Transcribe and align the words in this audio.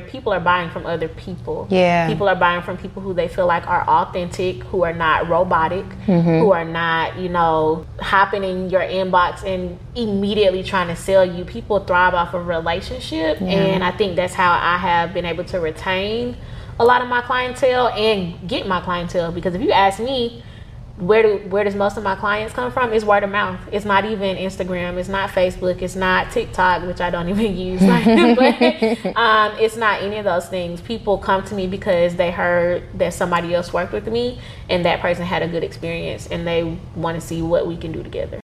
people 0.00 0.32
are 0.32 0.40
buying 0.40 0.70
from 0.70 0.86
other 0.86 1.08
people. 1.08 1.66
Yeah. 1.70 2.08
People 2.08 2.28
are 2.28 2.36
buying 2.36 2.62
from 2.62 2.76
people 2.76 3.02
who 3.02 3.14
they 3.14 3.28
feel 3.28 3.46
like 3.46 3.66
are 3.66 3.86
authentic, 3.88 4.62
who 4.64 4.84
are 4.84 4.92
not 4.92 5.28
robotic, 5.28 5.84
mm-hmm. 5.84 6.40
who 6.40 6.52
are 6.52 6.64
not, 6.64 7.18
you 7.18 7.28
know, 7.28 7.86
hopping 8.00 8.44
in 8.44 8.70
your 8.70 8.82
inbox 8.82 9.44
and 9.44 9.78
immediately 9.94 10.62
trying 10.62 10.88
to 10.88 10.96
sell 10.96 11.24
you. 11.24 11.44
People 11.44 11.80
thrive 11.80 12.14
off 12.14 12.34
of 12.34 12.46
relationship. 12.46 13.40
And 13.40 13.84
I 13.84 13.90
think 13.90 14.16
that's 14.16 14.34
how 14.34 14.52
I 14.52 14.78
have 14.78 15.14
been 15.14 15.24
able 15.24 15.44
to 15.44 15.60
retain 15.60 16.36
a 16.78 16.84
lot 16.84 17.00
of 17.00 17.08
my 17.08 17.22
clientele 17.22 17.88
and 17.88 18.48
get 18.48 18.66
my 18.66 18.80
clientele. 18.80 19.32
Because 19.32 19.54
if 19.54 19.62
you 19.62 19.72
ask 19.72 19.98
me, 19.98 20.42
where 20.98 21.22
do 21.22 21.48
where 21.48 21.62
does 21.62 21.74
most 21.74 21.96
of 21.98 22.02
my 22.02 22.14
clients 22.14 22.54
come 22.54 22.72
from? 22.72 22.92
It's 22.92 23.04
word 23.04 23.22
of 23.22 23.30
mouth. 23.30 23.60
It's 23.70 23.84
not 23.84 24.04
even 24.06 24.36
Instagram. 24.36 24.96
It's 24.96 25.08
not 25.08 25.30
Facebook. 25.30 25.82
It's 25.82 25.96
not 25.96 26.32
TikTok, 26.32 26.86
which 26.86 27.00
I 27.00 27.10
don't 27.10 27.28
even 27.36 27.56
use. 27.56 27.80
but 27.80 29.16
um, 29.16 29.52
it's 29.58 29.76
not 29.76 30.02
any 30.02 30.16
of 30.16 30.24
those 30.24 30.48
things. 30.48 30.80
People 30.80 31.18
come 31.18 31.44
to 31.44 31.54
me 31.54 31.66
because 31.66 32.16
they 32.16 32.30
heard 32.30 32.84
that 32.98 33.12
somebody 33.12 33.54
else 33.54 33.72
worked 33.72 33.92
with 33.92 34.08
me, 34.08 34.40
and 34.70 34.84
that 34.84 35.00
person 35.00 35.24
had 35.24 35.42
a 35.42 35.48
good 35.48 35.64
experience, 35.64 36.28
and 36.28 36.46
they 36.46 36.78
want 36.94 37.20
to 37.20 37.26
see 37.26 37.42
what 37.42 37.66
we 37.66 37.76
can 37.76 37.92
do 37.92 38.02
together. 38.02 38.40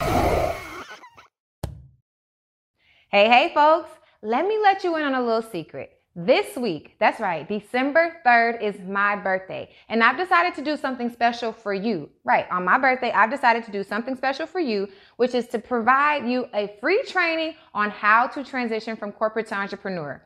Hey, 3.10 3.28
hey, 3.28 3.52
folks, 3.54 3.90
let 4.23 4.46
me 4.46 4.59
let 4.59 4.84
you 4.84 4.96
in 4.96 5.02
on 5.02 5.14
a 5.14 5.23
little 5.23 5.42
secret. 5.42 5.99
This 6.16 6.56
week, 6.56 6.96
that's 6.98 7.20
right, 7.20 7.48
December 7.48 8.16
3rd 8.27 8.60
is 8.60 8.80
my 8.80 9.14
birthday, 9.14 9.70
and 9.88 10.02
I've 10.02 10.16
decided 10.16 10.55
to 10.56 10.62
do 10.62 10.77
something 10.77 11.09
special 11.09 11.52
for 11.52 11.73
you. 11.73 12.10
Right, 12.24 12.46
on 12.51 12.64
my 12.64 12.78
birthday, 12.78 13.12
I've 13.12 13.30
decided 13.30 13.62
to 13.66 13.70
do 13.70 13.84
something 13.84 14.16
special 14.16 14.45
for 14.45 14.59
you, 14.59 14.88
which 15.18 15.37
is 15.37 15.46
to 15.48 15.60
provide 15.60 16.28
you 16.28 16.46
a 16.52 16.77
free 16.80 17.04
training 17.04 17.54
on 17.74 17.91
how 17.91 18.27
to 18.27 18.42
transition 18.42 18.96
from 18.96 19.12
corporate 19.12 19.46
to 19.48 19.54
entrepreneur. 19.54 20.20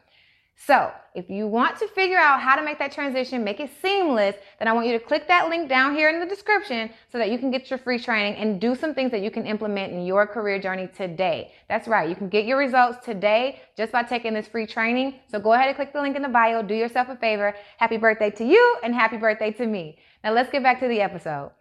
So, 0.57 0.91
if 1.15 1.31
you 1.31 1.47
want 1.47 1.79
to 1.79 1.87
figure 1.87 2.19
out 2.19 2.41
how 2.41 2.57
to 2.57 2.63
make 2.63 2.79
that 2.81 2.91
transition, 2.91 3.45
make 3.45 3.61
it 3.61 3.71
seamless, 3.81 4.35
then 4.59 4.67
I 4.67 4.73
want 4.73 4.89
you 4.89 4.93
to 4.95 4.99
click 4.99 5.29
that 5.29 5.49
link 5.49 5.69
down 5.69 5.95
here 5.95 6.11
in 6.11 6.19
the 6.19 6.27
description 6.27 6.91
so 7.13 7.19
that 7.19 7.31
you 7.31 7.39
can 7.39 7.53
get 7.53 7.71
your 7.71 7.79
free 7.79 8.01
training 8.01 8.35
and 8.35 8.61
do 8.61 8.75
some 8.75 8.95
things 8.95 9.13
that 9.13 9.23
you 9.23 9.31
can 9.31 9.47
implement 9.47 9.93
in 9.93 10.05
your 10.05 10.27
career 10.27 10.59
journey 10.59 10.89
today. 10.89 11.53
That's 11.69 11.87
right. 11.87 12.09
You 12.09 12.17
can 12.17 12.29
get 12.29 12.47
your 12.47 12.59
results 12.59 13.05
today 13.05 13.61
just 13.77 13.93
by 13.93 14.03
taking 14.03 14.35
this 14.35 14.49
free 14.49 14.67
training. 14.67 15.15
So 15.31 15.39
go 15.39 15.53
ahead 15.53 15.69
and 15.69 15.77
click 15.77 15.93
the 15.93 16.03
link 16.03 16.17
in 16.17 16.23
the 16.23 16.29
bio. 16.29 16.63
Do 16.63 16.75
yourself 16.75 17.09
a 17.09 17.17
favor. 17.17 17.55
Happy 17.77 17.97
birthday 17.97 18.31
to 18.31 18.45
you 18.45 18.79
and 18.83 18.93
happy 18.93 19.17
birthday 19.17 19.53
to 19.53 19.67
me. 19.67 19.99
Now 20.25 20.33
let's 20.33 20.51
get 20.51 20.65
back 20.65 20.81
to 20.81 20.89
the 20.89 21.01
episode. 21.01 21.53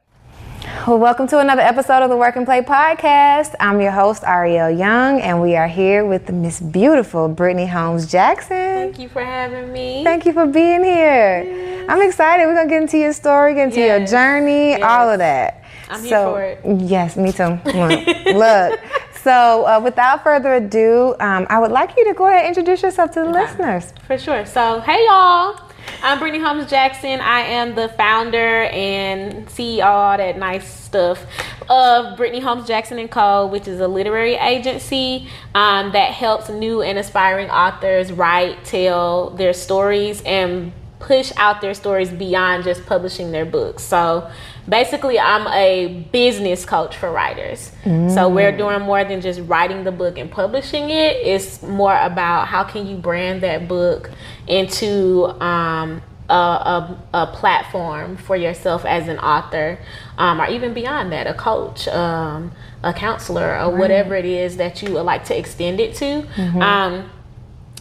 Well, 0.63 0.97
welcome 0.97 1.27
to 1.27 1.39
another 1.39 1.61
episode 1.61 2.03
of 2.03 2.09
the 2.09 2.15
Work 2.17 2.35
and 2.37 2.45
Play 2.45 2.61
podcast. 2.61 3.53
I'm 3.59 3.81
your 3.81 3.91
host, 3.91 4.23
Arylle 4.23 4.77
Young, 4.77 5.19
and 5.21 5.41
we 5.41 5.55
are 5.55 5.67
here 5.67 6.05
with 6.05 6.25
the 6.25 6.33
Miss 6.33 6.59
Beautiful 6.61 7.29
Brittney 7.29 7.67
Holmes 7.67 8.09
Jackson. 8.09 8.47
Thank 8.57 8.99
you 8.99 9.09
for 9.09 9.23
having 9.23 9.73
me. 9.73 10.03
Thank 10.03 10.25
you 10.25 10.31
for 10.33 10.45
being 10.45 10.83
here. 10.83 11.85
I'm 11.89 12.01
excited. 12.01 12.45
We're 12.45 12.55
gonna 12.55 12.69
get 12.69 12.81
into 12.81 12.97
your 12.97 13.11
story, 13.13 13.55
get 13.55 13.65
into 13.69 13.79
your 13.81 13.99
Yes. 13.99 14.11
journey, 14.11 14.81
all 14.81 15.09
of 15.09 15.19
that. 15.19 15.63
I'm 15.89 15.99
here 16.01 16.09
so, 16.09 16.33
for 16.33 16.43
it. 16.43 16.61
Yes, 16.81 17.17
me 17.17 17.31
too. 17.33 17.59
Look. 18.33 18.79
So, 19.21 19.65
uh, 19.65 19.79
without 19.83 20.23
further 20.23 20.53
ado, 20.55 21.15
um, 21.19 21.45
I 21.49 21.59
would 21.59 21.71
like 21.71 21.95
you 21.97 22.05
to 22.05 22.13
go 22.13 22.27
ahead 22.27 22.45
and 22.45 22.47
introduce 22.49 22.83
yourself 22.83 23.11
to 23.11 23.21
the 23.21 23.29
listeners. 23.29 23.93
For 24.07 24.17
sure. 24.17 24.45
So, 24.45 24.79
hey 24.81 25.05
y'all. 25.05 25.59
I'm 26.01 26.19
Brittney 26.19 26.41
Holmes 26.41 26.69
Jackson. 26.69 27.19
I 27.19 27.41
am 27.41 27.75
the 27.75 27.89
founder 27.89 28.63
and 28.65 29.47
CEO, 29.47 29.85
all 29.85 30.17
that 30.17 30.37
nice 30.37 30.67
stuff, 30.67 31.23
of 31.69 32.17
Brittney 32.17 32.41
Holmes 32.41 32.67
Jackson 32.67 32.99
and 32.99 33.09
Co., 33.09 33.47
which 33.47 33.67
is 33.67 33.79
a 33.79 33.87
literary 33.87 34.35
agency 34.35 35.27
um, 35.55 35.91
that 35.93 36.11
helps 36.11 36.49
new 36.49 36.81
and 36.81 36.99
aspiring 36.99 37.49
authors 37.49 38.11
write, 38.11 38.65
tell 38.65 39.29
their 39.31 39.53
stories, 39.53 40.21
and 40.23 40.73
push 40.99 41.31
out 41.37 41.61
their 41.61 41.73
stories 41.73 42.09
beyond 42.09 42.63
just 42.63 42.85
publishing 42.85 43.31
their 43.31 43.45
books. 43.45 43.83
So 43.83 44.29
basically, 44.67 45.19
I'm 45.19 45.47
a 45.47 46.07
business 46.11 46.65
coach 46.65 46.95
for 46.97 47.11
writers. 47.11 47.71
So 48.13 48.29
we're 48.29 48.55
doing 48.57 48.81
more 48.81 49.03
than 49.03 49.21
just 49.21 49.41
writing 49.41 49.83
the 49.83 49.91
book 49.91 50.17
and 50.17 50.29
publishing 50.31 50.89
it. 50.89 51.17
It's 51.17 51.61
more 51.61 51.97
about 51.97 52.47
how 52.47 52.63
can 52.63 52.87
you 52.87 52.95
brand 52.95 53.41
that 53.43 53.67
book 53.67 54.09
into 54.47 55.25
um, 55.41 56.01
a, 56.29 56.33
a, 56.33 57.03
a 57.13 57.27
platform 57.27 58.15
for 58.17 58.35
yourself 58.35 58.85
as 58.85 59.07
an 59.09 59.19
author, 59.19 59.77
um, 60.17 60.39
or 60.39 60.47
even 60.47 60.73
beyond 60.73 61.11
that, 61.11 61.27
a 61.27 61.33
coach, 61.33 61.87
um, 61.89 62.51
a 62.83 62.93
counselor, 62.93 63.59
or 63.59 63.75
whatever 63.77 64.15
it 64.15 64.25
is 64.25 64.57
that 64.57 64.81
you 64.81 64.93
would 64.93 65.03
like 65.03 65.25
to 65.25 65.37
extend 65.37 65.79
it 65.79 65.95
to. 65.95 66.25
Um, 66.61 67.09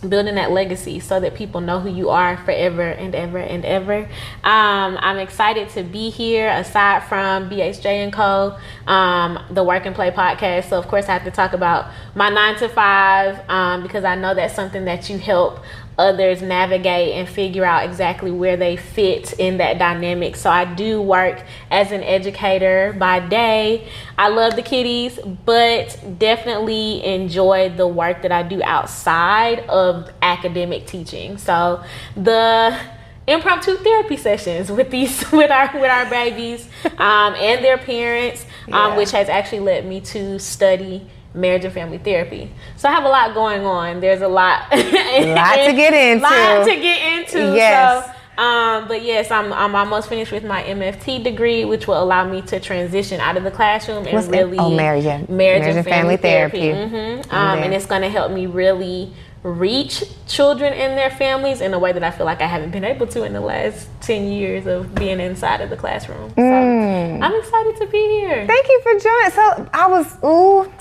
building 0.09 0.35
that 0.35 0.51
legacy 0.51 1.01
so 1.01 1.21
that 1.21 1.35
people 1.35 1.61
know 1.61 1.79
who 1.81 1.89
you 1.89 2.11
are 2.11 2.37
forever 2.39 2.83
and 2.83 3.15
ever 3.15 3.39
and 3.39 3.65
ever. 3.65 3.99
Um, 4.43 4.99
I'm 5.01 5.19
excited 5.19 5.69
to 5.71 5.83
be 5.83 6.11
here 6.11 6.49
aside 6.49 7.05
from 7.05 7.49
BHJ 7.49 7.87
and 7.87 8.13
Co, 8.13 8.59
um, 8.87 9.39
the 9.51 9.63
Work 9.63 9.87
and 9.87 9.95
Play 9.95 10.11
podcast. 10.11 10.69
So 10.69 10.79
of 10.79 10.89
course 10.89 11.09
I 11.09 11.13
have 11.13 11.25
to 11.25 11.31
talk 11.31 11.53
about 11.53 11.91
my 12.15 12.29
nine 12.29 12.57
to 12.57 12.69
five 12.69 13.49
um, 13.49 13.83
because 13.83 14.05
I 14.05 14.15
know 14.17 14.35
that's 14.35 14.55
something 14.55 14.85
that 14.87 15.09
you 15.09 15.19
help 15.19 15.61
others 15.99 16.43
navigate 16.43 17.15
and 17.15 17.29
figure 17.29 17.65
out 17.65 17.85
exactly 17.85 18.31
where 18.31 18.57
they 18.57 18.77
fit 18.77 19.33
in 19.35 19.59
that 19.59 19.79
dynamic. 19.79 20.37
So 20.37 20.51
I 20.51 20.65
do 20.65 21.01
work 21.03 21.43
as 21.71 21.93
an 21.93 22.03
educator 22.03 22.95
by 22.99 23.21
day. 23.21 23.89
I 24.17 24.29
love 24.29 24.57
the 24.57 24.63
kiddies, 24.63 25.19
but 25.45 25.99
definitely 26.19 27.05
enjoy 27.05 27.69
the 27.77 27.87
work 27.87 28.23
that 28.23 28.33
I 28.33 28.43
do 28.43 28.63
outside 28.63 29.61
of 29.69 30.11
academic 30.23 30.87
teaching. 30.87 31.37
So 31.39 31.83
the 32.17 32.79
impromptu 33.27 33.77
therapy 33.77 34.17
sessions 34.17 34.71
with 34.73 34.91
these 34.91 35.31
with 35.33 35.51
our 35.51 35.71
with 35.75 35.91
our 35.91 36.09
babies 36.11 36.69
um, 36.99 37.35
and 37.35 37.65
their 37.65 37.79
parents, 37.79 38.45
um, 38.67 38.73
Yeah. 38.73 38.97
which 38.97 39.11
has 39.13 39.29
actually 39.29 39.61
led 39.61 39.87
me 39.87 40.01
to 40.01 40.39
study 40.39 41.07
marriage 41.35 41.65
and 41.65 41.73
family 41.73 41.99
therapy. 41.99 42.51
So 42.77 42.89
I 42.89 42.93
have 42.93 43.05
a 43.05 43.09
lot 43.09 43.35
going 43.35 43.65
on. 43.65 44.01
There's 44.01 44.23
a 44.23 44.29
lot, 44.29 44.63
Lot 44.71 44.77
to 44.81 45.73
get 45.73 45.95
into. 45.95 46.23
Lot 46.23 46.65
to 46.65 46.77
get 46.77 47.19
into. 47.21 47.55
Yes. 47.57 48.05
So, 48.07 48.43
um, 48.43 48.89
but 48.89 49.03
yes, 49.03 49.31
I'm 49.31 49.53
I'm 49.53 49.75
almost 49.75 50.09
finished 50.09 50.33
with 50.33 50.43
my 50.45 50.63
MFT 50.63 51.23
degree, 51.23 51.65
which 51.65 51.87
will 51.87 52.03
allow 52.03 52.27
me 52.27 52.41
to 52.43 52.59
transition 52.61 53.21
out 53.21 53.37
of 53.37 53.45
the 53.45 53.51
classroom 53.51 54.05
and 54.07 54.15
What's 54.15 54.29
really 54.29 54.59
Oh, 54.59 54.71
marriage 54.75 55.05
and- 55.05 55.29
marriage, 55.29 55.65
and 55.65 55.85
family, 55.85 56.17
therapy. 56.17 56.73
therapy. 56.73 57.23
hmm 57.23 57.35
Um, 57.35 57.59
Okay. 57.59 57.65
and 57.67 57.75
it's 57.75 57.87
going 57.87 58.03
to 58.03 58.09
help 58.09 58.33
me 58.33 58.47
really 58.47 59.13
reach 59.43 60.05
children 60.29 60.73
and 60.73 60.97
their 60.97 61.11
families 61.11 61.61
in 61.61 61.75
a 61.75 61.79
way 61.79 61.93
that 61.93 62.03
I 62.05 62.11
feel 62.13 62.25
like 62.25 62.41
I 62.41 62.47
haven't 62.47 62.71
been 62.71 62.85
able 62.85 63.07
to 63.09 63.25
in 63.25 63.33
the 63.33 63.41
last 63.41 63.89
ten 64.01 64.29
years 64.31 64.67
of 64.67 64.95
being 64.95 65.21
inside 65.21 65.61
of 65.61 65.69
the 65.69 65.77
classroom. 65.77 66.31
So 66.31 66.43
Mm. 66.43 67.23
I'm 67.23 67.35
excited 67.35 67.77
to 67.79 67.87
be 67.87 67.99
here. 68.21 68.47
Thank 68.47 68.67
you 68.69 68.81
for 68.83 68.93
joining. 68.99 69.31
So, 69.33 69.69
I 69.75 69.87
was, 69.89 70.07
ooh, 70.25 70.73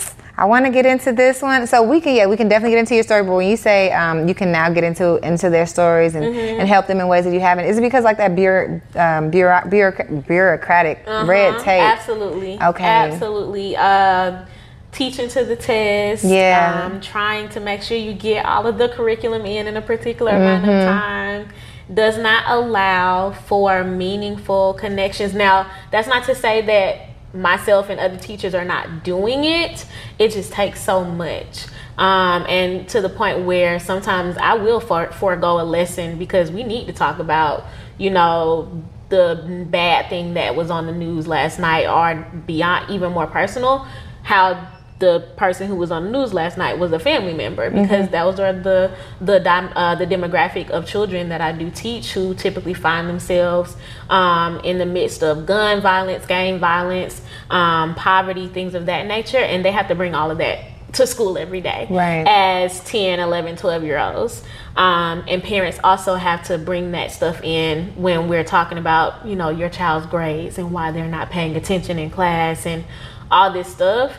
I 0.41 0.46
want 0.46 0.66
to 0.66 0.72
get 0.72 0.85
into 0.88 1.12
this 1.12 1.41
one. 1.41 1.68
So 1.68 1.84
we 1.84 2.02
can, 2.02 2.16
yeah, 2.16 2.25
we 2.25 2.35
can 2.35 2.47
definitely 2.50 2.72
get 2.75 2.79
into 2.79 2.96
your 2.96 3.03
story. 3.03 3.22
But 3.24 3.35
when 3.35 3.47
you 3.47 3.57
say 3.57 3.91
um, 3.91 4.28
you 4.28 4.34
can 4.34 4.52
now 4.52 4.68
get 4.74 4.84
into 4.84 5.07
into 5.29 5.50
their 5.52 5.68
stories 5.68 6.16
and, 6.16 6.25
and 6.25 6.68
help 6.68 6.88
them 6.88 7.00
in 7.00 7.07
ways 7.07 7.25
that 7.25 7.34
you 7.34 7.40
haven't, 7.40 7.66
is 7.66 7.78
it 7.78 7.81
because 7.81 8.03
like 8.03 8.18
that 8.18 8.35
bureau, 8.35 8.81
um, 8.96 9.30
bureau, 9.30 9.62
bureau, 9.69 9.94
bureaucratic 10.28 10.97
red 11.06 11.53
Uh-huh, 11.56 11.63
tape? 11.63 11.84
Absolutely. 11.84 12.53
Okay. 12.62 12.84
Absolutely. 12.84 13.75
Uh, 13.78 14.46
teaching 14.91 15.30
to 15.30 15.46
the 15.46 15.56
test. 15.56 16.24
Yeah. 16.24 16.90
Um, 16.91 17.00
trying 17.01 17.47
to 17.50 17.59
make 17.59 17.81
sure 17.84 17.96
you 17.97 18.13
get 18.13 18.44
all 18.46 18.66
of 18.66 18.78
the 18.80 18.90
curriculum 18.90 19.46
in 19.46 19.68
in 19.68 19.78
a 19.78 19.81
particular 19.81 20.31
amount 20.31 20.66
Mm-hmm. 20.66 20.80
of 20.80 20.85
time 20.85 21.50
does 21.94 22.18
not 22.18 22.44
allow 22.47 23.31
for 23.31 23.84
meaningful 23.84 24.74
connections. 24.74 25.34
Now, 25.34 25.69
that's 25.91 26.07
not 26.07 26.24
to 26.25 26.34
say 26.35 26.62
that 26.66 27.10
myself 27.34 27.90
and 27.90 28.00
other 28.00 28.18
teachers 28.18 28.53
are 28.53 28.66
not 28.66 29.03
doing 29.03 29.44
it. 29.44 29.86
It 30.19 30.31
just 30.31 30.52
takes 30.52 30.81
so 30.81 31.03
much. 31.03 31.66
Um, 31.97 32.46
and 32.47 32.88
to 32.90 33.02
the 33.02 33.09
point 33.09 33.46
where 33.46 33.80
sometimes 33.80 34.38
I 34.38 34.56
will 34.56 34.80
for- 34.80 35.12
forego 35.12 35.59
a 35.59 35.64
lesson 35.64 36.18
because 36.18 36.52
we 36.52 36.64
need 36.64 36.88
to 36.88 36.94
talk 36.94 37.19
about, 37.19 37.66
you 37.98 38.10
know, 38.10 38.83
the 39.10 39.66
bad 39.69 40.10
thing 40.10 40.36
that 40.36 40.56
was 40.56 40.72
on 40.72 40.86
the 40.86 40.94
news 40.94 41.28
last 41.28 41.60
night 41.60 41.86
or 41.86 42.25
beyond 42.48 42.89
even 42.89 43.12
more 43.12 43.28
personal 43.28 43.86
how 44.24 44.68
the 45.01 45.27
person 45.36 45.68
who 45.68 45.75
was 45.75 45.92
on 45.92 46.06
the 46.06 46.09
news 46.12 46.31
last 46.33 46.57
night 46.57 46.77
was 46.80 46.92
a 46.94 47.00
family 47.00 47.33
member 47.33 47.69
because 47.69 48.07
those 48.09 48.39
are 48.39 48.53
the 48.53 48.92
the 49.19 49.42
uh, 49.50 49.95
the 49.95 50.06
demographic 50.07 50.69
of 50.69 50.88
children 50.88 51.27
that 51.30 51.42
I 51.42 51.51
do 51.51 51.69
teach 51.71 52.13
who 52.13 52.33
typically 52.36 52.75
find 52.75 53.09
themselves 53.09 53.75
um, 54.09 54.59
in 54.59 54.77
the 54.77 54.86
midst 54.86 55.24
of 55.24 55.45
gun 55.45 55.81
violence, 55.81 56.25
gang 56.27 56.59
violence, 56.59 57.21
um, 57.50 57.95
poverty, 57.95 58.48
things 58.48 58.75
of 58.75 58.86
that 58.86 59.07
nature, 59.07 59.39
and 59.39 59.65
they 59.65 59.71
have 59.71 59.88
to 59.89 59.95
bring 59.95 60.13
all 60.15 60.31
of 60.31 60.38
that 60.38 60.59
to 60.94 61.07
school 61.07 61.38
every 61.38 61.62
day 61.62 61.88
Right. 61.89 62.25
as 62.27 62.83
10 62.83 63.19
11 63.19 63.56
12 63.57 63.83
year 63.83 63.98
olds. 63.98 64.44
Um, 64.75 65.24
and 65.27 65.42
parents 65.44 65.80
also 65.83 66.15
have 66.15 66.44
to 66.48 66.57
bring 66.57 66.92
that 66.92 67.12
stuff 67.12 67.42
in 67.44 67.88
when 67.95 68.27
we're 68.30 68.44
talking 68.44 68.77
about 68.77 69.25
you 69.25 69.36
know 69.36 69.50
your 69.50 69.69
child's 69.69 70.06
grades 70.06 70.57
and 70.59 70.71
why 70.71 70.92
they're 70.92 71.07
not 71.07 71.30
paying 71.31 71.56
attention 71.56 71.98
in 71.98 72.09
class 72.12 72.65
and 72.65 72.83
all 73.31 73.51
this 73.51 73.68
stuff 73.68 74.13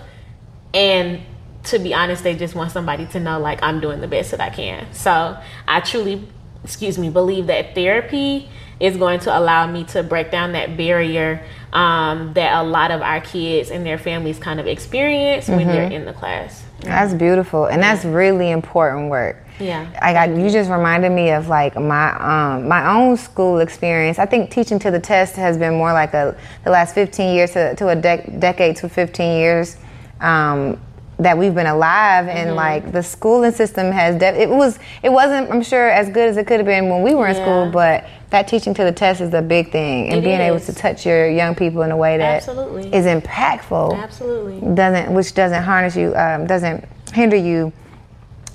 and 0.74 1.20
to 1.64 1.78
be 1.78 1.94
honest 1.94 2.24
they 2.24 2.34
just 2.34 2.54
want 2.54 2.72
somebody 2.72 3.06
to 3.06 3.20
know 3.20 3.38
like 3.38 3.62
i'm 3.62 3.80
doing 3.80 4.00
the 4.00 4.08
best 4.08 4.30
that 4.30 4.40
i 4.40 4.50
can 4.50 4.86
so 4.92 5.36
i 5.68 5.80
truly 5.80 6.26
excuse 6.64 6.98
me, 6.98 7.10
believe 7.10 7.48
that 7.48 7.74
therapy 7.74 8.48
is 8.80 8.96
going 8.96 9.20
to 9.20 9.36
allow 9.36 9.66
me 9.66 9.84
to 9.84 10.02
break 10.02 10.30
down 10.30 10.52
that 10.52 10.76
barrier 10.76 11.44
um, 11.72 12.32
that 12.34 12.60
a 12.60 12.62
lot 12.62 12.90
of 12.90 13.00
our 13.00 13.20
kids 13.20 13.70
and 13.70 13.86
their 13.86 13.98
families 13.98 14.38
kind 14.38 14.58
of 14.60 14.66
experience 14.66 15.48
when 15.48 15.66
they're 15.66 15.90
in 15.90 16.04
the 16.04 16.12
class. 16.12 16.64
That's 16.80 17.14
beautiful, 17.14 17.66
and 17.66 17.80
that's 17.80 18.04
really 18.04 18.50
important 18.50 19.08
work. 19.08 19.36
Yeah. 19.60 19.88
I 20.02 20.12
got 20.12 20.36
you 20.36 20.50
just 20.50 20.68
reminded 20.68 21.10
me 21.10 21.30
of 21.30 21.46
like 21.46 21.76
my 21.76 22.10
um 22.16 22.66
my 22.66 22.96
own 22.96 23.16
school 23.16 23.60
experience. 23.60 24.18
I 24.18 24.26
think 24.26 24.50
teaching 24.50 24.80
to 24.80 24.90
the 24.90 24.98
test 24.98 25.36
has 25.36 25.56
been 25.56 25.74
more 25.74 25.92
like 25.92 26.12
a 26.14 26.36
the 26.64 26.70
last 26.70 26.96
15 26.96 27.34
years 27.34 27.52
to, 27.52 27.76
to 27.76 27.90
a 27.90 27.96
dec 27.96 28.40
decade 28.40 28.76
to 28.76 28.88
15 28.88 29.38
years 29.38 29.76
um 30.22 30.78
that 31.18 31.36
we've 31.38 31.54
been 31.54 31.66
alive 31.66 32.26
and 32.26 32.48
Mm-hmm. 32.48 32.56
like 32.56 32.92
the 32.92 33.02
schooling 33.02 33.52
system 33.52 33.92
has 33.92 34.16
de- 34.18 34.40
it 34.42 34.48
was 34.48 34.78
it 35.02 35.10
wasn't 35.12 35.50
I'm 35.50 35.62
sure 35.62 35.88
as 35.88 36.08
good 36.08 36.28
as 36.28 36.36
it 36.36 36.46
could 36.46 36.56
have 36.58 36.66
been 36.66 36.88
when 36.88 37.02
we 37.02 37.14
were 37.14 37.26
in 37.28 37.36
Yeah. 37.36 37.42
school 37.42 37.70
but 37.70 38.04
that 38.30 38.48
teaching 38.48 38.72
to 38.74 38.82
the 38.84 38.92
test 38.92 39.20
is 39.20 39.32
a 39.34 39.42
big 39.42 39.70
thing 39.70 40.08
and 40.08 40.18
It 40.18 40.24
being 40.24 40.40
able 40.40 40.58
to 40.60 40.72
touch 40.74 41.04
your 41.04 41.28
young 41.28 41.54
people 41.54 41.82
in 41.82 41.90
a 41.92 41.96
way 41.96 42.16
that 42.18 42.36
Absolutely. 42.48 42.92
is 42.94 43.04
impactful 43.06 44.02
Absolutely. 44.02 44.74
doesn't 44.74 45.12
which 45.12 45.34
doesn't 45.34 45.62
harness 45.62 45.94
you 45.96 46.14
um, 46.16 46.46
doesn't 46.46 46.84
hinder 47.12 47.36
you 47.36 47.72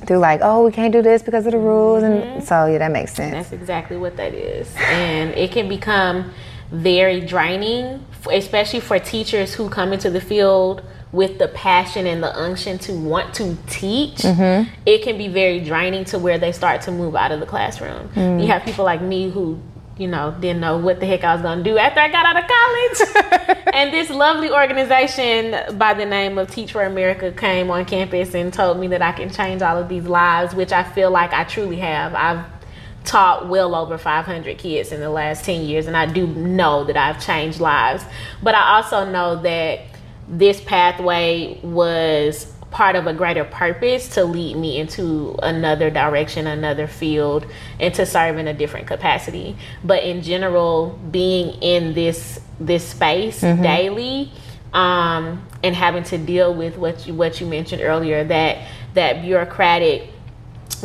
through 0.06 0.18
like 0.18 0.42
oh 0.44 0.66
we 0.66 0.72
can't 0.72 0.92
do 0.92 1.02
this 1.02 1.22
because 1.22 1.46
of 1.46 1.52
the 1.54 1.58
rules 1.60 2.04
and 2.04 2.44
so 2.44 2.66
yeah 2.66 2.80
that 2.80 2.92
makes 2.92 3.14
sense 3.14 3.34
That's 3.34 3.52
exactly 3.52 3.98
what 3.98 4.18
that 4.18 4.34
is. 4.34 4.68
And 4.78 5.30
it 5.32 5.52
can 5.52 5.68
become 5.70 6.32
very 6.72 7.22
draining, 7.22 8.06
especially 8.32 8.80
for 8.82 9.00
teachers 9.00 9.54
who 9.54 9.70
come 9.70 9.94
into 9.94 10.10
the 10.10 10.20
field 10.22 10.82
with 11.12 11.40
the 11.40 11.48
passion 11.48 12.06
and 12.06 12.22
the 12.22 12.36
unction 12.38 12.78
to 12.80 12.94
want 12.94 13.34
to 13.36 13.58
teach. 13.68 14.18
Mm-hmm. 14.18 14.70
It 14.86 15.04
can 15.04 15.18
be 15.18 15.28
very 15.28 15.62
draining 15.62 16.06
to 16.06 16.20
where 16.20 16.38
they 16.38 16.52
start 16.52 16.82
to 16.82 16.92
move 16.92 17.16
out 17.16 17.32
of 17.32 17.40
the 17.40 17.46
classroom. 17.46 18.10
Mm. 18.10 18.42
You 18.42 18.48
have 18.48 18.64
people 18.64 18.84
like 18.84 19.02
me 19.02 19.30
who, 19.30 19.60
you 19.98 20.08
know, 20.08 20.36
didn't 20.40 20.60
know 20.60 20.78
what 20.78 21.00
the 21.00 21.06
heck 21.06 21.24
I 21.24 21.34
was 21.34 21.42
going 21.42 21.60
to 21.60 21.64
do 21.64 21.78
after 21.78 22.02
I 22.02 22.10
got 22.10 22.26
out 22.26 22.38
of 22.38 22.50
college. 22.50 23.68
and 23.74 23.94
this 23.94 24.10
lovely 24.10 24.52
organization 24.52 25.78
by 25.78 25.94
the 25.94 26.06
name 26.06 26.38
of 26.38 26.52
Teach 26.52 26.74
for 26.74 26.84
America 26.84 27.32
came 27.32 27.72
on 27.72 27.86
campus 27.86 28.36
and 28.36 28.54
told 28.54 28.78
me 28.78 28.88
that 28.88 29.02
I 29.02 29.14
can 29.14 29.32
change 29.32 29.62
all 29.62 29.78
of 29.78 29.88
these 29.88 30.06
lives, 30.06 30.54
which 30.54 30.74
I 30.74 30.84
feel 30.84 31.10
like 31.10 31.32
I 31.32 31.46
truly 31.46 31.78
have. 31.78 32.14
I've 32.16 32.46
taught 33.06 33.48
well 33.48 33.74
over 33.74 33.98
500 33.98 34.58
kids 34.58 34.92
in 34.92 35.00
the 35.00 35.10
last 35.10 35.46
10 35.46 35.64
years, 35.64 35.88
and 35.88 35.96
I 35.96 36.06
do 36.06 36.28
know 36.28 36.84
that 36.84 36.98
I've 36.98 37.24
changed 37.26 37.62
lives. 37.62 38.04
But 38.44 38.54
I 38.54 38.76
also 38.76 39.10
know 39.10 39.42
that 39.44 39.80
this 40.28 40.60
pathway 40.62 41.60
was 41.62 42.54
part 42.70 42.96
of 42.96 43.08
a 43.08 43.14
greater 43.14 43.46
purpose 43.46 44.10
to 44.10 44.26
lead 44.26 44.58
me 44.58 44.78
into 44.78 45.36
another 45.42 45.90
direction, 45.90 46.48
another 46.48 46.86
field, 46.86 47.46
and 47.80 47.94
to 47.94 48.06
serve 48.06 48.38
in 48.38 48.48
a 48.48 48.54
different 48.54 48.88
capacity. 48.88 49.56
But 49.84 50.04
in 50.04 50.22
general, 50.22 51.00
being 51.12 51.62
in 51.62 51.94
this 51.94 52.40
this 52.60 52.88
space 52.88 53.42
daily 53.42 54.32
um, 54.74 55.48
and 55.64 55.76
having 55.76 56.04
to 56.04 56.18
deal 56.18 56.54
with 56.54 56.78
what 56.78 57.08
you 57.08 57.14
what 57.14 57.40
you 57.40 57.48
mentioned 57.48 57.82
earlier 57.82 58.24
that 58.24 58.68
that 58.94 59.22
bureaucratic 59.22 60.10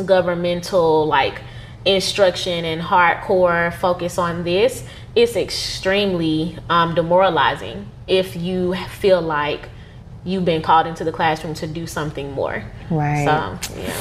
governmental 0.05 1.05
like 1.05 1.41
instruction 1.85 2.63
and 2.65 2.81
hardcore 2.81 3.73
focus 3.73 4.17
on 4.17 4.43
this 4.43 4.87
it's 5.15 5.35
extremely 5.35 6.57
um, 6.69 6.95
demoralizing 6.95 7.87
if 8.07 8.35
you 8.35 8.73
feel 8.89 9.21
like 9.21 9.69
you've 10.25 10.45
been 10.45 10.61
called 10.61 10.87
into 10.87 11.03
the 11.03 11.11
classroom 11.11 11.53
to 11.53 11.67
do 11.67 11.85
something 11.85 12.31
more 12.31 12.63
Right. 12.89 13.25
so 13.25 13.75
yeah 13.79 13.91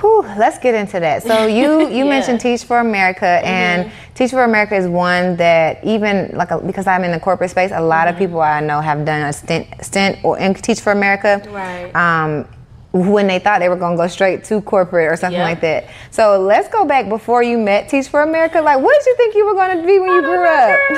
Whew, 0.00 0.22
let's 0.38 0.58
get 0.58 0.74
into 0.74 0.98
that. 1.00 1.22
So 1.22 1.46
you 1.58 1.80
you 1.80 1.88
Yeah. 1.88 1.88
Mm-hmm. 1.88 2.08
mentioned 2.08 2.40
Teach 2.40 2.64
for 2.64 2.78
America, 2.78 3.26
and 3.44 3.90
Teach 4.14 4.30
for 4.30 4.44
America 4.44 4.74
is 4.74 4.86
one 4.86 5.36
that 5.36 5.84
even 5.84 6.30
like 6.34 6.50
a, 6.50 6.58
because 6.58 6.86
I'm 6.86 7.04
in 7.04 7.10
the 7.12 7.20
corporate 7.20 7.50
space, 7.50 7.70
a 7.74 7.80
lot 7.82 8.08
of 8.08 8.14
Mm-hmm. 8.14 8.24
people 8.24 8.40
I 8.40 8.60
know 8.60 8.80
have 8.80 9.04
done 9.04 9.22
a 9.22 9.32
stint 9.32 9.66
stint 9.82 10.18
or 10.24 10.38
in 10.38 10.54
Teach 10.54 10.80
for 10.80 10.92
America. 10.92 11.42
Right. 11.50 11.94
Um, 11.94 12.46
when 12.92 13.26
they 13.28 13.38
thought 13.38 13.60
they 13.60 13.68
were 13.68 13.76
going 13.76 13.96
to 13.96 14.02
go 14.02 14.08
straight 14.08 14.42
to 14.44 14.60
corporate 14.62 15.10
or 15.12 15.16
something 15.16 15.38
Yeah. 15.38 15.44
like 15.46 15.60
that. 15.60 15.86
So 16.10 16.40
let's 16.40 16.68
go 16.68 16.84
back 16.84 17.08
before 17.08 17.42
you 17.42 17.56
met 17.58 17.88
Teach 17.88 18.08
for 18.08 18.22
America. 18.22 18.60
Like, 18.60 18.80
what 18.80 18.98
did 18.98 19.06
you 19.06 19.16
think 19.16 19.34
you 19.36 19.46
were 19.46 19.54
going 19.54 19.78
to 19.78 19.86
be 19.86 19.98
when 20.00 20.10
you 20.10 20.22
grew 20.22 20.44
up? 20.44 20.78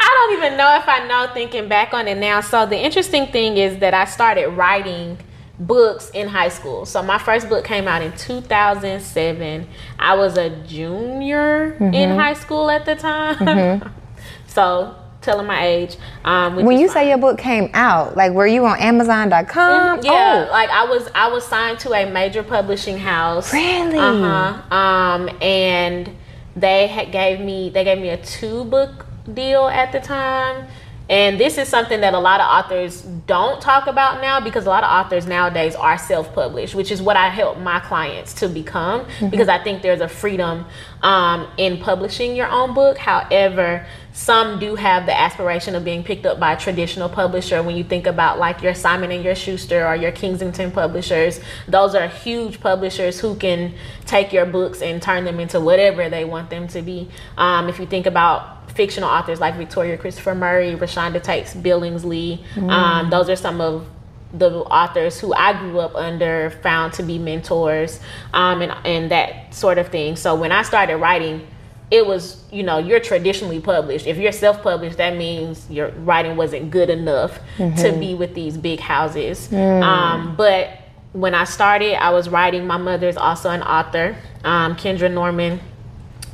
I 0.00 0.26
don't 0.28 0.38
even 0.38 0.56
know 0.56 0.76
if 0.76 0.88
I 0.88 1.06
know 1.06 1.32
thinking 1.34 1.68
back 1.68 1.92
on 1.92 2.06
it 2.08 2.16
now. 2.18 2.40
So 2.40 2.66
the 2.66 2.78
interesting 2.78 3.26
thing 3.26 3.56
is 3.56 3.78
that 3.78 3.94
I 3.94 4.04
started 4.04 4.48
writing 4.50 5.18
books 5.58 6.10
in 6.10 6.28
high 6.28 6.50
school. 6.50 6.86
So 6.86 7.02
my 7.02 7.18
first 7.18 7.48
book 7.48 7.64
came 7.64 7.88
out 7.88 8.02
in 8.02 8.12
2007. 8.16 9.66
I 9.98 10.14
was 10.14 10.36
a 10.38 10.50
junior 10.50 11.72
Mm-hmm. 11.80 11.94
in 11.94 12.16
high 12.18 12.34
school 12.34 12.70
at 12.70 12.84
the 12.86 12.94
time. 12.94 13.92
so 14.46 14.94
telling 15.28 15.46
my 15.46 15.62
age. 15.66 15.96
Um, 16.24 16.56
When 16.56 16.78
you 16.78 16.86
fine. 16.88 16.94
say 16.94 17.08
your 17.10 17.18
book 17.18 17.36
came 17.38 17.68
out, 17.74 18.16
like, 18.16 18.32
were 18.32 18.46
you 18.46 18.64
on 18.64 18.78
Amazon.com? 18.80 20.00
Yeah, 20.02 20.46
Oh, 20.48 20.50
like 20.50 20.70
I 20.70 20.84
was 20.84 21.08
I 21.14 21.28
was 21.28 21.44
signed 21.44 21.78
to 21.80 21.92
a 21.92 22.10
major 22.10 22.42
publishing 22.42 22.98
house. 22.98 23.52
Really? 23.52 23.98
Uh-huh. 23.98 24.74
Um 24.74 25.28
and 25.42 26.10
they 26.56 26.86
had 26.86 27.12
gave 27.12 27.40
me 27.40 27.68
they 27.74 27.84
gave 27.84 27.98
me 27.98 28.08
a 28.08 28.16
two 28.16 28.64
book 28.64 29.06
deal 29.32 29.66
at 29.68 29.92
the 29.92 30.00
time. 30.00 30.66
And 31.10 31.40
this 31.40 31.56
is 31.56 31.68
something 31.68 32.02
that 32.02 32.12
a 32.12 32.18
lot 32.18 32.38
of 32.42 32.46
authors 32.56 33.00
don't 33.26 33.62
talk 33.62 33.86
about 33.86 34.20
now 34.20 34.40
because 34.40 34.66
a 34.66 34.68
lot 34.68 34.84
of 34.84 34.90
authors 34.90 35.26
nowadays 35.26 35.74
are 35.74 35.96
self-published, 35.96 36.74
which 36.74 36.90
is 36.90 37.00
what 37.00 37.16
I 37.16 37.30
help 37.30 37.56
my 37.58 37.80
clients 37.80 38.34
to 38.40 38.46
become 38.48 39.06
because 39.30 39.48
I 39.48 39.58
think 39.64 39.80
there's 39.80 40.02
a 40.02 40.08
freedom 40.08 40.66
um, 41.02 41.46
in 41.56 41.78
publishing 41.78 42.36
your 42.36 42.48
own 42.48 42.74
book. 42.74 42.98
However, 42.98 43.86
some 44.18 44.58
do 44.58 44.74
have 44.74 45.06
the 45.06 45.16
aspiration 45.16 45.76
of 45.76 45.84
being 45.84 46.02
picked 46.02 46.26
up 46.26 46.40
by 46.40 46.54
a 46.54 46.58
traditional 46.58 47.08
publisher. 47.08 47.62
When 47.62 47.76
you 47.76 47.84
think 47.84 48.08
about 48.08 48.40
like 48.40 48.62
your 48.62 48.74
Simon 48.74 49.12
and 49.12 49.22
your 49.22 49.36
Schuster 49.36 49.86
or 49.86 49.94
your 49.94 50.10
Kensington 50.10 50.72
publishers, 50.72 51.38
those 51.68 51.94
are 51.94 52.08
huge 52.08 52.58
publishers 52.58 53.20
who 53.20 53.36
can 53.36 53.74
take 54.06 54.32
your 54.32 54.44
books 54.44 54.82
and 54.82 55.00
turn 55.00 55.24
them 55.24 55.38
into 55.38 55.60
whatever 55.60 56.10
they 56.10 56.24
want 56.24 56.50
them 56.50 56.66
to 56.68 56.82
be. 56.82 57.08
Um, 57.36 57.68
if 57.68 57.78
you 57.78 57.86
think 57.86 58.06
about 58.06 58.68
fictional 58.72 59.08
authors 59.08 59.38
like 59.38 59.54
Victoria 59.54 59.96
Christopher 59.96 60.34
Murray, 60.34 60.74
ReShonda 60.74 61.22
Tate 61.22 61.46
Billingsley, 61.46 62.42
um, 62.68 63.10
those 63.10 63.28
are 63.28 63.36
some 63.36 63.60
of 63.60 63.86
the 64.34 64.50
authors 64.50 65.20
who 65.20 65.32
I 65.32 65.52
grew 65.52 65.78
up 65.78 65.94
under 65.94 66.50
found 66.50 66.92
to 66.94 67.04
be 67.04 67.20
mentors 67.20 68.00
um, 68.34 68.62
and, 68.62 68.72
and 68.84 69.10
that 69.12 69.54
sort 69.54 69.78
of 69.78 69.90
thing. 69.90 70.16
So 70.16 70.34
when 70.34 70.50
I 70.50 70.62
started 70.62 70.96
writing, 70.96 71.46
it 71.90 72.06
was, 72.06 72.42
you 72.52 72.62
know, 72.62 72.78
you're 72.78 73.00
traditionally 73.00 73.60
published. 73.60 74.06
If 74.06 74.18
you're 74.18 74.32
self 74.32 74.62
published, 74.62 74.98
that 74.98 75.16
means 75.16 75.68
your 75.70 75.88
writing 75.90 76.36
wasn't 76.36 76.70
good 76.70 76.90
enough 76.90 77.38
to 77.76 77.92
be 77.98 78.14
with 78.14 78.34
these 78.34 78.56
big 78.58 78.80
houses. 78.80 79.50
Um, 79.82 80.36
but 80.36 80.70
when 81.12 81.34
I 81.34 81.44
started, 81.44 81.94
I 82.02 82.10
was 82.10 82.28
writing. 82.28 82.66
My 82.66 82.76
mother 82.76 83.08
is 83.08 83.16
also 83.16 83.50
an 83.50 83.62
author, 83.62 84.16
um, 84.44 84.76
Kendra 84.76 85.10
Norman. 85.12 85.60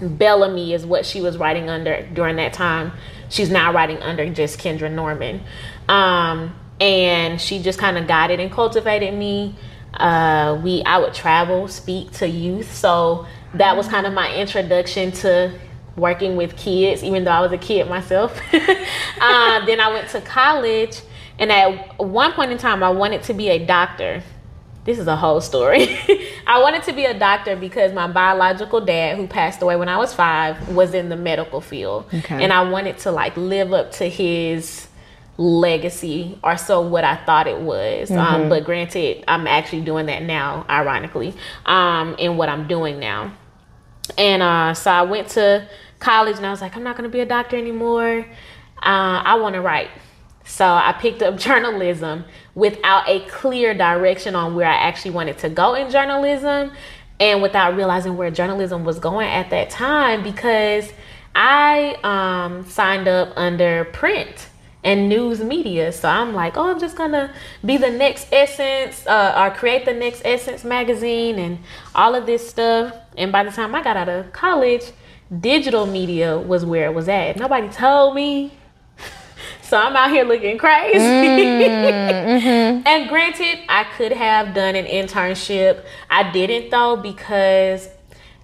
Bellamy 0.03 0.73
is 0.75 0.85
what 0.85 1.07
she 1.07 1.21
was 1.21 1.39
writing 1.39 1.71
under 1.71 2.05
during 2.13 2.37
that 2.37 2.53
time. 2.53 2.93
She's 3.29 3.49
now 3.51 3.73
writing 3.73 3.99
under 3.99 4.29
just 4.29 4.59
Kendra 4.59 4.91
Norman. 4.91 5.41
Um, 5.89 6.55
and 6.81 7.41
she 7.41 7.63
just 7.63 7.79
kind 7.79 7.97
of 7.97 8.09
guided 8.09 8.41
and 8.41 8.51
cultivated 8.51 9.15
me. 9.15 9.55
Uh, 9.95 10.61
we 10.63 10.83
I 10.83 10.99
would 10.99 11.15
travel, 11.15 11.69
speak 11.69 12.11
to 12.13 12.29
youth. 12.29 12.75
So 12.75 13.27
that 13.55 13.77
was 13.77 13.89
kind 13.89 14.07
of 14.07 14.13
my 14.13 14.35
introduction 14.35 15.13
to 15.13 15.59
working 15.97 16.37
with 16.37 16.57
kids, 16.57 17.05
even 17.05 17.25
though 17.25 17.31
I 17.31 17.41
was 17.41 17.53
a 17.53 17.59
kid 17.59 17.89
myself. 17.89 18.39
uh, 18.53 19.67
then 19.67 19.81
I 19.81 19.91
went 19.93 20.09
to 20.11 20.21
college, 20.21 21.01
and 21.39 21.53
at 21.53 21.99
one 21.99 22.33
point 22.33 22.53
in 22.53 22.59
time, 22.59 22.83
I 22.83 22.91
wanted 22.91 23.23
to 23.25 23.35
be 23.35 23.49
a 23.49 23.65
doctor 23.65 24.23
this 24.85 24.99
is 24.99 25.07
a 25.07 25.17
whole 25.17 25.41
story. 25.41 25.89
I 26.47 26.61
wanted 26.61 26.83
to 26.85 26.93
be 26.93 27.07
a 27.07 27.19
doctor 27.19 27.57
because 27.57 27.93
my 27.93 28.07
biological 28.07 28.83
dad, 28.83 29.17
who 29.17 29.27
passed 29.27 29.63
away 29.63 29.77
when 29.77 29.89
I 29.89 29.97
was 29.97 30.13
five, 30.13 30.69
was 30.75 30.93
in 30.93 31.09
the 31.09 31.17
medical 31.17 31.61
field. 31.61 32.07
Okay. 32.13 32.43
And 32.43 32.53
I 32.53 32.69
wanted 32.69 32.99
to 32.99 33.11
like 33.11 33.37
live 33.37 33.73
up 33.73 33.93
to 33.93 34.09
his 34.09 34.89
legacy 35.37 36.39
or 36.45 36.57
so 36.57 36.81
what 36.83 37.03
I 37.03 37.17
thought 37.17 37.47
it 37.47 37.61
was. 37.61 38.11
Um, 38.11 38.49
but 38.49 38.65
granted, 38.65 39.25
I'm 39.27 39.47
actually 39.47 39.83
doing 39.83 40.07
that 40.07 40.23
now, 40.23 40.67
ironically, 40.69 41.35
um, 41.65 42.15
in 42.19 42.37
what 42.37 42.49
I'm 42.49 42.69
doing 42.69 43.01
now. 43.01 43.33
And 44.19 44.43
uh, 44.43 44.75
so 44.75 44.91
I 44.91 45.03
went 45.03 45.29
to 45.31 45.67
college 45.99 46.37
and 46.37 46.47
I 46.47 46.51
was 46.51 46.61
like, 46.61 46.77
I'm 46.77 46.83
not 46.83 46.97
going 46.97 47.09
to 47.09 47.13
be 47.13 47.21
a 47.21 47.27
doctor 47.27 47.57
anymore. 47.57 48.27
Uh, 48.79 49.23
I 49.25 49.37
want 49.37 49.55
to 49.55 49.61
write. 49.61 49.91
So 50.45 50.67
I 50.67 50.93
picked 50.93 51.23
up 51.23 51.37
journalism 51.39 52.25
without 52.55 53.09
a 53.09 53.21
clear 53.27 53.75
direction 53.75 54.35
on 54.35 54.55
where 54.55 54.69
I 54.69 54.75
actually 54.75 55.13
wanted 55.13 55.39
to 55.39 55.49
go 55.49 55.75
in 55.75 55.91
journalism 55.91 56.73
and 57.21 57.43
without 57.43 57.77
realizing 57.77 58.17
where 58.17 58.31
journalism 58.31 58.85
was 58.85 58.99
going 58.99 59.29
at 59.29 59.51
that 59.51 59.71
time 59.71 60.23
because 60.23 60.93
I 61.35 61.97
um, 62.05 62.69
signed 62.69 63.09
up 63.09 63.33
under 63.37 63.85
print 63.87 64.49
and 64.85 65.09
news 65.09 65.41
media. 65.43 65.91
So 65.93 66.09
I'm 66.09 66.35
like, 66.35 66.57
oh, 66.57 66.71
I'm 66.71 66.79
just 66.79 66.97
gonna 66.97 67.33
be 67.65 67.77
the 67.79 67.91
next 67.91 68.29
Essence 68.31 69.07
uh, 69.07 69.35
or 69.37 69.51
create 69.57 69.85
the 69.85 69.95
next 69.95 70.23
Essence 70.25 70.63
magazine 70.63 71.39
and 71.39 71.59
all 71.95 72.15
of 72.15 72.27
this 72.27 72.47
stuff. 72.49 72.95
And 73.17 73.33
by 73.33 73.45
the 73.45 73.51
time 73.51 73.75
I 73.75 73.83
got 73.83 73.97
out 73.97 74.09
of 74.09 74.33
college, 74.33 74.93
digital 75.41 75.87
media 75.87 76.39
was 76.39 76.65
where 76.65 76.87
it 76.87 76.95
was 76.95 77.09
at. 77.09 77.37
Nobody 77.37 77.69
told 77.69 78.15
me. 78.15 78.53
So 79.63 79.79
I'm 79.79 79.97
out 79.97 80.11
here 80.11 80.25
looking 80.25 80.59
crazy. 80.59 80.99
Mm-hmm. 82.25 82.87
and 82.87 83.09
granted, 83.09 83.61
I 83.69 83.85
could 83.97 84.13
have 84.13 84.55
done 84.55 84.75
an 84.75 84.87
internship. 84.87 85.85
I 86.11 86.31
didn't 86.33 86.71
though 86.71 86.97
because 86.97 87.89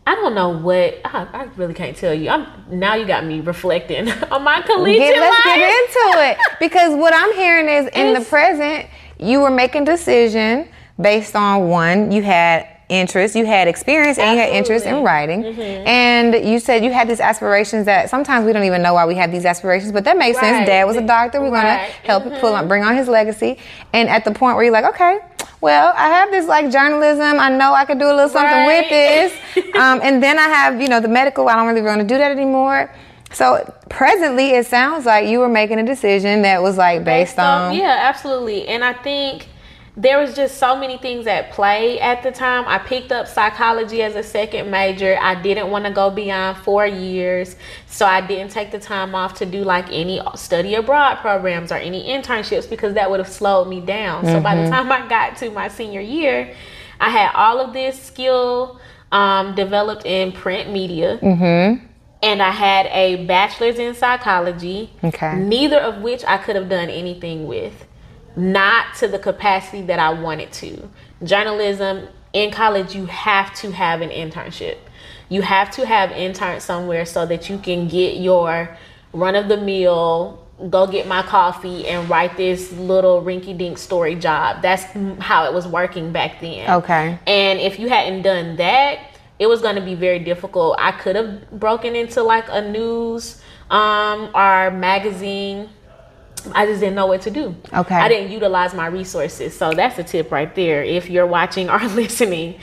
I 0.06 0.14
don't 0.14 0.34
know 0.34 0.48
what 0.48 1.00
I, 1.04 1.28
I, 1.32 1.44
really 1.56 1.74
can't 1.74 1.96
tell 1.96 2.14
you. 2.14 2.30
I'm 2.30 2.46
now 2.70 2.94
you 2.94 3.06
got 3.06 3.24
me 3.24 3.40
reflecting 3.40 4.10
on 4.30 4.42
my 4.42 4.62
collegiate 4.62 5.14
get, 5.14 5.20
let's 5.20 5.46
life. 5.46 5.54
get 5.54 5.68
into 5.68 6.30
it 6.30 6.38
because 6.58 6.94
what 6.96 7.14
I'm 7.14 7.32
hearing 7.34 7.68
is 7.68 7.86
in 7.94 8.08
it's, 8.08 8.24
the 8.24 8.28
present 8.28 8.86
you 9.18 9.40
were 9.40 9.50
making 9.50 9.84
decision 9.84 10.68
based 11.00 11.36
on 11.36 11.68
one 11.68 12.10
you 12.10 12.22
had 12.22 12.66
interest, 12.90 13.34
you 13.34 13.46
had 13.46 13.68
experience, 13.68 14.18
and 14.18 14.38
Absolutely. 14.38 14.42
you 14.42 14.52
had 14.52 14.58
interest 14.58 14.86
in 14.86 15.04
writing. 15.04 15.42
Mm-hmm. 15.42 15.86
And 15.86 16.48
you 16.48 16.58
said 16.58 16.84
you 16.84 16.92
had 16.92 17.08
these 17.08 17.20
aspirations 17.20 17.86
that 17.86 18.10
sometimes 18.10 18.44
we 18.44 18.52
don't 18.52 18.64
even 18.64 18.82
know 18.82 18.94
why 18.94 19.06
we 19.06 19.14
have 19.14 19.30
these 19.32 19.44
aspirations, 19.44 19.92
but 19.92 20.04
that 20.04 20.18
makes 20.18 20.36
right. 20.36 20.50
sense. 20.50 20.66
Dad 20.66 20.84
was 20.84 20.96
a 20.96 21.06
doctor. 21.06 21.40
We're 21.40 21.50
right. 21.50 21.62
gonna 21.62 21.92
help 22.04 22.24
mm-hmm. 22.24 22.40
pull 22.40 22.54
on, 22.54 22.68
bring 22.68 22.82
on 22.82 22.96
his 22.96 23.08
legacy. 23.08 23.58
And 23.92 24.08
at 24.08 24.24
the 24.24 24.32
point 24.32 24.56
where 24.56 24.64
you're 24.64 24.72
like, 24.72 24.84
okay, 24.94 25.20
well, 25.60 25.92
I 25.96 26.08
have 26.08 26.30
this 26.30 26.46
like 26.46 26.70
journalism. 26.70 27.38
I 27.38 27.50
know 27.50 27.72
I 27.72 27.84
could 27.84 27.98
do 27.98 28.06
a 28.06 28.14
little 28.14 28.28
something 28.28 28.50
right. 28.50 28.82
with 28.82 28.90
this. 28.90 29.36
Um, 29.80 30.00
and 30.02 30.22
then 30.22 30.38
I 30.38 30.42
have, 30.42 30.80
you 30.80 30.88
know, 30.88 31.00
the 31.00 31.08
medical. 31.08 31.48
I 31.48 31.54
don't 31.54 31.66
really 31.66 31.80
want 31.80 32.00
to 32.00 32.06
do 32.06 32.18
that 32.18 32.32
anymore. 32.32 32.92
So 33.32 33.72
presently, 33.88 34.50
it 34.50 34.66
sounds 34.66 35.06
like 35.06 35.28
you 35.28 35.38
were 35.38 35.48
making 35.48 35.78
a 35.78 35.86
decision 35.86 36.42
that 36.42 36.60
was 36.60 36.76
like 36.76 37.04
based, 37.04 37.36
based 37.36 37.38
on, 37.38 37.70
on. 37.70 37.76
Yeah, 37.76 37.98
absolutely. 38.02 38.66
And 38.68 38.84
I 38.84 38.92
think 38.92 39.46
there 39.96 40.18
was 40.18 40.36
just 40.36 40.58
so 40.58 40.76
many 40.76 40.98
things 40.98 41.26
at 41.26 41.50
play 41.52 41.98
at 42.00 42.22
the 42.22 42.30
time. 42.30 42.64
I 42.66 42.78
picked 42.78 43.10
up 43.10 43.26
psychology 43.26 44.02
as 44.02 44.14
a 44.14 44.22
second 44.22 44.70
major. 44.70 45.18
I 45.20 45.40
didn't 45.40 45.70
want 45.70 45.84
to 45.84 45.90
go 45.90 46.10
beyond 46.10 46.58
four 46.58 46.86
years, 46.86 47.56
so 47.86 48.06
I 48.06 48.24
didn't 48.24 48.52
take 48.52 48.70
the 48.70 48.78
time 48.78 49.14
off 49.14 49.34
to 49.38 49.46
do 49.46 49.64
like 49.64 49.90
any 49.90 50.20
study 50.36 50.74
abroad 50.76 51.16
programs 51.16 51.72
or 51.72 51.76
any 51.76 52.08
internships 52.08 52.70
because 52.70 52.94
that 52.94 53.10
would 53.10 53.20
have 53.20 53.28
slowed 53.28 53.68
me 53.68 53.80
down. 53.80 54.24
Mm-hmm. 54.24 54.34
So 54.36 54.40
by 54.40 54.54
the 54.54 54.62
mm-hmm. 54.62 54.72
time 54.72 54.92
I 54.92 55.08
got 55.08 55.36
to 55.38 55.50
my 55.50 55.68
senior 55.68 56.00
year, 56.00 56.54
I 57.00 57.10
had 57.10 57.32
all 57.34 57.60
of 57.60 57.72
this 57.72 58.00
skill 58.00 58.80
um, 59.10 59.54
developed 59.54 60.06
in 60.06 60.32
print 60.32 60.72
media. 60.72 61.18
Mm-hmm 61.18 61.86
and 62.22 62.42
I 62.42 62.50
had 62.50 62.86
a 62.88 63.24
bachelor's 63.24 63.78
in 63.78 63.94
psychology. 63.94 64.92
Okay. 65.02 65.36
Neither 65.36 65.78
of 65.78 66.02
which 66.02 66.22
I 66.26 66.36
could 66.36 66.54
have 66.54 66.68
done 66.68 66.90
anything 66.90 67.46
with 67.46 67.86
not 68.40 68.94
to 68.96 69.08
the 69.08 69.18
capacity 69.18 69.82
that 69.82 69.98
I 69.98 70.12
wanted 70.12 70.52
to. 70.54 70.88
Journalism 71.22 72.08
in 72.32 72.50
college, 72.50 72.94
you 72.94 73.06
have 73.06 73.54
to 73.56 73.72
have 73.72 74.00
an 74.00 74.10
internship. 74.10 74.78
You 75.28 75.42
have 75.42 75.70
to 75.72 75.86
have 75.86 76.10
intern 76.12 76.60
somewhere 76.60 77.04
so 77.04 77.26
that 77.26 77.48
you 77.48 77.58
can 77.58 77.88
get 77.88 78.16
your 78.16 78.76
run 79.12 79.34
of 79.34 79.48
the 79.48 79.56
mill, 79.56 80.44
go 80.68 80.86
get 80.86 81.06
my 81.06 81.22
coffee 81.22 81.86
and 81.86 82.08
write 82.08 82.36
this 82.36 82.72
little 82.72 83.22
rinky 83.22 83.56
dink 83.56 83.78
story 83.78 84.14
job. 84.14 84.62
That's 84.62 84.84
how 85.20 85.46
it 85.46 85.54
was 85.54 85.66
working 85.66 86.12
back 86.12 86.40
then. 86.40 86.70
Okay. 86.70 87.18
And 87.26 87.60
if 87.60 87.78
you 87.78 87.88
hadn't 87.88 88.22
done 88.22 88.56
that, 88.56 88.98
it 89.38 89.48
was 89.48 89.62
going 89.62 89.76
to 89.76 89.80
be 89.80 89.94
very 89.94 90.18
difficult. 90.18 90.76
I 90.78 90.92
could 90.92 91.16
have 91.16 91.50
broken 91.58 91.96
into 91.96 92.22
like 92.22 92.44
a 92.48 92.68
news 92.68 93.40
um, 93.70 94.30
or 94.34 94.70
magazine 94.70 95.70
I 96.52 96.66
just 96.66 96.80
didn't 96.80 96.94
know 96.94 97.06
what 97.06 97.22
to 97.22 97.30
do. 97.30 97.54
Okay. 97.72 97.94
I 97.94 98.08
didn't 98.08 98.32
utilize 98.32 98.74
my 98.74 98.86
resources. 98.86 99.56
So 99.56 99.72
that's 99.72 99.98
a 99.98 100.04
tip 100.04 100.30
right 100.30 100.54
there. 100.54 100.82
If 100.82 101.10
you're 101.10 101.26
watching 101.26 101.70
or 101.70 101.78
listening 101.88 102.58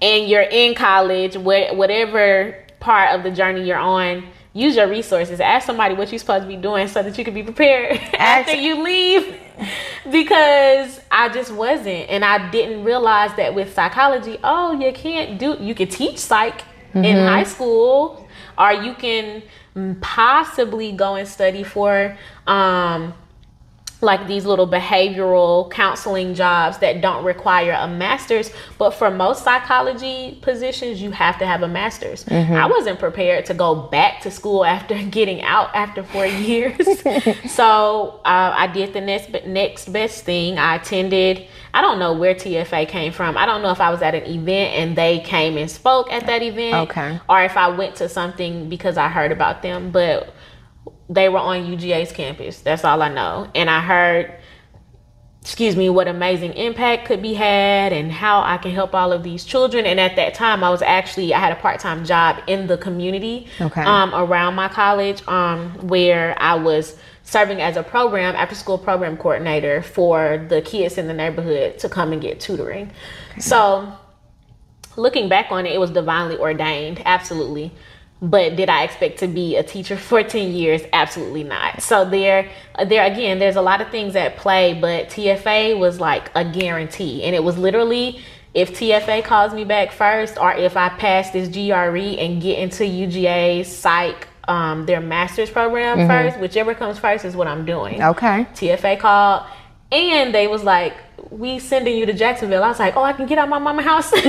and 0.00 0.28
you're 0.28 0.42
in 0.42 0.74
college, 0.74 1.36
whatever 1.36 2.56
part 2.80 3.14
of 3.14 3.22
the 3.22 3.30
journey 3.30 3.66
you're 3.66 3.78
on, 3.78 4.26
use 4.52 4.76
your 4.76 4.88
resources. 4.88 5.40
Ask 5.40 5.66
somebody 5.66 5.94
what 5.94 6.10
you're 6.10 6.18
supposed 6.18 6.42
to 6.42 6.48
be 6.48 6.56
doing 6.56 6.88
so 6.88 7.02
that 7.02 7.16
you 7.16 7.24
can 7.24 7.34
be 7.34 7.42
prepared 7.42 7.96
after 8.14 8.54
you 8.54 8.82
leave. 8.82 9.36
because 10.10 11.00
I 11.10 11.28
just 11.28 11.52
wasn't. 11.52 12.08
And 12.08 12.24
I 12.24 12.50
didn't 12.50 12.84
realize 12.84 13.34
that 13.36 13.54
with 13.54 13.74
psychology, 13.74 14.38
oh, 14.42 14.78
you 14.80 14.92
can't 14.92 15.38
do, 15.38 15.56
you 15.60 15.74
can 15.74 15.88
teach 15.88 16.18
psych 16.18 16.62
mm-hmm. 16.88 17.04
in 17.04 17.16
high 17.16 17.44
school 17.44 18.26
or 18.58 18.72
you 18.72 18.94
can 18.94 19.42
possibly 20.00 20.92
go 20.92 21.14
and 21.14 21.28
study 21.28 21.62
for 21.62 22.16
um, 22.46 23.14
like 24.02 24.26
these 24.26 24.46
little 24.46 24.66
behavioral 24.66 25.70
counseling 25.70 26.34
jobs 26.34 26.78
that 26.78 27.00
don't 27.00 27.24
require 27.24 27.72
a 27.72 27.86
master's. 27.86 28.50
But 28.78 28.90
for 28.90 29.10
most 29.10 29.44
psychology 29.44 30.38
positions 30.40 31.02
you 31.02 31.10
have 31.10 31.38
to 31.38 31.46
have 31.46 31.62
a 31.62 31.68
master's. 31.68 32.24
Mm-hmm. 32.24 32.54
i 32.54 32.66
wasn't 32.66 32.98
prepared 32.98 33.46
to 33.46 33.54
go 33.54 33.74
back 33.74 34.20
to 34.22 34.30
school 34.30 34.64
after 34.64 35.00
getting 35.10 35.42
out 35.42 35.74
after 35.74 36.02
four 36.02 36.26
years. 36.26 36.86
So 37.50 38.20
uh, 38.24 38.52
i 38.56 38.66
did 38.66 38.92
the 38.92 39.00
next 39.00 39.30
next 39.46 39.92
best 39.92 40.24
thing. 40.24 40.58
I 40.58 40.76
attended 40.76 41.46
i 41.72 41.80
don't 41.80 41.98
know 41.98 42.12
where 42.14 42.34
tfa 42.34 42.88
came 42.88 43.12
from. 43.12 43.36
I 43.36 43.46
don't 43.46 43.62
know 43.62 43.70
if 43.70 43.80
i 43.80 43.90
was 43.90 44.02
at 44.02 44.14
an 44.14 44.24
event 44.24 44.74
and 44.74 44.96
they 44.96 45.20
came 45.20 45.56
and 45.56 45.70
spoke 45.70 46.12
at 46.12 46.26
that 46.26 46.42
event 46.42 46.90
okay. 46.90 47.20
or 47.28 47.42
if 47.42 47.56
i 47.56 47.68
went 47.68 47.96
to 47.96 48.08
something 48.08 48.68
because 48.68 48.96
i 48.96 49.08
heard 49.08 49.32
about 49.32 49.62
them. 49.62 49.90
But 49.90 50.34
they 51.10 51.28
were 51.28 51.40
on 51.40 51.66
UGA's 51.66 52.12
campus. 52.12 52.60
That's 52.60 52.84
all 52.84 53.02
I 53.02 53.12
know. 53.12 53.50
And 53.52 53.68
I 53.68 53.80
heard, 53.80 54.32
excuse 55.42 55.74
me, 55.74 55.90
what 55.90 56.06
amazing 56.06 56.52
impact 56.52 57.06
could 57.06 57.20
be 57.20 57.34
had 57.34 57.92
and 57.92 58.12
how 58.12 58.42
I 58.42 58.58
can 58.58 58.70
help 58.70 58.94
all 58.94 59.12
of 59.12 59.24
these 59.24 59.44
children. 59.44 59.86
And 59.86 59.98
at 59.98 60.14
that 60.14 60.34
time, 60.34 60.62
I 60.62 60.70
was 60.70 60.82
actually, 60.82 61.34
I 61.34 61.40
had 61.40 61.52
a 61.52 61.56
part 61.56 61.80
time 61.80 62.04
job 62.04 62.40
in 62.46 62.68
the 62.68 62.78
community 62.78 63.48
okay. 63.60 63.82
um, 63.82 64.14
around 64.14 64.54
my 64.54 64.68
college 64.68 65.26
um, 65.26 65.88
where 65.88 66.40
I 66.40 66.54
was 66.54 66.96
serving 67.24 67.60
as 67.60 67.76
a 67.76 67.82
program, 67.82 68.36
after 68.36 68.54
school 68.54 68.78
program 68.78 69.16
coordinator 69.16 69.82
for 69.82 70.46
the 70.48 70.62
kids 70.62 70.96
in 70.96 71.08
the 71.08 71.14
neighborhood 71.14 71.80
to 71.80 71.88
come 71.88 72.12
and 72.12 72.22
get 72.22 72.38
tutoring. 72.38 72.92
Okay. 73.32 73.40
So, 73.40 73.92
looking 74.96 75.28
back 75.28 75.50
on 75.50 75.66
it, 75.66 75.72
it 75.72 75.78
was 75.78 75.90
divinely 75.90 76.38
ordained, 76.38 77.02
absolutely. 77.04 77.72
But 78.22 78.56
did 78.56 78.68
I 78.68 78.82
expect 78.82 79.18
to 79.20 79.28
be 79.28 79.56
a 79.56 79.62
teacher 79.62 79.96
for 80.08 80.22
10 80.22 80.52
years? 80.52 80.82
Absolutely 80.92 81.44
not. 81.44 81.82
So 81.82 82.04
there 82.04 82.50
there 82.86 83.04
again, 83.04 83.38
there's 83.38 83.56
a 83.56 83.62
lot 83.62 83.80
of 83.80 83.90
things 83.90 84.16
at 84.16 84.36
play, 84.36 84.74
but 84.74 85.08
TFA 85.08 85.78
was 85.78 86.00
like 86.00 86.30
a 86.34 86.44
guarantee. 86.44 87.24
And 87.24 87.34
it 87.34 87.42
was 87.42 87.58
literally 87.58 88.20
if 88.52 88.72
TFA 88.72 89.24
calls 89.24 89.54
me 89.54 89.64
back 89.64 89.92
first 89.92 90.36
or 90.38 90.52
if 90.52 90.76
I 90.76 90.88
pass 90.88 91.30
this 91.30 91.48
GRE 91.48 92.18
and 92.20 92.42
get 92.42 92.58
into 92.58 92.82
UGA 92.82 93.64
psych 93.64 94.26
um, 94.48 94.86
their 94.86 95.00
master's 95.00 95.48
program 95.48 95.98
mm-hmm. 95.98 96.08
first, 96.08 96.40
whichever 96.40 96.74
comes 96.74 96.98
first 96.98 97.24
is 97.24 97.36
what 97.36 97.46
I'm 97.46 97.64
doing. 97.64 98.02
Okay. 98.02 98.46
TFA 98.54 98.98
called 98.98 99.46
and 99.92 100.34
they 100.34 100.46
was 100.46 100.62
like, 100.62 100.94
we 101.30 101.58
sending 101.60 101.96
you 101.96 102.06
to 102.06 102.12
Jacksonville. 102.12 102.62
I 102.64 102.68
was 102.68 102.78
like, 102.78 102.96
oh, 102.96 103.02
I 103.02 103.12
can 103.12 103.26
get 103.26 103.38
out 103.38 103.44
of 103.44 103.50
my 103.50 103.58
mama 103.58 103.82
house. 103.82 104.12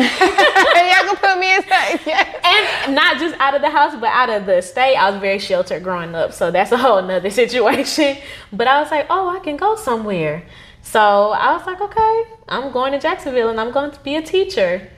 And 0.81 0.88
y'all 0.88 1.05
can 1.05 1.15
put 1.17 1.39
me 1.39 1.55
in 1.55 1.62
state. 1.63 2.00
Yes. 2.05 2.86
And 2.86 2.96
not 2.96 3.17
just 3.17 3.36
out 3.39 3.55
of 3.55 3.62
the 3.62 3.70
house, 3.70 3.93
but 4.00 4.10
out 4.10 4.29
of 4.29 4.46
the 4.46 4.62
state. 4.62 4.96
I 4.96 5.10
was 5.10 5.20
very 5.20 5.39
sheltered 5.39 5.84
growing 5.84 6.15
up, 6.15 6.34
so 6.34 6.51
that's 6.51 6.72
a 6.72 6.77
whole 6.77 7.01
nother 7.01 7.29
situation. 7.41 8.17
But 8.53 8.67
I 8.67 8.79
was 8.81 8.91
like, 8.91 9.08
oh, 9.10 9.29
I 9.29 9.39
can 9.39 9.58
go 9.58 9.75
somewhere. 9.75 10.46
So 10.81 11.00
I 11.31 11.53
was 11.55 11.65
like, 11.65 11.81
okay, 11.81 12.24
I'm 12.48 12.72
going 12.72 12.91
to 12.93 13.00
Jacksonville 13.00 13.50
and 13.50 13.60
I'm 13.60 13.72
going 13.72 13.91
to 13.91 14.00
be 14.01 14.15
a 14.15 14.22
teacher 14.22 14.89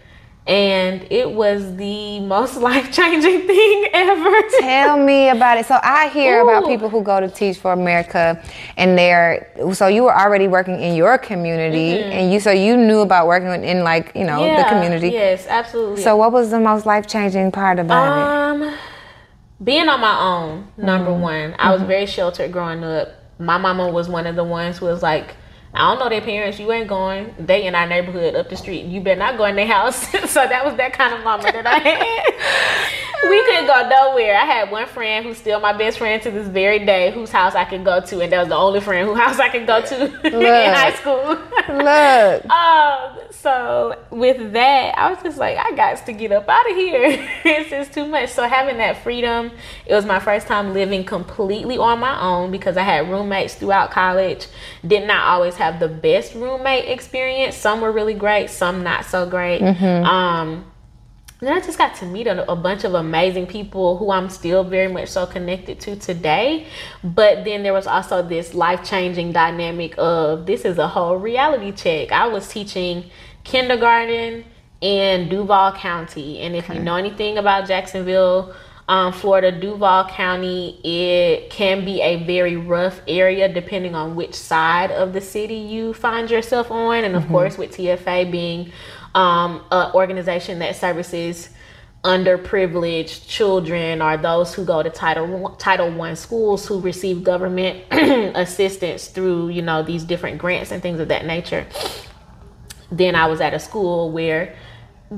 and 0.46 1.08
it 1.10 1.32
was 1.32 1.76
the 1.78 2.20
most 2.22 2.58
life 2.70 2.92
changing 2.92 3.48
thing 3.48 3.86
ever. 3.94 4.42
Tell 4.60 4.98
me 4.98 5.30
about 5.30 5.58
it. 5.58 5.66
So 5.66 5.80
I 5.82 6.10
hear 6.10 6.40
Ooh. 6.40 6.50
about 6.50 6.68
people 6.68 6.90
who 6.90 7.02
go 7.02 7.20
to 7.20 7.30
Teach 7.30 7.58
for 7.58 7.72
America, 7.72 8.42
and 8.78 8.98
they're 8.98 9.52
so 9.74 9.88
you 9.88 10.04
were 10.04 10.16
already 10.16 10.48
working 10.48 10.80
in 10.80 10.96
your 10.96 11.18
community, 11.18 12.02
mm-hmm. 12.02 12.12
and 12.12 12.34
you 12.34 12.40
so 12.40 12.52
you 12.52 12.76
knew 12.76 13.00
about 13.00 13.28
working 13.28 13.64
in 13.64 13.84
like 13.84 14.12
you 14.16 14.26
know 14.26 14.46
yeah, 14.46 14.64
the 14.64 14.70
community. 14.70 15.10
Yes, 15.10 15.48
absolutely. 15.48 16.02
So 16.02 16.16
what 16.18 16.32
was 16.32 16.52
the 16.52 16.60
most 16.60 16.86
life 16.86 17.08
changing 17.08 17.52
part 17.52 17.80
about 17.80 18.54
um, 18.54 18.64
it? 18.64 18.78
Being 19.64 19.88
on 19.88 20.02
my 20.02 20.20
own, 20.20 20.68
number 20.76 21.12
mm-hmm. 21.12 21.22
one. 21.22 21.56
I 21.58 21.72
was 21.72 21.80
mm-hmm. 21.80 21.88
very 21.88 22.06
sheltered 22.06 22.52
growing 22.52 22.84
up. 22.84 23.10
My 23.40 23.58
mama 23.58 23.90
was 23.90 24.10
one 24.10 24.28
of 24.28 24.36
the 24.36 24.44
ones 24.44 24.78
who 24.78 24.88
was 24.88 25.02
like 25.02 25.36
I 25.74 25.89
don't 25.89 26.00
know 26.00 26.10
their 26.10 26.22
parents. 26.22 26.60
You 26.60 26.72
ain't 26.72 26.88
going. 26.88 27.34
They 27.39 27.65
in 27.65 27.74
our 27.74 27.88
neighborhood 27.88 28.36
up 28.36 28.50
the 28.50 28.56
street. 28.56 28.86
You 28.86 29.01
better 29.01 29.20
not 29.20 29.38
go 29.38 29.46
in 29.46 29.56
their 29.56 29.68
house. 29.68 30.08
so 30.30 30.46
that 30.48 30.63
was 30.63 30.75
that 30.77 30.94
kind 30.94 31.13
of 31.13 31.24
mama 31.24 31.44
that 31.44 31.65
I 31.65 31.80
had. 31.80 33.03
we 33.30 33.44
couldn't 33.46 33.65
go 33.68 33.89
nowhere. 33.89 34.36
I 34.36 34.46
had 34.46 34.72
one 34.72 34.86
friend 34.86 35.25
who's 35.25 35.38
still 35.38 35.60
my 35.60 35.74
best 35.74 35.98
friend 35.98 36.22
to 36.24 36.32
this 36.32 36.48
very 36.48 36.86
day, 36.86 37.12
whose 37.12 37.32
house 37.32 37.56
I 37.56 37.65
could 37.65 37.84
go 37.84 38.01
to, 38.01 38.22
and 38.22 38.32
that 38.32 38.39
was 38.39 38.50
the 38.50 38.56
only 38.56 38.82
friend 38.82 39.08
whose 39.08 39.18
house 39.25 39.39
I 39.39 39.50
could 39.50 39.65
go 39.65 39.82
to 39.82 40.06
in 40.25 40.74
high 40.74 40.94
school. 40.94 41.39
Look. 41.70 42.50
um. 42.50 43.24
So 43.44 44.01
with 44.10 44.53
that, 44.53 44.98
I 44.98 45.10
was 45.10 45.22
just 45.22 45.38
like, 45.38 45.58
I 45.58 45.75
got 45.75 46.06
to 46.06 46.13
get 46.13 46.32
up 46.32 46.48
out 46.48 46.70
of 46.70 46.77
here. 46.77 47.01
it's 47.44 47.70
just 47.70 47.92
too 47.94 48.06
much. 48.06 48.30
So 48.30 48.48
having 48.48 48.77
that 48.77 49.03
freedom, 49.03 49.51
it 49.86 49.94
was 49.94 50.06
my 50.06 50.20
first 50.20 50.48
time 50.48 50.74
living 50.74 51.03
completely 51.03 51.77
on 51.77 52.00
my 52.00 52.22
own 52.22 52.51
because 52.51 52.77
I 52.77 52.84
had 52.84 53.10
roommates 53.10 53.56
throughout 53.56 53.92
college. 53.92 54.48
Did 54.88 55.06
not 55.08 55.25
always 55.25 55.56
have 55.63 55.79
the 55.79 55.88
best 55.88 56.36
roommate 56.36 56.89
experience. 56.89 57.55
Some 57.55 57.82
were 57.82 57.91
really 57.91 58.13
great, 58.13 58.50
some 58.50 58.84
not 58.84 59.05
so 59.05 59.29
great. 59.29 59.62
Mm-hmm. 59.62 60.05
Um, 60.05 60.65
then 61.39 61.53
I 61.53 61.60
just 61.60 61.77
got 61.77 61.96
to 61.96 62.05
meet 62.05 62.27
a, 62.27 62.50
a, 62.50 62.55
bunch 62.55 62.84
of 62.86 62.93
amazing 62.93 63.48
people 63.48 63.98
who 63.98 64.12
I'm 64.12 64.29
still 64.29 64.63
very 64.63 64.91
much 64.91 65.10
so 65.10 65.25
connected 65.25 65.79
to 65.82 65.96
today. 65.96 66.67
But 67.03 67.43
then 67.43 67.63
there 67.63 67.74
was 67.74 67.86
also 67.86 68.22
this 68.22 68.53
life 68.53 68.84
changing 68.84 69.34
dynamic 69.34 69.96
of 69.98 70.46
this 70.46 70.63
is 70.63 70.77
a 70.77 70.88
whole 70.88 71.17
reality 71.17 71.72
check. 71.74 72.12
I 72.12 72.27
was 72.27 72.48
teaching 72.48 73.10
kindergarten 73.43 74.46
in 74.79 75.29
Duval 75.29 75.74
County. 75.74 76.39
And 76.39 76.55
if 76.55 76.65
okay. 76.65 76.75
you 76.77 76.84
know 76.84 76.96
anything 76.96 77.38
about 77.38 77.67
Jacksonville, 77.67 78.55
um, 78.88 79.13
Florida, 79.13 79.52
Duval 79.52 80.10
County, 80.10 80.80
it 80.84 81.50
can 81.50 81.86
be 81.86 82.02
a 82.02 82.24
very 82.25 82.58
rough 82.58 83.00
area 83.08 83.52
depending 83.52 83.96
on 83.96 84.16
which 84.16 84.36
side 84.36 84.92
of 84.92 85.13
the 85.13 85.22
city 85.22 85.56
you 85.56 85.94
find 85.94 86.30
yourself 86.30 86.70
on. 86.70 87.04
And 87.04 87.16
of 87.16 87.24
mm-hmm. 87.24 87.32
course, 87.32 87.58
with 87.58 87.72
TFA 87.72 88.30
being 88.32 88.72
um, 89.16 89.63
an 89.72 89.92
organization 89.94 90.60
that 90.60 90.75
services 90.75 91.50
underprivileged 92.04 93.28
children 93.28 94.02
or 94.02 94.18
those 94.18 94.54
who 94.54 94.66
go 94.66 94.84
to 94.84 94.90
title 94.90 95.56
title 95.58 95.90
one 95.90 96.18
schools 96.18 96.68
who 96.68 96.82
receive 96.82 97.24
government 97.24 97.82
assistance 98.36 99.08
through 99.08 99.48
you 99.48 99.62
know 99.62 99.82
these 99.82 100.04
different 100.04 100.38
grants 100.38 100.70
and 100.72 100.82
things 100.82 101.00
of 101.00 101.08
that 101.08 101.25
nature 101.25 101.66
then 102.92 103.16
i 103.16 103.25
was 103.25 103.40
at 103.40 103.54
a 103.54 103.60
school 103.60 104.12
where 104.12 104.54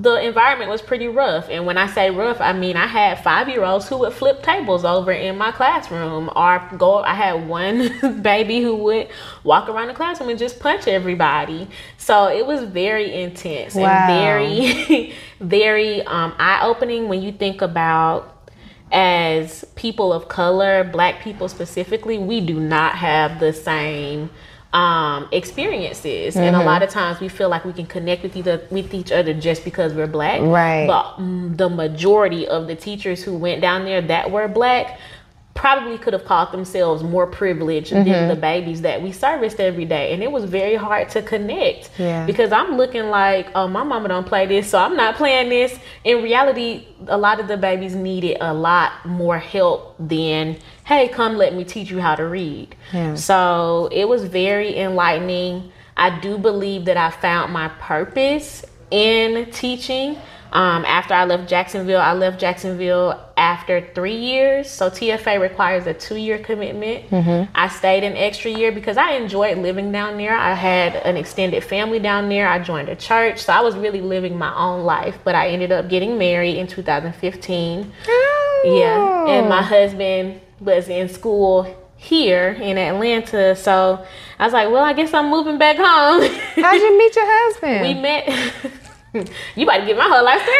the 0.01 0.15
environment 0.15 0.69
was 0.69 0.81
pretty 0.81 1.07
rough. 1.07 1.47
And 1.49 1.65
when 1.65 1.77
I 1.77 1.87
say 1.87 2.11
rough, 2.11 2.41
I 2.41 2.51
mean 2.51 2.75
I 2.75 2.85
had 2.85 3.23
five 3.23 3.47
year 3.47 3.63
olds 3.63 3.87
who 3.87 3.97
would 3.99 4.13
flip 4.13 4.43
tables 4.43 4.83
over 4.83 5.11
in 5.11 5.37
my 5.37 5.51
classroom 5.51 6.29
or 6.35 6.67
go. 6.77 6.99
I 6.99 7.13
had 7.13 7.47
one 7.47 8.21
baby 8.21 8.61
who 8.61 8.75
would 8.75 9.07
walk 9.43 9.69
around 9.69 9.87
the 9.87 9.93
classroom 9.93 10.29
and 10.29 10.39
just 10.39 10.59
punch 10.59 10.87
everybody. 10.87 11.69
So 11.97 12.27
it 12.27 12.45
was 12.45 12.63
very 12.63 13.13
intense 13.13 13.75
wow. 13.75 13.85
and 13.85 14.07
very, 14.07 15.13
very 15.39 16.01
um, 16.03 16.33
eye 16.37 16.65
opening 16.65 17.07
when 17.07 17.21
you 17.21 17.31
think 17.31 17.61
about 17.61 18.31
as 18.91 19.65
people 19.75 20.13
of 20.13 20.27
color, 20.27 20.83
black 20.83 21.21
people 21.21 21.47
specifically, 21.47 22.17
we 22.17 22.41
do 22.41 22.59
not 22.59 22.95
have 22.95 23.39
the 23.39 23.51
same 23.53 24.29
um, 24.75 25.29
experiences, 25.31 26.35
mm-hmm. 26.35 26.43
and 26.43 26.55
a 26.55 26.59
mm-hmm. 26.59 26.67
lot 26.67 26.83
of 26.83 26.89
times 26.89 27.21
we 27.21 27.29
feel 27.29 27.47
like 27.47 27.63
we 27.63 27.71
can 27.71 27.85
connect 27.85 28.23
with 28.23 28.35
either 28.35 28.61
with 28.69 28.93
each 28.93 29.09
other 29.09 29.33
just 29.33 29.63
because 29.63 29.93
we're 29.93 30.05
black. 30.05 30.41
Right. 30.41 30.85
But 30.85 31.15
mm, 31.15 31.55
the 31.55 31.69
majority 31.69 32.45
of 32.45 32.67
the 32.67 32.75
teachers 32.75 33.23
who 33.23 33.37
went 33.37 33.61
down 33.61 33.85
there 33.85 34.01
that 34.01 34.31
were 34.31 34.49
black 34.49 34.99
probably 35.55 35.97
could 35.97 36.11
have 36.11 36.25
called 36.25 36.51
themselves 36.51 37.01
more 37.01 37.25
privileged 37.25 37.93
mm-hmm. 37.93 38.07
than 38.07 38.27
the 38.27 38.35
babies 38.35 38.81
that 38.81 39.01
we 39.01 39.11
serviced 39.11 39.59
every 39.59 39.85
day 39.85 40.13
and 40.13 40.21
it 40.21 40.29
was 40.29 40.43
very 40.43 40.75
hard 40.75 41.09
to 41.09 41.21
connect 41.21 41.89
yeah. 41.97 42.25
because 42.25 42.51
i'm 42.51 42.75
looking 42.75 43.05
like 43.05 43.47
oh 43.55 43.65
my 43.65 43.81
mama 43.81 44.09
don't 44.09 44.27
play 44.27 44.45
this 44.45 44.69
so 44.69 44.77
i'm 44.77 44.97
not 44.97 45.15
playing 45.15 45.47
this 45.47 45.79
in 46.03 46.21
reality 46.21 46.85
a 47.07 47.17
lot 47.17 47.39
of 47.39 47.47
the 47.47 47.55
babies 47.55 47.95
needed 47.95 48.37
a 48.41 48.53
lot 48.53 48.91
more 49.05 49.39
help 49.39 49.95
than 49.97 50.57
hey 50.83 51.07
come 51.07 51.37
let 51.37 51.55
me 51.55 51.63
teach 51.63 51.89
you 51.89 52.01
how 52.01 52.15
to 52.15 52.27
read 52.27 52.75
yeah. 52.91 53.15
so 53.15 53.87
it 53.93 54.09
was 54.09 54.25
very 54.25 54.77
enlightening 54.77 55.71
i 55.95 56.19
do 56.19 56.37
believe 56.37 56.83
that 56.83 56.97
i 56.97 57.09
found 57.09 57.51
my 57.53 57.69
purpose 57.79 58.65
in 58.91 59.49
teaching 59.51 60.17
um, 60.55 60.85
after 60.85 61.13
I 61.13 61.25
left 61.25 61.49
Jacksonville, 61.49 61.99
I 61.99 62.13
left 62.13 62.39
Jacksonville 62.39 63.19
after 63.35 63.85
three 63.93 64.15
years. 64.15 64.69
So 64.69 64.89
TFA 64.89 65.41
requires 65.41 65.85
a 65.85 65.93
two 65.93 66.15
year 66.15 66.39
commitment. 66.39 67.09
Mm-hmm. 67.09 67.51
I 67.53 67.67
stayed 67.67 68.05
an 68.05 68.15
extra 68.15 68.49
year 68.49 68.71
because 68.71 68.95
I 68.95 69.15
enjoyed 69.15 69.57
living 69.57 69.91
down 69.91 70.15
there. 70.15 70.33
I 70.33 70.53
had 70.53 70.95
an 70.95 71.17
extended 71.17 71.61
family 71.61 71.99
down 71.99 72.29
there. 72.29 72.47
I 72.47 72.59
joined 72.59 72.87
a 72.87 72.95
church. 72.95 73.43
So 73.43 73.51
I 73.51 73.59
was 73.59 73.75
really 73.75 73.99
living 73.99 74.37
my 74.37 74.55
own 74.55 74.85
life. 74.85 75.19
But 75.25 75.35
I 75.35 75.49
ended 75.49 75.73
up 75.73 75.89
getting 75.89 76.17
married 76.17 76.55
in 76.55 76.67
2015. 76.67 77.91
Oh. 78.07 78.61
Yeah. 78.79 79.33
And 79.33 79.49
my 79.49 79.61
husband 79.61 80.39
was 80.61 80.87
in 80.87 81.09
school 81.09 81.67
here 81.97 82.51
in 82.51 82.77
Atlanta. 82.77 83.57
So 83.57 84.05
I 84.39 84.45
was 84.45 84.53
like, 84.53 84.69
well, 84.69 84.85
I 84.85 84.93
guess 84.93 85.13
I'm 85.13 85.29
moving 85.29 85.57
back 85.57 85.75
home. 85.75 86.21
How'd 86.63 86.79
you 86.79 86.97
meet 86.97 87.13
your 87.13 87.25
husband? 87.27 87.81
we 87.81 87.93
met. 88.01 88.71
you 89.55 89.63
about 89.63 89.77
to 89.77 89.85
get 89.85 89.97
my 89.97 90.03
whole 90.03 90.23
life 90.23 90.41
story, 90.41 90.59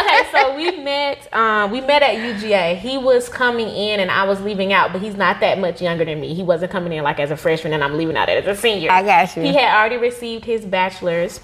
okay, 0.00 0.30
so 0.30 0.56
we 0.56 0.82
met. 0.82 1.28
Um, 1.32 1.70
we 1.70 1.80
met 1.80 2.02
at 2.02 2.16
UGA. 2.16 2.78
He 2.78 2.98
was 2.98 3.28
coming 3.28 3.68
in, 3.68 4.00
and 4.00 4.10
I 4.10 4.24
was 4.24 4.40
leaving 4.40 4.72
out, 4.72 4.92
but 4.92 5.02
he's 5.02 5.16
not 5.16 5.40
that 5.40 5.58
much 5.58 5.82
younger 5.82 6.04
than 6.04 6.20
me. 6.20 6.34
He 6.34 6.42
wasn't 6.42 6.72
coming 6.72 6.92
in 6.92 7.04
like 7.04 7.20
as 7.20 7.30
a 7.30 7.36
freshman, 7.36 7.72
and 7.72 7.84
I'm 7.84 7.96
leaving 7.96 8.16
out 8.16 8.28
as 8.28 8.46
a 8.46 8.58
senior. 8.58 8.90
I 8.90 9.02
got 9.02 9.36
you. 9.36 9.42
He 9.42 9.54
had 9.54 9.76
already 9.76 9.96
received 9.96 10.44
his 10.44 10.64
bachelor's 10.64 11.40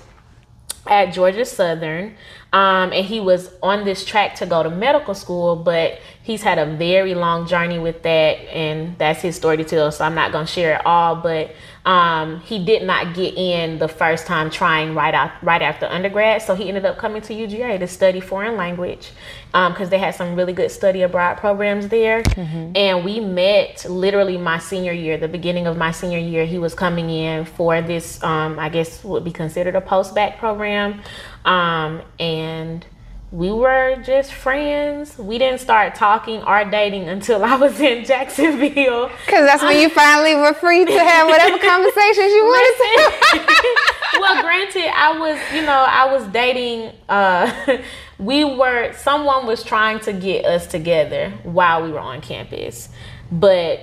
at 0.87 1.13
Georgia 1.13 1.45
Southern. 1.45 2.15
Um, 2.53 2.93
and 2.93 3.05
he 3.05 3.21
was 3.21 3.53
on 3.63 3.85
this 3.85 4.07
track 4.07 4.35
to 4.37 4.47
go 4.47 4.63
to 4.63 4.71
medical 4.71 5.15
school, 5.15 5.55
but 5.55 5.99
he's 6.29 6.43
had 6.43 6.59
a 6.59 6.67
very 6.77 7.15
long 7.15 7.47
journey 7.47 7.79
with 7.79 8.03
that, 8.03 8.35
and 8.55 8.99
that's 8.99 9.23
his 9.23 9.35
story 9.35 9.57
to 9.57 9.65
tell. 9.65 9.91
So 9.91 10.05
I'm 10.05 10.15
not 10.15 10.31
gonna 10.31 10.47
share 10.47 10.75
it 10.75 10.85
all, 10.85 11.17
but 11.17 11.55
um, 11.87 12.41
he 12.41 12.63
did 12.63 12.83
not 12.83 13.15
get 13.15 13.35
in 13.35 13.79
the 13.79 13.89
first 13.89 14.27
time 14.27 14.51
trying 14.51 14.95
right 14.95 15.15
out 15.15 15.31
right 15.43 15.63
after 15.63 15.87
undergrad. 15.87 16.43
So 16.43 16.55
he 16.55 16.69
ended 16.69 16.85
up 16.85 16.99
coming 16.99 17.23
to 17.23 17.33
UGA 17.33 17.79
to 17.79 17.87
study 17.87 18.21
foreign 18.21 18.59
language 18.59 19.11
because 19.47 19.81
um, 19.81 19.89
they 19.89 19.97
had 19.97 20.15
some 20.15 20.35
really 20.35 20.53
good 20.53 20.71
study 20.71 21.01
abroad 21.01 21.39
programs 21.39 21.89
there. 21.89 22.23
Mm-hmm. 22.23 22.73
And 22.77 23.07
we 23.07 23.21
met 23.21 23.87
literally 23.89 24.37
my 24.37 24.59
senior 24.59 24.93
year, 24.93 25.17
the 25.17 25.29
beginning 25.29 25.67
of 25.67 25.79
my 25.79 25.93
senior 25.93 26.19
year. 26.19 26.45
He 26.45 26.59
was 26.59 26.75
coming 26.75 27.09
in 27.09 27.47
for 27.47 27.81
this, 27.81 28.23
um, 28.23 28.59
I 28.59 28.69
guess, 28.69 29.03
would 29.03 29.25
be 29.25 29.33
considered 29.33 29.77
a 29.77 29.81
post 29.81 30.15
bac 30.15 30.39
program. 30.39 31.01
Um, 31.47 32.03
and 32.21 32.85
we 33.31 33.51
were 33.51 33.97
just 34.03 34.33
friends. 34.33 35.19
We 35.19 35.37
didn't 35.37 35.61
start 35.61 35.95
talking 35.95 36.43
or 36.43 36.65
dating 36.65 37.09
until 37.09 37.45
I 37.45 37.57
was 37.57 37.79
in 37.81 38.05
Jacksonville. 38.05 39.09
Because 39.27 39.47
that's 39.47 39.63
when 39.63 39.81
you 39.81 39.91
finally 39.91 40.35
were 40.35 40.55
free 40.55 40.85
to 40.85 40.99
have 40.99 41.29
whatever 41.29 41.59
conversations 41.67 42.33
you 42.33 42.45
wanted 42.45 43.45
to. 43.45 44.21
well, 44.21 44.43
granted, 44.43 44.91
I 44.95 45.19
was, 45.19 45.39
you 45.55 45.63
know, 45.63 45.85
I 45.89 46.11
was 46.13 46.27
dating. 46.29 46.93
Uh, 47.09 47.79
we 48.19 48.45
were, 48.45 48.95
someone 48.95 49.47
was 49.47 49.63
trying 49.63 50.01
to 50.01 50.13
get 50.13 50.45
us 50.45 50.67
together 50.67 51.31
while 51.43 51.83
we 51.83 51.93
were 51.93 52.01
on 52.01 52.23
campus. 52.23 52.89
But 53.31 53.81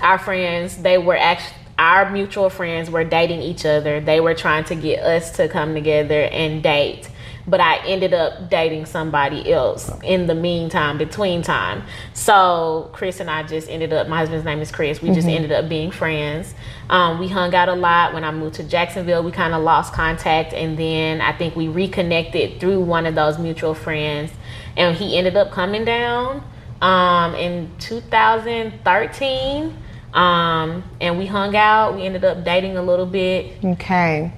our 0.00 0.18
friends, 0.18 0.78
they 0.78 0.96
were 0.96 1.16
actually, 1.16 1.56
our 1.78 2.10
mutual 2.10 2.50
friends 2.50 2.90
were 2.90 3.04
dating 3.04 3.42
each 3.42 3.64
other. 3.66 4.00
They 4.00 4.20
were 4.20 4.34
trying 4.34 4.64
to 4.64 4.74
get 4.74 5.02
us 5.02 5.30
to 5.32 5.48
come 5.48 5.74
together 5.74 6.22
and 6.24 6.62
date. 6.62 7.10
But 7.46 7.60
I 7.60 7.78
ended 7.86 8.14
up 8.14 8.50
dating 8.50 8.86
somebody 8.86 9.52
else 9.52 9.90
in 10.02 10.26
the 10.26 10.34
meantime, 10.34 10.98
between 10.98 11.42
time. 11.42 11.82
So 12.12 12.90
Chris 12.92 13.20
and 13.20 13.30
I 13.30 13.42
just 13.42 13.68
ended 13.68 13.92
up, 13.92 14.08
my 14.08 14.18
husband's 14.18 14.44
name 14.44 14.60
is 14.60 14.70
Chris. 14.70 15.00
We 15.00 15.08
mm-hmm. 15.08 15.14
just 15.14 15.28
ended 15.28 15.52
up 15.52 15.68
being 15.68 15.90
friends. 15.90 16.54
Um, 16.88 17.18
we 17.18 17.28
hung 17.28 17.54
out 17.54 17.68
a 17.68 17.74
lot. 17.74 18.14
When 18.14 18.24
I 18.24 18.30
moved 18.30 18.56
to 18.56 18.64
Jacksonville, 18.64 19.22
we 19.22 19.32
kind 19.32 19.54
of 19.54 19.62
lost 19.62 19.92
contact. 19.92 20.52
And 20.52 20.78
then 20.78 21.20
I 21.20 21.32
think 21.32 21.56
we 21.56 21.68
reconnected 21.68 22.60
through 22.60 22.80
one 22.80 23.06
of 23.06 23.14
those 23.14 23.38
mutual 23.38 23.74
friends. 23.74 24.32
And 24.76 24.96
he 24.96 25.16
ended 25.16 25.36
up 25.36 25.50
coming 25.50 25.84
down 25.84 26.44
um, 26.80 27.34
in 27.34 27.70
2013 27.78 29.76
um, 30.12 30.82
and 31.00 31.18
we 31.18 31.26
hung 31.26 31.54
out. 31.54 31.94
We 31.94 32.02
ended 32.02 32.24
up 32.24 32.44
dating 32.44 32.76
a 32.76 32.82
little 32.82 33.06
bit. 33.06 33.64
Okay. 33.64 34.32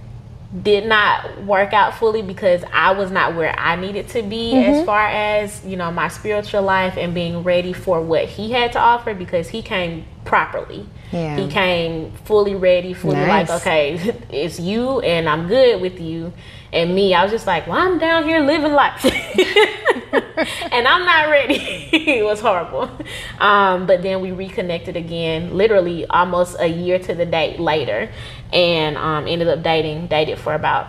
Did 0.60 0.86
not 0.86 1.44
work 1.44 1.72
out 1.72 1.94
fully 1.94 2.20
because 2.20 2.62
I 2.72 2.92
was 2.92 3.10
not 3.10 3.34
where 3.34 3.58
I 3.58 3.76
needed 3.76 4.08
to 4.08 4.22
be 4.22 4.52
mm-hmm. 4.52 4.74
as 4.74 4.84
far 4.84 5.06
as, 5.06 5.64
you 5.64 5.76
know, 5.76 5.90
my 5.90 6.08
spiritual 6.08 6.62
life 6.62 6.98
and 6.98 7.14
being 7.14 7.42
ready 7.42 7.72
for 7.72 8.02
what 8.02 8.26
he 8.26 8.52
had 8.52 8.72
to 8.72 8.78
offer 8.78 9.14
because 9.14 9.48
he 9.48 9.62
came 9.62 10.04
properly. 10.24 10.86
Yeah. 11.10 11.36
He 11.36 11.48
came 11.50 12.12
fully 12.24 12.54
ready, 12.54 12.92
fully 12.92 13.16
nice. 13.16 13.48
like, 13.48 13.60
okay, 13.60 14.20
it's 14.30 14.60
you 14.60 15.00
and 15.00 15.28
I'm 15.28 15.48
good 15.48 15.80
with 15.80 16.00
you. 16.00 16.32
And 16.72 16.94
me, 16.94 17.14
I 17.14 17.22
was 17.22 17.30
just 17.30 17.46
like, 17.46 17.66
well, 17.66 17.78
I'm 17.78 17.98
down 17.98 18.24
here 18.24 18.40
living 18.40 18.72
life. 18.72 19.04
and 20.72 20.88
I'm 20.88 21.04
not 21.04 21.28
ready. 21.28 21.54
it 21.92 22.24
was 22.24 22.40
horrible. 22.40 22.90
Um, 23.38 23.86
but 23.86 24.02
then 24.02 24.20
we 24.20 24.32
reconnected 24.32 24.96
again, 24.96 25.54
literally 25.56 26.06
almost 26.06 26.56
a 26.58 26.66
year 26.66 26.98
to 26.98 27.14
the 27.14 27.26
date 27.26 27.60
later, 27.60 28.10
and 28.52 28.96
um, 28.96 29.26
ended 29.28 29.48
up 29.48 29.62
dating, 29.62 30.06
dated 30.06 30.38
for 30.38 30.54
about 30.54 30.88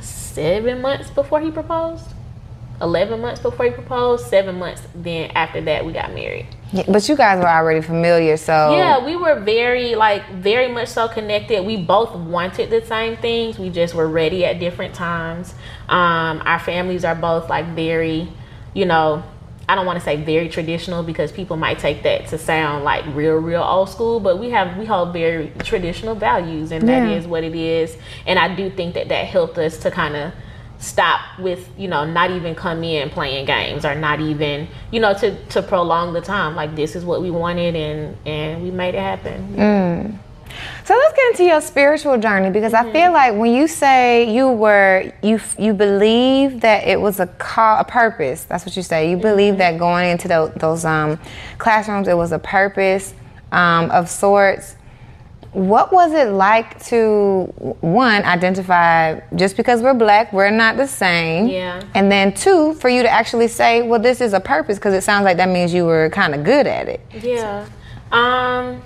seven 0.00 0.80
months 0.80 1.10
before 1.10 1.40
he 1.40 1.50
proposed. 1.50 2.13
11 2.80 3.20
months 3.20 3.40
before 3.40 3.66
he 3.66 3.70
proposed, 3.70 4.26
seven 4.26 4.58
months 4.58 4.82
then 4.94 5.30
after 5.32 5.60
that 5.60 5.84
we 5.84 5.92
got 5.92 6.12
married. 6.12 6.46
Yeah, 6.72 6.84
but 6.88 7.08
you 7.08 7.16
guys 7.16 7.38
were 7.38 7.48
already 7.48 7.80
familiar, 7.80 8.36
so 8.36 8.76
yeah, 8.76 9.04
we 9.04 9.16
were 9.16 9.38
very 9.40 9.94
like 9.94 10.28
very 10.32 10.68
much 10.68 10.88
so 10.88 11.06
connected. 11.08 11.64
We 11.64 11.76
both 11.76 12.14
wanted 12.14 12.70
the 12.70 12.84
same 12.84 13.16
things. 13.18 13.58
We 13.58 13.70
just 13.70 13.94
were 13.94 14.08
ready 14.08 14.44
at 14.44 14.58
different 14.58 14.94
times. 14.94 15.54
Um, 15.88 16.42
our 16.44 16.58
families 16.58 17.04
are 17.04 17.14
both 17.14 17.48
like 17.48 17.66
very, 17.74 18.28
you 18.74 18.86
know, 18.86 19.22
I 19.68 19.76
don't 19.76 19.86
want 19.86 19.98
to 19.98 20.04
say 20.04 20.16
very 20.16 20.48
traditional 20.48 21.02
because 21.02 21.32
people 21.32 21.56
might 21.56 21.78
take 21.78 22.02
that 22.02 22.26
to 22.28 22.38
sound 22.38 22.84
like 22.84 23.04
real, 23.14 23.36
real 23.36 23.62
old 23.62 23.88
school, 23.88 24.20
but 24.20 24.38
we 24.38 24.50
have 24.50 24.76
we 24.76 24.84
hold 24.84 25.12
very 25.12 25.52
traditional 25.60 26.14
values, 26.14 26.72
and 26.72 26.88
that 26.88 27.08
yeah. 27.08 27.16
is 27.16 27.26
what 27.26 27.44
it 27.44 27.54
is. 27.54 27.96
And 28.26 28.38
I 28.38 28.54
do 28.54 28.68
think 28.68 28.94
that 28.94 29.08
that 29.08 29.26
helped 29.26 29.58
us 29.58 29.78
to 29.78 29.90
kind 29.90 30.16
of 30.16 30.32
stop 30.78 31.38
with 31.38 31.68
you 31.78 31.88
know 31.88 32.04
not 32.04 32.30
even 32.30 32.54
come 32.54 32.84
in 32.84 33.08
playing 33.10 33.46
games 33.46 33.84
or 33.84 33.94
not 33.94 34.20
even 34.20 34.68
you 34.90 35.00
know 35.00 35.14
to 35.14 35.34
to 35.46 35.62
prolong 35.62 36.12
the 36.12 36.20
time 36.20 36.54
like 36.54 36.74
this 36.76 36.94
is 36.94 37.04
what 37.04 37.22
we 37.22 37.30
wanted 37.30 37.74
and 37.74 38.16
and 38.26 38.62
we 38.62 38.70
made 38.70 38.94
it 38.94 39.00
happen 39.00 39.56
mm. 39.56 40.18
so 40.84 40.94
let's 40.94 41.16
get 41.16 41.30
into 41.30 41.44
your 41.44 41.60
spiritual 41.60 42.18
journey 42.18 42.50
because 42.50 42.72
mm-hmm. 42.72 42.88
i 42.88 42.92
feel 42.92 43.12
like 43.12 43.34
when 43.34 43.54
you 43.54 43.66
say 43.66 44.30
you 44.30 44.48
were 44.48 45.10
you 45.22 45.40
you 45.58 45.72
believe 45.72 46.60
that 46.60 46.86
it 46.86 47.00
was 47.00 47.20
a 47.20 47.26
call 47.26 47.80
a 47.80 47.84
purpose 47.84 48.44
that's 48.44 48.66
what 48.66 48.76
you 48.76 48.82
say 48.82 49.08
you 49.08 49.16
mm-hmm. 49.16 49.22
believe 49.22 49.56
that 49.56 49.78
going 49.78 50.10
into 50.10 50.28
the, 50.28 50.52
those 50.56 50.84
um, 50.84 51.18
classrooms 51.58 52.08
it 52.08 52.16
was 52.16 52.32
a 52.32 52.38
purpose 52.38 53.14
um, 53.52 53.90
of 53.90 54.10
sorts 54.10 54.76
what 55.54 55.92
was 55.92 56.12
it 56.12 56.32
like 56.32 56.82
to 56.84 57.44
one 57.80 58.24
identify 58.24 59.20
just 59.36 59.56
because 59.56 59.82
we're 59.82 59.94
black 59.94 60.32
we're 60.32 60.50
not 60.50 60.76
the 60.76 60.86
same. 60.86 61.46
Yeah. 61.46 61.82
And 61.94 62.10
then 62.10 62.34
two 62.34 62.74
for 62.74 62.88
you 62.88 63.02
to 63.02 63.08
actually 63.08 63.48
say 63.48 63.82
well 63.82 64.00
this 64.00 64.20
is 64.20 64.32
a 64.32 64.40
purpose 64.40 64.78
because 64.78 64.94
it 64.94 65.02
sounds 65.02 65.24
like 65.24 65.36
that 65.36 65.48
means 65.48 65.72
you 65.72 65.86
were 65.86 66.10
kind 66.10 66.34
of 66.34 66.42
good 66.42 66.66
at 66.66 66.88
it. 66.88 67.00
Yeah. 67.22 67.66
Um 68.10 68.82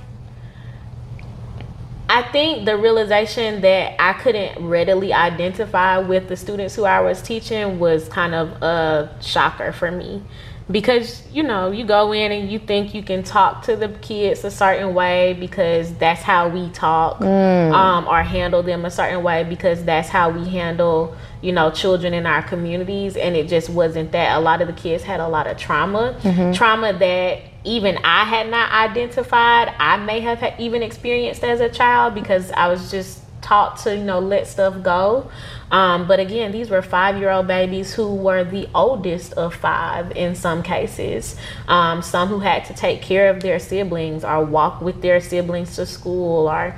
I 2.11 2.23
think 2.33 2.65
the 2.65 2.77
realization 2.77 3.61
that 3.63 3.95
I 3.99 4.15
couldn't 4.15 4.67
readily 4.67 5.13
identify 5.13 5.99
with 5.99 6.29
the 6.29 6.37
students 6.37 6.75
who 6.75 6.85
I 6.85 7.01
was 7.01 7.21
teaching 7.21 7.79
was 7.79 8.09
kind 8.09 8.35
of 8.35 8.63
a 8.63 9.15
shocker 9.21 9.73
for 9.73 9.91
me 9.91 10.23
because 10.71 11.27
you 11.33 11.43
know 11.43 11.71
you 11.71 11.85
go 11.85 12.13
in 12.13 12.31
and 12.31 12.51
you 12.51 12.59
think 12.59 12.95
you 12.95 13.03
can 13.03 13.23
talk 13.23 13.63
to 13.63 13.75
the 13.75 13.89
kids 13.89 14.45
a 14.45 14.51
certain 14.51 14.95
way 14.95 15.35
because 15.41 15.95
that's 15.95 16.23
how 16.23 16.49
we 16.49 16.69
talk 16.71 17.19
mm. 17.21 17.73
um, 17.73 18.07
or 18.07 18.23
handle 18.23 18.63
them 18.63 18.85
a 18.85 18.91
certain 18.91 19.23
way 19.23 19.45
because 19.45 19.83
that's 19.85 20.09
how 20.09 20.29
we 20.29 20.47
handle 20.49 21.17
you 21.41 21.53
know 21.53 21.71
children 21.71 22.13
in 22.13 22.27
our 22.27 22.43
communities 22.43 23.17
and 23.17 23.35
it 23.35 23.49
just 23.49 23.71
wasn't 23.71 24.13
that 24.13 24.37
a 24.37 24.41
lot 24.41 24.61
of 24.61 24.67
the 24.67 24.75
kids 24.75 25.03
had 25.03 25.21
a 25.21 25.29
lot 25.29 25.47
of 25.47 25.57
trauma 25.57 26.15
mm-hmm. 26.21 26.53
trauma 26.53 26.93
that 26.93 27.41
even 27.65 27.97
i 28.05 28.25
had 28.25 28.51
not 28.51 28.71
identified 28.73 29.73
i 29.79 29.97
may 29.97 30.21
have 30.21 30.43
even 30.59 30.83
experienced 30.83 31.43
as 31.43 31.61
a 31.61 31.69
child 31.69 32.15
because 32.15 32.51
i 32.53 32.69
was 32.69 32.91
just 32.91 33.23
taught 33.41 33.79
to 33.79 33.97
you 33.97 34.05
know 34.05 34.19
let 34.19 34.47
stuff 34.47 34.83
go 34.83 35.31
um, 35.71 36.09
but 36.09 36.19
again, 36.19 36.53
these 36.53 36.71
were 36.71 36.83
five 36.83 37.19
year 37.19 37.31
old 37.31 37.47
babies 37.47 37.95
who 37.95 38.15
were 38.15 38.45
the 38.45 38.69
oldest 38.75 39.35
of 39.35 39.55
five 39.55 40.13
in 40.17 40.35
some 40.35 40.63
cases. 40.63 41.37
Um, 41.67 42.03
some 42.03 42.29
who 42.29 42.41
had 42.41 42.65
to 42.67 42.75
take 42.75 43.03
care 43.03 43.31
of 43.31 43.41
their 43.41 43.59
siblings 43.59 44.25
or 44.25 44.45
walk 44.45 44.81
with 44.81 45.03
their 45.03 45.21
siblings 45.21 45.77
to 45.77 45.87
school 45.87 46.49
or 46.49 46.77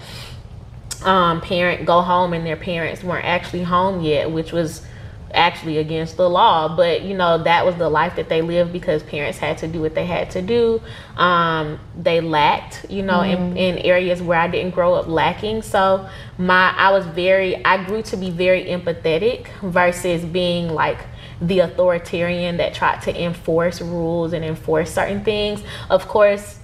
um, 1.05 1.41
parent 1.41 1.87
go 1.87 2.03
home 2.03 2.33
and 2.33 2.45
their 2.45 2.57
parents 2.57 3.03
weren't 3.03 3.25
actually 3.25 3.63
home 3.63 4.03
yet, 4.03 4.31
which 4.31 4.53
was 4.53 4.83
actually 5.35 5.79
against 5.79 6.17
the 6.17 6.29
law 6.29 6.75
but 6.77 7.03
you 7.03 7.17
know 7.17 7.43
that 7.43 7.65
was 7.65 7.75
the 7.77 7.89
life 7.89 8.17
that 8.17 8.29
they 8.29 8.43
lived 8.43 8.73
because 8.73 9.03
parents 9.03 9.39
had 9.39 9.59
to 9.59 9.69
do 9.69 9.81
what 9.81 9.95
they 9.95 10.07
had 10.07 10.31
to 10.31 10.43
do. 10.43 10.81
Um, 11.17 11.79
they 11.97 12.21
lacked 12.21 12.87
you 12.89 13.03
know 13.03 13.19
mm-hmm. 13.19 13.57
in, 13.57 13.77
in 13.77 13.79
areas 13.79 14.23
where 14.23 14.39
i 14.39 14.49
didn't 14.49 14.75
grow 14.75 14.95
up 14.95 15.07
lacking. 15.07 15.63
So 15.63 16.09
my 16.39 16.75
i 16.77 16.91
was 16.93 17.07
very 17.07 17.65
i 17.65 17.83
grew 17.85 18.03
to 18.03 18.17
be 18.17 18.31
very 18.31 18.65
empathetic 18.65 19.49
versus 19.63 20.25
being 20.25 20.69
like 20.69 20.99
the 21.41 21.61
authoritarian 21.61 22.59
that 22.59 22.75
tried 22.75 23.01
to 23.03 23.23
enforce 23.23 23.81
rules 23.81 24.33
and 24.33 24.45
enforce 24.45 24.93
certain 24.93 25.25
things. 25.25 25.63
Of 25.89 26.07
course 26.07 26.60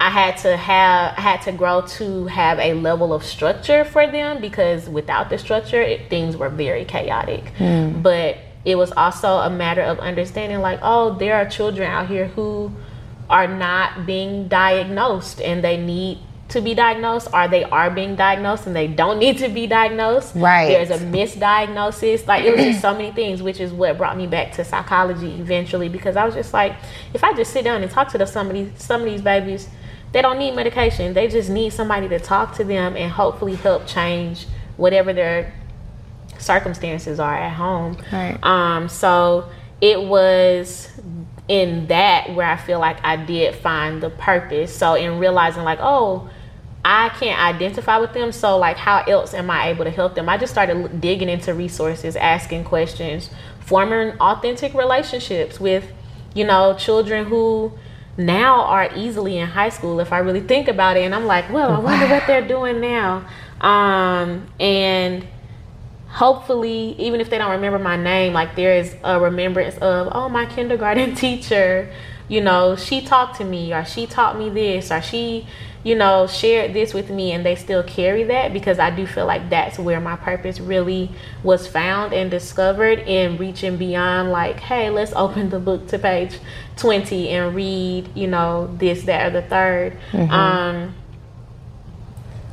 I 0.00 0.10
had 0.10 0.36
to 0.38 0.56
have 0.56 1.14
I 1.16 1.20
had 1.20 1.42
to 1.42 1.52
grow 1.52 1.80
to 1.82 2.26
have 2.26 2.58
a 2.58 2.74
level 2.74 3.14
of 3.14 3.24
structure 3.24 3.84
for 3.84 4.06
them 4.06 4.40
because 4.40 4.88
without 4.88 5.30
the 5.30 5.38
structure, 5.38 5.80
it, 5.80 6.10
things 6.10 6.36
were 6.36 6.48
very 6.48 6.84
chaotic. 6.84 7.52
Mm. 7.58 8.02
But 8.02 8.38
it 8.64 8.76
was 8.76 8.92
also 8.92 9.38
a 9.38 9.50
matter 9.50 9.82
of 9.82 9.98
understanding, 9.98 10.60
like, 10.60 10.80
oh, 10.82 11.14
there 11.18 11.36
are 11.36 11.48
children 11.48 11.88
out 11.90 12.08
here 12.08 12.28
who 12.28 12.72
are 13.30 13.46
not 13.46 14.06
being 14.06 14.48
diagnosed 14.48 15.40
and 15.40 15.62
they 15.62 15.76
need 15.76 16.18
to 16.48 16.60
be 16.60 16.74
diagnosed 16.74 17.28
or 17.32 17.48
they 17.48 17.64
are 17.64 17.90
being 17.90 18.14
diagnosed 18.14 18.66
and 18.66 18.76
they 18.76 18.86
don't 18.86 19.18
need 19.18 19.38
to 19.38 19.48
be 19.48 19.66
diagnosed. 19.66 20.34
Right. 20.34 20.68
There's 20.68 20.90
a 20.90 21.02
misdiagnosis. 21.04 22.26
Like 22.26 22.44
it 22.44 22.54
was 22.54 22.64
just 22.64 22.82
so 22.82 22.92
many 22.92 23.12
things, 23.12 23.42
which 23.42 23.60
is 23.60 23.72
what 23.72 23.96
brought 23.96 24.16
me 24.16 24.26
back 24.26 24.52
to 24.52 24.64
psychology 24.64 25.32
eventually 25.40 25.88
because 25.88 26.16
I 26.16 26.24
was 26.24 26.34
just 26.34 26.52
like, 26.52 26.74
if 27.14 27.24
I 27.24 27.32
just 27.34 27.52
sit 27.52 27.64
down 27.64 27.82
and 27.82 27.90
talk 27.90 28.08
to 28.08 28.18
the, 28.18 28.26
some 28.26 28.48
of 28.48 28.52
these 28.52 28.70
some 28.76 29.00
of 29.00 29.06
these 29.06 29.22
babies 29.22 29.68
they 30.14 30.22
don't 30.22 30.38
need 30.38 30.54
medication. 30.54 31.12
They 31.12 31.26
just 31.26 31.50
need 31.50 31.72
somebody 31.72 32.08
to 32.08 32.20
talk 32.20 32.54
to 32.54 32.64
them 32.64 32.96
and 32.96 33.10
hopefully 33.10 33.56
help 33.56 33.84
change 33.88 34.46
whatever 34.76 35.12
their 35.12 35.52
circumstances 36.38 37.18
are 37.18 37.34
at 37.34 37.52
home. 37.52 37.98
Right. 38.12 38.38
Um, 38.44 38.88
so 38.88 39.48
it 39.80 40.00
was 40.00 40.88
in 41.48 41.88
that 41.88 42.32
where 42.32 42.46
I 42.46 42.56
feel 42.56 42.78
like 42.78 43.04
I 43.04 43.16
did 43.16 43.56
find 43.56 44.00
the 44.00 44.10
purpose. 44.10 44.72
So 44.72 44.94
in 44.94 45.18
realizing 45.18 45.64
like, 45.64 45.80
oh, 45.82 46.30
I 46.84 47.08
can't 47.08 47.40
identify 47.40 47.98
with 47.98 48.12
them. 48.12 48.30
So 48.30 48.56
like, 48.56 48.76
how 48.76 49.02
else 49.08 49.34
am 49.34 49.50
I 49.50 49.70
able 49.70 49.82
to 49.82 49.90
help 49.90 50.14
them? 50.14 50.28
I 50.28 50.38
just 50.38 50.52
started 50.52 51.00
digging 51.00 51.28
into 51.28 51.54
resources, 51.54 52.14
asking 52.14 52.64
questions, 52.64 53.30
forming 53.58 54.16
authentic 54.20 54.74
relationships 54.74 55.58
with, 55.58 55.90
you 56.34 56.44
know, 56.44 56.76
children 56.78 57.24
who 57.24 57.72
now 58.16 58.62
are 58.62 58.90
easily 58.94 59.38
in 59.38 59.48
high 59.48 59.68
school 59.68 60.00
if 60.00 60.12
I 60.12 60.18
really 60.18 60.40
think 60.40 60.68
about 60.68 60.96
it. 60.96 61.04
And 61.04 61.14
I'm 61.14 61.26
like, 61.26 61.50
well, 61.50 61.72
I 61.72 61.78
wonder 61.78 62.06
what 62.06 62.26
they're 62.26 62.46
doing 62.46 62.80
now. 62.80 63.26
Um, 63.60 64.46
and 64.60 65.26
hopefully, 66.08 66.94
even 66.98 67.20
if 67.20 67.28
they 67.30 67.38
don't 67.38 67.50
remember 67.50 67.78
my 67.78 67.96
name, 67.96 68.32
like 68.32 68.54
there 68.56 68.76
is 68.76 68.94
a 69.02 69.20
remembrance 69.20 69.76
of, 69.78 70.08
oh, 70.12 70.28
my 70.28 70.46
kindergarten 70.46 71.14
teacher, 71.16 71.92
you 72.28 72.40
know, 72.40 72.76
she 72.76 73.00
talked 73.00 73.36
to 73.38 73.44
me, 73.44 73.72
or 73.72 73.84
she 73.84 74.06
taught 74.06 74.38
me 74.38 74.48
this, 74.48 74.90
or 74.90 75.02
she 75.02 75.46
you 75.84 75.94
know, 75.94 76.26
shared 76.26 76.72
this 76.72 76.94
with 76.94 77.10
me 77.10 77.32
and 77.32 77.44
they 77.44 77.54
still 77.54 77.82
carry 77.82 78.24
that 78.24 78.54
because 78.54 78.78
I 78.78 78.90
do 78.90 79.06
feel 79.06 79.26
like 79.26 79.50
that's 79.50 79.78
where 79.78 80.00
my 80.00 80.16
purpose 80.16 80.58
really 80.58 81.10
was 81.42 81.66
found 81.66 82.14
and 82.14 82.30
discovered 82.30 83.00
in 83.00 83.36
reaching 83.36 83.76
beyond 83.76 84.32
like, 84.32 84.58
hey, 84.58 84.88
let's 84.88 85.12
open 85.12 85.50
the 85.50 85.60
book 85.60 85.86
to 85.88 85.98
page 85.98 86.38
20 86.78 87.28
and 87.28 87.54
read, 87.54 88.08
you 88.16 88.26
know, 88.26 88.74
this, 88.78 89.04
that, 89.04 89.26
or 89.26 89.40
the 89.40 89.46
3rd 89.46 89.98
mm-hmm. 90.10 90.32
Um, 90.32 90.94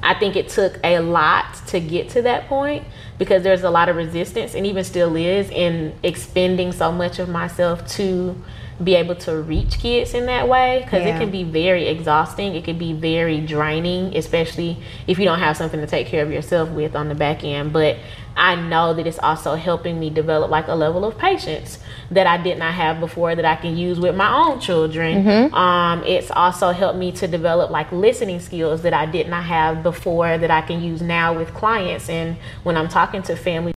I 0.03 0.15
think 0.15 0.35
it 0.35 0.49
took 0.49 0.79
a 0.83 0.99
lot 0.99 1.55
to 1.67 1.79
get 1.79 2.09
to 2.09 2.23
that 2.23 2.47
point 2.47 2.85
because 3.17 3.43
there's 3.43 3.63
a 3.63 3.69
lot 3.69 3.87
of 3.87 3.95
resistance 3.95 4.55
and 4.55 4.65
even 4.65 4.83
still 4.83 5.15
is 5.15 5.49
in 5.51 5.93
expending 6.03 6.71
so 6.71 6.91
much 6.91 7.19
of 7.19 7.29
myself 7.29 7.87
to 7.89 8.35
be 8.83 8.95
able 8.95 9.15
to 9.15 9.35
reach 9.41 9.79
kids 9.79 10.13
in 10.13 10.25
that 10.25 10.47
way 10.47 10.81
because 10.83 11.03
yeah. 11.03 11.15
it 11.15 11.19
can 11.19 11.29
be 11.29 11.43
very 11.43 11.87
exhausting. 11.87 12.55
It 12.55 12.63
can 12.63 12.77
be 12.77 12.93
very 12.93 13.39
draining, 13.39 14.15
especially 14.17 14.77
if 15.07 15.19
you 15.19 15.25
don't 15.25 15.39
have 15.39 15.57
something 15.57 15.79
to 15.79 15.87
take 15.87 16.07
care 16.07 16.23
of 16.23 16.31
yourself 16.31 16.69
with 16.69 16.95
on 16.95 17.07
the 17.07 17.15
back 17.15 17.43
end. 17.43 17.73
But 17.73 17.97
I 18.35 18.55
know 18.55 18.93
that 18.93 19.05
it's 19.05 19.19
also 19.19 19.55
helping 19.55 19.99
me 19.99 20.09
develop 20.09 20.49
like 20.49 20.67
a 20.67 20.73
level 20.73 21.05
of 21.05 21.17
patience 21.17 21.79
that 22.11 22.25
I 22.25 22.41
did 22.41 22.57
not 22.57 22.73
have 22.73 22.99
before 22.99 23.35
that 23.35 23.45
I 23.45 23.55
can 23.55 23.77
use 23.77 23.99
with 23.99 24.15
my 24.15 24.33
own 24.33 24.59
children. 24.59 25.23
Mm-hmm. 25.23 25.53
Um, 25.53 26.03
it's 26.05 26.31
also 26.31 26.71
helped 26.71 26.97
me 26.97 27.11
to 27.13 27.27
develop 27.27 27.71
like 27.71 27.91
listening 27.91 28.39
skills 28.39 28.81
that 28.83 28.93
I 28.93 29.05
did 29.05 29.27
not 29.27 29.43
have 29.43 29.83
before 29.83 30.37
that 30.37 30.49
I 30.49 30.61
can 30.61 30.81
use 30.81 31.01
now 31.01 31.37
with 31.37 31.53
clients 31.53 32.09
and 32.09 32.37
when 32.63 32.77
I'm 32.77 32.87
talking 32.87 33.21
to 33.23 33.35
family 33.35 33.73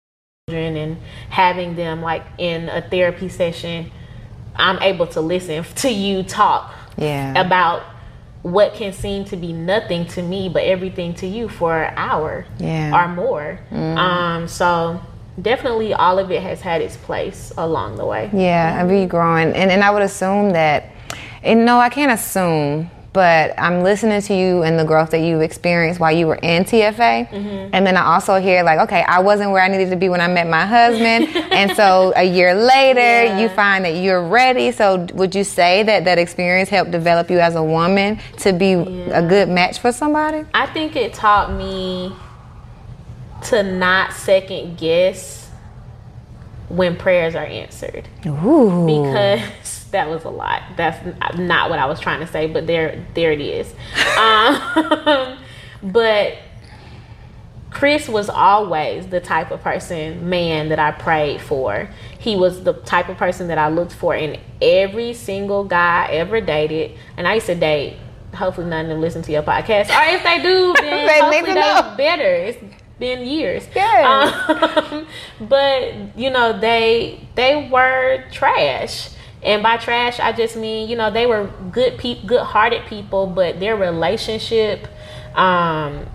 children 0.49 0.77
and 0.77 0.97
having 1.31 1.75
them 1.75 2.01
like 2.01 2.25
in 2.39 2.69
a 2.69 2.81
therapy 2.81 3.29
session 3.29 3.91
I'm 4.57 4.81
able 4.83 5.07
to 5.09 5.21
listen 5.21 5.65
to 5.65 5.91
you 5.91 6.23
talk 6.23 6.75
yeah. 6.97 7.39
about 7.41 7.83
what 8.43 8.75
can 8.75 8.93
seem 8.93 9.25
to 9.25 9.37
be 9.37 9.53
nothing 9.53 10.07
to 10.07 10.23
me, 10.23 10.49
but 10.49 10.65
everything 10.65 11.15
to 11.15 11.27
you 11.27 11.49
for 11.49 11.85
an 11.85 11.95
hour 11.97 12.47
yeah. 12.59 12.95
or 12.95 13.09
more. 13.09 13.59
Mm. 13.71 13.97
Um, 13.97 14.49
so 14.49 15.01
definitely 15.41 15.95
all 15.95 16.19
of 16.19 16.31
it 16.31 16.43
has 16.43 16.61
had 16.61 16.83
its 16.83 16.97
place 16.97 17.53
along 17.57 17.97
the 17.97 18.05
way. 18.05 18.31
Yeah, 18.33 18.79
I've 18.81 18.89
been 18.89 19.09
growing. 19.09 19.53
And, 19.55 19.71
and 19.71 19.83
I 19.83 19.91
would 19.91 20.03
assume 20.03 20.51
that, 20.51 20.91
and 21.43 21.65
no, 21.65 21.79
I 21.79 21.89
can't 21.89 22.13
assume, 22.13 22.91
but 23.15 23.55
I'm 23.57 23.85
listening 23.85 24.21
to 24.21 24.35
you 24.35 24.65
and 24.65 24.77
the 24.77 24.85
growth 24.85 25.11
that 25.13 25.21
you 25.21 25.39
experienced 25.39 26.01
while 26.01 26.11
you 26.11 26.27
were 26.27 26.35
in 26.35 26.65
TFA. 26.65 27.29
Mm-hmm. 27.29 27.71
And 27.73 27.87
then 27.87 27.97
I 27.97 28.05
also 28.07 28.41
hear, 28.41 28.65
like, 28.65 28.81
okay, 28.81 29.05
I 29.07 29.21
wasn't 29.21 29.53
where 29.53 29.63
I 29.63 29.69
needed 29.69 29.91
to 29.91 29.97
be 29.97 30.09
when 30.09 30.21
I 30.21 30.27
met 30.27 30.49
my 30.49 30.67
husband. 30.67 31.29
and 31.53 31.71
so 31.77 32.13
a 32.17 32.25
year 32.25 32.57
later, 32.57 32.99
yeah. 32.99 33.41
you 33.41 33.49
find 33.51 33.85
that 33.85 33.95
you're 33.95 34.27
ready. 34.27 34.73
So 34.73 35.07
would 35.15 35.33
you 35.33 35.45
say 35.45 35.85
that 35.85 36.05
that 36.07 36.19
experience 36.19 36.69
helped 36.69 36.91
develop 36.91 37.31
you 37.31 37.39
as 37.39 37.55
a 37.55 37.63
woman 37.63 38.19
to 38.39 38.53
be 38.53 38.71
yeah. 38.71 39.21
a 39.21 39.29
good 39.29 39.49
match 39.49 39.79
for 39.79 39.93
somebody? 39.93 40.45
I 40.53 40.67
think 40.67 40.97
it 40.97 41.15
taught 41.15 41.53
me 41.53 42.13
to 43.45 43.63
not 43.63 44.13
second 44.13 44.77
guess 44.77 45.49
when 46.69 46.97
prayers 46.97 47.37
are 47.37 47.47
answered. 47.47 48.09
Ooh. 48.27 48.87
Because 48.87 49.41
that 49.95 50.09
was 50.11 50.25
a 50.25 50.29
lot. 50.31 50.63
That's 50.77 50.99
not 51.39 51.71
what 51.71 51.79
I 51.79 51.87
was 51.87 51.99
trying 52.01 52.21
to 52.21 52.27
say, 52.27 52.47
but 52.47 52.67
there, 52.67 53.05
there 53.15 53.33
it 53.33 53.41
is. 53.41 53.73
um, 54.19 55.39
but 55.93 56.35
Chris 57.71 58.09
was 58.09 58.29
always 58.29 59.09
the 59.09 59.21
type 59.21 59.51
of 59.51 59.61
person, 59.63 60.29
man, 60.29 60.69
that 60.69 60.79
I 60.79 60.93
prayed 60.93 61.41
for. 61.41 61.89
He 62.19 62.37
was 62.37 62.63
the 62.63 62.73
type 62.75 63.09
of 63.09 63.17
person 63.17 63.49
that 63.49 63.59
I 63.59 63.69
looked 63.69 63.93
for 63.93 64.15
in 64.15 64.39
every 64.63 65.13
single 65.15 65.65
guy 65.65 66.07
I 66.09 66.13
ever 66.15 66.41
dated. 66.41 66.97
And 67.17 67.27
I 67.27 67.35
used 67.35 67.47
to 67.47 67.55
date. 67.57 67.97
Hopefully, 68.35 68.67
none 68.69 68.87
of 68.87 68.89
them 68.91 69.01
listen 69.01 69.23
to 69.23 69.33
your 69.33 69.43
podcast. 69.43 69.91
Or 69.91 70.15
if 70.15 70.23
they 70.23 70.43
do, 70.43 70.73
then 70.81 71.07
They 71.07 71.21
hopefully 71.21 71.55
they 71.55 71.61
know. 71.61 71.95
better. 71.97 72.35
It's 72.35 72.59
been 72.99 73.23
years. 73.27 73.67
Yes. 73.75 74.91
Um, 74.91 75.07
but 75.49 76.17
you 76.19 76.31
know, 76.31 76.59
they 76.59 77.27
they 77.35 77.69
were 77.73 78.25
trash. 78.33 79.11
And 79.45 79.63
by 79.63 79.77
trash, 79.77 80.19
I 80.21 80.33
just 80.33 80.57
mean 80.57 80.89
you 80.89 80.97
know 80.97 81.11
they 81.11 81.27
were 81.27 81.51
good 81.71 81.99
people, 81.99 82.29
good-hearted 82.29 82.87
people, 82.87 83.27
but 83.27 83.61
their 83.61 83.77
relationship, 83.77 84.89
um, 85.35 86.07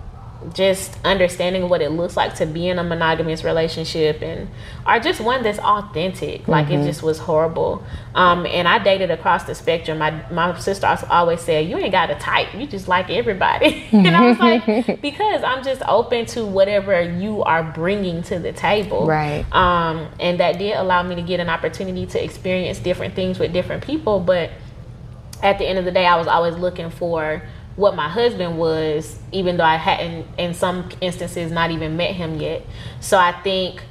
just 0.54 0.96
understanding 1.04 1.68
what 1.68 1.82
it 1.82 1.90
looks 1.90 2.16
like 2.16 2.34
to 2.36 2.46
be 2.46 2.68
in 2.68 2.78
a 2.78 2.84
monogamous 2.84 3.44
relationship, 3.44 4.22
and 4.22 4.48
are 4.86 4.98
just 4.98 5.20
one 5.20 5.42
that's 5.42 5.58
authentic. 5.58 6.48
Like 6.48 6.70
it 6.70 6.84
just 6.84 7.02
was 7.02 7.18
horrible. 7.18 7.84
Um, 8.14 8.46
and 8.46 8.66
I 8.66 8.78
dated 8.78 9.10
across 9.10 9.44
the 9.44 9.54
spectrum. 9.54 9.98
My 9.98 10.10
my 10.30 10.58
sister 10.58 10.86
always 11.10 11.40
said, 11.40 11.68
"You 11.68 11.76
ain't 11.76 11.92
got 11.92 12.10
a 12.10 12.14
type. 12.14 12.54
You 12.54 12.66
just 12.66 12.88
like 12.88 13.10
everybody." 13.10 13.86
and 13.92 14.08
I 14.08 14.28
was 14.28 14.38
like, 14.86 15.00
because 15.02 15.42
I'm 15.42 15.62
just 15.62 15.82
open 15.86 16.26
to 16.26 16.44
whatever 16.44 17.02
you 17.02 17.42
are 17.42 17.62
bringing 17.62 18.22
to 18.24 18.38
the 18.38 18.52
table. 18.52 19.06
Right. 19.06 19.44
Um, 19.52 20.08
and 20.18 20.40
that 20.40 20.58
did 20.58 20.76
allow 20.76 21.02
me 21.02 21.14
to 21.16 21.22
get 21.22 21.40
an 21.40 21.48
opportunity 21.48 22.06
to 22.06 22.22
experience 22.22 22.78
different 22.78 23.14
things 23.14 23.38
with 23.38 23.52
different 23.52 23.84
people. 23.84 24.20
But 24.20 24.50
at 25.42 25.58
the 25.58 25.66
end 25.66 25.78
of 25.78 25.84
the 25.84 25.92
day, 25.92 26.06
I 26.06 26.16
was 26.16 26.26
always 26.26 26.54
looking 26.56 26.90
for 26.90 27.42
what 27.76 27.94
my 27.94 28.08
husband 28.08 28.58
was, 28.58 29.18
even 29.32 29.56
though 29.56 29.64
I 29.64 29.76
hadn't, 29.76 30.26
in 30.38 30.54
some 30.54 30.88
instances, 31.00 31.50
not 31.50 31.70
even 31.70 31.96
met 31.96 32.14
him 32.14 32.36
yet. 32.40 32.66
So 33.00 33.16
I 33.16 33.32
think 33.42 33.82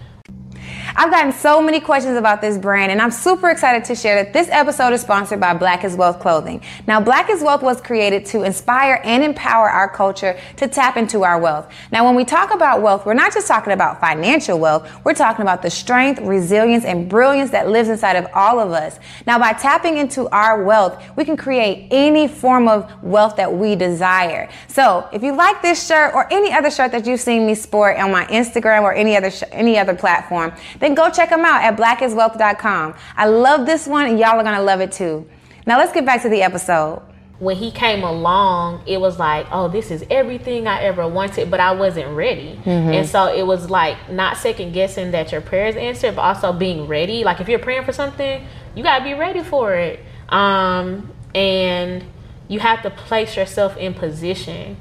I've 0.96 1.12
gotten 1.12 1.32
so 1.32 1.62
many 1.62 1.80
questions 1.80 2.18
about 2.18 2.42
this 2.42 2.58
brand, 2.58 2.92
and 2.92 3.02
I'm 3.02 3.12
super 3.12 3.50
excited 3.50 3.86
to 3.86 3.96
share 3.96 4.24
that 4.24 4.34
this 4.34 4.50
episode 4.50 4.94
is 4.94 5.02
sponsored 5.02 5.40
by 5.40 5.54
Black 5.54 5.84
is 5.84 5.96
Wealth 5.96 6.20
Clothing. 6.20 6.62
Now, 6.88 7.00
Black 7.00 7.30
is 7.30 7.44
Wealth 7.44 7.62
was 7.62 7.80
created 7.80 8.26
to 8.28 8.44
inspire 8.44 9.00
and 9.04 9.24
empower 9.24 9.70
our 9.70 9.88
culture 9.88 10.40
to 10.58 10.68
tap 10.68 10.98
into 10.98 11.24
our 11.24 11.40
wealth. 11.40 11.72
Now, 11.92 12.06
when 12.06 12.16
we 12.16 12.26
talk 12.26 12.54
about 12.54 12.82
wealth, 12.82 13.06
we're 13.06 13.14
not 13.14 13.34
just 13.34 13.48
talking 13.48 13.74
about 13.74 14.02
financial 14.02 14.60
wealth, 14.60 14.90
we're 15.06 15.14
talking 15.14 15.44
about 15.44 15.62
the 15.62 15.70
strength, 15.70 16.22
resilience, 16.22 16.86
and 16.86 17.08
brilliance 17.08 17.52
that 17.52 17.70
lives 17.70 17.90
inside 17.90 18.16
of 18.16 18.28
all 18.34 18.60
of 18.60 18.72
us. 18.72 19.00
Now, 19.28 19.38
by 19.38 19.54
tapping 19.54 19.98
into 19.98 20.28
our 20.30 20.64
wealth, 20.64 21.04
we 21.16 21.24
can 21.24 21.38
create 21.38 21.88
any 21.92 22.28
form 22.28 22.68
of 22.68 22.92
wealth 23.04 23.36
that 23.36 23.54
we 23.54 23.76
desire. 23.76 24.50
So, 24.68 25.08
if 25.14 25.22
you 25.24 25.36
like 25.36 25.62
this 25.62 25.86
shirt 25.86 26.16
or 26.16 26.32
any 26.34 26.52
other 26.52 26.72
shirt 26.72 26.92
that 26.92 27.06
you've 27.06 27.20
seen 27.20 27.46
me 27.46 27.54
sport 27.54 27.98
on 27.98 28.12
my 28.12 28.26
Instagram 28.26 28.82
or 28.82 28.94
any 28.94 29.16
other 29.16 29.30
sh- 29.30 29.44
any 29.52 29.78
other 29.78 29.94
platform, 29.94 30.52
then 30.80 30.96
go 30.96 31.10
check 31.10 31.30
them 31.30 31.46
out 31.46 31.62
at 31.64 31.78
blackiswealth.com. 31.78 32.96
I 33.16 33.28
love 33.28 33.66
this 33.66 33.88
one 33.88 34.06
and 34.08 34.20
y'all 34.20 34.40
are 34.40 34.44
going 34.44 34.56
to 34.56 34.62
love 34.64 34.82
it 34.82 34.92
too. 34.92 35.28
Now, 35.66 35.78
let's 35.78 35.92
get 35.94 36.06
back 36.06 36.22
to 36.24 36.30
the 36.30 36.42
episode. 36.42 37.02
when 37.40 37.56
he 37.56 37.72
came 37.72 38.04
along, 38.04 38.84
it 38.86 39.00
was 39.00 39.18
like, 39.18 39.48
oh, 39.52 39.70
this 39.70 39.92
is 39.92 40.04
everything 40.10 40.68
I 40.68 40.82
ever 40.84 41.08
wanted, 41.08 41.50
but 41.50 41.62
I 41.62 41.72
wasn't 41.72 42.14
ready. 42.16 42.60
And 42.66 43.08
so 43.08 43.34
it 43.34 43.48
was 43.48 43.70
like 43.70 44.12
not 44.12 44.36
second 44.36 44.74
guessing 44.74 45.12
that 45.12 45.32
your 45.32 45.40
prayers 45.40 45.78
answered, 45.78 46.18
but 46.18 46.22
also 46.22 46.52
being 46.52 46.86
ready. 46.88 47.24
Like 47.24 47.40
if 47.40 47.48
you're 47.48 47.60
praying 47.60 47.86
for 47.86 47.94
something, 47.94 48.46
you 48.76 48.84
gotta 48.84 49.06
be 49.06 49.14
ready 49.14 49.42
for 49.42 49.74
it. 49.74 50.02
Um, 50.28 51.12
and 51.34 52.04
you 52.50 52.60
have 52.60 52.82
to 52.82 52.90
place 52.90 53.38
yourself 53.38 53.78
in 53.78 53.94
position 53.94 54.76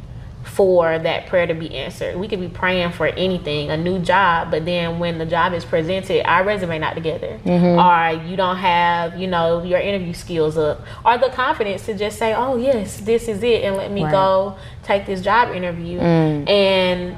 for 0.58 0.98
that 0.98 1.28
prayer 1.28 1.46
to 1.46 1.54
be 1.54 1.72
answered. 1.72 2.16
We 2.16 2.26
could 2.26 2.40
be 2.40 2.48
praying 2.48 2.90
for 2.90 3.06
anything, 3.06 3.70
a 3.70 3.76
new 3.76 4.00
job, 4.00 4.50
but 4.50 4.64
then 4.64 4.98
when 4.98 5.18
the 5.18 5.24
job 5.24 5.52
is 5.52 5.64
presented, 5.64 6.28
our 6.28 6.42
resume 6.42 6.80
not 6.80 6.96
together, 6.96 7.38
mm-hmm. 7.44 7.78
or 7.78 8.28
you 8.28 8.36
don't 8.36 8.56
have, 8.56 9.16
you 9.16 9.28
know, 9.28 9.62
your 9.62 9.78
interview 9.78 10.12
skills 10.12 10.58
up, 10.58 10.84
or 11.04 11.16
the 11.16 11.28
confidence 11.28 11.86
to 11.86 11.94
just 11.96 12.18
say, 12.18 12.34
"Oh 12.34 12.56
yes, 12.56 12.96
this 12.96 13.28
is 13.28 13.40
it," 13.44 13.62
and 13.62 13.76
let 13.76 13.92
me 13.92 14.02
Right. 14.02 14.10
go 14.10 14.56
take 14.82 15.06
this 15.06 15.20
job 15.20 15.54
interview, 15.54 16.00
mm. 16.00 16.50
and 16.50 17.16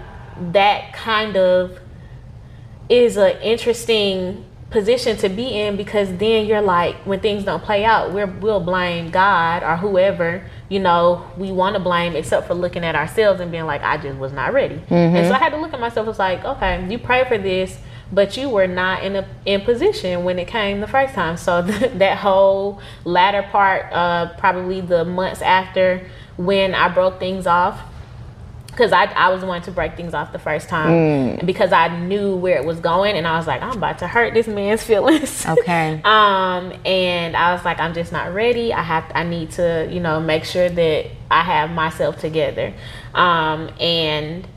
that 0.53 0.92
kind 0.92 1.38
of 1.38 1.79
is 2.90 3.16
an 3.16 3.38
interesting 3.40 4.44
position 4.68 5.16
to 5.16 5.31
be 5.31 5.59
in 5.59 5.79
because 5.79 6.14
then 6.18 6.44
you're 6.44 6.61
like 6.61 6.94
when 7.07 7.18
things 7.20 7.42
don't 7.42 7.64
play 7.64 7.85
out 7.85 8.12
we're, 8.12 8.26
we'll 8.26 8.61
blame 8.61 9.11
god 9.11 9.64
or 9.64 9.76
whoever 9.76 10.44
you 10.70 10.78
know 10.78 11.30
we 11.37 11.52
want 11.52 11.74
to 11.74 11.80
blame 11.80 12.16
except 12.16 12.46
for 12.46 12.54
looking 12.54 12.85
at 12.85 12.94
ourselves 12.94 13.40
and 13.40 13.50
being 13.50 13.66
like 13.66 13.83
i 13.83 13.98
just 13.98 14.18
was 14.18 14.33
not 14.33 14.54
ready. 14.54 14.80
And 14.88 15.26
so 15.26 15.35
i 15.35 15.38
had 15.38 15.50
to 15.50 15.59
look 15.59 15.74
at 15.74 15.80
myself 15.80 16.09
it's 16.09 16.18
like 16.18 16.42
okay 16.44 16.87
you 16.90 16.98
prayed 16.98 17.26
for 17.26 17.37
this 17.37 17.78
but 18.12 18.37
you 18.37 18.48
were 18.48 18.66
not 18.66 19.04
in 19.04 19.16
a 19.16 19.28
in 19.44 19.61
position 19.61 20.24
when 20.24 20.38
it 20.38 20.48
came 20.48 20.80
the 20.80 20.87
first 20.88 21.14
time. 21.14 21.37
So 21.37 21.62
that 21.62 22.18
whole 22.18 22.80
latter 23.04 23.42
part 23.42 23.92
uh 23.92 24.33
probably 24.38 24.80
the 24.80 25.04
months 25.04 25.42
after 25.42 26.09
when 26.37 26.74
i 26.74 26.88
broke 26.88 27.18
things 27.20 27.46
off 27.46 27.78
because 28.81 28.93
I, 28.93 29.05
I 29.12 29.29
was 29.29 29.43
the 29.43 29.47
one 29.47 29.61
to 29.62 29.71
break 29.71 29.95
things 29.95 30.14
off 30.14 30.33
the 30.33 30.38
first 30.38 30.71
time 30.71 30.90
and 30.90 31.47
because 31.47 31.71
I 31.71 31.99
knew 31.99 32.35
where 32.35 32.57
it 32.57 32.64
was 32.64 32.81
going 32.81 33.14
and 33.14 33.27
I 33.27 33.37
was 33.37 33.47
like 33.47 33.61
I'm 33.61 33.77
about 33.77 33.99
to 33.99 34.09
hurt 34.09 34.33
this 34.33 34.47
man's 34.47 34.83
feelings. 34.90 35.45
Okay. 35.45 36.01
um 36.03 36.73
and 36.87 37.37
I 37.37 37.53
was 37.53 37.62
like 37.62 37.79
I'm 37.79 37.93
just 37.93 38.11
not 38.11 38.33
ready. 38.33 38.73
I 38.73 38.81
have 38.81 39.05
I 39.14 39.25
need 39.25 39.51
to 39.53 39.87
you 39.90 40.01
know 40.01 40.19
make 40.19 40.45
sure 40.45 40.71
that 40.71 41.11
I 41.31 41.43
have 41.43 41.71
myself 41.71 42.19
together. 42.19 42.73
Um 43.12 43.71
and 43.79 44.49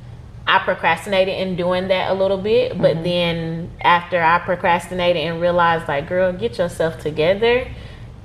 I 0.47 0.59
procrastinated 0.59 1.37
in 1.37 1.57
doing 1.57 1.89
that 1.89 2.09
a 2.09 2.13
little 2.13 2.37
bit 2.37 2.77
but 2.77 3.03
then 3.03 3.71
after 3.81 4.21
I 4.21 4.39
procrastinated 4.39 5.21
and 5.21 5.41
realized 5.41 5.89
like 5.89 6.07
girl 6.07 6.31
get 6.31 6.57
yourself 6.57 6.99
together 6.99 7.69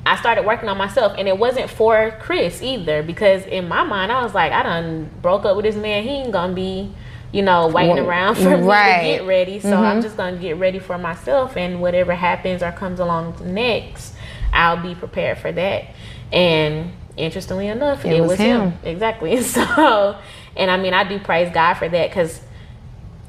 I 0.09 0.16
started 0.16 0.47
working 0.47 0.71
on 0.71 0.79
myself, 0.79 1.14
and 1.18 1.29
it 1.29 1.37
wasn't 1.37 1.68
for 1.68 2.16
Chris 2.18 2.62
either 2.62 3.03
because 3.03 3.44
in 3.44 3.68
my 3.68 3.85
mind 3.85 4.11
I 4.11 4.23
was 4.23 4.35
like, 4.35 4.53
I 4.53 4.62
done 4.62 5.11
broke 5.21 5.44
up 5.44 5.55
with 5.55 5.66
this 5.66 5.77
man. 5.77 6.03
He 6.03 6.09
ain't 6.09 6.33
gonna 6.33 6.55
be, 6.55 6.90
you 7.31 7.42
know, 7.42 7.68
waiting 7.68 7.99
around 7.99 8.35
for 8.37 8.57
me 8.57 8.57
to 8.57 9.01
get 9.03 9.27
ready. 9.27 9.61
So 9.61 9.77
I'm 9.77 10.01
just 10.01 10.16
gonna 10.16 10.38
get 10.38 10.57
ready 10.57 10.79
for 10.79 10.97
myself, 10.97 11.59
and 11.59 11.83
whatever 11.83 12.14
happens 12.14 12.62
or 12.62 12.73
comes 12.73 13.01
along 13.01 13.37
next, 13.53 14.14
I'll 14.51 14.83
be 14.83 14.94
prepared 14.94 15.37
for 15.37 15.53
that. 15.53 15.85
And 16.33 16.92
interestingly 17.18 17.66
enough, 17.66 18.03
it, 18.07 18.18
was 18.23 18.31
was, 18.31 18.38
him. 18.38 18.71
him. 18.71 18.79
exactly. 18.85 19.42
So, 19.42 20.18
and 20.57 20.71
I 20.71 20.79
mean, 20.79 20.94
I 20.94 21.05
do 21.07 21.18
praise 21.18 21.53
God 21.53 21.75
for 21.75 21.87
that 21.87 22.09
because 22.09 22.40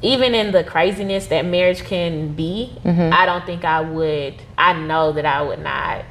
even 0.01 0.33
in 0.33 0.53
the 0.53 0.63
craziness 0.63 1.27
that 1.27 1.45
marriage 1.45 1.83
can 1.83 2.35
be, 2.35 2.73
Mm-hmm. 2.85 3.13
I 3.13 3.25
don't 3.25 3.45
think 3.45 3.65
I 3.65 3.81
would. 3.81 4.35
I 4.57 4.71
know 4.71 5.11
that 5.11 5.25
I 5.25 5.41
would 5.41 5.59
not 5.59 6.05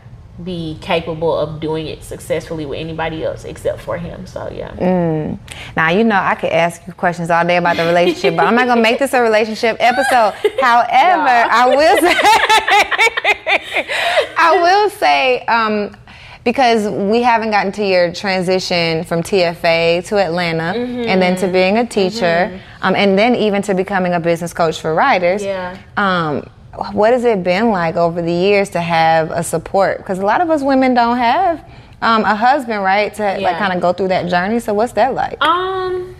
be 0.44 0.78
capable 0.80 1.36
of 1.36 1.60
doing 1.60 1.86
it 1.86 2.04
successfully 2.04 2.64
with 2.64 2.78
anybody 2.78 3.24
else 3.24 3.44
except 3.44 3.80
for 3.80 3.98
him. 3.98 4.26
So 4.26 4.48
yeah. 4.52 4.70
Mm. 4.70 5.38
Now, 5.76 5.90
you 5.90 6.04
know, 6.04 6.16
I 6.16 6.34
could 6.34 6.50
ask 6.50 6.86
you 6.86 6.92
questions 6.92 7.30
all 7.30 7.44
day 7.44 7.56
about 7.56 7.76
the 7.76 7.84
relationship, 7.84 8.36
but 8.36 8.46
I'm 8.46 8.54
not 8.54 8.66
going 8.66 8.78
to 8.78 8.82
make 8.82 8.98
this 8.98 9.12
a 9.14 9.22
relationship 9.22 9.76
episode. 9.80 10.34
However, 10.60 11.48
I 11.50 11.66
will 11.68 12.00
say, 12.00 12.14
I 14.38 14.60
will 14.60 14.90
say, 14.90 15.44
um, 15.46 15.96
because 16.44 16.88
we 16.88 17.20
haven't 17.20 17.50
gotten 17.50 17.72
to 17.72 17.84
your 17.84 18.12
transition 18.12 19.04
from 19.04 19.22
TFA 19.22 20.06
to 20.06 20.18
Atlanta 20.18 20.78
and 20.78 21.20
then 21.20 21.36
to 21.36 21.48
being 21.48 21.76
a 21.76 21.86
teacher 21.86 22.58
um, 22.80 22.94
and 22.94 23.18
then 23.18 23.34
even 23.34 23.60
to 23.62 23.74
becoming 23.74 24.14
a 24.14 24.20
business 24.20 24.54
coach 24.54 24.80
for 24.80 24.94
writers. 24.94 25.44
Yeah. 25.44 25.76
Um, 25.96 26.48
what 26.92 27.12
has 27.12 27.24
it 27.24 27.42
been 27.42 27.70
like 27.70 27.96
over 27.96 28.22
the 28.22 28.32
years 28.32 28.70
to 28.70 28.80
have 28.80 29.30
a 29.30 29.42
support? 29.42 29.98
Because 29.98 30.18
a 30.18 30.24
lot 30.24 30.40
of 30.40 30.50
us 30.50 30.62
women 30.62 30.94
don't 30.94 31.16
have 31.18 31.64
um, 32.00 32.24
a 32.24 32.34
husband, 32.34 32.82
right? 32.82 33.12
To 33.14 33.38
like 33.40 33.58
kind 33.58 33.72
of 33.72 33.80
go 33.80 33.92
through 33.92 34.08
that 34.08 34.28
journey. 34.28 34.60
So 34.60 34.74
what's 34.74 34.92
that 34.92 35.14
like? 35.14 35.42
Um. 35.42 36.14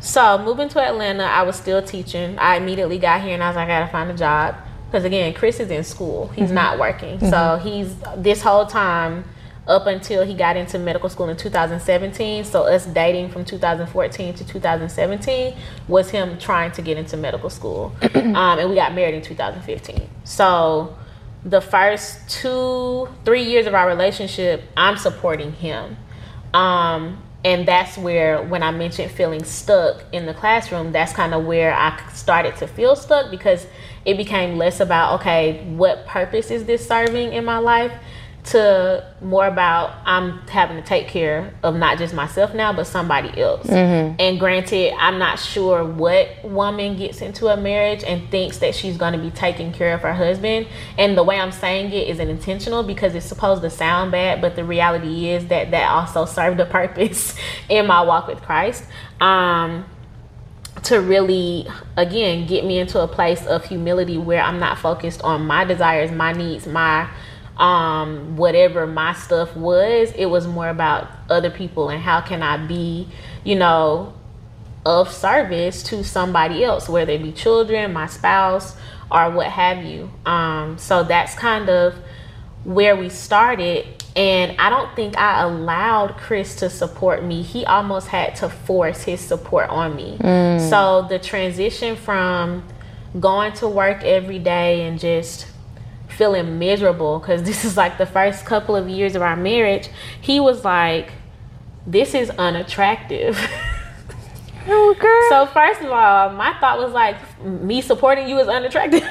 So 0.00 0.38
moving 0.38 0.68
to 0.70 0.80
Atlanta, 0.80 1.24
I 1.24 1.42
was 1.42 1.56
still 1.56 1.82
teaching. 1.82 2.38
I 2.38 2.56
immediately 2.56 2.98
got 2.98 3.20
here 3.20 3.34
and 3.34 3.42
I 3.42 3.48
was 3.48 3.56
like, 3.56 3.68
I 3.68 3.80
gotta 3.80 3.92
find 3.92 4.10
a 4.10 4.14
job 4.14 4.56
because 4.86 5.04
again, 5.04 5.34
Chris 5.34 5.60
is 5.60 5.70
in 5.70 5.84
school. 5.84 6.28
He's 6.28 6.50
not 6.50 6.78
working, 6.78 7.20
so 7.20 7.60
he's 7.62 7.94
this 8.16 8.42
whole 8.42 8.66
time 8.66 9.24
up 9.66 9.86
until 9.86 10.24
he 10.24 10.34
got 10.34 10.56
into 10.56 10.78
medical 10.78 11.08
school 11.08 11.28
in 11.28 11.36
2017. 11.36 12.44
So 12.44 12.62
us 12.62 12.86
dating 12.86 13.30
from 13.30 13.44
2014 13.44 14.34
to 14.34 14.46
2017 14.46 15.56
was 15.88 16.10
him 16.10 16.38
trying 16.38 16.72
to 16.72 16.82
get 16.82 16.96
into 16.96 17.16
medical 17.16 17.50
school, 17.50 17.94
um, 18.14 18.36
and 18.36 18.68
we 18.68 18.74
got 18.74 18.94
married 18.94 19.14
in 19.14 19.22
2015. 19.22 20.08
So 20.24 20.96
the 21.44 21.60
first 21.60 22.28
two, 22.28 23.08
three 23.24 23.44
years 23.44 23.66
of 23.66 23.74
our 23.74 23.86
relationship, 23.86 24.64
I'm 24.76 24.96
supporting 24.96 25.52
him. 25.52 25.96
Um, 26.52 27.22
and 27.42 27.66
that's 27.66 27.96
where, 27.96 28.42
when 28.42 28.62
I 28.62 28.70
mentioned 28.70 29.10
feeling 29.12 29.44
stuck 29.44 30.04
in 30.12 30.26
the 30.26 30.34
classroom, 30.34 30.92
that's 30.92 31.12
kind 31.14 31.32
of 31.32 31.46
where 31.46 31.72
I 31.72 31.98
started 32.12 32.56
to 32.56 32.66
feel 32.66 32.94
stuck 32.94 33.30
because 33.30 33.66
it 34.04 34.18
became 34.18 34.58
less 34.58 34.80
about, 34.80 35.20
okay, 35.20 35.64
what 35.68 36.06
purpose 36.06 36.50
is 36.50 36.66
this 36.66 36.86
serving 36.86 37.32
in 37.32 37.46
my 37.46 37.58
life? 37.58 37.92
To 38.42 39.06
more 39.20 39.46
about 39.46 39.96
I'm 40.06 40.38
having 40.48 40.76
to 40.76 40.82
take 40.82 41.08
care 41.08 41.52
of 41.62 41.76
not 41.76 41.98
just 41.98 42.14
myself 42.14 42.54
now, 42.54 42.72
but 42.72 42.86
somebody 42.86 43.38
else. 43.40 43.68
And 44.18 44.40
granted, 44.40 44.94
I'm 44.98 45.18
not 45.18 45.38
sure 45.38 45.84
what 45.84 46.42
woman 46.42 46.96
gets 46.96 47.20
into 47.20 47.48
a 47.48 47.56
marriage 47.56 48.02
and 48.02 48.30
thinks 48.30 48.58
that 48.58 48.74
she's 48.74 48.96
going 48.96 49.12
to 49.12 49.18
be 49.18 49.30
taking 49.30 49.72
care 49.72 49.94
of 49.94 50.00
her 50.00 50.14
husband. 50.14 50.66
And 50.96 51.18
the 51.18 51.22
way 51.22 51.38
I'm 51.38 51.52
saying 51.52 51.92
it 51.92 52.08
isn't 52.08 52.28
intentional 52.28 52.82
because 52.82 53.14
it's 53.14 53.26
supposed 53.26 53.62
to 53.62 53.70
sound 53.70 54.10
bad, 54.10 54.40
but 54.40 54.56
the 54.56 54.64
reality 54.64 55.28
is 55.28 55.48
that 55.48 55.70
that 55.72 55.90
also 55.90 56.24
served 56.24 56.60
a 56.60 56.66
purpose 56.80 57.36
in 57.68 57.86
my 57.86 58.00
walk 58.02 58.26
with 58.26 58.40
Christ. 58.40 58.84
Um, 59.20 59.84
to 60.84 60.98
really 60.98 61.66
again 61.98 62.46
get 62.46 62.64
me 62.64 62.78
into 62.78 62.98
a 63.00 63.06
place 63.06 63.44
of 63.46 63.64
humility 63.66 64.16
where 64.16 64.40
I'm 64.40 64.58
not 64.58 64.78
focused 64.78 65.20
on 65.22 65.46
my 65.46 65.64
desires, 65.64 66.10
my 66.10 66.32
needs, 66.32 66.66
my 66.66 67.10
um 67.60 68.36
whatever 68.36 68.86
my 68.86 69.12
stuff 69.12 69.54
was. 69.54 70.12
It 70.12 70.26
was 70.26 70.46
more 70.46 70.68
about 70.68 71.08
other 71.28 71.50
people 71.50 71.90
and 71.90 72.02
how 72.02 72.20
can 72.22 72.42
I 72.42 72.56
be, 72.66 73.06
you 73.44 73.54
know, 73.54 74.14
of 74.86 75.12
service 75.12 75.82
to 75.84 76.02
somebody 76.02 76.64
else, 76.64 76.88
whether 76.88 77.12
it 77.12 77.22
be 77.22 77.32
children, 77.32 77.92
my 77.92 78.06
spouse, 78.06 78.74
or 79.10 79.30
what 79.30 79.48
have 79.48 79.84
you. 79.84 80.10
Um 80.24 80.78
so 80.78 81.02
that's 81.04 81.34
kind 81.34 81.68
of 81.68 81.94
where 82.64 82.96
we 82.96 83.08
started 83.10 83.86
and 84.16 84.58
I 84.58 84.70
don't 84.70 84.94
think 84.96 85.16
I 85.16 85.42
allowed 85.42 86.16
Chris 86.16 86.56
to 86.56 86.68
support 86.70 87.22
me. 87.22 87.42
He 87.42 87.64
almost 87.64 88.08
had 88.08 88.34
to 88.36 88.48
force 88.48 89.02
his 89.02 89.20
support 89.20 89.68
on 89.68 89.94
me. 89.94 90.16
So 90.68 91.06
the 91.08 91.18
transition 91.18 91.94
from 91.94 92.64
going 93.18 93.52
to 93.54 93.68
work 93.68 94.02
every 94.02 94.38
day 94.38 94.82
and 94.86 94.98
just 94.98 95.46
feeling 96.20 96.58
miserable 96.58 97.18
because 97.18 97.42
this 97.44 97.64
is 97.64 97.78
like 97.78 97.96
the 97.96 98.04
first 98.04 98.44
couple 98.44 98.76
of 98.76 98.86
years 98.90 99.16
of 99.16 99.22
our 99.22 99.36
marriage, 99.36 99.88
he 100.20 100.38
was 100.38 100.64
like, 100.66 101.12
This 101.86 102.14
is 102.14 102.28
unattractive. 102.30 103.38
Oh, 104.68 104.94
girl. 105.00 105.28
so, 105.30 105.50
first 105.54 105.80
of 105.80 105.90
all, 105.90 106.30
my 106.32 106.52
thought 106.60 106.78
was 106.78 106.92
like, 106.92 107.16
Me 107.42 107.80
supporting 107.80 108.28
you 108.28 108.38
is 108.38 108.46
unattractive. 108.46 109.02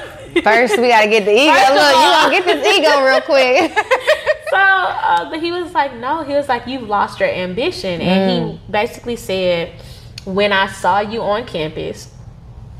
First, 0.44 0.78
we 0.78 0.86
gotta 0.88 1.08
get 1.08 1.24
the 1.24 1.32
ego. 1.32 1.52
Look, 1.52 1.66
you 1.68 2.06
all- 2.06 2.30
gonna 2.30 2.36
get 2.38 2.44
this 2.46 2.78
ego 2.78 3.04
real 3.04 3.20
quick. 3.22 3.72
so 4.50 4.56
uh, 4.56 5.28
but 5.28 5.40
he 5.40 5.50
was 5.50 5.72
like 5.72 5.94
no 5.96 6.22
he 6.22 6.34
was 6.34 6.48
like 6.48 6.66
you've 6.66 6.88
lost 6.88 7.18
your 7.20 7.28
ambition 7.28 8.00
and 8.00 8.50
he 8.50 8.60
basically 8.70 9.14
said 9.14 9.72
when 10.24 10.52
i 10.52 10.66
saw 10.66 10.98
you 10.98 11.22
on 11.22 11.46
campus 11.46 12.12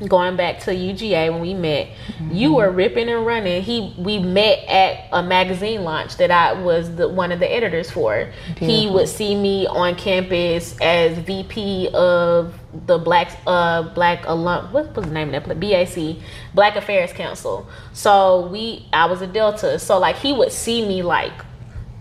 going 0.08 0.36
back 0.36 0.58
to 0.58 0.70
uga 0.70 1.30
when 1.30 1.40
we 1.40 1.52
met 1.52 1.88
you 2.30 2.54
were 2.54 2.70
ripping 2.70 3.08
and 3.08 3.26
running 3.26 3.62
he 3.62 3.94
we 3.98 4.18
met 4.18 4.58
at 4.66 5.06
a 5.12 5.22
magazine 5.22 5.82
launch 5.84 6.16
that 6.16 6.30
i 6.30 6.52
was 6.52 6.94
the 6.96 7.08
one 7.08 7.30
of 7.32 7.38
the 7.38 7.50
editors 7.50 7.90
for 7.90 8.30
he 8.56 8.88
would 8.88 9.08
see 9.08 9.34
me 9.34 9.66
on 9.66 9.94
campus 9.94 10.76
as 10.80 11.18
vp 11.18 11.88
of 11.92 12.58
the 12.86 12.98
black 12.98 13.36
uh 13.46 13.82
black 13.94 14.24
alum 14.26 14.72
what 14.72 14.94
was 14.96 15.04
the 15.04 15.10
name 15.12 15.34
of 15.34 15.44
that 15.46 15.60
place? 15.60 15.94
bac 15.94 16.16
black 16.54 16.76
affairs 16.76 17.12
council 17.12 17.68
so 17.92 18.46
we 18.46 18.86
i 18.92 19.04
was 19.04 19.20
a 19.20 19.26
delta 19.26 19.78
so 19.78 19.98
like 19.98 20.16
he 20.16 20.32
would 20.32 20.52
see 20.52 20.86
me 20.86 21.02
like 21.02 21.32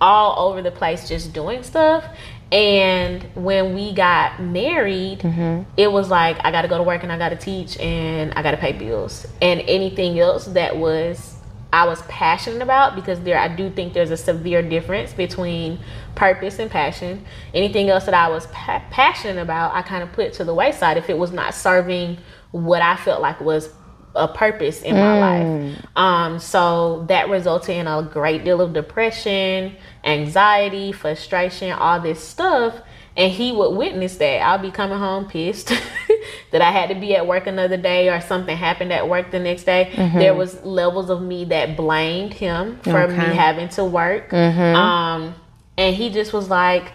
all 0.02 0.48
over 0.50 0.62
the 0.62 0.72
place 0.72 1.08
just 1.08 1.34
doing 1.34 1.64
stuff. 1.64 2.04
And 2.52 3.24
when 3.36 3.76
we 3.76 3.94
got 3.94 4.42
married, 4.42 5.20
mm-hmm. 5.20 5.70
it 5.78 5.92
was 5.92 6.10
like 6.10 6.38
I 6.44 6.52
got 6.52 6.64
to 6.64 6.68
go 6.68 6.78
to 6.78 6.84
work 6.84 7.04
and 7.04 7.12
I 7.12 7.18
got 7.18 7.30
to 7.30 7.36
teach 7.36 7.78
and 7.78 8.34
I 8.34 8.42
got 8.42 8.52
to 8.52 8.58
pay 8.58 8.72
bills. 8.72 9.28
And 9.42 9.62
anything 9.62 10.20
else 10.20 10.46
that 10.46 10.78
was 10.78 11.36
I 11.72 11.86
was 11.86 12.02
passionate 12.04 12.64
about 12.64 12.96
because 12.96 13.20
there 13.22 13.38
I 13.38 13.48
do 13.48 13.70
think 13.70 13.94
there's 13.94 14.10
a 14.10 14.18
severe 14.18 14.68
difference 14.68 15.14
between 15.14 15.80
purpose 16.16 16.58
and 16.58 16.72
passion. 16.72 17.24
Anything 17.54 17.90
else 17.90 18.06
that 18.06 18.16
I 18.16 18.30
was 18.30 18.48
pa- 18.48 18.84
passionate 18.90 19.40
about, 19.40 19.76
I 19.76 19.84
kind 19.84 20.02
of 20.02 20.12
put 20.12 20.34
to 20.34 20.44
the 20.44 20.54
wayside 20.54 20.98
if 20.98 21.10
it 21.10 21.18
was 21.18 21.32
not 21.32 21.54
serving 21.54 22.18
what 22.52 22.82
I 22.82 22.96
felt 22.96 23.22
like 23.22 23.40
was 23.40 23.70
a 24.16 24.28
purpose 24.28 24.82
in 24.82 24.96
my 24.96 25.20
life. 25.20 25.86
Um, 25.96 26.40
so 26.40 27.06
that 27.08 27.30
resulted 27.30 27.76
in 27.76 27.88
a 27.88 28.02
great 28.04 28.44
deal 28.44 28.62
of 28.62 28.74
depression, 28.74 29.76
anxiety, 30.04 30.92
frustration, 30.92 31.72
all 31.72 32.00
this 32.02 32.20
stuff. 32.24 32.76
And 33.18 33.32
he 33.32 33.52
would 33.52 33.76
witness 33.76 34.16
that. 34.18 34.42
I'll 34.42 34.60
be 34.60 34.72
coming 34.72 34.98
home 34.98 35.28
pissed 35.28 35.68
that 36.52 36.62
I 36.62 36.72
had 36.72 36.90
to 36.90 36.96
be 36.96 37.16
at 37.16 37.28
work 37.28 37.48
another 37.48 37.76
day 37.76 38.08
or 38.10 38.22
something 38.22 38.56
happened 38.56 38.94
at 38.94 39.10
work 39.10 39.32
the 39.32 39.40
next 39.40 39.64
day. 39.66 39.92
There 40.20 40.34
was 40.34 40.64
levels 40.64 41.10
of 41.10 41.22
me 41.22 41.46
that 41.46 41.76
blamed 41.76 42.34
him 42.34 42.80
for 42.84 42.92
me 43.10 43.18
having 43.36 43.70
to 43.70 43.84
work. 43.84 44.32
Um, 44.76 45.36
and 45.78 45.96
he 45.96 46.10
just 46.12 46.32
was 46.34 46.50
like, 46.50 46.94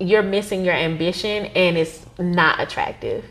you're 0.00 0.22
missing 0.22 0.64
your 0.64 0.74
ambition 0.74 1.46
and 1.46 1.76
it's 1.76 2.04
not 2.18 2.60
attractive. 2.60 3.24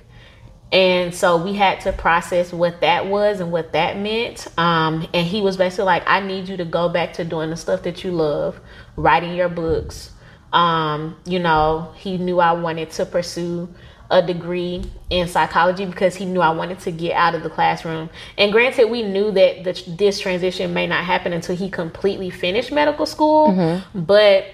And 0.71 1.15
so 1.15 1.41
we 1.41 1.53
had 1.53 1.79
to 1.81 1.93
process 1.93 2.51
what 2.51 2.81
that 2.81 3.07
was 3.07 3.39
and 3.39 3.51
what 3.51 3.71
that 3.73 3.97
meant. 3.97 4.47
Um, 4.57 5.07
and 5.13 5.25
he 5.25 5.41
was 5.41 5.55
basically 5.55 5.85
like, 5.85 6.03
I 6.05 6.19
need 6.19 6.49
you 6.49 6.57
to 6.57 6.65
go 6.65 6.89
back 6.89 7.13
to 7.13 7.23
doing 7.23 7.49
the 7.49 7.57
stuff 7.57 7.83
that 7.83 8.03
you 8.03 8.11
love, 8.11 8.59
writing 8.95 9.33
your 9.35 9.49
books. 9.49 10.11
Um, 10.51 11.15
you 11.25 11.39
know, 11.39 11.93
he 11.95 12.17
knew 12.17 12.39
I 12.39 12.51
wanted 12.53 12.91
to 12.91 13.05
pursue 13.05 13.69
a 14.09 14.21
degree 14.21 14.83
in 15.09 15.27
psychology 15.27 15.85
because 15.85 16.15
he 16.15 16.25
knew 16.25 16.39
I 16.39 16.49
wanted 16.49 16.79
to 16.79 16.91
get 16.91 17.13
out 17.13 17.35
of 17.35 17.43
the 17.43 17.49
classroom. 17.49 18.09
And 18.37 18.51
granted, 18.51 18.89
we 18.89 19.03
knew 19.03 19.31
that 19.31 19.63
the, 19.65 19.83
this 19.97 20.19
transition 20.19 20.73
may 20.73 20.87
not 20.87 21.03
happen 21.03 21.33
until 21.33 21.55
he 21.55 21.69
completely 21.69 22.29
finished 22.29 22.71
medical 22.71 23.05
school, 23.05 23.51
but 23.93 24.45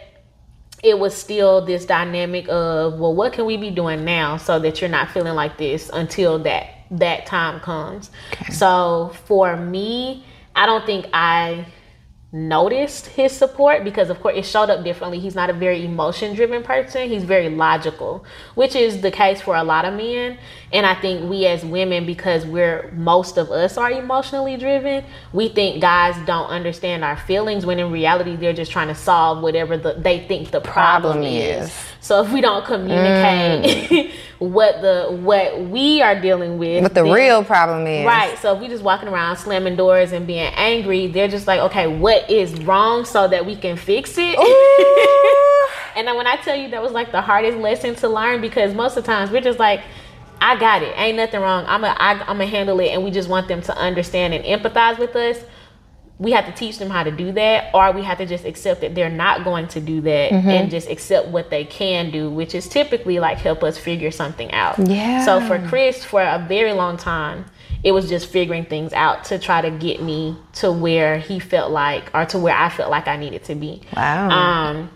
it 0.84 1.00
was 1.00 1.16
still 1.16 1.66
this 1.66 1.86
dynamic 1.86 2.48
of 2.50 3.00
well 3.00 3.16
what 3.16 3.34
can 3.34 3.46
we 3.46 3.58
be 3.58 3.72
doing 3.72 4.04
now 4.04 4.38
so 4.38 4.60
that 4.60 4.82
you're 4.82 4.90
not 4.90 5.10
feeling 5.10 5.34
like 5.34 5.58
this 5.58 5.90
until 5.94 6.38
that 6.40 6.68
that 6.92 7.26
time 7.26 7.60
comes? 7.62 8.12
So 8.52 9.14
for 9.26 9.56
me 9.58 10.26
i 10.56 10.66
don't 10.66 10.86
think 10.86 11.08
i 11.14 11.66
noticed 12.34 13.06
his 13.06 13.32
support 13.32 13.84
because 13.84 14.10
of 14.10 14.20
course 14.20 14.36
it 14.36 14.44
showed 14.44 14.68
up 14.68 14.84
differently 14.84 15.20
he's 15.20 15.36
not 15.36 15.52
a 15.52 15.54
very 15.54 15.86
emotion 15.86 16.34
driven 16.34 16.64
person 16.64 17.08
he's 17.08 17.24
very 17.24 17.48
logical 17.48 18.26
which 18.56 18.76
is 18.76 19.02
the 19.02 19.12
case 19.12 19.40
for 19.40 19.56
a 19.56 19.64
lot 19.64 19.86
of 19.86 19.94
men 19.94 20.36
and 20.72 20.84
i 20.84 20.96
think 20.96 21.30
we 21.30 21.46
as 21.46 21.64
women 21.64 22.08
because 22.08 22.44
we're 22.48 22.92
most 22.94 23.38
of 23.38 23.52
us 23.52 23.78
are 23.78 23.92
emotionally 23.92 24.58
driven 24.58 25.06
we 25.32 25.48
think 25.48 25.80
guys 25.80 26.16
don't 26.26 26.48
understand 26.48 27.04
our 27.04 27.18
feelings 27.18 27.68
when 27.68 27.78
in 27.80 27.92
reality 27.92 28.36
they're 28.36 28.52
just 28.52 28.72
trying 28.72 28.88
to 28.88 28.96
solve 28.96 29.44
whatever 29.44 29.78
the, 29.78 29.94
they 29.94 30.28
think 30.28 30.50
the 30.50 30.60
problem, 30.60 31.14
Problem 31.20 31.24
is. 31.24 31.68
is. 31.70 31.93
So 32.04 32.22
if 32.22 32.34
we 32.34 32.42
don't 32.42 32.66
communicate 32.66 33.90
mm. 33.90 34.12
what 34.40 34.82
the 34.82 35.08
what 35.22 35.62
we 35.62 36.02
are 36.02 36.20
dealing 36.20 36.58
with 36.58 36.84
What 36.84 36.94
the 36.94 37.04
then- 37.04 37.14
real 37.14 37.46
problem 37.46 37.88
is. 37.88 38.06
Right. 38.06 38.38
So 38.40 38.54
if 38.54 38.62
we 38.62 38.68
just 38.68 38.84
walking 38.84 39.08
around 39.08 39.38
slamming 39.38 39.78
doors 39.78 40.12
and 40.12 40.28
being 40.28 40.52
angry, 40.56 41.08
they're 41.08 41.30
just 41.30 41.48
like, 41.48 41.62
okay, 41.62 41.88
what 41.88 42.30
is 42.30 42.54
wrong 42.66 43.06
so 43.06 43.30
that 43.30 43.46
we 43.46 43.56
can 43.56 43.78
fix 43.78 44.16
it? 44.18 44.38
and 45.96 46.06
then 46.06 46.18
when 46.18 46.28
I 46.28 46.36
tell 46.36 46.58
you 46.58 46.68
that 46.72 46.82
was 46.82 46.92
like 46.92 47.14
the 47.14 47.22
hardest 47.22 47.58
lesson 47.58 47.96
to 47.96 48.10
learn 48.10 48.42
because 48.42 48.74
most 48.76 48.98
of 48.98 49.06
the 49.06 49.08
times 49.08 49.32
we're 49.32 49.40
just 49.40 49.60
like, 49.60 49.80
I 50.42 50.60
got 50.60 50.84
it. 50.84 50.94
Ain't 50.98 51.16
nothing 51.16 51.40
wrong. 51.40 51.64
I'm 51.70 51.86
a, 51.86 51.96
I, 51.98 52.20
I'm 52.20 52.38
gonna 52.38 52.48
handle 52.48 52.82
it, 52.82 52.90
and 52.90 53.02
we 53.02 53.12
just 53.12 53.30
want 53.30 53.48
them 53.48 53.62
to 53.62 53.78
understand 53.78 54.34
and 54.34 54.44
empathize 54.44 55.00
with 55.00 55.16
us. 55.16 55.38
We 56.24 56.32
have 56.32 56.46
to 56.46 56.52
teach 56.54 56.80
them 56.80 56.90
how 56.90 57.04
to 57.04 57.12
do 57.12 57.32
that, 57.34 57.70
or 57.74 57.92
we 57.92 58.02
have 58.04 58.18
to 58.18 58.26
just 58.26 58.46
accept 58.46 58.82
that 58.82 58.96
they're 58.96 59.10
not 59.10 59.44
going 59.44 59.68
to 59.70 59.80
do 59.80 60.02
that, 60.02 60.32
and 60.32 60.72
just 60.72 60.90
accept 60.90 61.28
what 61.28 61.50
they 61.50 61.66
can 61.66 62.12
do, 62.12 62.30
which 62.30 62.56
is 62.56 62.68
typically 62.68 63.20
like 63.20 63.38
help 63.38 63.64
us 63.64 63.78
figure 63.78 64.12
something 64.12 64.52
out. 64.52 64.80
Yeah. 64.80 65.26
So 65.26 65.42
for 65.42 65.60
Chris, 65.68 66.04
for 66.04 66.22
a 66.22 66.44
very 66.48 66.74
long 66.74 66.98
time, 66.98 67.46
it 67.84 67.92
was 67.92 68.08
just 68.08 68.28
figuring 68.28 68.66
things 68.66 68.94
out 68.94 69.26
to 69.26 69.38
try 69.38 69.62
to 69.62 69.70
get 69.70 70.02
me 70.02 70.38
to 70.54 70.72
where 70.72 71.18
he 71.18 71.40
felt 71.40 71.72
like, 71.72 72.10
or 72.14 72.26
to 72.26 72.40
where 72.40 72.56
I 72.56 72.70
felt 72.70 72.90
like 72.90 73.08
I 73.08 73.18
needed 73.18 73.44
to 73.46 73.56
be. 73.56 73.82
Wow. 73.96 74.30
Um, 74.30 74.90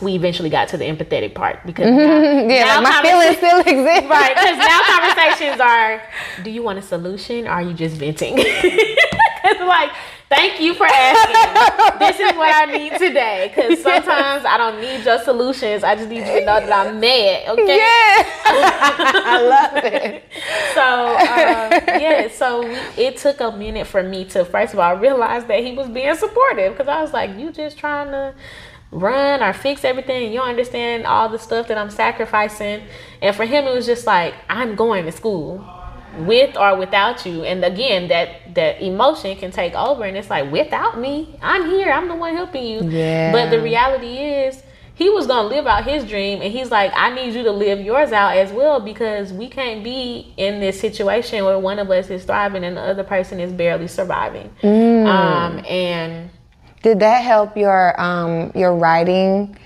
we 0.00 0.14
eventually 0.14 0.50
got 0.50 0.68
to 0.68 0.76
the 0.76 0.84
empathetic 0.84 1.34
part 1.34 1.64
because 1.64 1.86
now, 1.86 2.20
yeah, 2.48 2.64
now 2.64 2.82
like 2.82 3.02
my 3.02 3.02
feelings 3.02 3.36
still 3.38 3.60
exist. 3.60 4.08
right 4.08 4.34
because 4.34 4.58
now 4.58 4.80
conversations 4.98 5.60
are 5.60 6.02
do 6.42 6.50
you 6.50 6.62
want 6.62 6.78
a 6.78 6.82
solution 6.82 7.46
or 7.46 7.52
are 7.52 7.62
you 7.62 7.72
just 7.72 7.96
venting 7.96 8.34
it's 8.38 9.60
like 9.60 9.90
thank 10.28 10.60
you 10.60 10.74
for 10.74 10.86
asking. 10.86 11.98
This 11.98 12.20
is 12.20 12.36
what 12.36 12.54
i 12.54 12.70
need 12.70 12.92
today 12.98 13.52
because 13.54 13.82
sometimes 13.82 14.44
i 14.44 14.56
don't 14.56 14.80
need 14.80 15.04
your 15.04 15.18
solutions. 15.20 15.84
I 15.84 15.94
just 15.94 16.08
need 16.08 16.18
you 16.18 16.40
to 16.40 16.40
know 16.40 16.60
that 16.60 16.72
i'm 16.86 17.00
mad 17.00 17.48
okay? 17.50 17.76
Yeah. 17.76 18.24
I 18.44 19.42
love 19.42 19.84
it. 19.84 20.24
so 20.74 21.16
um, 21.16 22.00
yeah 22.00 22.28
so 22.28 22.66
we, 22.66 22.74
it 23.04 23.16
took 23.16 23.40
a 23.40 23.50
minute 23.56 23.86
for 23.86 24.02
me 24.02 24.24
to 24.26 24.44
first 24.44 24.74
of 24.74 24.80
all 24.80 24.96
realize 24.96 25.44
that 25.46 25.60
he 25.64 25.72
was 25.74 25.88
being 25.88 26.14
supportive 26.14 26.72
because 26.72 26.88
i 26.88 27.00
was 27.00 27.12
like 27.12 27.36
you 27.38 27.52
just 27.52 27.78
trying 27.78 28.10
to 28.10 28.34
run 28.92 29.42
or 29.42 29.52
fix 29.52 29.84
everything 29.84 30.32
you 30.32 30.38
don't 30.38 30.48
understand 30.48 31.06
all 31.06 31.28
the 31.28 31.38
stuff 31.38 31.68
that 31.68 31.78
i'm 31.78 31.90
sacrificing. 31.90 32.82
And 33.22 33.34
for 33.34 33.44
him 33.44 33.64
it 33.64 33.74
was 33.74 33.86
just 33.86 34.06
like 34.06 34.34
i'm 34.48 34.74
going 34.74 35.04
to 35.06 35.12
school 35.12 35.64
with 36.18 36.56
or 36.56 36.76
without 36.76 37.24
you. 37.26 37.44
And 37.44 37.64
again 37.64 38.08
that 38.08 38.54
that 38.54 38.82
emotion 38.82 39.36
can 39.36 39.50
take 39.50 39.74
over 39.74 40.04
and 40.04 40.16
it's 40.16 40.30
like 40.30 40.50
without 40.50 40.98
me 40.98 41.36
i'm 41.42 41.68
here. 41.68 41.90
I'm 41.90 42.08
the 42.08 42.14
one 42.14 42.34
helping 42.34 42.64
you. 42.64 42.88
Yeah. 42.88 43.32
but 43.32 43.50
the 43.50 43.60
reality 43.60 44.18
is 44.18 44.62
he 44.94 45.10
was 45.10 45.26
gonna 45.26 45.46
live 45.48 45.66
out 45.66 45.84
his 45.84 46.04
dream 46.04 46.40
and 46.40 46.50
he's 46.52 46.70
like 46.70 46.90
i 46.96 47.14
need 47.14 47.34
you 47.34 47.42
to 47.42 47.52
live 47.52 47.80
yours 47.80 48.12
out 48.12 48.36
as 48.36 48.50
well 48.50 48.80
because 48.80 49.32
we 49.32 49.46
can't 49.46 49.84
be 49.84 50.32
in 50.38 50.58
this 50.58 50.80
situation 50.80 51.44
where 51.44 51.58
one 51.58 51.78
of 51.78 51.90
us 51.90 52.08
is 52.08 52.24
thriving 52.24 52.64
and 52.64 52.76
the 52.76 52.80
other 52.80 53.04
person 53.04 53.38
is 53.38 53.52
barely 53.52 53.88
surviving. 53.88 54.50
Mm. 54.62 55.06
um 55.06 55.64
and 55.66 56.30
Did 56.82 57.00
that 57.00 57.22
help 57.22 57.56
your 57.56 58.00
um 58.00 58.52
your 58.54 58.74
writing 58.74 59.56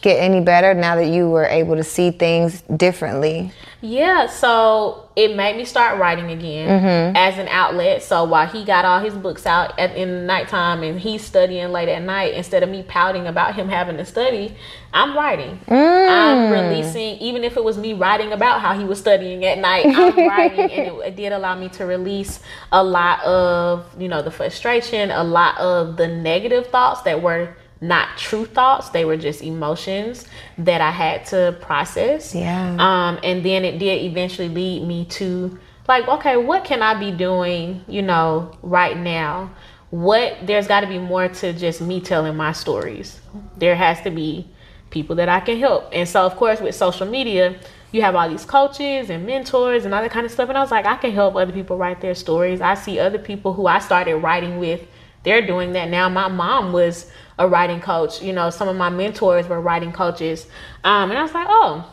get 0.00 0.16
any 0.16 0.40
better 0.40 0.74
now 0.74 0.96
that 0.96 1.08
you 1.08 1.28
were 1.28 1.46
able 1.46 1.76
to 1.76 1.84
see 1.84 2.10
things 2.10 2.62
differently? 2.62 3.52
Yeah, 3.80 4.26
so 4.26 5.08
it 5.14 5.36
made 5.36 5.56
me 5.56 5.64
start 5.64 6.00
writing 6.00 6.32
again 6.32 6.68
mm-hmm. 6.68 7.16
as 7.16 7.38
an 7.38 7.46
outlet. 7.46 8.02
So 8.02 8.24
while 8.24 8.48
he 8.48 8.64
got 8.64 8.84
all 8.84 8.98
his 8.98 9.14
books 9.14 9.46
out 9.46 9.78
at, 9.78 9.94
in 9.94 10.08
the 10.08 10.20
nighttime 10.22 10.82
and 10.82 10.98
he's 10.98 11.22
studying 11.22 11.70
late 11.70 11.88
at 11.88 12.02
night, 12.02 12.34
instead 12.34 12.64
of 12.64 12.70
me 12.70 12.82
pouting 12.82 13.28
about 13.28 13.54
him 13.54 13.68
having 13.68 13.96
to 13.98 14.04
study, 14.04 14.56
I'm 14.92 15.16
writing. 15.16 15.60
I'm 15.68 16.50
mm. 16.50 16.50
releasing, 16.50 17.18
even 17.18 17.44
if 17.44 17.56
it 17.56 17.62
was 17.62 17.78
me 17.78 17.94
writing 17.94 18.32
about 18.32 18.60
how 18.60 18.76
he 18.76 18.84
was 18.84 18.98
studying 18.98 19.44
at 19.44 19.58
night, 19.58 19.86
I'm 19.86 20.16
writing. 20.28 20.72
And 20.72 20.88
it, 20.88 21.06
it 21.06 21.16
did 21.16 21.32
allow 21.32 21.54
me 21.54 21.68
to 21.70 21.86
release 21.86 22.40
a 22.72 22.82
lot 22.82 23.22
of, 23.22 23.86
you 23.96 24.08
know, 24.08 24.22
the 24.22 24.32
frustration, 24.32 25.12
a 25.12 25.22
lot 25.22 25.56
of 25.58 25.96
the 25.96 26.08
negative 26.08 26.66
thoughts 26.66 27.02
that 27.02 27.22
were 27.22 27.54
not 27.80 28.18
true 28.18 28.44
thoughts. 28.44 28.90
They 28.90 29.04
were 29.04 29.16
just 29.16 29.42
emotions 29.42 30.26
that 30.58 30.80
I 30.80 30.90
had 30.90 31.26
to 31.26 31.56
process. 31.60 32.34
Yeah. 32.34 32.76
Um, 32.78 33.18
and 33.22 33.44
then 33.44 33.64
it 33.64 33.78
did 33.78 34.04
eventually 34.04 34.48
lead 34.48 34.86
me 34.86 35.04
to 35.06 35.58
like, 35.86 36.06
okay, 36.08 36.36
what 36.36 36.64
can 36.64 36.82
I 36.82 36.98
be 36.98 37.10
doing, 37.10 37.84
you 37.88 38.02
know, 38.02 38.52
right 38.62 38.96
now? 38.96 39.50
What 39.90 40.36
there's 40.46 40.66
got 40.66 40.80
to 40.80 40.86
be 40.86 40.98
more 40.98 41.28
to 41.28 41.52
just 41.52 41.80
me 41.80 42.00
telling 42.00 42.36
my 42.36 42.52
stories. 42.52 43.20
There 43.56 43.74
has 43.74 44.00
to 44.02 44.10
be 44.10 44.48
people 44.90 45.16
that 45.16 45.28
I 45.28 45.40
can 45.40 45.58
help. 45.58 45.88
And 45.92 46.08
so, 46.08 46.26
of 46.26 46.36
course, 46.36 46.60
with 46.60 46.74
social 46.74 47.06
media, 47.06 47.58
you 47.92 48.02
have 48.02 48.14
all 48.14 48.28
these 48.28 48.44
coaches 48.44 49.08
and 49.08 49.24
mentors 49.24 49.86
and 49.86 49.94
all 49.94 50.02
that 50.02 50.10
kind 50.10 50.26
of 50.26 50.32
stuff. 50.32 50.50
And 50.50 50.58
I 50.58 50.60
was 50.60 50.70
like, 50.70 50.84
I 50.84 50.96
can 50.96 51.12
help 51.12 51.36
other 51.36 51.52
people 51.52 51.78
write 51.78 52.02
their 52.02 52.14
stories. 52.14 52.60
I 52.60 52.74
see 52.74 52.98
other 52.98 53.18
people 53.18 53.54
who 53.54 53.66
I 53.66 53.78
started 53.78 54.16
writing 54.16 54.58
with, 54.58 54.86
they're 55.22 55.46
doing 55.46 55.72
that 55.72 55.88
now. 55.88 56.08
My 56.08 56.28
mom 56.28 56.72
was 56.72 57.10
a 57.38 57.48
writing 57.48 57.80
coach. 57.80 58.22
You 58.22 58.32
know, 58.32 58.50
some 58.50 58.68
of 58.68 58.76
my 58.76 58.88
mentors 58.88 59.46
were 59.46 59.60
writing 59.60 59.92
coaches. 59.92 60.46
Um, 60.84 61.10
and 61.10 61.18
I 61.18 61.22
was 61.22 61.32
like, 61.32 61.46
oh, 61.48 61.88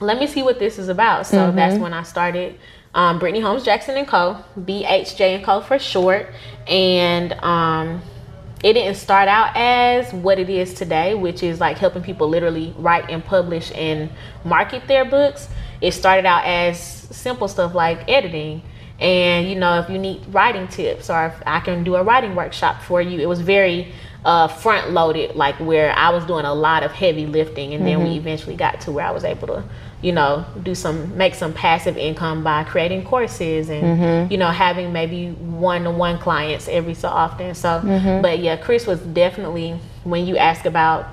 let 0.00 0.18
me 0.18 0.26
see 0.26 0.42
what 0.42 0.58
this 0.58 0.78
is 0.78 0.88
about. 0.88 1.26
So 1.26 1.52
that's 1.52 1.78
when 1.78 1.92
I 1.92 2.02
started 2.02 2.58
um, 2.94 3.18
Brittney 3.18 3.42
Holmes 3.42 3.64
Jackson 3.64 3.96
and 3.96 4.06
Co. 4.06 4.42
BHJ 4.58 5.36
and 5.36 5.44
Co. 5.44 5.60
for 5.60 5.78
short, 5.78 6.32
and 6.68 7.32
um, 7.34 8.00
it 8.62 8.74
didn't 8.74 8.94
start 8.96 9.28
out 9.28 9.54
as 9.56 10.12
what 10.12 10.38
it 10.38 10.48
is 10.48 10.74
today, 10.74 11.14
which 11.14 11.42
is 11.42 11.60
like 11.60 11.76
helping 11.76 12.02
people 12.02 12.28
literally 12.28 12.74
write 12.78 13.10
and 13.10 13.24
publish 13.24 13.72
and 13.74 14.10
market 14.44 14.86
their 14.86 15.04
books. 15.04 15.48
It 15.80 15.92
started 15.92 16.24
out 16.24 16.44
as 16.44 16.78
simple 16.78 17.48
stuff 17.48 17.74
like 17.74 18.08
editing. 18.08 18.62
And 19.00 19.48
you 19.48 19.56
know, 19.56 19.80
if 19.80 19.90
you 19.90 19.98
need 19.98 20.22
writing 20.32 20.68
tips 20.68 21.10
or 21.10 21.26
if 21.26 21.34
I 21.44 21.60
can 21.60 21.82
do 21.82 21.96
a 21.96 22.02
writing 22.02 22.36
workshop 22.36 22.80
for 22.80 23.02
you, 23.02 23.20
it 23.20 23.28
was 23.28 23.40
very 23.40 23.92
uh, 24.24 24.48
front 24.48 24.90
loaded, 24.92 25.36
like 25.36 25.54
where 25.56 25.92
I 25.92 26.08
was 26.10 26.24
doing 26.24 26.44
a 26.46 26.54
lot 26.54 26.82
of 26.82 26.92
heavy 26.92 27.26
lifting, 27.26 27.74
and 27.74 27.86
then 27.86 28.02
we 28.02 28.10
eventually 28.16 28.56
got 28.56 28.80
to 28.82 28.92
where 28.92 29.04
I 29.06 29.10
was 29.10 29.22
able 29.24 29.48
to, 29.48 29.64
you 30.00 30.12
know, 30.12 30.46
do 30.62 30.74
some 30.74 31.16
make 31.16 31.34
some 31.34 31.52
passive 31.52 31.96
income 31.98 32.42
by 32.42 32.64
creating 32.64 33.04
courses 33.04 33.68
and 33.68 34.30
you 34.32 34.38
know 34.38 34.48
having 34.48 34.92
maybe 34.92 35.30
one 35.32 35.84
to 35.84 35.90
one 35.90 36.18
clients 36.18 36.68
every 36.68 36.94
so 36.94 37.08
often. 37.08 37.54
So, 37.54 37.80
but 38.22 38.38
yeah, 38.38 38.56
Chris 38.56 38.86
was 38.86 39.00
definitely 39.00 39.78
when 40.04 40.26
you 40.26 40.36
ask 40.38 40.64
about 40.64 41.06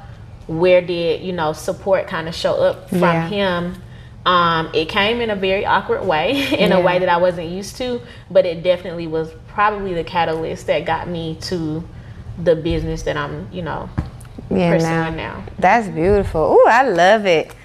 where 0.48 0.82
did 0.82 1.22
you 1.22 1.34
know 1.34 1.52
support 1.54 2.08
kind 2.08 2.28
of 2.30 2.36
show 2.36 2.54
up 2.56 2.90
from 2.90 3.02
Yeah. 3.02 3.28
him. 3.28 3.76
Um, 4.24 4.70
it 4.74 4.88
came 4.88 5.20
in 5.20 5.32
a 5.32 5.36
very 5.36 5.66
awkward 5.66 6.06
way, 6.06 6.48
in 6.58 6.70
Yeah. 6.70 6.78
a 6.78 6.82
way 6.82 7.00
that 7.00 7.10
I 7.10 7.18
wasn't 7.18 7.50
used 7.50 7.76
to, 7.78 8.00
but 8.30 8.46
it 8.46 8.62
definitely 8.64 9.08
was 9.08 9.32
probably 9.48 9.94
the 9.96 10.04
catalyst 10.04 10.68
that 10.68 10.86
got 10.86 11.10
me 11.10 11.38
to 11.42 11.84
the 12.44 12.56
business 12.56 13.04
that 13.04 13.18
I'm, 13.18 13.48
you 13.52 13.62
know, 13.62 13.90
Yeah, 14.50 14.78
now. 14.78 15.10
now. 15.10 15.44
That's 15.60 15.88
beautiful. 15.88 16.42
Ooh, 16.54 16.66
I 16.68 16.88
love 16.88 17.26
it. 17.26 17.56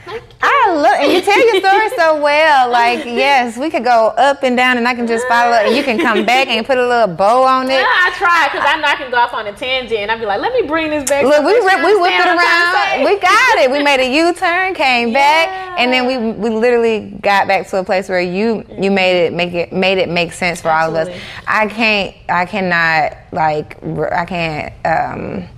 I 0.40 0.72
love 0.72 0.94
and 1.00 1.12
you 1.12 1.20
tell 1.20 1.38
your 1.38 1.60
story 1.60 1.88
so 1.96 2.22
well. 2.22 2.70
Like, 2.70 3.04
yes, 3.04 3.56
we 3.56 3.70
could 3.70 3.82
go 3.84 4.08
up 4.16 4.42
and 4.42 4.56
down 4.56 4.76
and 4.76 4.86
I 4.86 4.94
can 4.94 5.06
just 5.06 5.26
follow 5.26 5.52
and 5.52 5.74
you 5.76 5.82
can 5.82 5.98
come 5.98 6.24
back 6.24 6.48
and 6.48 6.64
put 6.64 6.78
a 6.78 6.86
little 6.86 7.14
bow 7.14 7.42
on 7.42 7.68
Yeah, 7.68 7.80
it. 7.80 7.86
I 7.86 8.12
tried 8.16 8.48
because 8.52 8.66
I 8.66 8.80
know 8.80 8.86
I 8.86 8.94
can 8.96 9.10
go 9.10 9.16
off 9.16 9.32
on 9.32 9.46
a 9.46 9.52
tangent 9.52 9.98
and 10.00 10.10
I'd 10.10 10.20
be 10.20 10.26
like, 10.26 10.40
let 10.40 10.52
me 10.52 10.66
bring 10.68 10.90
this 10.90 11.08
back. 11.08 11.24
Look, 11.24 11.44
we 11.44 11.52
that 11.66 11.82
we 11.84 12.00
whipped 12.00 12.14
it 12.14 12.20
understand 12.20 12.36
what 12.36 12.46
I'm 12.46 12.72
trying 12.72 12.98
to 13.00 13.04
around. 13.04 13.14
We 13.14 13.20
got 13.20 13.58
it. 13.58 13.70
We 13.70 13.82
made 13.82 14.00
a 14.00 14.14
U-turn, 14.28 14.74
came 14.74 15.12
back, 15.12 15.48
and 15.78 15.92
then 15.92 16.06
we 16.06 16.18
we 16.18 16.50
literally 16.50 17.10
got 17.20 17.48
back 17.48 17.66
to 17.68 17.78
a 17.78 17.84
place 17.84 18.08
where 18.08 18.20
you 18.20 18.64
you 18.78 18.90
made 18.90 19.26
it 19.26 19.32
make 19.32 19.54
it 19.54 19.72
made 19.72 19.98
it 19.98 20.08
make 20.08 20.32
sense 20.32 20.60
for 20.60 20.70
all 20.70 20.94
of 20.94 21.08
us. 21.08 21.20
I 21.48 21.66
can't 21.66 22.14
I 22.28 22.46
cannot 22.46 23.16
like 23.32 23.82
I 24.12 24.24
can't 24.24 24.72
um, 24.84 25.48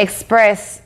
express 0.00 0.82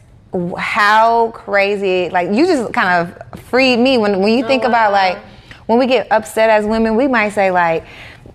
how 0.59 1.31
crazy 1.31 2.11
like 2.11 2.29
you 2.33 2.45
just 2.47 2.73
kind 2.73 2.89
of 3.09 3.41
freed 3.41 3.77
me 3.79 3.99
when 3.99 4.19
when 4.21 4.37
you 4.37 4.45
oh, 4.45 4.49
think 4.49 4.65
about 4.65 4.91
Oh, 4.91 4.93
wow. 4.93 5.13
like 5.15 5.19
when 5.67 5.79
we 5.79 5.87
get 5.87 6.11
upset 6.11 6.51
as 6.51 6.67
women 6.67 6.97
we 6.97 7.07
might 7.07 7.29
say 7.31 7.51
like 7.53 7.85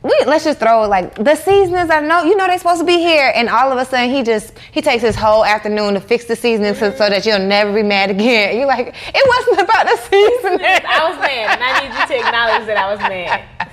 we, 0.01 0.17
let's 0.25 0.45
just 0.45 0.59
throw 0.59 0.87
like 0.87 1.13
the 1.15 1.35
seasonings 1.35 1.89
I 1.89 1.99
know 1.99 2.23
you 2.23 2.37
know 2.37 2.47
they're 2.47 2.57
supposed 2.57 2.79
to 2.79 2.85
be 2.85 2.99
here 2.99 3.33
and 3.35 3.49
all 3.49 3.69
of 3.69 3.77
a 3.77 3.83
sudden 3.83 4.09
he 4.09 4.23
just 4.23 4.53
he 4.71 4.81
takes 4.81 5.03
his 5.03 5.17
whole 5.17 5.43
afternoon 5.43 5.95
to 5.95 5.99
fix 5.99 6.23
the 6.23 6.37
seasoning 6.37 6.73
so, 6.73 6.91
so 6.91 7.09
that 7.09 7.25
you'll 7.25 7.39
never 7.39 7.73
be 7.73 7.83
mad 7.83 8.09
again 8.11 8.55
you're 8.57 8.65
like 8.65 8.95
it 9.13 9.27
wasn't 9.27 9.59
about 9.67 9.85
the 9.85 9.97
seasoning 9.97 10.81
I 10.87 11.09
was 11.09 11.19
mad 11.19 11.59
and 11.59 11.63
I 11.63 11.79
need 11.81 11.99
you 11.99 12.07
to 12.07 12.25
acknowledge 12.25 12.65
that 12.67 12.77
I 12.77 12.89
was 12.89 12.99
mad. 12.99 13.69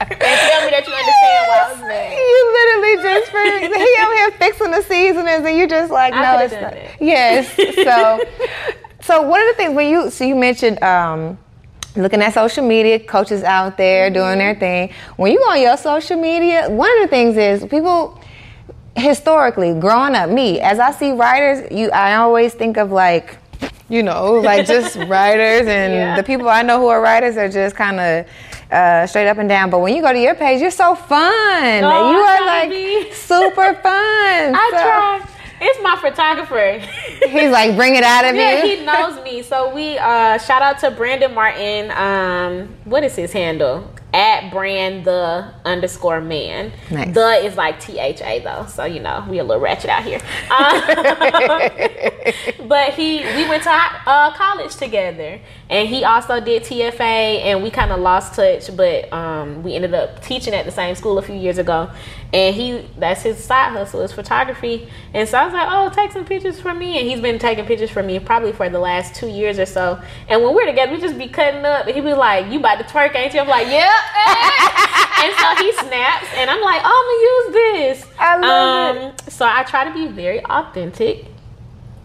Me 0.00 0.70
that 0.70 0.84
you 0.86 0.92
understand 0.94 1.48
why 1.48 1.58
I 1.58 1.72
was 1.72 1.80
mad. 1.82 2.12
You 2.12 2.38
literally 2.58 3.02
just 3.02 3.30
for 3.30 3.76
he 3.78 4.02
over 4.02 4.14
here 4.14 4.30
fixing 4.32 4.70
the 4.70 4.82
seasonings, 4.82 5.46
and 5.46 5.56
you 5.56 5.66
just 5.68 5.90
like 5.90 6.14
no, 6.14 6.38
it's 6.38 6.52
not. 6.54 6.72
that. 6.72 7.00
Yes. 7.00 7.52
So, 7.54 8.20
so 9.02 9.22
one 9.22 9.40
of 9.40 9.46
the 9.48 9.54
things 9.56 9.74
when 9.74 9.88
you 9.88 10.10
so 10.10 10.24
you 10.24 10.34
mentioned 10.34 10.82
um, 10.82 11.38
looking 11.96 12.22
at 12.22 12.34
social 12.34 12.66
media, 12.66 12.98
coaches 13.00 13.42
out 13.42 13.76
there 13.76 14.10
doing 14.10 14.38
their 14.38 14.54
thing. 14.54 14.92
When 15.16 15.32
you 15.32 15.38
go 15.38 15.50
on 15.50 15.60
your 15.60 15.76
social 15.76 16.20
media, 16.20 16.68
one 16.70 16.90
of 16.98 17.02
the 17.02 17.08
things 17.08 17.36
is 17.36 17.64
people 17.68 18.20
historically 18.96 19.78
growing 19.78 20.14
up. 20.14 20.30
Me 20.30 20.60
as 20.60 20.78
I 20.78 20.90
see 20.92 21.12
writers, 21.12 21.70
you 21.72 21.90
I 21.90 22.14
always 22.16 22.54
think 22.54 22.76
of 22.76 22.90
like. 22.92 23.38
You 23.90 24.02
know, 24.02 24.32
like 24.34 24.66
just 24.66 24.96
writers 25.08 25.66
and 25.66 25.94
Yeah. 25.94 26.14
the 26.16 26.22
people 26.22 26.46
I 26.50 26.60
know 26.60 26.78
who 26.78 26.88
are 26.88 27.00
writers 27.00 27.38
are 27.38 27.48
just 27.48 27.74
kind 27.74 27.98
of 27.98 28.26
uh, 28.70 29.06
straight 29.06 29.28
up 29.28 29.38
and 29.38 29.48
down. 29.48 29.70
But 29.70 29.80
when 29.80 29.94
you 29.96 30.02
go 30.02 30.12
to 30.12 30.18
your 30.18 30.34
page, 30.34 30.60
you're 30.60 30.70
so 30.70 30.94
fun. 30.94 31.84
Oh, 31.84 32.12
you 32.12 32.18
are 32.18 32.46
like 32.46 33.12
super 33.14 33.74
fun. 33.74 34.54
I 34.54 34.68
So 34.72 34.78
tried. 34.78 35.34
It's 35.60 35.82
my 35.82 35.96
photographer. 35.96 36.78
He's 37.28 37.50
like, 37.50 37.74
bring 37.74 37.96
it 37.96 38.04
out 38.04 38.24
of 38.24 38.36
Yeah, 38.36 38.62
you. 38.62 38.76
he 38.78 38.84
knows 38.86 39.22
me. 39.24 39.42
So 39.42 39.74
we 39.74 39.98
uh 39.98 40.38
shout 40.38 40.62
out 40.62 40.78
to 40.80 40.90
Brandon 40.92 41.34
Martin. 41.34 41.90
Um, 41.90 42.68
what 42.84 43.02
is 43.02 43.16
his 43.16 43.32
handle? 43.32 43.90
At 44.12 44.50
brand 44.50 45.04
the 45.04 45.52
underscore 45.66 46.20
man. 46.22 46.72
Nice. 46.90 47.14
The 47.14 47.28
is 47.44 47.56
like 47.56 47.78
T 47.78 47.98
H 47.98 48.22
A 48.22 48.40
though, 48.40 48.64
so 48.66 48.86
you 48.86 49.00
know 49.00 49.26
we 49.28 49.38
a 49.38 49.44
little 49.44 49.62
ratchet 49.62 49.90
out 49.90 50.02
here. 50.02 50.20
Um, 50.50 50.80
but 52.68 52.94
he, 52.94 53.20
we 53.36 53.48
went 53.48 53.62
to 53.64 53.70
uh, 53.70 54.34
college 54.34 54.76
together, 54.76 55.40
and 55.68 55.88
he 55.88 56.04
also 56.04 56.40
did 56.40 56.62
TFA, 56.62 57.00
and 57.44 57.62
we 57.62 57.70
kind 57.70 57.92
of 57.92 58.00
lost 58.00 58.34
touch. 58.34 58.74
But 58.76 59.12
um, 59.12 59.62
we 59.62 59.74
ended 59.74 59.94
up 59.94 60.22
teaching 60.22 60.54
at 60.54 60.64
the 60.64 60.72
same 60.72 60.94
school 60.94 61.18
a 61.18 61.22
few 61.22 61.34
years 61.34 61.58
ago, 61.58 61.90
and 62.32 62.54
he 62.54 62.86
that's 62.98 63.22
his 63.22 63.42
side 63.42 63.72
hustle 63.72 64.02
is 64.02 64.12
photography. 64.12 64.88
And 65.14 65.28
so 65.28 65.38
I 65.38 65.44
was 65.44 65.54
like, 65.54 65.68
oh, 65.70 65.88
take 65.94 66.12
some 66.12 66.24
pictures 66.24 66.60
for 66.60 66.74
me, 66.74 66.98
and 66.98 67.08
he's 67.08 67.20
been 67.20 67.38
taking 67.38 67.64
pictures 67.64 67.90
for 67.90 68.02
me 68.02 68.18
probably 68.18 68.52
for 68.52 68.68
the 68.68 68.78
last 68.78 69.14
two 69.14 69.28
years 69.28 69.58
or 69.58 69.66
so. 69.66 70.00
And 70.28 70.42
when 70.42 70.54
we're 70.54 70.66
together, 70.66 70.92
we 70.92 71.00
just 71.00 71.16
be 71.16 71.28
cutting 71.28 71.64
up, 71.64 71.86
and 71.86 71.94
he 71.94 72.00
be 72.02 72.12
like, 72.12 72.52
"You 72.52 72.58
about 72.58 72.78
to 72.78 72.84
twerk, 72.84 73.14
ain't 73.16 73.32
you?" 73.32 73.40
I'm 73.40 73.48
like, 73.48 73.66
"Yep." 73.66 73.92
and 75.24 75.34
so 75.36 75.64
he 75.64 75.72
snaps, 75.72 76.26
and 76.36 76.50
I'm 76.50 76.60
like, 76.60 76.82
"Oh, 76.84 77.48
I'm 77.50 77.54
gonna 77.54 77.68
use 77.88 77.98
this." 77.98 78.12
I 78.18 78.36
love 78.38 78.96
um, 78.96 79.12
So 79.28 79.46
I 79.46 79.62
try 79.62 79.84
to 79.84 79.94
be 79.94 80.08
very 80.08 80.44
authentic. 80.44 81.26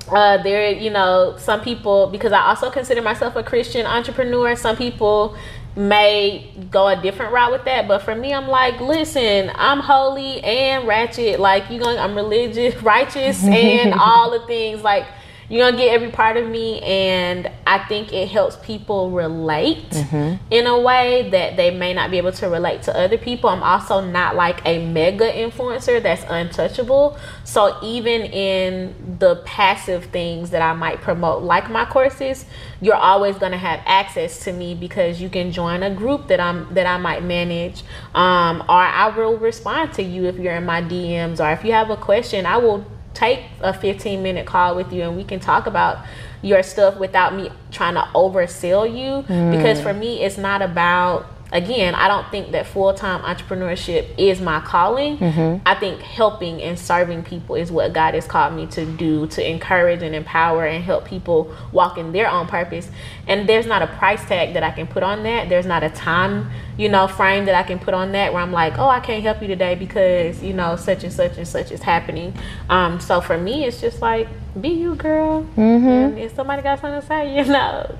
Uh, 0.10 0.42
there, 0.44 0.70
you 0.70 0.90
know, 0.90 1.36
some 1.38 1.62
people 1.62 2.08
because 2.08 2.34
I 2.34 2.42
also 2.42 2.70
consider 2.70 3.02
myself 3.02 3.36
a 3.38 3.44
Christian 3.44 3.86
entrepreneur. 3.86 4.54
Some 4.56 4.76
people 4.76 5.36
may 5.76 6.52
go 6.70 6.88
a 6.88 7.02
different 7.02 7.34
route 7.34 7.52
with 7.52 7.66
that, 7.66 7.88
but 7.88 8.00
for 8.00 8.14
me, 8.16 8.34
I'm 8.34 8.48
like, 8.48 8.80
listen, 8.80 9.52
I'm 9.56 9.80
holy 9.80 10.44
and 10.44 10.88
ratchet. 10.88 11.40
Like 11.40 11.70
you 11.70 11.80
going, 11.80 11.98
I'm 11.98 12.16
religious, 12.16 12.76
righteous, 12.84 13.44
and 13.44 13.94
all 14.00 14.32
the 14.32 14.46
things. 14.46 14.82
Like 14.84 15.06
you're 15.50 15.66
gonna 15.66 15.78
get 15.78 15.94
every 15.94 16.12
part 16.12 16.38
of 16.38 16.48
me 16.48 16.80
and 16.82 17.50
i 17.68 17.78
think 17.88 18.14
it 18.14 18.30
helps 18.30 18.56
people 18.58 19.12
relate 19.12 19.90
mm-hmm. 19.90 20.36
in 20.52 20.68
a 20.68 20.80
way 20.80 21.30
that 21.30 21.56
they 21.58 21.72
may 21.72 21.94
not 21.94 22.12
be 22.12 22.18
able 22.18 22.32
to 22.32 22.48
relate 22.48 22.82
to 22.84 22.98
other 22.98 23.18
people. 23.18 23.50
I'm 23.50 23.64
also 23.64 24.02
not 24.02 24.36
like 24.36 24.62
a 24.66 24.86
mega 24.86 25.32
influencer 25.32 26.02
that's 26.02 26.24
untouchable. 26.30 27.18
So 27.44 27.78
even 27.82 28.22
in 28.24 29.18
the 29.20 29.38
passive 29.46 30.06
things 30.06 30.50
that 30.50 30.62
i 30.62 30.74
might 30.74 31.02
promote 31.02 31.44
like 31.44 31.70
my 31.70 31.86
courses 31.86 32.46
you're 32.82 32.96
always 32.96 33.38
gonna 33.38 33.58
have 33.58 33.80
access 33.86 34.44
to 34.44 34.52
me 34.52 34.76
because 34.76 35.22
you 35.22 35.30
can 35.30 35.52
join 35.52 35.84
a 35.84 35.94
group 35.94 36.28
that 36.28 36.40
i'm 36.40 36.74
that 36.74 36.86
i 36.86 36.98
might 36.98 37.24
manage. 37.24 37.84
Um, 38.14 38.62
or 38.62 38.76
i 38.76 39.08
will 39.16 39.38
respond 39.38 39.94
to 39.94 40.04
you 40.04 40.26
if 40.26 40.38
you're 40.38 40.56
in 40.56 40.66
my 40.66 40.82
dms 40.82 41.40
or 41.40 41.52
if 41.52 41.64
you 41.64 41.72
have 41.72 41.90
a 41.90 41.98
question 41.98 42.46
i 42.46 42.58
will 42.58 42.86
take 43.14 43.42
a 43.62 43.74
15 43.74 44.22
minute 44.22 44.46
call 44.46 44.76
with 44.76 44.92
you 44.92 45.04
and 45.04 45.16
we 45.16 45.24
can 45.24 45.40
talk 45.40 45.68
about 45.68 46.06
your 46.42 46.62
stuff 46.64 46.98
without 46.98 47.36
me 47.36 47.50
trying 47.72 47.94
to 47.94 48.02
oversell 48.14 48.86
you 48.86 49.24
mm. 49.24 49.52
because 49.52 49.82
for 49.82 49.94
me 49.94 50.22
it's 50.24 50.38
not 50.38 50.62
about 50.62 51.26
again, 51.54 51.94
I 51.94 52.08
don't 52.08 52.30
think 52.32 52.52
that 52.52 52.66
full 52.66 52.94
time 52.94 53.22
entrepreneurship 53.22 54.10
is 54.18 54.42
my 54.42 54.60
calling. 54.60 55.18
Mm-hmm. 55.20 55.62
I 55.66 55.76
think 55.76 56.02
helping 56.02 56.62
and 56.62 56.78
serving 56.78 57.24
people 57.24 57.56
is 57.56 57.72
what 57.72 57.94
God 57.94 58.16
has 58.16 58.26
called 58.26 58.56
me 58.56 58.66
to 58.68 58.86
do 58.86 59.28
to 59.28 59.50
encourage 59.50 60.02
and 60.02 60.16
empower 60.16 60.66
and 60.66 60.84
help 60.84 61.06
people 61.06 61.56
walk 61.72 61.98
in 61.98 62.12
their 62.12 62.28
own 62.28 62.48
purpose. 62.48 62.90
And 63.28 63.48
there's 63.48 63.68
not 63.68 63.84
a 63.84 63.88
price 63.88 64.26
tag 64.26 64.56
that 64.56 64.64
I 64.64 64.72
can 64.72 64.88
put 64.88 65.04
on 65.04 65.24
that. 65.24 65.48
There's 65.48 65.68
not 65.68 65.84
a 65.84 65.90
time, 65.90 66.50
you 66.76 66.90
know, 66.90 67.08
frame 67.08 67.46
that 67.46 67.56
I 67.56 67.64
can 67.64 67.78
put 67.78 67.94
on 67.94 68.12
that 68.14 68.34
where 68.34 68.42
I'm 68.42 68.52
like, 68.52 68.80
oh, 68.80 68.90
I 68.90 69.00
can't 69.00 69.22
help 69.24 69.42
you 69.42 69.48
today 69.48 69.76
because, 69.76 70.42
you 70.42 70.54
know, 70.54 70.76
such 70.76 71.04
and 71.04 71.14
such 71.14 71.38
and 71.38 71.48
such 71.48 71.72
is 71.72 71.84
happening. 71.84 72.34
Um, 72.70 73.00
so 73.00 73.22
for 73.22 73.38
me, 73.38 73.66
it's 73.66 73.80
just 73.80 74.02
like, 74.02 74.28
be 74.60 74.70
you, 74.70 74.96
girl. 74.96 75.44
Mm-hmm. 75.56 75.88
And 75.88 76.20
if 76.20 76.36
somebody 76.36 76.64
got 76.64 76.82
something 76.82 77.00
to 77.00 77.08
say, 77.08 77.38
you 77.38 77.46
know, 77.46 77.96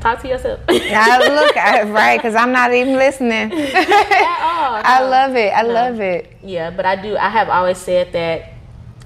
Talk 0.00 0.20
to 0.22 0.28
yourself. 0.28 0.60
I 0.68 1.18
look 1.28 1.56
right 1.56 2.16
because 2.16 2.34
I'm 2.34 2.52
not 2.52 2.72
even 2.72 2.94
listening. 2.94 3.52
At 3.52 4.38
all. 4.40 4.80
I 4.84 5.02
love 5.02 5.34
it. 5.34 5.52
I 5.52 5.62
no. 5.62 5.68
love 5.68 6.00
it. 6.00 6.36
Yeah, 6.42 6.70
but 6.70 6.86
I 6.86 7.00
do. 7.00 7.16
I 7.16 7.28
have 7.28 7.48
always 7.48 7.78
said 7.78 8.12
that 8.12 8.52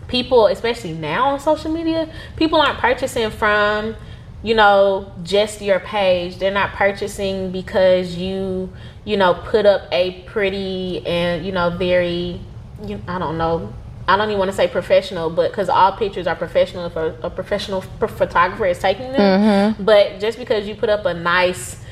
people, 0.09 0.49
especially 0.49 0.93
now 0.93 1.31
on 1.31 1.41
social 1.41 1.73
media, 1.73 2.13
people 2.37 2.61
aren't 2.61 2.79
purchasing 2.79 3.31
from 3.31 3.97
you 4.43 4.55
know 4.55 5.11
just 5.23 5.63
your 5.63 5.81
page. 5.81 6.39
They're 6.39 6.53
not 6.53 6.73
purchasing 6.73 7.53
because 7.53 8.17
you 8.17 8.73
you 9.05 9.17
know 9.17 9.35
put 9.35 9.65
up 9.65 9.89
a 9.93 10.23
pretty 10.23 11.07
and 11.07 11.45
you 11.47 11.53
know 11.53 11.71
very 11.71 12.41
you, 12.85 13.01
I 13.09 13.19
don't 13.19 13.39
know 13.39 13.73
I 14.09 14.17
don't 14.17 14.29
even 14.29 14.39
want 14.39 14.51
to 14.51 14.57
say 14.57 14.67
professional, 14.67 15.31
but 15.31 15.51
because 15.51 15.69
all 15.69 15.93
pictures 15.93 16.27
are 16.27 16.35
professional 16.35 16.87
if 16.87 16.97
a, 16.97 17.17
a 17.23 17.31
professional 17.31 17.83
photographer 17.83 18.67
is 18.67 18.79
taking 18.79 19.13
them. 19.13 19.41
Mm-hmm. 19.41 19.85
But 19.85 20.19
just 20.19 20.39
because 20.39 20.67
you 20.67 20.75
put 20.75 20.89
up 20.89 21.07
a 21.07 21.15
nice 21.15 21.83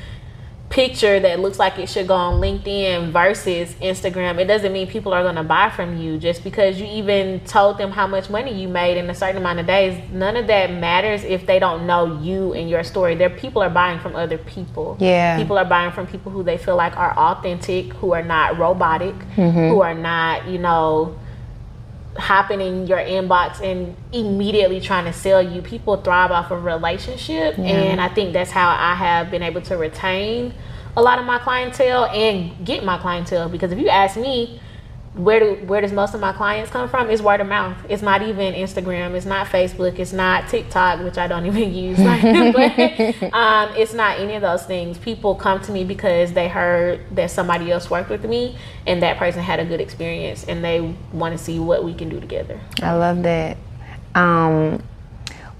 picture 0.71 1.19
that 1.19 1.39
looks 1.39 1.59
like 1.59 1.77
it 1.77 1.87
should 1.89 2.07
go 2.07 2.15
on 2.15 2.41
LinkedIn 2.41 3.11
versus 3.11 3.73
Instagram, 3.75 4.39
it 4.39 4.45
doesn't 4.45 4.73
mean 4.73 4.87
people 4.87 5.13
are 5.13 5.23
going 5.23 5.35
to 5.35 5.43
buy 5.43 5.69
from 5.69 5.97
you 5.97 6.17
just 6.17 6.43
because 6.43 6.79
you 6.79 6.85
even 6.87 7.39
told 7.41 7.77
them 7.77 7.91
how 7.91 8.07
much 8.07 8.29
money 8.29 8.59
you 8.59 8.67
made 8.67 8.97
in 8.97 9.09
a 9.09 9.15
certain 9.15 9.37
amount 9.37 9.59
of 9.59 9.67
days. 9.67 10.01
None 10.11 10.35
of 10.35 10.47
that 10.47 10.71
matters 10.71 11.23
if 11.23 11.45
they 11.45 11.59
don't 11.59 11.85
know 11.85 12.19
you 12.21 12.53
and 12.53 12.69
your 12.69 12.83
story. 12.83 13.15
Their 13.15 13.29
people 13.29 13.61
are 13.61 13.69
buying 13.69 13.99
from 13.99 14.15
other 14.15 14.37
people. 14.37 14.97
Yeah. 14.99 15.37
People 15.37 15.57
are 15.57 15.65
buying 15.65 15.91
from 15.91 16.07
people 16.07 16.31
who 16.31 16.43
they 16.43 16.57
feel 16.57 16.75
like 16.75 16.97
are 16.97 17.17
authentic, 17.17 17.93
who 17.93 18.13
are 18.13 18.23
not 18.23 18.57
robotic, 18.57 19.15
mm-hmm. 19.35 19.69
who 19.69 19.81
are 19.81 19.93
not, 19.93 20.47
you 20.47 20.57
know, 20.57 21.17
hopping 22.17 22.61
in 22.61 22.87
your 22.87 22.99
inbox 22.99 23.61
and 23.61 23.95
immediately 24.11 24.81
trying 24.81 25.05
to 25.05 25.13
sell 25.13 25.41
you. 25.41 25.61
People 25.61 25.97
thrive 25.97 26.31
off 26.31 26.51
of 26.51 26.63
relationship, 26.63 27.57
yeah. 27.57 27.63
and 27.63 28.01
I 28.01 28.09
think 28.09 28.33
that's 28.33 28.51
how 28.51 28.69
I 28.69 28.95
have 28.95 29.31
been 29.31 29.43
able 29.43 29.61
to 29.63 29.77
retain 29.77 30.53
a 30.95 31.01
lot 31.01 31.19
of 31.19 31.25
my 31.25 31.39
clientele 31.39 32.05
and 32.05 32.65
get 32.65 32.83
my 32.83 32.97
clientele. 32.97 33.49
Because 33.49 33.71
if 33.71 33.79
you 33.79 33.89
ask 33.89 34.17
me, 34.17 34.59
where 35.13 35.39
do 35.41 35.65
where 35.65 35.81
does 35.81 35.91
most 35.91 36.13
of 36.13 36.21
my 36.21 36.31
clients 36.31 36.71
come 36.71 36.87
from? 36.87 37.09
Is 37.09 37.21
word 37.21 37.41
of 37.41 37.47
mouth. 37.47 37.75
It's 37.89 38.01
not 38.01 38.21
even 38.21 38.53
instagram. 38.53 39.13
It's 39.13 39.25
not 39.25 39.47
facebook. 39.47 39.99
It's 39.99 40.13
not 40.13 40.47
tiktok 40.47 41.03
which 41.03 41.17
i 41.17 41.27
don't 41.27 41.45
even 41.51 41.73
use. 41.73 41.97
But 42.01 43.33
um, 43.33 43.75
it's 43.75 43.93
not 43.93 44.19
any 44.19 44.35
of 44.35 44.41
those 44.41 44.63
things. 44.63 44.97
People 44.97 45.35
come 45.35 45.61
to 45.63 45.71
me 45.71 45.83
because 45.83 46.31
they 46.33 46.47
heard 46.47 47.01
that 47.15 47.29
somebody 47.31 47.71
else 47.71 47.89
worked 47.89 48.09
with 48.09 48.23
me 48.23 48.57
and 48.87 49.01
that 49.03 49.17
person 49.17 49.41
had 49.41 49.59
a 49.59 49.65
good 49.65 49.81
experience 49.81 50.45
and 50.45 50.63
they 50.63 50.95
want 51.11 51.37
to 51.37 51.43
see 51.43 51.59
what 51.59 51.83
we 51.83 51.93
can 51.93 52.09
do 52.09 52.19
together. 52.19 52.59
I 52.81 52.93
love 52.93 53.23
that. 53.23 53.57
Um, 54.15 54.81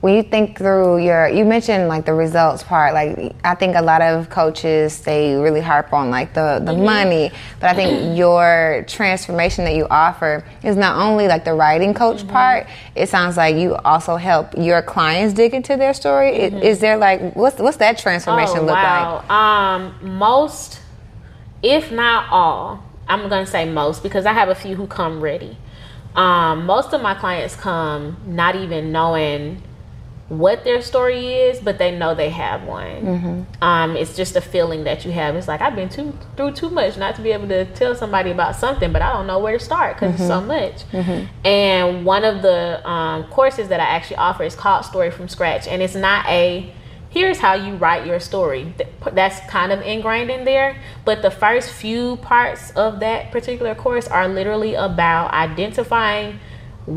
when 0.02 0.16
you 0.16 0.24
think 0.24 0.58
through 0.58 0.98
your 0.98 1.28
you 1.30 1.46
mentioned 1.46 1.88
like 1.88 2.06
the 2.06 2.14
results 2.14 2.64
part 2.64 2.94
like 2.94 3.36
i 3.44 3.56
think 3.56 3.76
a 3.76 3.82
lot 3.82 4.02
of 4.02 4.30
coaches 4.30 5.02
they 5.02 5.36
really 5.36 5.62
harp 5.62 5.94
on 5.94 6.10
like 6.10 6.34
the 6.34 6.60
the 6.66 6.72
mm-hmm. 6.72 6.84
money 6.84 7.32
but 7.60 7.70
i 7.70 7.74
think 7.74 8.18
your 8.18 8.84
transformation 8.88 9.64
that 9.64 9.76
you 9.76 9.88
offer 9.90 10.44
is 10.64 10.76
not 10.76 10.98
only 10.98 11.28
like 11.28 11.46
the 11.46 11.54
writing 11.54 11.94
coach 11.94 12.18
mm-hmm. 12.18 12.32
part 12.32 12.68
it 12.96 13.08
sounds 13.08 13.38
like 13.38 13.56
you 13.56 13.76
also 13.76 14.18
help 14.18 14.54
your 14.58 14.82
clients 14.82 15.34
dig 15.34 15.54
into 15.54 15.78
their 15.78 15.94
story 15.94 16.32
mm-hmm. 16.32 16.58
is, 16.58 16.80
there 16.82 16.98
like 16.98 17.36
what's 17.36 17.60
what's 17.60 17.78
that 17.78 17.98
transformation 17.98 18.60
oh, 18.60 18.62
look 18.62 18.76
wow. 18.76 19.18
like 19.18 19.30
um 19.30 20.18
most 20.18 20.82
if 21.62 21.92
not 21.92 22.28
all 22.32 22.84
i'm 23.08 23.30
gonna 23.30 23.46
say 23.46 23.70
most 23.70 24.02
because 24.02 24.26
i 24.26 24.34
have 24.34 24.50
a 24.50 24.56
few 24.56 24.76
who 24.76 24.88
come 24.88 25.22
ready 25.22 25.56
um, 26.14 26.66
most 26.66 26.92
of 26.92 27.02
my 27.02 27.14
clients 27.14 27.56
come 27.56 28.18
not 28.26 28.58
even 28.58 28.92
knowing 28.92 29.62
what 30.32 30.64
their 30.64 30.82
story 30.82 31.34
is, 31.34 31.60
but 31.60 31.78
they 31.78 31.92
know 31.92 32.16
they 32.16 32.30
have 32.30 32.64
one. 32.64 33.02
Mm-hmm. 33.02 33.64
Um, 33.64 33.98
it's 33.98 34.16
just 34.16 34.38
a 34.38 34.42
feeling 34.42 34.86
that 34.86 35.04
you 35.04 35.12
have. 35.12 35.36
It's 35.36 35.50
like 35.50 35.60
I've 35.60 35.76
been 35.76 35.90
too 35.90 36.18
through 36.38 36.54
too 36.54 36.70
much 36.70 36.96
not 36.96 37.16
to 37.16 37.22
be 37.22 37.32
able 37.34 37.50
to 37.50 37.66
tell 37.74 37.96
somebody 37.96 38.32
about 38.32 38.56
something, 38.56 38.94
but 38.94 39.02
I 39.02 39.12
don't 39.12 39.28
know 39.28 39.40
where 39.40 39.58
to 39.58 39.64
start 39.64 39.98
because 39.98 40.14
mm-hmm. 40.14 40.22
it's 40.22 40.30
so 40.30 40.40
much. 40.40 41.06
Mm-hmm. 41.06 41.46
And 41.46 42.06
one 42.06 42.24
of 42.24 42.42
the 42.44 42.90
um, 42.90 43.26
courses 43.26 43.68
that 43.68 43.82
I 43.82 43.84
actually 43.84 44.16
offer 44.18 44.44
is 44.44 44.56
called 44.56 44.86
Story 44.86 45.12
from 45.12 45.28
Scratch, 45.28 45.68
and 45.68 45.82
it's 45.82 45.96
not 45.96 46.26
a 46.28 46.74
here's 47.10 47.40
how 47.40 47.54
you 47.54 47.76
write 47.76 48.08
your 48.08 48.22
story. 48.22 48.74
That's 49.12 49.38
kind 49.50 49.74
of 49.74 49.82
ingrained 49.82 50.32
in 50.32 50.46
there. 50.46 50.82
But 51.04 51.22
the 51.22 51.30
first 51.30 51.72
few 51.72 52.16
parts 52.18 52.72
of 52.72 53.02
that 53.02 53.34
particular 53.34 53.76
course 53.76 54.08
are 54.08 54.30
literally 54.30 54.76
about 54.76 55.34
identifying 55.34 56.40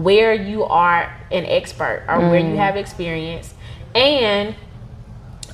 where 0.03 0.35
you 0.35 0.65
are 0.65 1.15
an 1.31 1.45
expert 1.47 2.05
or 2.09 2.17
mm. 2.17 2.31
where 2.31 2.41
you 2.41 2.55
mm. 2.55 2.57
have 2.57 2.77
experience 2.77 3.55
and 3.95 4.55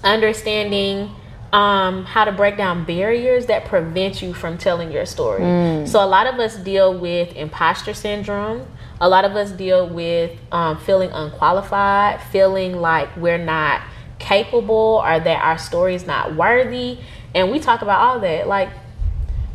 understanding 0.03 1.11
um, 1.53 2.05
how 2.05 2.25
to 2.25 2.33
break 2.33 2.57
down 2.57 2.85
barriers 2.85 3.47
that 3.47 3.65
prevent 3.65 4.23
you 4.23 4.33
from 4.33 4.57
telling 4.57 4.93
your 4.93 5.05
story. 5.05 5.43
Mm. 5.43 5.89
So, 5.89 6.03
a 6.03 6.07
lot 6.07 6.27
of 6.27 6.39
us 6.39 6.57
deal 6.57 6.97
with 6.97 7.35
imposter 7.35 7.93
syndrome. 7.93 8.67
A 9.01 9.09
lot 9.09 9.25
of 9.25 9.35
us 9.35 9.51
deal 9.51 9.89
with 9.89 10.39
um, 10.53 10.79
feeling 10.79 11.11
unqualified, 11.11 12.23
feeling 12.31 12.81
like 12.81 13.15
we're 13.17 13.39
not 13.39 13.83
capable 14.19 15.03
or 15.05 15.19
that 15.19 15.43
our 15.43 15.59
story 15.59 15.95
is 15.95 16.07
not 16.07 16.37
worthy. 16.37 16.99
And 17.35 17.51
we 17.51 17.59
talk 17.59 17.83
about 17.83 18.01
all 18.01 18.21
that. 18.21 18.47
Like, 18.47 18.69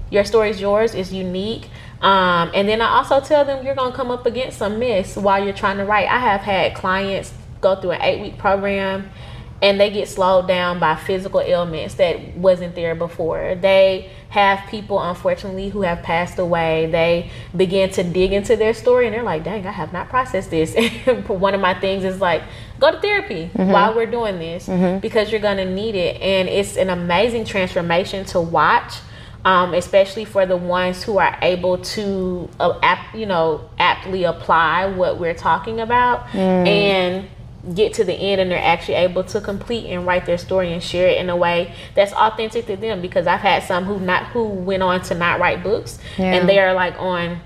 your 0.10 0.26
story 0.26 0.50
is 0.50 0.60
yours, 0.60 0.94
it's 0.94 1.12
unique. 1.12 1.70
Um, 2.06 2.52
and 2.54 2.70
then 2.70 2.82
I 2.82 2.98
also 2.98 3.20
tell 3.20 3.46
them 3.46 3.66
you're 3.66 3.74
gonna 3.74 3.96
come 3.96 4.12
up 4.12 4.28
against 4.28 4.60
some 4.60 4.78
mess 4.78 5.18
while 5.18 5.44
you're 5.44 5.56
trying 5.56 5.78
to 5.78 5.86
write. 5.86 6.08
I 6.08 6.20
have 6.20 6.42
had 6.42 6.76
clients 6.76 7.34
go 7.62 7.76
through 7.76 7.92
an 7.92 8.02
eight 8.04 8.22
week 8.22 8.38
program 8.38 9.10
and 9.60 9.80
they 9.80 9.90
get 9.90 10.08
slowed 10.08 10.48
down 10.48 10.80
by 10.80 10.96
physical 10.96 11.42
ailments 11.42 11.96
that 11.96 12.38
wasn't 12.38 12.76
there 12.76 12.94
before. 12.94 13.56
They 13.56 14.12
have 14.30 14.70
people, 14.70 15.02
unfortunately, 15.02 15.70
who 15.70 15.82
have 15.82 16.04
passed 16.04 16.38
away. 16.38 16.86
They 16.92 17.32
begin 17.56 17.90
to 17.92 18.04
dig 18.04 18.34
into 18.34 18.56
their 18.56 18.76
story 18.76 19.08
and 19.08 19.16
they're 19.16 19.24
like, 19.24 19.44
dang, 19.44 19.66
I 19.66 19.72
have 19.72 19.92
not 19.92 20.08
processed 20.10 20.52
this. 20.52 20.76
one 21.28 21.56
of 21.56 21.62
my 21.62 21.74
things 21.74 22.04
is 22.04 22.22
like, 22.22 22.44
go 22.80 22.92
to 22.92 23.00
therapy 23.00 23.50
mm-hmm. 23.52 23.72
while 23.72 23.96
we're 23.96 24.06
doing 24.06 24.38
this 24.38 24.68
mm-hmm. 24.68 25.00
because 25.00 25.32
you're 25.32 25.42
going 25.42 25.58
to 25.58 25.66
need 25.66 25.96
it. 25.96 26.22
And 26.22 26.48
it's 26.48 26.78
an 26.78 26.92
amazing 26.92 27.46
transformation 27.46 28.26
to 28.26 28.40
watch 28.40 28.94
um, 29.46 29.76
especially 29.76 30.26
for 30.26 30.48
the 30.48 30.58
ones 30.58 31.04
who 31.04 31.20
are 31.20 31.38
able 31.44 31.78
to, 31.78 32.50
uh, 32.60 32.78
ap- 32.82 33.14
you 33.16 33.28
know, 33.28 33.70
aptly 33.78 34.24
apply 34.24 34.88
what 34.88 35.20
we're 35.20 35.36
talking 35.36 35.80
about 35.80 36.26
mm. 36.30 36.68
and 36.68 37.30
get 37.74 37.94
to 37.94 38.04
the 38.04 38.14
end 38.14 38.42
and 38.42 38.52
they're 38.52 38.62
actually 38.62 38.96
able 38.96 39.24
to 39.24 39.40
complete 39.40 39.86
and 39.86 40.06
write 40.06 40.26
their 40.26 40.38
story 40.38 40.74
and 40.74 40.84
share 40.84 41.08
it 41.08 41.18
in 41.18 41.30
a 41.30 41.36
way 41.36 41.74
that's 41.96 42.14
authentic 42.14 42.66
to 42.68 42.76
them 42.76 43.02
because 43.02 43.26
I've 43.26 43.40
had 43.40 43.64
some 43.64 43.86
who 43.86 44.00
not 44.00 44.28
who 44.28 44.44
went 44.44 44.84
on 44.84 45.02
to 45.04 45.16
not 45.16 45.40
write 45.40 45.64
books 45.64 45.98
yeah. 46.18 46.26
and 46.26 46.48
they 46.48 46.60
are 46.60 46.76
like 46.76 47.00
on 47.00 47.40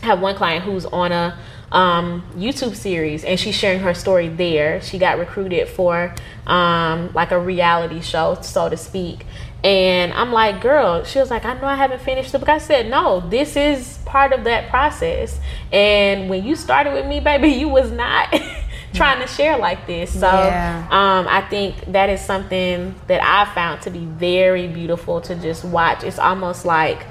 I 0.00 0.06
have 0.06 0.20
one 0.20 0.36
client 0.36 0.64
who's 0.64 0.86
on 0.86 1.10
a 1.10 1.36
um, 1.72 2.22
YouTube 2.36 2.76
series 2.76 3.24
and 3.24 3.38
she's 3.38 3.56
sharing 3.56 3.80
her 3.80 3.94
story 3.94 4.28
there. 4.28 4.80
She 4.80 4.98
got 4.98 5.18
recruited 5.18 5.68
for 5.68 6.14
um, 6.46 7.12
like 7.14 7.32
a 7.32 7.38
reality 7.38 8.00
show, 8.00 8.38
so 8.42 8.68
to 8.68 8.76
speak. 8.76 9.26
And 9.64 10.12
I'm 10.12 10.30
like, 10.30 10.60
girl, 10.60 11.04
she 11.04 11.18
was 11.18 11.30
like, 11.30 11.46
I 11.46 11.54
know 11.54 11.66
I 11.66 11.74
haven't 11.76 12.02
finished 12.02 12.32
the 12.32 12.38
book. 12.38 12.50
I 12.50 12.58
said, 12.58 12.90
no, 12.90 13.20
this 13.30 13.56
is 13.56 13.98
part 14.04 14.32
of 14.34 14.44
that 14.44 14.68
process. 14.68 15.40
And 15.72 16.28
when 16.28 16.44
you 16.44 16.54
started 16.54 16.92
with 16.92 17.06
me, 17.06 17.18
baby, 17.20 17.48
you 17.60 17.68
was 17.70 17.90
not 17.90 18.28
trying 18.92 19.20
to 19.20 19.26
share 19.26 19.56
like 19.56 19.86
this. 19.86 20.12
So 20.12 20.26
Yeah. 20.26 20.86
um, 20.90 21.26
I 21.28 21.40
think 21.48 21.92
that 21.92 22.10
is 22.10 22.20
something 22.20 22.94
that 23.06 23.22
I 23.24 23.52
found 23.54 23.80
to 23.82 23.90
be 23.90 24.04
very 24.04 24.68
beautiful 24.68 25.22
to 25.22 25.34
just 25.34 25.64
watch. 25.64 26.04
It's 26.04 26.18
almost 26.18 26.66
like 26.66 27.06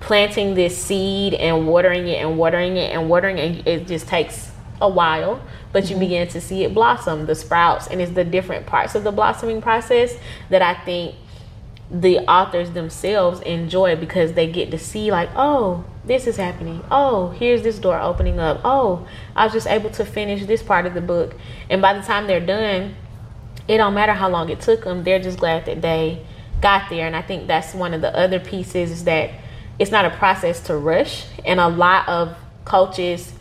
planting 0.00 0.54
this 0.54 0.76
seed 0.76 1.32
and 1.34 1.66
watering 1.66 2.06
it 2.06 2.22
and 2.22 2.36
watering 2.38 2.76
it 2.76 2.92
and 2.92 3.08
watering 3.08 3.38
it. 3.38 3.66
It 3.66 3.86
just 3.86 4.06
takes 4.06 4.50
a 4.80 4.88
while, 4.88 5.40
but 5.72 5.88
you 5.90 5.96
begin 5.96 6.28
to 6.28 6.40
see 6.40 6.64
it 6.64 6.72
blossom, 6.74 7.24
the 7.26 7.34
sprouts, 7.34 7.88
and 7.88 8.00
it's 8.00 8.12
the 8.12 8.24
different 8.24 8.66
parts 8.66 8.94
of 8.94 9.02
the 9.04 9.10
blossoming 9.10 9.60
process 9.62 10.14
that 10.50 10.62
I 10.62 10.74
think 10.84 11.16
the 11.90 12.18
authors 12.20 12.72
themselves 12.72 13.40
enjoy 13.40 13.96
because 13.96 14.34
they 14.34 14.50
get 14.50 14.70
to 14.70 14.78
see 14.78 15.10
like 15.10 15.30
oh 15.34 15.84
this 16.04 16.26
is 16.26 16.36
happening. 16.36 16.82
Oh 16.90 17.30
here's 17.30 17.62
this 17.62 17.78
door 17.78 18.00
opening 18.00 18.38
up. 18.38 18.60
Oh 18.64 19.06
i 19.36 19.44
was 19.44 19.52
just 19.52 19.66
able 19.66 19.90
to 19.90 20.04
finish 20.04 20.46
this 20.46 20.62
part 20.62 20.86
of 20.86 20.94
the 20.94 21.00
book. 21.00 21.34
And 21.70 21.80
by 21.80 21.94
the 21.94 22.02
time 22.02 22.26
they're 22.26 22.44
done 22.44 22.94
it 23.66 23.76
don't 23.76 23.94
matter 23.94 24.12
how 24.12 24.28
long 24.28 24.48
it 24.48 24.60
took 24.60 24.84
them 24.84 25.04
they're 25.04 25.20
just 25.20 25.38
glad 25.38 25.66
that 25.66 25.82
they 25.82 26.24
got 26.60 26.90
there. 26.90 27.06
And 27.06 27.16
i 27.16 27.22
think 27.22 27.46
that's 27.46 27.74
one 27.74 27.94
of 27.94 28.00
the 28.00 28.14
other 28.16 28.40
pieces 28.40 28.90
is 28.90 29.04
that 29.04 29.30
it's 29.78 29.90
not 29.90 30.04
a 30.04 30.10
process 30.10 30.60
to 30.62 30.76
rush. 30.76 31.26
And 31.44 31.60
a 31.60 31.68
lot 31.68 32.08
of 32.08 32.36
coaches 32.64 33.32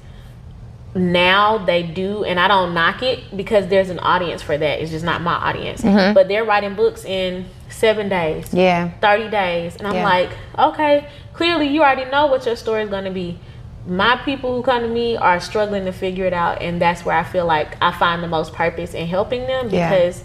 now 0.97 1.57
they 1.59 1.83
do 1.83 2.23
and 2.23 2.39
i 2.39 2.47
don't 2.47 2.73
knock 2.73 3.01
it 3.03 3.19
because 3.35 3.67
there's 3.67 3.89
an 3.89 3.99
audience 3.99 4.41
for 4.41 4.57
that 4.57 4.79
it's 4.81 4.91
just 4.91 5.05
not 5.05 5.21
my 5.21 5.33
audience 5.35 5.81
but 5.81 6.27
they're 6.27 6.43
writing 6.45 6.75
books 6.75 7.05
in 7.05 7.45
seven 7.69 8.09
days 8.09 8.51
Yeah. 8.53 8.89
30 9.01 9.29
days. 9.29 9.75
And 9.75 9.85
I'm 9.87 9.95
Yeah. 9.95 10.03
like, 10.03 10.29
okay, 10.57 11.05
clearly 11.33 11.67
you 11.67 11.81
already 11.83 12.05
know 12.09 12.25
what 12.25 12.45
your 12.45 12.55
story 12.55 12.81
is 12.83 12.89
going 12.89 13.03
to 13.03 13.11
be. 13.11 13.37
My 13.85 14.15
people 14.25 14.55
who 14.55 14.63
come 14.63 14.81
to 14.81 14.87
me 14.87 15.15
are 15.15 15.39
struggling 15.39 15.85
to 15.85 15.91
figure 15.91 16.25
it 16.25 16.33
out. 16.33 16.61
And 16.63 16.81
that's 16.81 17.05
where 17.05 17.15
I 17.15 17.23
feel 17.23 17.45
like 17.45 17.77
I 17.79 17.91
find 17.91 18.23
the 18.23 18.27
most 18.27 18.53
purpose 18.53 18.95
in 18.95 19.05
helping 19.05 19.45
them 19.45 19.69
Yeah. 19.69 19.89
because 19.89 20.23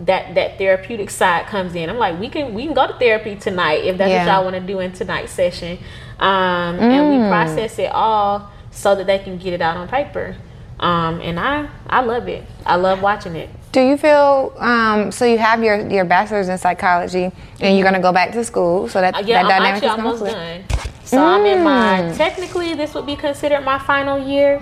that 0.00 0.34
that 0.36 0.58
therapeutic 0.58 1.10
side 1.10 1.46
comes 1.46 1.74
in. 1.74 1.90
I'm 1.90 1.98
like, 1.98 2.20
we 2.20 2.28
can 2.28 2.54
we 2.54 2.64
can 2.66 2.74
go 2.74 2.86
to 2.86 2.92
therapy 2.94 3.34
tonight 3.34 3.84
if 3.84 3.98
that's 3.98 4.10
Yeah. 4.10 4.26
what 4.26 4.32
y'all 4.32 4.44
want 4.44 4.56
to 4.56 4.60
do 4.72 4.78
in 4.78 4.92
tonight's 4.92 5.32
session. 5.32 5.78
Um, 6.20 6.78
And 6.78 6.92
Mm. 6.92 7.22
we 7.24 7.28
process 7.28 7.78
it 7.80 7.90
all 7.92 8.48
so 8.72 8.96
that 8.96 9.06
they 9.06 9.20
can 9.20 9.38
get 9.38 9.52
it 9.52 9.60
out 9.62 9.76
on 9.76 9.86
paper. 9.86 10.34
Um, 10.80 11.20
and 11.20 11.38
I 11.38 11.68
I 11.88 12.00
love 12.00 12.26
it. 12.26 12.44
I 12.66 12.74
love 12.74 13.00
watching 13.00 13.36
it. 13.36 13.48
Do 13.70 13.80
you 13.80 13.96
feel 13.96 14.52
um, 14.58 15.12
so? 15.12 15.24
You 15.24 15.38
have 15.38 15.62
your 15.62 15.88
your 15.88 16.04
bachelor's 16.04 16.48
in 16.48 16.58
psychology, 16.58 17.30
and 17.60 17.76
you're 17.78 17.84
gonna 17.84 18.02
go 18.02 18.12
back 18.12 18.32
to 18.32 18.44
school, 18.44 18.88
so 18.88 19.00
that 19.00 19.14
Uh, 19.14 19.22
yeah, 19.24 19.44
that 19.44 19.44
I'm 19.44 19.48
dynamic 19.62 19.84
actually 19.84 19.88
is 19.88 20.06
almost 20.20 20.24
done. 20.24 20.64
So 21.04 21.24
I'm 21.24 21.46
in 21.46 21.62
my 21.62 22.00
Mm. 22.02 22.16
technically 22.16 22.74
this 22.74 22.94
would 22.94 23.06
be 23.06 23.16
considered 23.16 23.64
my 23.64 23.78
final 23.78 24.18
year. 24.18 24.58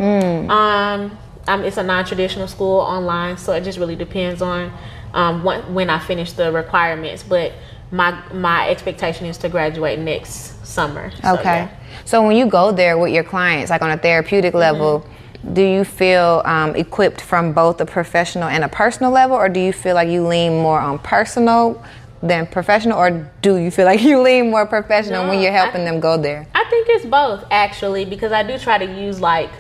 Um, 0.51 1.17
um, 1.49 1.65
it's 1.65 1.77
a 1.79 1.83
non-traditional 1.83 2.49
school 2.49 2.81
online, 2.81 3.37
so 3.39 3.53
it 3.53 3.63
just 3.63 3.79
really 3.79 3.97
depends 3.97 4.43
on 4.43 4.73
um, 5.15 5.43
when, 5.43 5.75
when 5.75 5.91
I 5.91 5.99
finish 5.99 6.33
the 6.33 6.53
requirements. 6.53 7.23
But 7.23 7.53
my 7.93 8.23
my 8.33 8.69
expectation 8.69 9.27
is 9.27 9.37
to 9.39 9.49
graduate 9.49 9.99
next 9.99 10.65
summer. 10.67 11.11
So, 11.23 11.35
Okay. 11.35 11.43
yeah. 11.45 11.69
So 12.05 12.27
when 12.27 12.37
you 12.37 12.47
go 12.47 12.73
there 12.73 12.97
with 12.99 13.13
your 13.13 13.25
clients, 13.25 13.71
like 13.71 13.83
on 13.83 13.91
a 13.91 13.97
therapeutic 13.97 14.55
level, 14.55 15.05
do 15.53 15.63
you 15.63 15.85
feel 15.85 16.43
um, 16.45 16.77
equipped 16.77 17.21
from 17.21 17.53
both 17.53 17.81
a 17.81 17.87
professional 17.87 18.49
and 18.49 18.63
a 18.65 18.69
personal 18.69 19.11
level, 19.11 19.37
or 19.37 19.49
do 19.49 19.61
you 19.61 19.73
feel 19.73 19.95
like 19.95 20.09
you 20.09 20.27
lean 20.27 20.53
more 20.63 20.79
on 20.79 20.99
personal 20.99 21.83
than 22.23 22.47
professional, 22.47 22.99
or 22.99 23.11
do 23.43 23.57
you 23.57 23.71
feel 23.71 23.85
like 23.93 24.01
you 24.03 24.21
lean 24.21 24.51
more 24.51 24.67
professional 24.67 25.27
when 25.29 25.41
you're 25.41 25.53
helping 25.53 25.83
I- 25.83 25.85
them 25.85 26.01
go 26.01 26.17
there? 26.17 26.47
I 26.55 26.65
think 26.71 26.87
it's 26.91 27.07
both 27.07 27.45
actually 27.51 28.05
because 28.05 28.33
I 28.33 28.43
do 28.43 28.59
try 28.59 28.79
to 28.79 28.85
use 28.85 29.21
like 29.21 29.51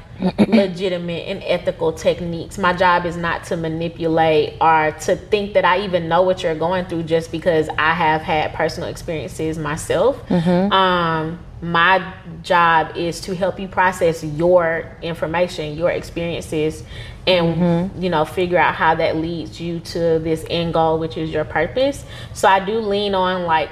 legitimate 0.49 1.29
and 1.29 1.43
ethical 1.45 1.93
techniques. 1.93 2.59
My 2.59 2.73
job 2.73 3.07
is 3.07 3.17
not 3.17 3.45
to 3.45 3.57
manipulate 3.57 4.55
or 4.61 4.93
to 5.03 5.17
think 5.17 5.55
that 5.55 5.65
I 5.65 5.85
even 5.85 6.09
know 6.09 6.23
what 6.23 6.43
you're 6.43 6.55
going 6.55 6.87
through 6.87 7.05
just 7.05 7.33
because 7.33 7.69
I 7.79 7.93
have 7.95 8.23
had 8.23 8.53
personal 8.55 8.89
experiences 8.89 9.59
myself. 9.59 10.31
Um, 10.73 11.39
my 11.63 12.15
job 12.43 12.97
is 12.97 13.21
to 13.23 13.35
help 13.35 13.61
you 13.61 13.69
process 13.69 14.25
your 14.25 14.97
information, 15.03 15.77
your 15.77 15.91
experiences, 15.91 16.83
and 17.27 18.03
you 18.03 18.09
know 18.09 18.25
figure 18.25 18.59
out 18.59 18.75
how 18.75 18.95
that 18.95 19.17
leads 19.17 19.61
you 19.61 19.81
to 19.81 20.19
this 20.21 20.45
end 20.49 20.73
goal, 20.73 20.99
which 20.99 21.17
is 21.17 21.31
your 21.31 21.45
purpose. 21.45 22.05
So 22.33 22.49
I 22.49 22.65
do 22.65 22.79
lean 22.79 23.15
on 23.15 23.45
like 23.45 23.71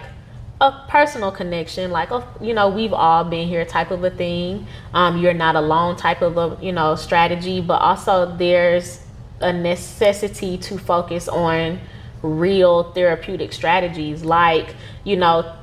a 0.60 0.84
personal 0.88 1.30
connection, 1.30 1.90
like 1.90 2.10
a, 2.10 2.26
you 2.40 2.52
know, 2.52 2.68
we've 2.68 2.92
all 2.92 3.24
been 3.24 3.48
here 3.48 3.64
type 3.64 3.90
of 3.90 4.02
a 4.02 4.10
thing. 4.10 4.66
Um, 4.92 5.18
you're 5.18 5.34
not 5.34 5.54
alone 5.54 5.96
type 5.96 6.20
of 6.20 6.36
a 6.36 6.58
you 6.64 6.72
know 6.72 6.96
strategy, 6.96 7.60
but 7.60 7.80
also 7.80 8.36
there's 8.36 9.00
a 9.40 9.52
necessity 9.52 10.58
to 10.58 10.78
focus 10.78 11.28
on 11.28 11.78
real 12.22 12.92
therapeutic 12.92 13.52
strategies, 13.52 14.24
like 14.24 14.74
you 15.04 15.16
know 15.16 15.54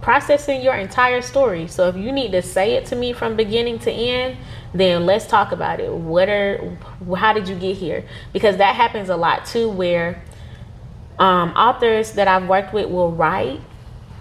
processing 0.00 0.62
your 0.62 0.74
entire 0.74 1.20
story. 1.20 1.66
So 1.66 1.88
if 1.88 1.96
you 1.96 2.12
need 2.12 2.30
to 2.32 2.42
say 2.42 2.74
it 2.74 2.86
to 2.86 2.96
me 2.96 3.12
from 3.12 3.34
beginning 3.34 3.80
to 3.80 3.90
end, 3.90 4.36
then 4.72 5.06
let's 5.06 5.26
talk 5.26 5.50
about 5.50 5.80
it. 5.80 5.92
What 5.92 6.28
are 6.28 6.76
how 7.16 7.32
did 7.32 7.48
you 7.48 7.56
get 7.56 7.76
here? 7.76 8.04
Because 8.32 8.58
that 8.58 8.76
happens 8.76 9.08
a 9.08 9.16
lot 9.16 9.44
too 9.44 9.68
where 9.68 10.22
um, 11.18 11.50
authors 11.50 12.12
that 12.12 12.28
I've 12.28 12.48
worked 12.48 12.72
with 12.72 12.88
will 12.88 13.10
write 13.10 13.60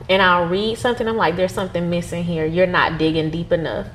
and 0.09 0.21
I'll 0.21 0.47
read 0.47 0.77
something. 0.77 1.07
I'm 1.07 1.17
like, 1.17 1.35
there's 1.35 1.53
something 1.53 1.89
missing 1.89 2.23
here. 2.23 2.45
You're 2.45 2.67
not 2.67 2.97
digging 2.97 3.29
deep 3.29 3.51
enough. 3.51 3.87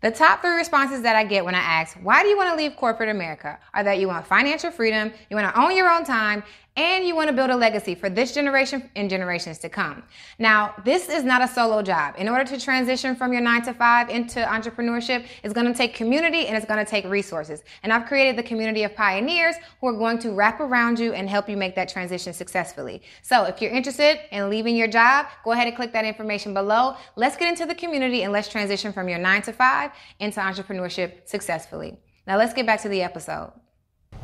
The 0.00 0.12
top 0.12 0.42
three 0.42 0.54
responses 0.54 1.02
that 1.02 1.16
I 1.16 1.24
get 1.24 1.44
when 1.44 1.56
I 1.56 1.58
ask, 1.58 1.96
why 2.00 2.22
do 2.22 2.28
you 2.28 2.36
want 2.36 2.50
to 2.50 2.56
leave 2.56 2.76
corporate 2.76 3.08
America? 3.08 3.58
Are 3.74 3.82
that 3.82 3.98
you 3.98 4.06
want 4.06 4.26
financial 4.26 4.70
freedom, 4.70 5.12
you 5.28 5.36
want 5.36 5.52
to 5.52 5.60
own 5.60 5.76
your 5.76 5.88
own 5.88 6.04
time, 6.04 6.44
and 6.78 7.04
you 7.04 7.16
want 7.16 7.28
to 7.28 7.34
build 7.34 7.50
a 7.50 7.56
legacy 7.56 7.96
for 7.96 8.08
this 8.08 8.32
generation 8.32 8.88
and 8.94 9.10
generations 9.10 9.58
to 9.58 9.68
come. 9.68 10.04
Now, 10.38 10.74
this 10.84 11.08
is 11.08 11.24
not 11.24 11.42
a 11.42 11.48
solo 11.48 11.82
job. 11.82 12.14
In 12.18 12.28
order 12.28 12.44
to 12.44 12.60
transition 12.60 13.16
from 13.16 13.32
your 13.32 13.42
nine 13.42 13.62
to 13.62 13.74
five 13.74 14.08
into 14.08 14.40
entrepreneurship, 14.40 15.26
it's 15.42 15.52
going 15.52 15.66
to 15.66 15.74
take 15.74 15.92
community 15.94 16.46
and 16.46 16.56
it's 16.56 16.66
going 16.66 16.82
to 16.82 16.88
take 16.88 17.04
resources. 17.06 17.64
And 17.82 17.92
I've 17.92 18.06
created 18.06 18.36
the 18.36 18.44
community 18.44 18.84
of 18.84 18.94
pioneers 18.94 19.56
who 19.80 19.88
are 19.88 19.92
going 19.92 20.20
to 20.20 20.30
wrap 20.30 20.60
around 20.60 21.00
you 21.00 21.12
and 21.14 21.28
help 21.28 21.48
you 21.48 21.56
make 21.56 21.74
that 21.74 21.88
transition 21.88 22.32
successfully. 22.32 23.02
So 23.22 23.44
if 23.44 23.60
you're 23.60 23.72
interested 23.72 24.20
in 24.30 24.48
leaving 24.48 24.76
your 24.76 24.88
job, 24.88 25.26
go 25.44 25.50
ahead 25.50 25.66
and 25.66 25.74
click 25.74 25.92
that 25.94 26.04
information 26.04 26.54
below. 26.54 26.94
Let's 27.16 27.36
get 27.36 27.48
into 27.48 27.66
the 27.66 27.74
community 27.74 28.22
and 28.22 28.32
let's 28.32 28.48
transition 28.48 28.92
from 28.92 29.08
your 29.08 29.18
nine 29.18 29.42
to 29.42 29.52
five 29.52 29.90
into 30.20 30.38
entrepreneurship 30.38 31.26
successfully. 31.28 31.98
Now 32.24 32.36
let's 32.36 32.54
get 32.54 32.66
back 32.66 32.82
to 32.82 32.88
the 32.88 33.02
episode. 33.02 33.52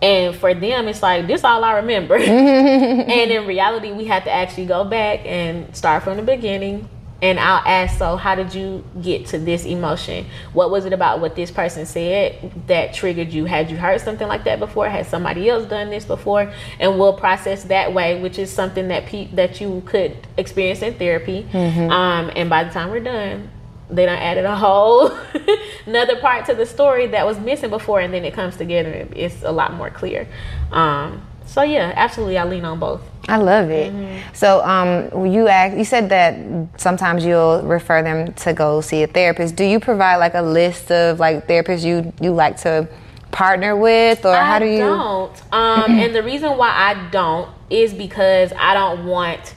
And 0.03 0.35
for 0.37 0.53
them, 0.55 0.89
it's 0.89 1.03
like, 1.03 1.27
this 1.27 1.45
all 1.45 1.65
I 1.65 1.75
remember. 1.77 2.17
and 2.19 3.31
in 3.31 3.47
reality, 3.47 3.93
we 3.93 4.05
had 4.05 4.25
to 4.25 4.31
actually 4.31 4.67
go 4.67 4.85
back 4.85 5.21
and 5.25 5.75
start 5.75 6.03
from 6.03 6.17
the 6.17 6.23
beginning. 6.23 6.89
And 7.23 7.41
I'll 7.41 7.63
ask, 7.65 7.97
so 7.99 8.17
how 8.17 8.35
did 8.35 8.55
you 8.55 8.85
get 9.01 9.25
to 9.29 9.39
this 9.39 9.65
emotion? 9.65 10.27
What 10.53 10.71
was 10.71 10.85
it 10.85 10.93
about 10.93 11.21
what 11.21 11.37
this 11.37 11.51
person 11.51 11.87
said 11.87 12.53
that 12.67 12.93
triggered 12.93 13.33
you? 13.33 13.47
Had 13.47 13.71
you 13.71 13.79
heard 13.79 13.99
something 14.03 14.29
like 14.29 14.45
that 14.45 14.59
before? 14.59 14.91
Had 14.91 15.07
somebody 15.07 15.49
else 15.49 15.65
done 15.65 15.89
this 15.89 16.05
before? 16.05 16.53
And 16.79 16.99
we'll 16.99 17.15
process 17.15 17.65
that 17.65 17.95
way, 17.95 18.21
which 18.21 18.39
is 18.39 18.51
something 18.53 18.89
that 18.89 19.07
pe- 19.07 19.29
that 19.35 19.59
you 19.59 19.83
could 19.87 20.15
experience 20.37 20.83
in 20.83 20.95
therapy. 20.95 21.47
Um, 21.91 22.31
and 22.37 22.51
by 22.51 22.65
the 22.65 22.71
time 22.71 22.91
we're 22.91 23.01
done, 23.01 23.49
they 23.91 24.09
I 24.09 24.17
added 24.17 24.45
a 24.45 24.57
whole 24.57 25.17
another 25.87 26.17
part 26.17 26.47
to 26.47 26.55
the 26.55 26.67
story 26.67 27.07
that 27.09 27.27
was 27.27 27.39
missing 27.39 27.71
before 27.71 28.01
and 28.01 28.13
then 28.13 28.25
it 28.25 28.35
comes 28.35 28.57
together 28.57 29.07
it's 29.15 29.43
a 29.43 29.53
lot 29.53 29.75
more 29.75 29.91
clear 29.91 30.27
um 30.73 31.23
so 31.47 31.63
yeah 31.63 31.93
absolutely 31.95 32.39
i 32.39 32.45
lean 32.45 32.65
on 32.65 32.79
both 32.79 33.03
I 33.27 33.39
love 33.39 33.71
it. 33.71 34.23
So, 34.35 34.63
um, 34.65 35.25
you 35.27 35.49
asked, 35.49 35.79
you 35.79 35.85
said 35.85 36.11
that 36.11 36.37
sometimes 36.79 37.25
you'll 37.25 37.63
refer 37.63 38.03
them 38.03 38.35
to 38.35 38.53
go 38.53 38.83
see 38.83 39.03
a 39.03 39.07
therapist. 39.07 39.57
Do 39.57 39.65
you 39.65 39.81
provide 39.81 40.17
like 40.17 40.35
a 40.35 40.43
list 40.43 40.93
of 40.93 41.21
like 41.21 41.49
therapists 41.49 41.85
you 41.85 42.13
you 42.21 42.33
like 42.33 42.59
to 42.63 42.87
partner 43.31 43.77
with, 43.77 44.25
or 44.25 44.35
how 44.37 44.59
do 44.59 44.67
you? 44.67 44.79
don't 44.79 45.43
um 45.53 45.91
and 45.99 46.15
the 46.15 46.23
reason 46.23 46.57
why 46.57 46.69
i 46.69 47.11
don't 47.11 47.51
is 47.69 47.93
because 47.93 48.53
i 48.57 48.75
don't 48.75 49.07
want 49.07 49.55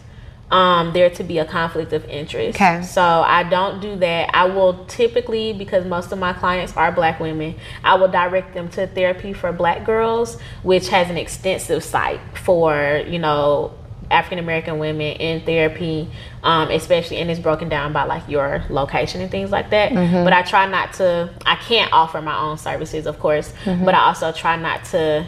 um 0.50 0.93
there 0.93 1.10
to 1.10 1.24
be 1.24 1.39
a 1.39 1.45
conflict 1.45 1.91
of 1.91 2.06
interest 2.06 2.56
Okay. 2.56 2.82
so 2.82 3.02
i 3.02 3.43
don't 3.43 3.82
do 3.82 3.98
that 3.98 4.30
i 4.34 4.45
will 4.45 4.86
typically 4.86 5.52
because 5.52 5.86
most 5.86 6.12
of 6.14 6.20
my 6.20 6.32
clients 6.32 6.76
are 6.78 6.89
black 6.91 7.20
women 7.20 7.56
i 7.84 7.95
will 7.95 8.08
direct 8.08 8.54
them 8.54 8.70
to 8.70 8.88
therapy 8.88 9.34
for 9.34 9.52
black 9.52 9.86
girls 9.86 10.39
which 10.64 10.88
has 10.89 11.10
an 11.10 11.18
extensive 11.18 11.84
site 11.84 12.22
for 12.45 13.04
you 13.08 13.20
know 13.20 13.74
African 14.10 14.39
American 14.39 14.80
women 14.80 15.18
in 15.18 15.41
therapy, 15.41 16.08
um, 16.41 16.72
especially, 16.72 17.18
and 17.18 17.30
it's 17.30 17.41
broken 17.41 17.68
down 17.68 17.91
by 17.91 18.06
like 18.06 18.24
your 18.30 18.64
location 18.70 19.20
and 19.20 19.30
things 19.30 19.52
like 19.52 19.70
that. 19.72 19.91
But 20.24 20.32
I 20.32 20.43
try 20.43 20.66
not 20.66 20.93
to, 20.93 21.30
I 21.45 21.56
can't 21.58 21.91
offer 21.91 22.22
my 22.22 22.39
own 22.39 22.58
services, 22.58 23.06
of 23.06 23.20
course, 23.20 23.52
but 23.66 23.93
I 23.93 24.00
also 24.06 24.32
try 24.32 24.56
not 24.56 24.86
to 24.86 25.28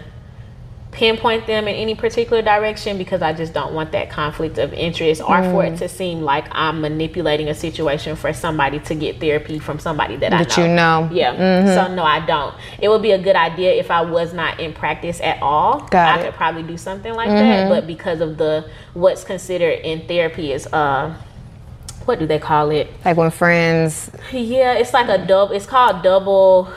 pinpoint 0.91 1.45
them 1.45 1.67
in 1.67 1.75
any 1.75 1.93
particular 1.93 2.41
direction 2.41 2.97
because 2.97 3.21
I 3.21 3.31
just 3.31 3.53
don't 3.53 3.73
want 3.75 3.91
that 3.91 4.09
conflict 4.09 4.57
of 4.57 4.73
interest 4.73 5.21
or 5.21 5.37
for 5.43 5.61
Mm. 5.63 5.73
it 5.73 5.77
to 5.77 5.87
seem 5.87 6.21
like 6.21 6.45
I'm 6.51 6.81
manipulating 6.81 7.47
a 7.47 7.53
situation 7.53 8.15
for 8.15 8.33
somebody 8.33 8.79
to 8.79 8.95
get 8.95 9.19
therapy 9.19 9.59
from 9.59 9.77
somebody 9.77 10.15
that, 10.17 10.31
That 10.31 10.57
I 10.57 10.61
you 10.61 10.67
know. 10.67 11.05
know. 11.05 11.13
Yeah. 11.13 11.35
Mm-hmm. 11.35 11.67
So 11.75 11.93
no, 11.93 12.03
I 12.03 12.25
don't. 12.25 12.55
It 12.79 12.89
would 12.89 13.03
be 13.03 13.11
a 13.11 13.19
good 13.21 13.35
idea 13.35 13.73
if 13.73 13.91
I 13.91 14.01
was 14.01 14.33
not 14.33 14.59
in 14.59 14.73
practice 14.73 15.21
at 15.21 15.39
all. 15.43 15.81
Got 15.91 15.93
I 15.93 16.13
it. 16.13 16.15
Mm-hmm. 16.15 16.25
could 16.25 16.33
probably 16.35 16.63
do 16.63 16.75
something 16.77 17.13
like 17.13 17.29
that, 17.29 17.69
but 17.69 17.85
because 17.85 18.19
of 18.19 18.37
the 18.37 18.65
what's 18.95 19.23
considered 19.23 19.79
in 19.83 20.07
therapy 20.07 20.51
is 20.51 20.65
uh 20.73 21.13
what 22.05 22.17
do 22.17 22.25
they 22.25 22.39
call 22.39 22.71
it? 22.71 22.91
Like 23.05 23.17
when 23.17 23.29
friends. 23.29 24.09
Yeah, 24.31 24.73
it's 24.73 24.93
like 24.93 25.07
a 25.09 25.23
double. 25.23 25.53
It's 25.55 25.67
called 25.67 26.01
double 26.01 26.67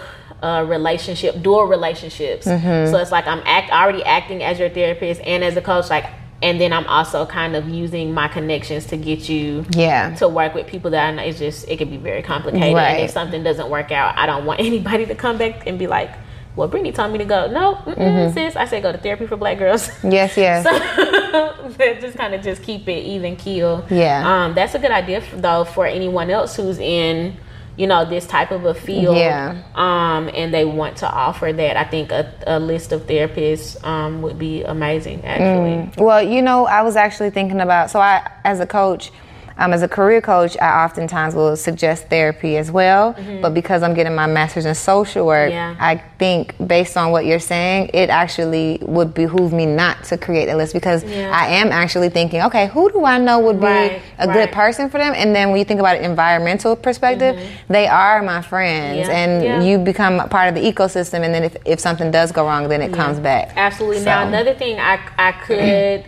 uh, 0.42 0.64
relationship, 0.68 1.40
dual 1.42 1.64
relationships. 1.64 2.46
Mm-hmm. 2.46 2.90
So 2.90 2.98
it's 2.98 3.12
like 3.12 3.26
I'm 3.26 3.42
act 3.44 3.70
already 3.70 4.02
acting 4.04 4.42
as 4.42 4.58
your 4.58 4.68
therapist 4.70 5.20
and 5.24 5.44
as 5.44 5.56
a 5.56 5.62
coach, 5.62 5.88
like, 5.88 6.06
and 6.42 6.60
then 6.60 6.72
I'm 6.72 6.86
also 6.88 7.24
kind 7.24 7.54
of 7.54 7.68
using 7.68 8.12
my 8.12 8.26
connections 8.26 8.86
to 8.86 8.96
get 8.96 9.28
you 9.28 9.64
Yeah. 9.70 10.14
to 10.16 10.26
work 10.28 10.54
with 10.54 10.66
people 10.66 10.90
that 10.90 11.06
I 11.06 11.10
know. 11.12 11.22
It's 11.22 11.38
just 11.38 11.68
it 11.68 11.76
can 11.78 11.88
be 11.88 11.96
very 11.96 12.22
complicated. 12.22 12.74
Right. 12.74 12.94
And 12.94 13.04
if 13.04 13.10
something 13.12 13.44
doesn't 13.44 13.70
work 13.70 13.92
out, 13.92 14.18
I 14.18 14.26
don't 14.26 14.44
want 14.44 14.58
anybody 14.70 15.06
to 15.06 15.14
come 15.14 15.38
back 15.38 15.66
and 15.68 15.78
be 15.78 15.86
like, 15.86 16.10
"Well, 16.56 16.68
Brittney 16.68 16.92
told 16.92 17.12
me 17.12 17.18
to 17.18 17.24
go." 17.24 17.48
No, 17.48 17.74
mm-mm, 17.86 18.34
sis. 18.34 18.56
I 18.56 18.64
said 18.64 18.82
go 18.82 18.90
to 18.90 18.98
therapy 18.98 19.26
for 19.28 19.36
Black 19.36 19.58
girls. 19.58 19.88
Yes, 20.02 20.36
yes. 20.36 20.64
That 20.64 22.00
just 22.00 22.16
kind 22.18 22.34
of 22.34 22.42
just 22.42 22.64
keep 22.64 22.88
it 22.88 23.04
even 23.04 23.36
keel. 23.36 23.86
Yeah. 23.88 24.26
Um, 24.46 24.54
that's 24.56 24.74
a 24.74 24.80
good 24.80 24.90
idea 24.90 25.22
though 25.34 25.62
for 25.64 25.86
anyone 25.86 26.28
else 26.30 26.56
who's 26.56 26.78
in, 26.80 27.36
you 27.76 27.86
know, 27.86 28.04
this 28.04 28.26
type 28.26 28.50
of 28.50 28.64
a 28.64 28.74
field. 28.74 29.16
Yeah. 29.16 29.62
Um, 29.74 30.28
and 30.34 30.52
they 30.52 30.64
want 30.64 30.98
to 30.98 31.10
offer 31.10 31.52
that. 31.52 31.76
I 31.76 31.84
think 31.84 32.10
a, 32.10 32.32
a 32.46 32.58
list 32.60 32.92
of 32.92 33.06
therapists 33.06 33.82
um 33.84 34.22
would 34.22 34.38
be 34.38 34.62
amazing. 34.62 35.24
Actually. 35.24 35.90
Well, 36.02 36.22
you 36.22 36.42
know, 36.42 36.66
I 36.66 36.82
was 36.82 36.96
actually 36.96 37.30
thinking 37.30 37.60
about 37.60 37.90
so 37.90 38.00
I 38.00 38.30
as 38.44 38.60
a 38.60 38.66
coach, 38.66 39.10
um, 39.58 39.72
as 39.72 39.82
a 39.82 39.88
career 39.88 40.20
coach, 40.20 40.56
I 40.60 40.84
oftentimes 40.84 41.34
will 41.34 41.56
suggest 41.56 42.08
therapy 42.08 42.56
as 42.56 42.70
well. 42.70 43.14
But 43.40 43.54
because 43.54 43.82
I'm 43.82 43.94
getting 43.94 44.14
my 44.14 44.26
master's 44.26 44.66
in 44.66 44.74
social 44.74 45.26
work, 45.26 45.52
Mm-hmm. 45.52 45.52
Yeah. 45.52 45.76
I 45.80 45.96
think 46.18 46.54
based 46.66 46.96
on 46.96 47.10
what 47.10 47.26
you're 47.26 47.40
saying, 47.40 47.90
it 47.94 48.08
actually 48.10 48.78
would 48.82 49.12
behoove 49.14 49.52
me 49.52 49.66
not 49.66 50.04
to 50.04 50.16
create 50.16 50.48
a 50.48 50.56
list 50.56 50.72
because 50.72 51.02
Yeah. 51.04 51.30
I 51.34 51.48
am 51.48 51.72
actually 51.72 52.08
thinking, 52.10 52.40
okay, 52.42 52.68
who 52.68 52.90
do 52.92 53.04
I 53.04 53.18
know 53.18 53.38
would 53.40 53.58
be 53.60 53.66
Right, 53.66 54.02
a 54.18 54.26
good 54.26 54.52
person 54.52 54.88
for 54.90 54.98
them? 54.98 55.12
And 55.16 55.34
then 55.34 55.50
when 55.50 55.58
you 55.58 55.64
think 55.64 55.80
about 55.80 55.96
an 55.96 56.04
environmental 56.04 56.76
perspective, 56.76 57.40
they 57.68 57.86
are 57.88 58.22
my 58.22 58.40
friends, 58.42 59.08
Mm-hmm. 59.08 59.10
Yeah, 59.44 59.56
and 59.56 59.66
you 59.66 59.78
become 59.78 60.20
a 60.20 60.28
part 60.28 60.48
of 60.48 60.54
the 60.54 60.60
ecosystem. 60.72 61.20
And 61.24 61.34
then 61.34 61.44
if, 61.44 61.56
if 61.64 61.78
something 61.80 62.10
does 62.10 62.30
go 62.32 62.44
wrong, 62.46 62.68
then 62.68 62.80
it 62.82 62.92
comes 62.92 63.18
back. 63.18 63.52
Absolutely. 63.56 63.98
So- 63.98 64.04
Now 64.04 64.26
another 64.26 64.54
thing 64.54 64.78
I 64.78 64.98
I 65.18 65.32
could 65.32 66.04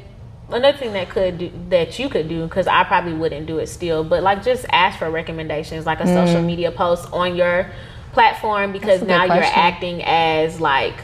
another 0.51 0.77
thing 0.77 0.93
that 0.93 1.09
could 1.11 1.39
do 1.39 1.51
that 1.71 1.99
you 1.99 2.09
could 2.09 2.29
do 2.29 2.45
because 2.45 2.67
I 2.67 2.85
probably 2.85 3.15
wouldn't 3.15 3.47
do 3.47 3.59
it 3.59 3.69
still, 3.69 4.05
but 4.05 4.23
like 4.23 4.43
just 4.45 4.65
ask 4.71 4.99
for 4.99 5.11
recommendations, 5.11 5.87
like 5.87 6.01
a 6.01 6.07
social 6.07 6.43
media 6.43 6.71
post 6.71 7.09
on 7.13 7.35
your 7.37 7.71
platform 8.13 8.73
because 8.73 9.01
Mm. 9.01 9.07
Now 9.09 9.25
you're 9.25 9.43
acting 9.45 10.03
as 10.05 10.61
like 10.61 10.95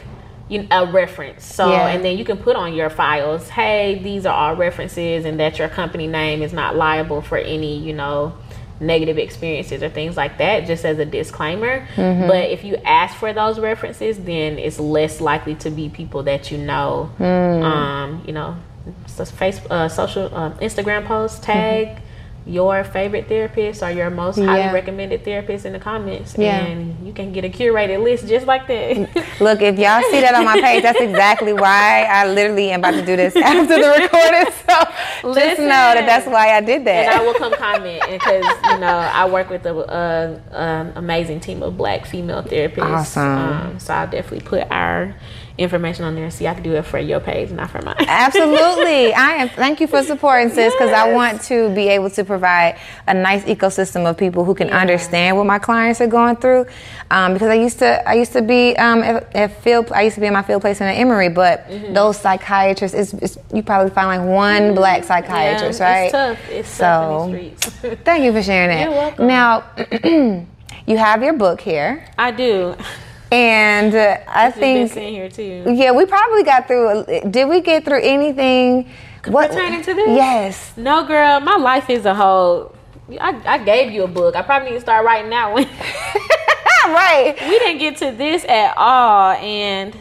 you 0.47 0.67
a 0.71 0.85
reference. 0.85 1.45
So 1.45 1.69
Yeah. 1.69 1.87
and 1.87 2.03
then 2.03 2.17
you 2.17 2.25
can 2.25 2.37
put 2.37 2.55
on 2.55 2.73
your 2.73 2.89
files, 2.89 3.49
hey, 3.49 3.99
these 4.03 4.25
are 4.25 4.33
all 4.35 4.55
references, 4.55 5.25
and 5.25 5.39
that 5.39 5.57
your 5.59 5.69
company 5.69 6.07
name 6.07 6.41
is 6.41 6.51
not 6.53 6.75
liable 6.75 7.21
for 7.21 7.37
any 7.37 7.77
you 7.77 7.93
know 7.93 8.33
negative 8.79 9.17
experiences 9.19 9.83
or 9.83 9.89
things 9.89 10.17
like 10.17 10.39
that 10.39 10.65
just 10.65 10.83
as 10.85 10.97
a 10.97 11.05
disclaimer 11.05 11.85
Mm-hmm. 11.95 12.27
but 12.27 12.49
if 12.49 12.63
you 12.63 12.77
ask 12.83 13.15
for 13.15 13.31
those 13.31 13.59
references 13.59 14.17
then 14.17 14.57
it's 14.57 14.79
less 14.79 15.21
likely 15.21 15.53
to 15.55 15.69
be 15.69 15.87
people 15.87 16.23
that 16.23 16.49
you 16.51 16.57
know 16.57 17.11
Mm. 17.19 17.63
um 17.63 18.23
you 18.25 18.33
know 18.33 18.55
so 19.15 19.25
face 19.25 19.59
uh, 19.69 19.87
social 19.87 20.25
uh, 20.35 20.51
instagram 20.59 21.05
post 21.05 21.43
tag 21.43 22.01
your 22.43 22.83
favorite 22.83 23.27
therapist 23.27 23.83
or 23.83 23.91
your 23.91 24.09
most 24.09 24.39
Yeah. 24.39 24.47
highly 24.47 24.73
recommended 24.73 25.23
therapist 25.23 25.63
in 25.63 25.73
the 25.73 25.79
comments 25.79 26.35
Yeah. 26.35 26.57
and 26.65 27.05
you 27.05 27.13
can 27.13 27.31
get 27.33 27.45
a 27.45 27.49
curated 27.49 28.01
list 28.03 28.27
just 28.27 28.47
like 28.47 28.65
that 28.67 28.97
Look, 29.39 29.61
if 29.61 29.77
y'all 29.77 30.01
see 30.09 30.21
that 30.21 30.33
on 30.33 30.45
my 30.45 30.59
page, 30.59 30.81
that's 30.81 30.99
exactly 31.09 31.53
why 31.53 32.07
I 32.09 32.27
literally 32.33 32.71
am 32.71 32.79
about 32.79 32.91
to 32.99 33.05
do 33.05 33.15
this 33.15 33.35
after 33.51 33.75
the 33.79 33.89
recording. 34.01 34.51
So 34.65 35.33
just 35.35 35.59
know 35.59 35.67
that 35.93 36.05
that's 36.07 36.25
why 36.25 36.55
I 36.57 36.61
did 36.61 36.83
that. 36.85 37.05
and 37.05 37.21
I 37.21 37.23
will 37.23 37.35
come 37.35 37.53
comment 37.53 38.01
because 38.09 38.43
you 38.71 38.79
know 38.79 38.87
I 38.97 39.29
work 39.29 39.49
with 39.51 39.65
a, 39.67 39.75
a, 39.75 40.55
an 40.57 40.93
amazing 40.95 41.41
team 41.41 41.61
of 41.61 41.77
black 41.77 42.07
female 42.07 42.41
therapists. 42.41 42.81
Awesome. 42.83 43.23
Um, 43.23 43.79
so 43.79 43.93
I'll 43.93 44.07
definitely 44.09 44.41
put 44.47 44.63
our 44.71 45.15
information 45.57 46.05
on 46.05 46.15
there 46.15 46.23
and 46.23 46.33
see 46.33 46.47
I 46.47 46.53
can 46.53 46.63
do 46.63 46.73
it 46.75 46.83
for 46.85 46.97
your 46.97 47.19
page, 47.19 47.51
not 47.51 47.69
for 47.69 47.81
mine. 47.81 47.95
Absolutely. 48.07 49.13
I 49.13 49.31
am 49.35 49.49
thank 49.49 49.79
you 49.81 49.87
for 49.87 50.01
supporting 50.03 50.49
sis 50.49 50.73
because 50.73 50.91
I 50.91 51.11
want 51.13 51.41
to 51.43 51.73
be 51.75 51.87
able 51.89 52.09
to 52.11 52.23
provide 52.23 52.79
a 53.07 53.13
nice 53.13 53.43
ecosystem 53.43 54.09
of 54.09 54.17
people 54.17 54.43
who 54.45 54.55
can 54.55 54.67
Yeah. 54.69 54.79
understand 54.79 55.37
what 55.37 55.45
my 55.45 55.59
clients 55.59 56.01
are 56.01 56.07
going 56.07 56.35
through. 56.37 56.65
Um, 57.11 57.33
because 57.33 57.49
I 57.49 57.55
used 57.55 57.79
to 57.79 58.07
I 58.07 58.13
used 58.13 58.31
to 58.33 58.41
be 58.41 58.75
um, 58.77 59.01
at, 59.03 59.35
at 59.35 59.61
field 59.63 59.91
I 59.91 60.03
used 60.03 60.15
to 60.15 60.21
be 60.21 60.27
in 60.27 60.33
my 60.33 60.41
field 60.43 60.61
placement 60.61 60.95
at 60.95 60.99
Emory, 61.01 61.29
but 61.29 61.67
Mm-hmm. 61.67 61.93
those 61.93 62.17
psychiatrists 62.17 62.95
it's, 62.97 63.13
it's, 63.13 63.37
you 63.53 63.61
probably 63.63 63.91
find 63.91 64.07
like 64.21 64.27
one 64.27 64.73
black 64.73 65.03
psychiatrist, 65.03 65.79
yeah, 65.79 65.91
right? 65.91 66.03
It's 66.05 66.11
tough. 66.11 66.49
It's 66.49 66.69
So- 66.69 67.57
tough 67.61 67.83
in. 67.83 67.97
Thank 67.97 68.23
you 68.23 68.31
for 68.33 68.41
sharing 68.41 68.69
that. 68.69 68.83
You're 68.83 68.91
welcome. 68.91 69.27
Now, 69.27 69.63
you 70.87 70.97
have 70.97 71.21
your 71.23 71.33
book 71.33 71.61
here, 71.61 72.05
I 72.17 72.31
do. 72.31 72.75
And 73.31 73.95
uh, 73.95 74.17
I 74.27 74.51
think 74.51 74.91
sitting 74.91 75.13
here 75.13 75.29
too. 75.29 75.63
yeah, 75.67 75.91
we 75.91 76.05
probably 76.05 76.43
got 76.43 76.67
through. 76.67 77.05
Did 77.29 77.47
we 77.47 77.61
get 77.61 77.85
through 77.85 78.01
anything? 78.01 78.89
Pertaining 79.23 79.81
to 79.83 79.93
this? 79.93 80.09
Yes. 80.09 80.73
No, 80.77 81.05
girl, 81.05 81.39
my 81.39 81.55
life 81.55 81.89
is 81.89 82.05
a 82.05 82.13
whole. 82.13 82.75
I, 83.19 83.39
I 83.45 83.57
gave 83.59 83.91
you 83.91 84.03
a 84.03 84.07
book. 84.07 84.35
I 84.35 84.41
probably 84.41 84.69
need 84.69 84.75
to 84.75 84.81
start 84.81 85.05
writing 85.05 85.29
that 85.29 85.51
one. 85.51 85.65
right. 86.93 87.35
we 87.41 87.59
didn't 87.59 87.79
get 87.79 87.97
to 87.97 88.11
this 88.11 88.43
at 88.45 88.73
all, 88.77 89.33
and 89.33 89.95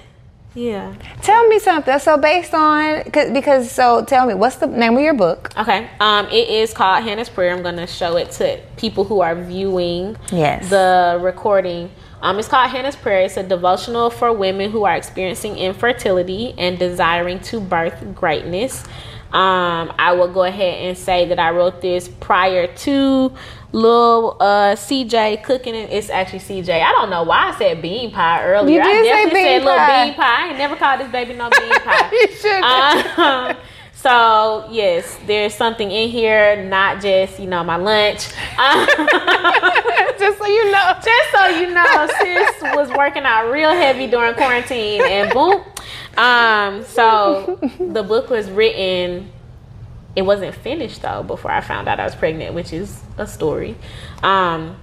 yeah. 0.55 0.94
Tell 1.22 1.46
me 1.48 1.59
something. 1.59 1.98
So 1.98 2.16
based 2.18 2.53
on 2.55 3.05
cause, 3.11 3.30
because 3.30 3.70
so 3.70 4.05
tell 4.05 4.26
me 4.26 4.34
what's 4.34 4.57
the 4.57 4.66
name 4.66 4.96
of 4.96 5.03
your 5.03 5.14
book? 5.14 5.51
Okay. 5.57 5.88
Um, 6.01 6.26
it 6.26 6.48
is 6.48 6.72
called 6.72 7.05
Hannah's 7.05 7.28
Prayer. 7.28 7.55
I'm 7.55 7.62
gonna 7.62 7.86
show 7.86 8.16
it 8.16 8.30
to 8.32 8.61
people 8.76 9.05
who 9.05 9.20
are 9.20 9.34
viewing 9.34 10.16
Yes. 10.32 10.68
the 10.70 11.18
recording. 11.20 11.90
Um, 12.22 12.38
it's 12.38 12.48
called 12.48 12.68
Hannah's 12.70 12.96
Prayer. 12.96 13.20
It's 13.22 13.36
a 13.36 13.42
devotional 13.42 14.11
for 14.11 14.32
women 14.32 14.70
who 14.70 14.84
are 14.84 14.94
experiencing 14.94 15.57
infertility 15.57 16.55
and 16.59 16.78
desiring 16.78 17.40
to 17.40 17.61
birth 17.61 18.14
greatness. 18.14 18.84
Um, 19.33 19.93
I 19.99 20.12
will 20.12 20.33
go 20.33 20.43
ahead 20.45 20.85
and 20.87 20.99
say 20.99 21.26
that 21.26 21.39
I 21.39 21.51
wrote 21.51 21.81
this 21.81 22.09
prior 22.09 22.66
to 22.66 23.33
little 23.72 24.37
uh, 24.41 24.74
CJ 24.74 25.45
cooking 25.45 25.74
it. 25.74 25.91
It's 25.91 26.11
actually 26.11 26.41
CJ. 26.41 26.83
I 26.83 26.91
don't 26.93 27.11
know 27.11 27.22
why 27.22 27.51
I 27.51 27.59
said 27.59 27.81
bean 27.81 28.11
pie 28.11 28.45
earlier. 28.45 28.78
You 28.78 28.83
did 28.83 28.97
I 28.97 29.03
say 29.03 29.09
definitely 29.09 29.35
bean 29.35 29.45
said 29.45 29.64
little 29.64 29.87
bean 29.87 30.14
pie. 30.14 30.45
I 30.45 30.49
ain't 30.49 30.59
never 30.59 30.76
called 30.76 31.01
this 31.01 31.12
baby 31.12 31.35
no 31.35 31.49
bean 31.51 31.70
pie. 31.85 32.11
You 32.11 32.28
should. 32.33 32.62
Um, 32.62 33.57
so 34.03 34.66
yes, 34.70 35.18
there's 35.26 35.55
something 35.55 35.90
in 35.90 36.09
here, 36.09 36.64
not 36.64 37.03
just 37.03 37.38
you 37.38 37.46
know 37.46 37.62
my 37.62 37.76
lunch. 37.76 38.28
Um, 38.59 38.86
Just 40.20 40.38
so 40.38 40.46
you 40.46 40.70
know. 40.70 40.94
just 41.05 41.30
so 41.32 41.46
you 41.46 41.70
know, 41.72 42.09
sis 42.20 42.62
was 42.76 42.90
working 42.90 43.22
out 43.24 43.51
real 43.51 43.70
heavy 43.70 44.07
during 44.07 44.34
quarantine, 44.34 45.01
and 45.03 45.32
boom. 45.32 45.64
Um, 46.16 46.84
so 46.84 47.59
the 47.78 48.03
book 48.03 48.28
was 48.28 48.51
written. 48.51 49.30
It 50.14 50.22
wasn't 50.22 50.55
finished 50.55 51.03
though 51.03 51.22
before 51.22 51.51
I 51.51 51.61
found 51.62 51.88
out 51.88 52.01
I 52.01 52.05
was 52.05 52.14
pregnant, 52.14 52.55
which 52.55 52.72
is 52.72 53.01
a 53.16 53.26
story. 53.26 53.76
Um, 54.22 54.76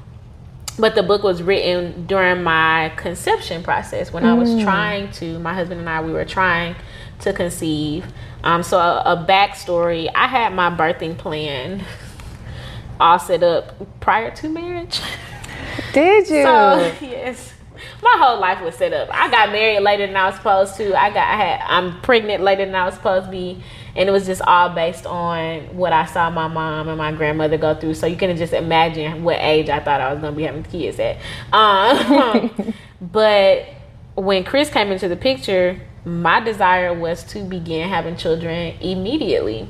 but 0.79 0.95
the 0.95 1.03
book 1.03 1.23
was 1.23 1.43
written 1.43 2.05
during 2.05 2.43
my 2.43 2.91
conception 2.97 3.63
process 3.63 4.11
when 4.11 4.23
I 4.23 4.33
was 4.33 4.49
trying 4.63 5.11
to. 5.13 5.37
My 5.39 5.53
husband 5.53 5.79
and 5.79 5.89
I 5.89 6.01
we 6.01 6.13
were 6.13 6.25
trying 6.25 6.75
to 7.21 7.33
conceive. 7.33 8.05
Um, 8.47 8.63
so 8.63 8.79
a, 8.79 9.01
a 9.01 9.25
backstory: 9.27 10.09
I 10.15 10.25
had 10.25 10.53
my 10.53 10.69
birthing 10.69 11.17
plan 11.17 11.83
all 12.99 13.19
set 13.19 13.43
up 13.43 13.99
prior 13.99 14.33
to 14.37 14.47
marriage. 14.47 15.01
Did 15.93 16.29
you? 16.29 16.43
So 16.43 16.95
yes, 17.01 17.53
my 18.01 18.15
whole 18.17 18.39
life 18.39 18.61
was 18.61 18.75
set 18.75 18.93
up. 18.93 19.09
I 19.11 19.29
got 19.29 19.51
married 19.51 19.81
later 19.81 20.07
than 20.07 20.15
I 20.15 20.27
was 20.27 20.35
supposed 20.35 20.77
to. 20.77 20.97
I 20.97 21.09
got 21.09 21.27
I 21.27 21.35
had 21.35 21.61
I'm 21.67 22.01
pregnant 22.01 22.41
later 22.41 22.65
than 22.65 22.73
I 22.73 22.85
was 22.85 22.93
supposed 22.93 23.25
to 23.25 23.31
be, 23.31 23.61
and 23.97 24.07
it 24.07 24.13
was 24.13 24.25
just 24.25 24.41
all 24.43 24.69
based 24.69 25.05
on 25.05 25.75
what 25.75 25.91
I 25.91 26.05
saw 26.05 26.29
my 26.29 26.47
mom 26.47 26.87
and 26.87 26.97
my 26.97 27.11
grandmother 27.11 27.57
go 27.57 27.75
through. 27.75 27.95
So 27.95 28.07
you 28.07 28.15
can 28.15 28.37
just 28.37 28.53
imagine 28.53 29.25
what 29.25 29.39
age 29.41 29.67
I 29.67 29.81
thought 29.81 29.99
I 29.99 30.13
was 30.13 30.21
gonna 30.21 30.33
be 30.33 30.43
having 30.43 30.63
kids 30.63 30.97
at. 31.01 31.17
Um, 31.51 32.73
but 33.01 33.65
when 34.15 34.45
Chris 34.45 34.69
came 34.69 34.89
into 34.89 35.09
the 35.09 35.17
picture, 35.17 35.81
my 36.07 36.39
desire 36.39 36.93
was 36.93 37.23
to 37.23 37.43
begin 37.43 37.89
having 37.89 38.15
children 38.15 38.75
immediately 38.79 39.67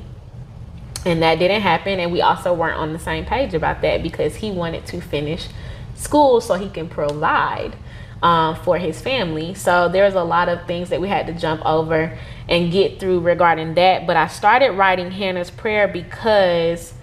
and 1.04 1.22
that 1.22 1.38
didn't 1.38 1.62
happen 1.62 1.98
and 1.98 2.12
we 2.12 2.20
also 2.20 2.54
weren't 2.54 2.76
on 2.78 2.92
the 2.92 2.98
same 2.98 3.24
page 3.24 3.54
about 3.54 3.82
that 3.82 4.02
because 4.02 4.36
he 4.36 4.50
wanted 4.50 4.86
to 4.86 5.00
finish 5.00 5.48
school 5.94 6.40
so 6.40 6.54
he 6.54 6.68
can 6.68 6.88
provide 6.88 7.76
um, 8.22 8.56
for 8.56 8.78
his 8.78 9.00
family. 9.00 9.54
So 9.54 9.88
there's 9.88 10.14
a 10.14 10.22
lot 10.24 10.48
of 10.48 10.66
things 10.66 10.90
that 10.90 11.00
we 11.00 11.08
had 11.08 11.26
to 11.26 11.32
jump 11.32 11.64
over 11.64 12.16
and 12.48 12.72
get 12.72 13.00
through 13.00 13.20
regarding 13.20 13.74
that. 13.74 14.06
But 14.06 14.16
I 14.16 14.26
started 14.26 14.72
writing 14.72 15.10
Hannah's 15.10 15.50
prayer 15.50 15.88
because 15.88 16.94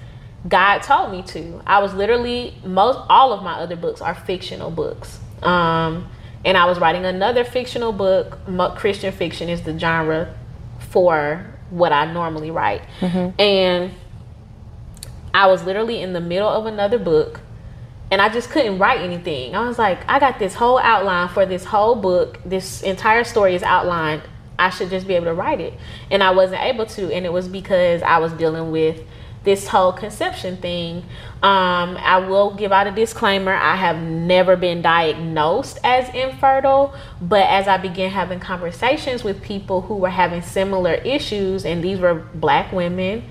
God 0.47 0.79
told 0.79 1.11
me 1.11 1.23
to. 1.23 1.61
I 1.65 1.79
was 1.79 1.93
literally 1.93 2.55
most 2.63 2.99
all 3.09 3.33
of 3.33 3.43
my 3.43 3.53
other 3.53 3.75
books 3.75 4.01
are 4.01 4.15
fictional 4.15 4.71
books. 4.71 5.19
Um, 5.41 6.09
and 6.45 6.57
I 6.57 6.65
was 6.65 6.79
writing 6.79 7.03
another 7.03 7.43
fictional 7.43 7.91
book. 7.91 8.37
Christian 8.77 9.11
fiction 9.11 9.49
is 9.49 9.63
the 9.63 9.77
genre 9.77 10.33
for 10.79 11.45
what 11.71 11.91
I 11.91 12.11
normally 12.11 12.51
write. 12.51 12.83
Mm-hmm. 12.99 13.41
And 13.41 13.91
I 15.33 15.47
was 15.47 15.63
literally 15.63 16.01
in 16.01 16.13
the 16.13 16.21
middle 16.21 16.47
of 16.47 16.65
another 16.65 16.99
book 16.99 17.41
and 18.11 18.21
I 18.21 18.29
just 18.29 18.49
couldn't 18.51 18.77
write 18.77 19.01
anything. 19.01 19.55
I 19.55 19.67
was 19.67 19.79
like, 19.79 19.99
I 20.07 20.19
got 20.19 20.37
this 20.37 20.53
whole 20.53 20.77
outline 20.77 21.27
for 21.29 21.45
this 21.45 21.65
whole 21.65 21.95
book. 21.95 22.39
This 22.45 22.83
entire 22.83 23.23
story 23.23 23.55
is 23.55 23.63
outlined. 23.63 24.21
I 24.57 24.69
should 24.69 24.89
just 24.89 25.07
be 25.07 25.15
able 25.15 25.25
to 25.25 25.33
write 25.33 25.59
it. 25.59 25.73
And 26.11 26.23
I 26.23 26.31
wasn't 26.31 26.61
able 26.61 26.85
to. 26.85 27.11
And 27.11 27.25
it 27.25 27.33
was 27.33 27.47
because 27.47 28.03
I 28.03 28.19
was 28.19 28.31
dealing 28.33 28.71
with 28.71 29.01
this 29.45 29.67
whole 29.67 29.93
conception 29.93 30.57
thing. 30.57 30.97
Um, 31.41 31.97
I 31.97 32.17
will 32.17 32.53
give 32.55 32.71
out 32.71 32.87
a 32.87 32.91
disclaimer 32.91 33.53
I 33.53 33.75
have 33.75 34.01
never 34.01 34.55
been 34.55 34.81
diagnosed 34.81 35.79
as 35.83 36.13
infertile, 36.13 36.93
but 37.21 37.47
as 37.47 37.67
I 37.67 37.77
began 37.77 38.09
having 38.09 38.39
conversations 38.39 39.23
with 39.23 39.41
people 39.41 39.81
who 39.81 39.95
were 39.95 40.09
having 40.09 40.41
similar 40.41 40.95
issues, 40.95 41.65
and 41.65 41.83
these 41.83 41.99
were 41.99 42.15
black 42.15 42.71
women 42.71 43.23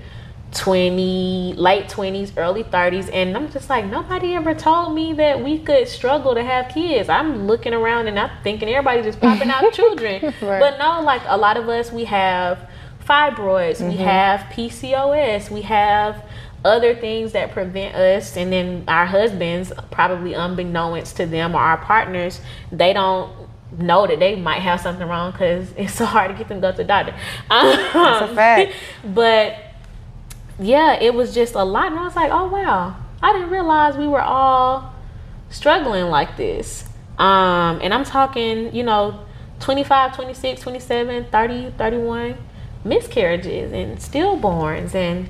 20 0.55 1.53
late 1.57 1.87
20s 1.87 2.31
early 2.37 2.63
30s 2.63 3.09
and 3.11 3.35
i'm 3.35 3.51
just 3.51 3.69
like 3.69 3.83
nobody 3.85 4.33
ever 4.35 4.53
told 4.53 4.95
me 4.95 5.11
that 5.11 5.43
we 5.43 5.59
could 5.59 5.85
struggle 5.85 6.33
to 6.33 6.41
have 6.41 6.69
kids 6.69 7.09
i'm 7.09 7.45
looking 7.45 7.73
around 7.73 8.07
and 8.07 8.17
i'm 8.17 8.31
thinking 8.41 8.69
everybody's 8.69 9.03
just 9.03 9.19
popping 9.19 9.49
out 9.49 9.73
children 9.73 10.23
right. 10.23 10.59
but 10.59 10.77
no 10.77 11.01
like 11.01 11.21
a 11.25 11.35
lot 11.35 11.57
of 11.57 11.67
us 11.67 11.91
we 11.91 12.05
have 12.05 12.69
fibroids 13.07 13.77
mm-hmm. 13.77 13.89
we 13.89 13.97
have 13.97 14.39
pcos 14.51 15.49
we 15.49 15.61
have 15.61 16.23
other 16.63 16.95
things 16.95 17.33
that 17.33 17.51
prevent 17.51 17.95
us 17.95 18.35
and 18.35 18.51
then 18.51 18.83
our 18.87 19.05
husbands 19.05 19.71
probably 19.91 20.33
unbeknownst 20.33 21.15
to 21.15 21.25
them 21.25 21.53
or 21.53 21.59
our 21.59 21.77
partners 21.77 22.41
they 22.71 22.91
don't 22.91 23.31
know 23.77 24.07
that 24.07 24.19
they 24.19 24.35
might 24.35 24.61
have 24.61 24.81
something 24.81 25.07
wrong 25.07 25.31
because 25.31 25.71
it's 25.77 25.93
so 25.93 26.05
hard 26.05 26.31
to 26.31 26.37
get 26.37 26.47
them 26.47 26.57
to 26.57 26.67
go 26.67 26.71
to 26.71 26.77
the 26.77 26.83
doctor 26.83 27.13
um, 27.51 27.67
that's 27.93 28.31
a 28.31 28.35
fact 28.35 28.73
but 29.13 29.57
yeah, 30.59 30.97
it 30.99 31.13
was 31.13 31.33
just 31.33 31.55
a 31.55 31.63
lot. 31.63 31.87
And 31.87 31.99
I 31.99 32.03
was 32.03 32.15
like, 32.15 32.31
oh, 32.31 32.47
wow. 32.47 32.95
I 33.21 33.33
didn't 33.33 33.49
realize 33.49 33.97
we 33.97 34.07
were 34.07 34.21
all 34.21 34.93
struggling 35.49 36.05
like 36.05 36.37
this. 36.37 36.87
Um, 37.17 37.79
and 37.81 37.93
I'm 37.93 38.03
talking, 38.03 38.73
you 38.75 38.83
know, 38.83 39.19
25, 39.59 40.15
26, 40.15 40.61
27, 40.61 41.25
30, 41.31 41.71
31 41.71 42.37
miscarriages 42.85 43.71
and 43.71 43.97
stillborns 43.97 44.95
and 44.95 45.29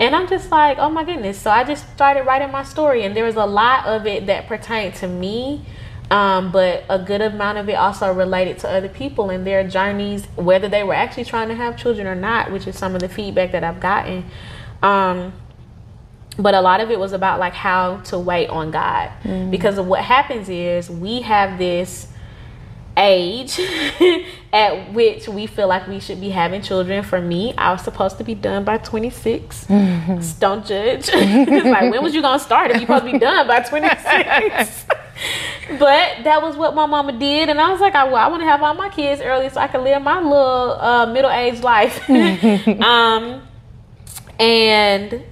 and 0.00 0.16
I'm 0.16 0.26
just 0.26 0.50
like, 0.50 0.78
oh 0.78 0.90
my 0.90 1.04
goodness. 1.04 1.38
So 1.38 1.50
I 1.50 1.62
just 1.62 1.88
started 1.92 2.22
writing 2.22 2.50
my 2.50 2.64
story 2.64 3.04
and 3.04 3.14
there 3.14 3.24
was 3.24 3.36
a 3.36 3.44
lot 3.44 3.86
of 3.86 4.06
it 4.06 4.26
that 4.26 4.48
pertained 4.48 4.94
to 4.96 5.06
me. 5.06 5.64
Um, 6.10 6.50
but 6.50 6.84
a 6.90 6.98
good 6.98 7.20
amount 7.20 7.58
of 7.58 7.68
it 7.68 7.74
also 7.74 8.12
related 8.12 8.58
to 8.60 8.68
other 8.68 8.88
people 8.88 9.30
and 9.30 9.46
their 9.46 9.66
journeys, 9.66 10.26
whether 10.34 10.68
they 10.68 10.82
were 10.82 10.92
actually 10.92 11.24
trying 11.24 11.48
to 11.48 11.54
have 11.54 11.76
children 11.76 12.06
or 12.06 12.14
not, 12.14 12.50
which 12.50 12.66
is 12.66 12.76
some 12.76 12.94
of 12.94 13.00
the 13.00 13.08
feedback 13.08 13.52
that 13.52 13.64
I've 13.64 13.80
gotten. 13.80 14.24
Um, 14.82 15.32
but 16.36 16.54
a 16.54 16.60
lot 16.60 16.80
of 16.80 16.90
it 16.90 16.98
was 16.98 17.12
about 17.12 17.38
like 17.38 17.54
how 17.54 17.98
to 17.98 18.18
wait 18.18 18.48
on 18.48 18.70
God 18.70 19.10
mm. 19.22 19.50
because 19.50 19.78
of 19.78 19.86
what 19.86 20.02
happens 20.02 20.48
is 20.48 20.90
we 20.90 21.22
have 21.22 21.58
this 21.58 22.08
age 22.96 23.60
at 24.52 24.92
which 24.92 25.28
we 25.28 25.46
feel 25.46 25.66
like 25.66 25.88
we 25.88 25.98
should 25.98 26.20
be 26.20 26.28
having 26.30 26.60
children. 26.60 27.02
For 27.02 27.20
me, 27.20 27.54
I 27.56 27.72
was 27.72 27.82
supposed 27.82 28.18
to 28.18 28.24
be 28.24 28.34
done 28.34 28.64
by 28.64 28.78
26. 28.78 29.66
Mm-hmm. 29.82 30.38
Don't 30.40 30.66
judge. 30.66 31.12
like 31.14 31.92
when 31.92 32.02
was 32.02 32.14
you 32.14 32.22
gonna 32.22 32.38
start 32.38 32.70
if 32.70 32.76
you 32.76 32.82
supposed 32.82 33.04
to 33.04 33.12
be 33.12 33.18
done 33.18 33.46
by 33.46 33.60
26? 33.60 34.84
but 35.78 36.24
that 36.24 36.42
was 36.42 36.56
what 36.56 36.74
my 36.74 36.86
mama 36.86 37.12
did, 37.12 37.48
and 37.48 37.60
I 37.60 37.70
was 37.70 37.80
like, 37.80 37.94
I, 37.94 38.04
well, 38.04 38.16
I 38.16 38.26
want 38.26 38.42
to 38.42 38.46
have 38.48 38.62
all 38.62 38.74
my 38.74 38.88
kids 38.88 39.20
early 39.22 39.48
so 39.48 39.60
I 39.60 39.68
can 39.68 39.84
live 39.84 40.02
my 40.02 40.20
little 40.20 40.72
uh, 40.72 41.06
middle 41.06 41.30
aged 41.30 41.62
life. 41.62 42.08
um, 42.10 43.42
and 44.40 45.22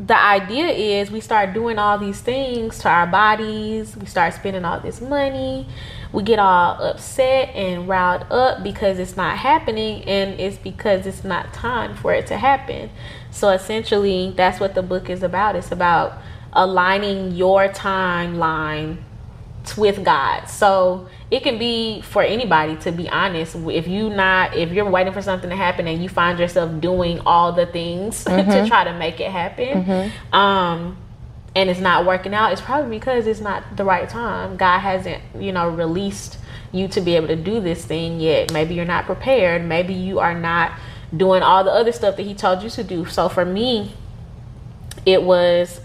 the 0.00 0.18
idea 0.18 0.66
is 0.68 1.10
we 1.10 1.20
start 1.20 1.52
doing 1.52 1.78
all 1.78 1.98
these 1.98 2.20
things 2.20 2.78
to 2.80 2.88
our 2.88 3.06
bodies, 3.06 3.96
we 3.96 4.06
start 4.06 4.34
spending 4.34 4.64
all 4.64 4.80
this 4.80 5.00
money, 5.00 5.66
we 6.14 6.22
get 6.22 6.38
all 6.38 6.80
upset 6.80 7.48
and 7.56 7.88
riled 7.88 8.22
up 8.30 8.62
because 8.62 9.00
it's 9.00 9.16
not 9.16 9.36
happening, 9.36 10.04
and 10.04 10.38
it's 10.38 10.56
because 10.56 11.06
it's 11.06 11.24
not 11.24 11.52
time 11.52 11.96
for 11.96 12.14
it 12.14 12.28
to 12.28 12.38
happen. 12.38 12.88
So 13.32 13.50
essentially, 13.50 14.32
that's 14.36 14.60
what 14.60 14.76
the 14.76 14.82
book 14.82 15.10
is 15.10 15.24
about. 15.24 15.56
It's 15.56 15.72
about 15.72 16.16
aligning 16.52 17.32
your 17.32 17.68
timeline 17.68 18.98
with 19.76 20.04
God. 20.04 20.44
So 20.44 21.08
it 21.32 21.42
can 21.42 21.58
be 21.58 22.00
for 22.02 22.22
anybody 22.22 22.76
to 22.76 22.92
be 22.92 23.08
honest. 23.08 23.56
If 23.56 23.88
you 23.88 24.08
not 24.08 24.54
if 24.54 24.70
you're 24.70 24.88
waiting 24.88 25.12
for 25.12 25.22
something 25.22 25.50
to 25.50 25.56
happen 25.56 25.88
and 25.88 26.00
you 26.00 26.08
find 26.08 26.38
yourself 26.38 26.80
doing 26.80 27.20
all 27.26 27.52
the 27.52 27.66
things 27.66 28.24
mm-hmm. 28.26 28.48
to 28.50 28.68
try 28.68 28.84
to 28.84 28.96
make 28.96 29.18
it 29.18 29.32
happen, 29.32 29.84
mm-hmm. 29.84 30.34
um, 30.34 30.96
and 31.56 31.70
it's 31.70 31.80
not 31.80 32.04
working 32.04 32.34
out, 32.34 32.52
it's 32.52 32.60
probably 32.60 32.96
because 32.98 33.26
it's 33.26 33.40
not 33.40 33.76
the 33.76 33.84
right 33.84 34.08
time. 34.08 34.56
God 34.56 34.80
hasn't, 34.80 35.22
you 35.38 35.52
know, 35.52 35.68
released 35.68 36.38
you 36.72 36.88
to 36.88 37.00
be 37.00 37.14
able 37.14 37.28
to 37.28 37.36
do 37.36 37.60
this 37.60 37.84
thing 37.84 38.20
yet. 38.20 38.52
Maybe 38.52 38.74
you're 38.74 38.84
not 38.84 39.06
prepared. 39.06 39.64
Maybe 39.64 39.94
you 39.94 40.18
are 40.18 40.34
not 40.34 40.72
doing 41.16 41.42
all 41.42 41.62
the 41.62 41.70
other 41.70 41.92
stuff 41.92 42.16
that 42.16 42.24
he 42.24 42.34
told 42.34 42.62
you 42.62 42.70
to 42.70 42.82
do. 42.82 43.06
So 43.06 43.28
for 43.28 43.44
me, 43.44 43.92
it 45.06 45.22
was 45.22 45.80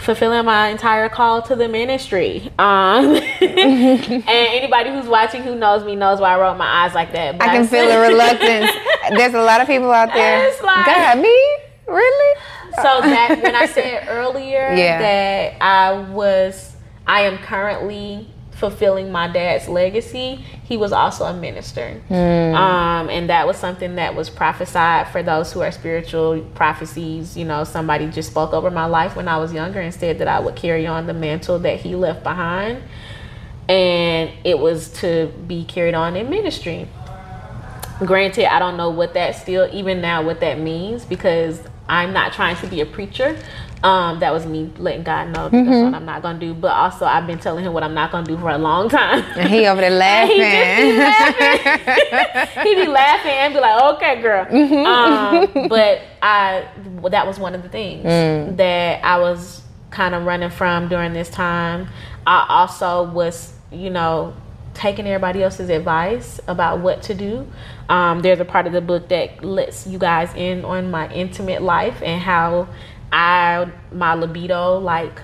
fulfilling 0.00 0.44
my 0.44 0.68
entire 0.68 1.08
call 1.08 1.42
to 1.42 1.54
the 1.54 1.68
ministry. 1.68 2.50
Um, 2.58 3.14
and 3.40 4.28
anybody 4.28 4.90
who's 4.90 5.06
watching 5.06 5.42
who 5.42 5.54
knows 5.54 5.84
me 5.84 5.96
knows 5.96 6.20
why 6.20 6.34
I 6.34 6.40
wrote 6.40 6.56
my 6.56 6.84
eyes 6.84 6.94
like 6.94 7.12
that. 7.12 7.36
I 7.36 7.46
can 7.48 7.62
I 7.62 7.66
feel 7.66 7.88
the 7.88 7.98
reluctance. 8.08 8.70
There's 9.10 9.34
a 9.34 9.42
lot 9.42 9.60
of 9.60 9.66
people 9.66 9.90
out 9.92 10.12
there. 10.12 10.52
Like, 10.62 10.86
God, 10.86 11.18
me? 11.18 11.58
Really? 11.86 12.40
So 12.76 13.00
that 13.00 13.40
when 13.42 13.54
I 13.54 13.66
said 13.66 14.06
earlier 14.08 14.72
yeah. 14.76 14.98
that 14.98 15.62
I 15.62 16.10
was, 16.10 16.76
I 17.06 17.22
am 17.22 17.38
currently 17.38 18.28
fulfilling 18.56 19.12
my 19.12 19.28
dad's 19.28 19.68
legacy, 19.68 20.42
he 20.64 20.76
was 20.76 20.90
also 20.90 21.24
a 21.24 21.34
minister. 21.34 22.00
Mm. 22.08 22.54
Um, 22.54 23.10
and 23.10 23.28
that 23.28 23.46
was 23.46 23.56
something 23.58 23.96
that 23.96 24.14
was 24.14 24.30
prophesied 24.30 25.08
for 25.08 25.22
those 25.22 25.52
who 25.52 25.60
are 25.60 25.70
spiritual 25.70 26.40
prophecies. 26.54 27.36
You 27.36 27.44
know, 27.44 27.64
somebody 27.64 28.08
just 28.08 28.30
spoke 28.30 28.52
over 28.52 28.70
my 28.70 28.86
life 28.86 29.14
when 29.14 29.28
I 29.28 29.36
was 29.36 29.52
younger 29.52 29.80
and 29.80 29.94
said 29.94 30.18
that 30.18 30.28
I 30.28 30.40
would 30.40 30.56
carry 30.56 30.86
on 30.86 31.06
the 31.06 31.14
mantle 31.14 31.58
that 31.60 31.80
he 31.80 31.94
left 31.94 32.22
behind. 32.22 32.82
And 33.68 34.30
it 34.44 34.58
was 34.58 34.88
to 35.00 35.32
be 35.46 35.64
carried 35.64 35.94
on 35.94 36.16
in 36.16 36.30
ministry. 36.30 36.88
Granted, 38.00 38.52
I 38.52 38.58
don't 38.58 38.76
know 38.76 38.90
what 38.90 39.14
that 39.14 39.36
still, 39.36 39.68
even 39.72 40.00
now, 40.00 40.22
what 40.22 40.40
that 40.40 40.58
means 40.58 41.04
because 41.04 41.60
I'm 41.88 42.12
not 42.12 42.32
trying 42.32 42.56
to 42.56 42.66
be 42.66 42.80
a 42.80 42.86
preacher. 42.86 43.38
Um, 43.82 44.20
that 44.20 44.32
was 44.32 44.46
me 44.46 44.72
letting 44.78 45.02
God 45.02 45.28
know 45.28 45.48
mm-hmm. 45.48 45.70
that's 45.70 45.84
what 45.84 45.94
I'm 45.94 46.06
not 46.06 46.22
gonna 46.22 46.38
do. 46.38 46.54
But 46.54 46.72
also, 46.72 47.04
I've 47.04 47.26
been 47.26 47.38
telling 47.38 47.64
him 47.64 47.72
what 47.72 47.82
I'm 47.82 47.94
not 47.94 48.10
gonna 48.10 48.26
do 48.26 48.36
for 48.38 48.50
a 48.50 48.58
long 48.58 48.88
time. 48.88 49.22
And 49.36 49.48
he 49.48 49.66
over 49.66 49.80
there 49.80 49.90
laughing. 49.90 50.36
he 50.36 50.92
be 50.92 50.98
laughing. 50.98 52.62
he 52.64 52.74
be 52.74 52.86
laughing 52.86 53.30
and 53.30 53.54
be 53.54 53.60
like, 53.60 53.94
"Okay, 53.94 54.22
girl." 54.22 54.44
Mm-hmm. 54.46 55.56
Um, 55.56 55.68
but 55.68 56.00
I, 56.22 56.66
well, 57.00 57.10
that 57.10 57.26
was 57.26 57.38
one 57.38 57.54
of 57.54 57.62
the 57.62 57.68
things 57.68 58.04
mm. 58.04 58.56
that 58.56 59.04
I 59.04 59.18
was 59.18 59.62
kind 59.90 60.14
of 60.14 60.24
running 60.24 60.50
from 60.50 60.88
during 60.88 61.12
this 61.12 61.28
time. 61.28 61.88
I 62.26 62.46
also 62.48 63.04
was, 63.12 63.52
you 63.70 63.90
know, 63.90 64.34
taking 64.76 65.06
everybody 65.06 65.42
else's 65.42 65.70
advice 65.70 66.38
about 66.46 66.80
what 66.80 67.02
to 67.04 67.14
do. 67.14 67.46
Um, 67.88 68.20
there's 68.20 68.40
a 68.40 68.44
part 68.44 68.66
of 68.66 68.72
the 68.72 68.80
book 68.80 69.08
that 69.08 69.42
lets 69.42 69.86
you 69.86 69.98
guys 69.98 70.32
in 70.34 70.64
on 70.64 70.90
my 70.90 71.10
intimate 71.12 71.62
life 71.62 72.02
and 72.02 72.20
how 72.20 72.68
I 73.10 73.70
my 73.90 74.14
libido 74.14 74.78
like 74.78 75.20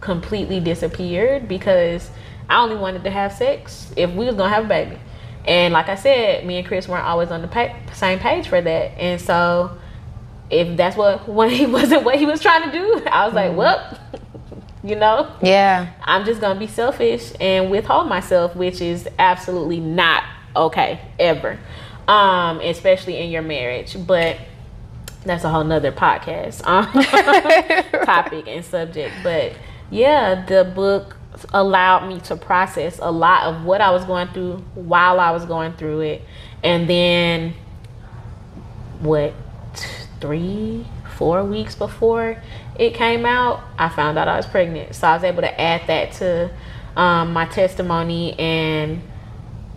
completely 0.00 0.60
disappeared 0.60 1.48
because 1.48 2.10
I 2.48 2.62
only 2.62 2.76
wanted 2.76 3.04
to 3.04 3.10
have 3.10 3.32
sex 3.32 3.92
if 3.96 4.10
we 4.10 4.26
was 4.26 4.34
gonna 4.34 4.54
have 4.54 4.66
a 4.66 4.68
baby. 4.68 4.98
And 5.46 5.72
like 5.72 5.88
I 5.88 5.94
said, 5.94 6.46
me 6.46 6.58
and 6.58 6.66
Chris 6.66 6.88
weren't 6.88 7.04
always 7.04 7.30
on 7.30 7.42
the 7.42 7.48
pa- 7.48 7.74
same 7.92 8.18
page 8.18 8.48
for 8.48 8.60
that. 8.60 8.98
And 8.98 9.20
so 9.20 9.78
if 10.50 10.76
that's 10.76 10.96
what 10.96 11.26
when 11.40 11.50
he 11.50 11.66
wasn't 11.66 12.04
what 12.04 12.16
he 12.16 12.26
was 12.26 12.40
trying 12.40 12.70
to 12.70 12.72
do, 12.72 13.02
I 13.06 13.24
was 13.24 13.34
like, 13.34 13.52
mm. 13.52 13.56
well, 13.56 13.98
you 14.84 14.96
know, 14.96 15.34
yeah, 15.40 15.92
I'm 16.02 16.26
just 16.26 16.42
gonna 16.42 16.60
be 16.60 16.66
selfish 16.66 17.32
and 17.40 17.70
withhold 17.70 18.06
myself, 18.08 18.54
which 18.54 18.82
is 18.82 19.08
absolutely 19.18 19.80
not 19.80 20.24
okay 20.54 21.00
ever, 21.18 21.58
um, 22.06 22.60
especially 22.60 23.16
in 23.16 23.30
your 23.30 23.42
marriage. 23.42 23.96
But 24.06 24.36
that's 25.24 25.42
a 25.42 25.48
whole 25.48 25.64
nother 25.64 25.90
podcast 25.90 26.66
um, 26.66 26.84
topic 28.04 28.46
and 28.46 28.62
subject. 28.62 29.14
But 29.22 29.54
yeah, 29.90 30.44
the 30.44 30.64
book 30.64 31.16
allowed 31.52 32.06
me 32.06 32.20
to 32.20 32.36
process 32.36 32.98
a 33.00 33.10
lot 33.10 33.44
of 33.44 33.64
what 33.64 33.80
I 33.80 33.90
was 33.90 34.04
going 34.04 34.28
through 34.28 34.58
while 34.74 35.18
I 35.18 35.30
was 35.30 35.46
going 35.46 35.72
through 35.74 36.00
it. 36.00 36.22
And 36.62 36.88
then, 36.88 37.54
what, 39.00 39.34
three, 40.20 40.86
four 41.16 41.44
weeks 41.44 41.74
before 41.74 42.42
it 42.78 42.94
came 42.94 43.24
out, 43.24 43.62
I 43.78 43.88
found 43.88 44.18
out 44.18 44.28
I 44.28 44.36
was 44.36 44.46
pregnant. 44.46 44.94
So 44.94 45.08
I 45.08 45.14
was 45.14 45.24
able 45.24 45.42
to 45.42 45.60
add 45.60 45.86
that 45.86 46.12
to 46.14 46.50
um, 46.96 47.32
my 47.32 47.46
testimony. 47.46 48.38
And 48.38 49.02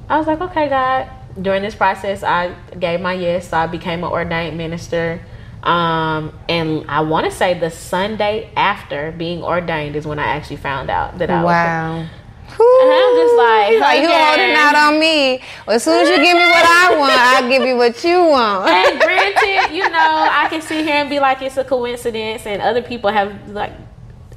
I 0.10 0.18
was 0.18 0.28
like, 0.28 0.42
okay, 0.42 0.70
God. 0.70 1.10
During 1.40 1.62
this 1.62 1.76
process, 1.76 2.24
I 2.24 2.56
gave 2.80 3.00
my 3.00 3.14
yes. 3.14 3.50
So 3.50 3.58
I 3.58 3.68
became 3.68 4.04
an 4.04 4.12
ordained 4.12 4.58
minister. 4.58 5.22
Um, 5.62 6.38
and 6.50 6.86
I 6.90 7.02
want 7.02 7.26
to 7.26 7.32
say 7.32 7.60
the 7.60 7.70
Sunday 7.70 8.52
after 8.56 9.12
being 9.12 9.44
ordained 9.44 9.96
is 9.96 10.08
when 10.08 10.18
I 10.18 10.28
actually 10.28 10.58
found 10.58 10.90
out 10.90 11.20
that 11.20 11.30
I 11.30 11.44
wow. 11.44 12.00
was. 12.00 12.10
And 12.50 12.92
I'm 12.92 13.16
just 13.16 13.36
like, 13.36 13.80
like 13.80 14.02
you 14.02 14.10
holding 14.10 14.56
out 14.56 14.76
on 14.76 15.00
me. 15.00 15.42
Well, 15.66 15.76
as 15.76 15.84
soon 15.84 16.02
as 16.02 16.10
you 16.10 16.16
give 16.16 16.36
me 16.36 16.46
what 16.46 16.66
I 16.66 16.98
want, 16.98 17.14
I'll 17.14 17.50
give 17.50 17.64
you 17.64 17.76
what 17.76 18.04
you 18.04 18.20
want. 18.26 18.70
and 18.70 19.00
granted, 19.02 19.76
you 19.76 19.88
know, 19.90 20.28
I 20.32 20.48
can 20.50 20.62
sit 20.62 20.86
here 20.86 20.96
and 20.96 21.10
be 21.10 21.20
like 21.20 21.42
it's 21.42 21.58
a 21.58 21.64
coincidence, 21.64 22.46
and 22.46 22.62
other 22.62 22.82
people 22.82 23.10
have 23.12 23.50
like 23.50 23.74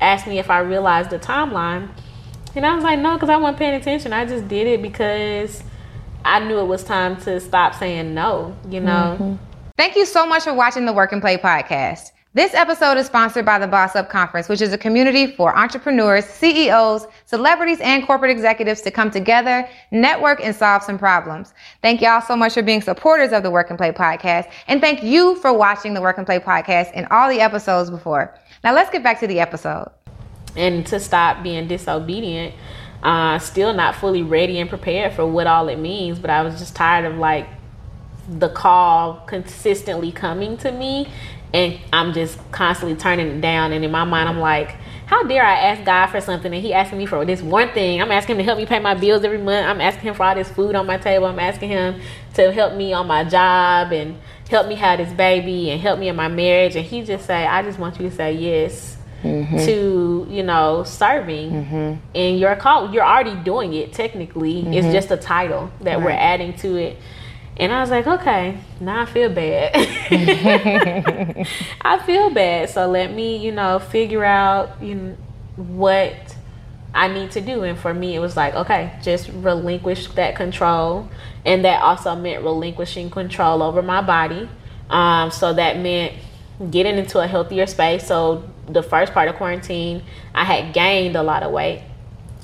asked 0.00 0.26
me 0.26 0.38
if 0.38 0.50
I 0.50 0.58
realized 0.61 1.11
the 1.11 1.18
timeline, 1.18 1.88
and 2.54 2.66
I 2.66 2.74
was 2.74 2.84
like, 2.84 2.98
no, 2.98 3.14
because 3.14 3.30
I 3.30 3.36
wasn't 3.36 3.58
paying 3.58 3.74
attention. 3.74 4.12
I 4.12 4.26
just 4.26 4.48
did 4.48 4.66
it 4.66 4.82
because 4.82 5.62
I 6.24 6.40
knew 6.40 6.58
it 6.58 6.66
was 6.66 6.84
time 6.84 7.16
to 7.22 7.40
stop 7.40 7.74
saying 7.74 8.14
no. 8.14 8.56
You 8.68 8.80
know. 8.80 9.16
Mm-hmm. 9.18 9.44
Thank 9.76 9.96
you 9.96 10.04
so 10.04 10.26
much 10.26 10.44
for 10.44 10.52
watching 10.52 10.84
the 10.84 10.92
Work 10.92 11.12
N 11.12 11.20
Play 11.20 11.38
podcast. 11.38 12.11
This 12.33 12.55
episode 12.55 12.97
is 12.97 13.07
sponsored 13.07 13.45
by 13.45 13.59
the 13.59 13.66
Boss 13.66 13.97
Up 13.97 14.09
Conference, 14.09 14.49
which 14.49 14.61
is 14.61 14.72
a 14.72 14.78
community 14.78 15.26
for 15.26 15.57
entrepreneurs, 15.59 16.24
CEOs, 16.26 17.09
celebrities, 17.26 17.81
and 17.81 18.07
corporate 18.07 18.31
executives 18.31 18.83
to 18.83 18.93
come 18.93 19.11
together, 19.11 19.68
network, 19.91 20.41
and 20.41 20.55
solve 20.55 20.85
some 20.85 20.97
problems. 20.97 21.55
Thank 21.83 22.01
y'all 22.01 22.20
so 22.20 22.37
much 22.37 22.55
for 22.55 22.62
being 22.62 22.83
supporters 22.83 23.33
of 23.33 23.43
the 23.43 23.51
Work 23.51 23.72
N 23.72 23.76
Play 23.76 23.91
podcast. 23.91 24.49
And 24.68 24.81
thank 24.81 25.03
you 25.03 25.35
for 25.41 25.53
watching 25.53 25.93
the 25.93 26.01
Work 26.01 26.20
N 26.20 26.24
Play 26.24 26.39
podcast 26.39 26.93
and 26.95 27.09
all 27.11 27.28
the 27.28 27.41
episodes 27.41 27.91
before. 27.91 28.33
Now 28.62 28.74
let's 28.74 28.91
get 28.91 29.03
back 29.03 29.18
to 29.18 29.26
the 29.26 29.41
episode. 29.41 29.91
And 30.55 30.87
to 30.87 31.01
stop 31.01 31.43
being 31.43 31.66
disobedient, 31.66 32.55
uh, 33.03 33.41
still 33.41 33.72
not 33.74 33.97
fully 33.97 34.22
ready 34.22 34.61
and 34.61 34.70
prepared 34.70 35.14
for 35.14 35.26
what 35.26 35.49
all 35.49 35.68
it 35.68 35.81
means, 35.81 36.20
but 36.20 36.31
I 36.31 36.43
was 36.43 36.61
just 36.61 36.76
tired 36.76 37.07
of 37.07 37.18
like 37.18 37.49
the 38.28 38.51
call 38.51 39.14
consistently 39.26 40.12
coming 40.12 40.57
to 40.59 40.70
me 40.70 41.09
and 41.53 41.78
I'm 41.92 42.12
just 42.12 42.38
constantly 42.53 42.96
turning 42.96 43.26
it 43.28 43.40
down. 43.40 43.72
And 43.72 43.84
in 43.84 43.90
my 43.90 44.05
mind, 44.05 44.28
I'm 44.28 44.38
like, 44.38 44.76
how 45.07 45.24
dare 45.24 45.44
I 45.44 45.57
ask 45.57 45.84
God 45.84 46.07
for 46.07 46.20
something 46.20 46.55
and 46.55 46.62
He 46.62 46.72
asking 46.72 46.98
me 46.98 47.07
for 47.07 47.24
this 47.24 47.42
one 47.42 47.70
thing? 47.70 48.01
I'm 48.01 48.12
asking 48.12 48.36
Him 48.36 48.38
to 48.38 48.44
help 48.44 48.59
me 48.59 48.66
pay 48.66 48.78
my 48.78 48.94
bills 48.94 49.24
every 49.24 49.38
month. 49.38 49.66
I'm 49.66 49.80
asking 49.80 50.03
Him 50.03 50.14
for 50.14 50.22
all 50.22 50.34
this 50.36 50.48
food 50.48 50.76
on 50.76 50.86
my 50.86 50.98
table. 50.98 51.26
I'm 51.26 51.40
asking 51.40 51.70
Him 51.70 52.01
to 52.34 52.53
help 52.53 52.74
me 52.74 52.92
on 52.92 53.09
my 53.09 53.24
job 53.24 53.92
and 53.92 54.16
help 54.48 54.68
me 54.68 54.76
have 54.76 54.98
this 54.98 55.12
baby 55.12 55.70
and 55.70 55.80
help 55.80 55.98
me 55.98 56.09
in 56.09 56.14
my 56.14 56.28
marriage. 56.28 56.76
And 56.76 56.86
He 56.86 57.03
just 57.03 57.26
say, 57.26 57.44
I 57.44 57.62
just 57.62 57.78
want 57.78 57.98
you 57.98 58.09
to 58.09 58.14
say 58.14 58.34
yes. 58.34 58.98
Mm-hmm. 59.24 59.66
To 59.66 60.26
you 60.30 60.42
know, 60.42 60.82
serving 60.84 61.51
mm-hmm. 61.51 62.01
in 62.14 62.38
your 62.38 62.57
call, 62.57 62.90
you're 62.90 63.05
already 63.05 63.34
doing 63.34 63.74
it. 63.74 63.92
Technically, 63.92 64.62
mm-hmm. 64.62 64.72
it's 64.72 64.94
just 64.94 65.11
a 65.11 65.18
title 65.18 65.70
that 65.82 65.96
right. 65.96 66.05
we're 66.05 66.11
adding 66.11 66.55
to 66.59 66.76
it. 66.76 66.96
And 67.61 67.70
I 67.74 67.82
was 67.82 67.90
like, 67.90 68.06
okay, 68.06 68.56
now 68.80 69.02
I 69.02 69.04
feel 69.04 69.28
bad. 69.28 69.72
I 71.82 71.98
feel 71.98 72.30
bad. 72.30 72.70
So 72.70 72.86
let 72.86 73.12
me, 73.12 73.36
you 73.36 73.52
know, 73.52 73.78
figure 73.78 74.24
out 74.24 74.82
you 74.82 74.94
know, 74.94 75.16
what 75.56 76.36
I 76.94 77.08
need 77.08 77.32
to 77.32 77.42
do. 77.42 77.62
And 77.64 77.78
for 77.78 77.92
me, 77.92 78.14
it 78.14 78.18
was 78.18 78.34
like, 78.34 78.54
okay, 78.54 78.98
just 79.02 79.28
relinquish 79.28 80.08
that 80.12 80.36
control. 80.36 81.11
And 81.44 81.62
that 81.66 81.82
also 81.82 82.16
meant 82.16 82.42
relinquishing 82.44 83.11
control 83.11 83.62
over 83.62 83.82
my 83.82 84.00
body. 84.00 84.48
Um, 84.88 85.30
so 85.30 85.52
that 85.52 85.78
meant 85.78 86.14
getting 86.70 86.96
into 86.96 87.20
a 87.20 87.26
healthier 87.26 87.66
space. 87.66 88.06
So 88.06 88.42
the 88.68 88.82
first 88.82 89.12
part 89.12 89.28
of 89.28 89.36
quarantine, 89.36 90.02
I 90.34 90.44
had 90.44 90.72
gained 90.72 91.14
a 91.14 91.22
lot 91.22 91.42
of 91.42 91.52
weight. 91.52 91.82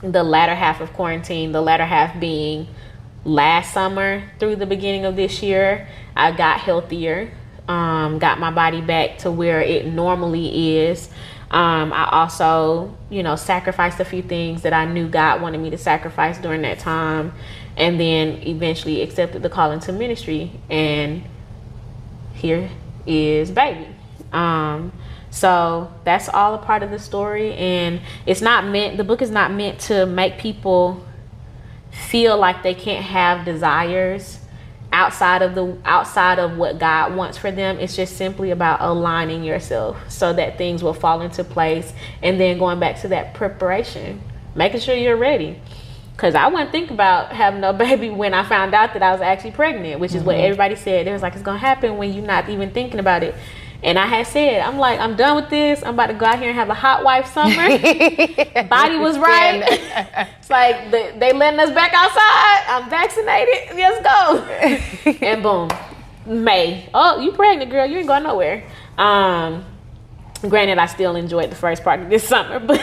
The 0.02 0.22
latter 0.22 0.54
half 0.54 0.82
of 0.82 0.92
quarantine, 0.92 1.52
the 1.52 1.62
latter 1.62 1.86
half 1.86 2.20
being 2.20 2.68
last 3.26 3.74
summer 3.74 4.22
through 4.38 4.56
the 4.56 4.66
beginning 4.66 5.04
of 5.04 5.16
this 5.16 5.42
year, 5.42 5.88
I 6.16 6.30
got 6.30 6.60
healthier, 6.60 7.30
um, 7.68 8.18
got 8.18 8.38
my 8.38 8.52
body 8.52 8.80
back 8.80 9.18
to 9.18 9.30
where 9.30 9.60
it 9.60 9.86
normally 9.86 10.78
is. 10.78 11.10
Um, 11.50 11.92
I 11.92 12.08
also, 12.10 12.96
you 13.10 13.22
know, 13.22 13.36
sacrificed 13.36 14.00
a 14.00 14.04
few 14.04 14.22
things 14.22 14.62
that 14.62 14.72
I 14.72 14.84
knew 14.84 15.08
God 15.08 15.42
wanted 15.42 15.58
me 15.58 15.70
to 15.70 15.78
sacrifice 15.78 16.38
during 16.38 16.62
that 16.62 16.78
time, 16.78 17.32
and 17.76 18.00
then 18.00 18.42
eventually 18.46 19.02
accepted 19.02 19.42
the 19.42 19.50
call 19.50 19.72
into 19.72 19.92
ministry. 19.92 20.52
And 20.70 21.24
here 22.34 22.70
is 23.06 23.50
baby. 23.50 23.88
Um, 24.32 24.92
so 25.30 25.92
that's 26.04 26.28
all 26.28 26.54
a 26.54 26.58
part 26.58 26.82
of 26.82 26.90
the 26.90 26.98
story, 26.98 27.54
and 27.54 28.00
it's 28.24 28.40
not 28.40 28.66
meant. 28.66 28.96
The 28.96 29.04
book 29.04 29.20
is 29.20 29.30
not 29.30 29.52
meant 29.52 29.80
to 29.80 30.06
make 30.06 30.38
people 30.38 31.04
feel 31.97 32.36
like 32.36 32.62
they 32.62 32.74
can't 32.74 33.05
have 33.05 33.44
desires 33.44 34.38
outside 34.92 35.42
of 35.42 35.55
the 35.55 35.76
outside 35.84 36.38
of 36.38 36.57
what 36.57 36.78
God 36.78 37.14
wants 37.14 37.36
for 37.36 37.51
them. 37.51 37.78
It's 37.78 37.97
just 37.97 38.16
simply 38.16 38.51
about 38.51 38.80
aligning 38.80 39.44
yourself 39.44 39.99
so 40.11 40.32
that 40.32 40.59
things 40.59 40.82
will 40.82 40.94
fall 40.94 41.20
into 41.20 41.44
place 41.44 41.92
and 42.22 42.40
then 42.40 42.59
going 42.59 42.80
back 42.80 43.01
to 43.03 43.09
that 43.09 43.34
preparation, 43.34 44.20
making 44.55 44.80
sure 44.80 44.94
you're 44.94 45.16
ready. 45.16 45.61
Cause 46.16 46.34
I 46.34 46.47
wouldn't 46.47 46.72
think 46.72 46.90
about 46.90 47.32
having 47.32 47.61
no 47.61 47.72
baby 47.74 48.09
when 48.09 48.32
I 48.32 48.49
found 48.49 48.74
out 48.74 48.94
that 48.94 49.03
I 49.03 49.12
was 49.12 49.20
actually 49.20 49.51
pregnant, 49.51 50.01
which 50.01 50.12
is 50.12 50.18
mm-hmm. 50.18 50.26
what 50.26 50.36
everybody 50.36 50.76
said. 50.76 51.07
It 51.07 51.12
was 51.12 51.22
like 51.22 51.34
it's 51.34 51.42
gonna 51.42 51.59
happen 51.59 51.99
when 51.99 52.12
you're 52.12 52.24
not 52.24 52.49
even 52.49 52.70
thinking 52.70 53.01
about 53.01 53.22
it. 53.22 53.34
And 53.87 54.01
I 54.01 54.07
had 54.07 54.26
said, 54.26 54.62
I'm 54.62 54.78
like, 54.78 54.99
I'm 54.99 55.14
done 55.14 55.37
with 55.37 55.49
this. 55.49 55.80
I'm 55.84 55.95
about 55.95 56.09
to 56.09 56.14
go 56.14 56.26
out 56.26 56.41
here 56.41 56.49
and 56.49 56.59
have 56.59 56.70
a 56.70 56.74
hot 56.74 57.05
wife 57.05 57.32
summer. 57.32 57.55
Body 58.68 58.99
was 58.99 59.16
right. 59.16 59.62
it's 60.41 60.51
like 60.51 60.91
the, 60.91 61.14
they 61.20 61.32
letting 61.32 61.61
us 61.61 61.70
back 61.70 61.93
outside. 61.95 62.64
I'm 62.66 62.91
vaccinated. 62.91 63.76
Let's 63.76 64.03
go. 65.05 65.24
and 65.24 65.41
boom, 65.41 65.70
May. 66.26 66.91
Oh, 66.93 67.20
you 67.20 67.30
pregnant, 67.30 67.70
girl? 67.70 67.87
You 67.87 67.99
ain't 67.99 68.09
going 68.09 68.24
nowhere. 68.24 68.64
Um, 68.99 69.64
granted, 70.41 70.78
I 70.78 70.87
still 70.87 71.14
enjoyed 71.14 71.53
the 71.53 71.57
first 71.57 71.84
part 71.84 72.01
of 72.01 72.11
this 72.11 72.24
summer, 72.28 72.59
but 72.59 72.80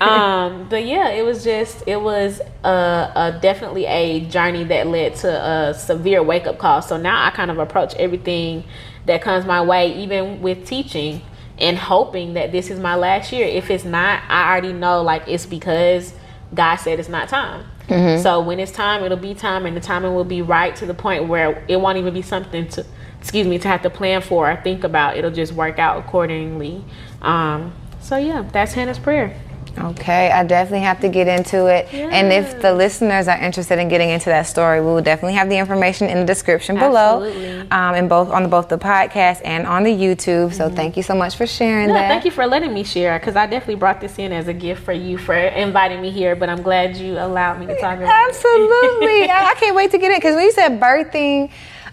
um, 0.00 0.70
but 0.70 0.86
yeah, 0.86 1.10
it 1.10 1.22
was 1.22 1.44
just 1.44 1.84
it 1.86 2.00
was 2.00 2.40
a, 2.64 2.68
a 3.14 3.38
definitely 3.42 3.84
a 3.84 4.20
journey 4.20 4.64
that 4.64 4.86
led 4.86 5.16
to 5.16 5.28
a 5.28 5.74
severe 5.74 6.22
wake 6.22 6.46
up 6.46 6.56
call. 6.56 6.80
So 6.80 6.96
now 6.96 7.26
I 7.26 7.30
kind 7.30 7.50
of 7.50 7.58
approach 7.58 7.94
everything 7.96 8.64
that 9.08 9.20
comes 9.22 9.44
my 9.44 9.60
way, 9.60 9.94
even 10.02 10.40
with 10.40 10.66
teaching 10.66 11.22
and 11.58 11.76
hoping 11.76 12.34
that 12.34 12.52
this 12.52 12.70
is 12.70 12.78
my 12.78 12.94
last 12.94 13.32
year. 13.32 13.46
If 13.46 13.70
it's 13.70 13.84
not, 13.84 14.22
I 14.28 14.50
already 14.50 14.72
know 14.72 15.02
like 15.02 15.24
it's 15.26 15.44
because 15.44 16.14
God 16.54 16.76
said 16.76 17.00
it's 17.00 17.08
not 17.08 17.28
time. 17.28 17.66
Mm-hmm. 17.88 18.22
So 18.22 18.40
when 18.40 18.60
it's 18.60 18.72
time, 18.72 19.02
it'll 19.02 19.16
be 19.16 19.34
time, 19.34 19.66
and 19.66 19.76
the 19.76 19.80
timing 19.80 20.14
will 20.14 20.24
be 20.24 20.42
right 20.42 20.76
to 20.76 20.86
the 20.86 20.94
point 20.94 21.26
where 21.26 21.64
it 21.68 21.80
won't 21.80 21.98
even 21.98 22.14
be 22.14 22.22
something 22.22 22.68
to, 22.68 22.84
excuse 23.18 23.46
me, 23.46 23.58
to 23.58 23.68
have 23.68 23.82
to 23.82 23.90
plan 23.90 24.20
for 24.20 24.50
or 24.50 24.56
think 24.56 24.84
about. 24.84 25.16
It'll 25.16 25.30
just 25.30 25.52
work 25.52 25.78
out 25.78 25.98
accordingly. 25.98 26.84
Um, 27.22 27.72
so 28.00 28.16
yeah, 28.16 28.42
that's 28.52 28.74
Hannah's 28.74 28.98
prayer. 28.98 29.34
Okay, 29.76 30.30
I 30.30 30.44
definitely 30.44 30.84
have 30.84 31.00
to 31.00 31.08
get 31.08 31.28
into 31.28 31.66
it. 31.66 31.88
Yes. 31.92 32.12
And 32.12 32.32
if 32.32 32.60
the 32.62 32.72
listeners 32.72 33.28
are 33.28 33.38
interested 33.38 33.78
in 33.78 33.88
getting 33.88 34.10
into 34.10 34.26
that 34.26 34.42
story, 34.42 34.80
we 34.80 34.86
will 34.86 35.02
definitely 35.02 35.34
have 35.34 35.48
the 35.48 35.56
information 35.56 36.08
in 36.08 36.20
the 36.20 36.24
description 36.24 36.76
Absolutely. 36.76 37.40
below, 37.40 37.66
um, 37.70 37.94
in 37.94 38.08
both 38.08 38.30
on 38.30 38.48
both 38.48 38.68
the 38.68 38.78
podcast 38.78 39.42
and 39.44 39.66
on 39.66 39.84
the 39.84 39.92
YouTube. 39.92 40.52
So 40.52 40.66
mm-hmm. 40.66 40.76
thank 40.76 40.96
you 40.96 41.02
so 41.02 41.14
much 41.14 41.36
for 41.36 41.46
sharing 41.46 41.88
that. 41.88 42.08
Thank 42.08 42.24
you 42.24 42.30
for 42.30 42.46
letting 42.46 42.72
me 42.72 42.84
share 42.84 43.18
because 43.18 43.36
I 43.36 43.46
definitely 43.46 43.76
brought 43.76 44.00
this 44.00 44.18
in 44.18 44.32
as 44.32 44.48
a 44.48 44.54
gift 44.54 44.82
for 44.82 44.92
you 44.92 45.18
for 45.18 45.34
inviting 45.34 46.00
me 46.00 46.10
here. 46.10 46.34
But 46.36 46.48
I'm 46.48 46.62
glad 46.62 46.96
you 46.96 47.18
allowed 47.18 47.60
me 47.60 47.66
to 47.66 47.80
talk 47.80 47.98
about 47.98 48.28
Absolutely, 48.28 49.22
it. 49.22 49.30
I 49.30 49.54
can't 49.54 49.76
wait 49.76 49.90
to 49.92 49.98
get 49.98 50.10
in 50.10 50.18
because 50.18 50.34
when 50.34 50.44
you 50.44 50.52
said 50.52 50.80
birthing. 50.80 51.50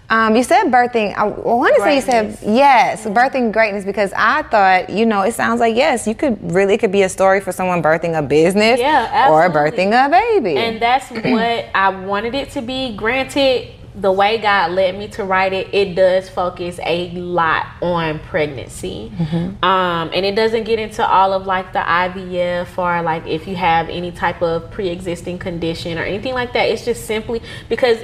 Um, 0.08 0.36
you 0.36 0.44
said 0.44 0.64
birthing. 0.64 1.14
I 1.14 1.24
want 1.24 1.74
to 1.76 1.82
say 1.82 1.96
you 1.96 2.00
said 2.00 2.38
yes, 2.42 3.04
birthing 3.04 3.52
greatness 3.52 3.84
because 3.84 4.12
I 4.16 4.42
thought 4.42 4.90
you 4.90 5.04
know 5.04 5.22
it 5.22 5.32
sounds 5.32 5.60
like 5.60 5.74
yes, 5.74 6.06
you 6.06 6.14
could 6.14 6.52
really 6.52 6.74
it 6.74 6.78
could 6.78 6.92
be 6.92 7.02
a 7.02 7.08
story 7.08 7.40
for 7.40 7.52
someone 7.52 7.82
birthing 7.82 8.16
a 8.16 8.22
business 8.22 8.78
yeah, 8.78 9.30
or 9.30 9.48
birthing 9.50 9.88
a 9.88 10.08
baby, 10.08 10.56
and 10.56 10.80
that's 10.80 11.10
what 11.10 11.66
I 11.74 11.88
wanted 11.88 12.34
it 12.34 12.50
to 12.50 12.62
be. 12.62 12.94
Granted, 12.94 13.72
the 13.96 14.12
way 14.12 14.38
God 14.38 14.72
led 14.72 14.96
me 14.96 15.08
to 15.08 15.24
write 15.24 15.52
it, 15.52 15.72
it 15.72 15.94
does 15.94 16.28
focus 16.28 16.78
a 16.84 17.10
lot 17.12 17.66
on 17.82 18.18
pregnancy. 18.20 19.10
Mm-hmm. 19.16 19.64
Um, 19.64 20.10
and 20.14 20.26
it 20.26 20.36
doesn't 20.36 20.64
get 20.64 20.78
into 20.78 21.04
all 21.04 21.32
of 21.32 21.46
like 21.46 21.72
the 21.72 21.80
IVF 21.80 22.76
or 22.76 23.02
like 23.02 23.26
if 23.26 23.48
you 23.48 23.56
have 23.56 23.88
any 23.88 24.12
type 24.12 24.42
of 24.42 24.70
pre 24.70 24.88
existing 24.88 25.38
condition 25.38 25.98
or 25.98 26.02
anything 26.02 26.34
like 26.34 26.52
that. 26.52 26.68
It's 26.68 26.84
just 26.84 27.06
simply 27.06 27.40
because 27.68 27.98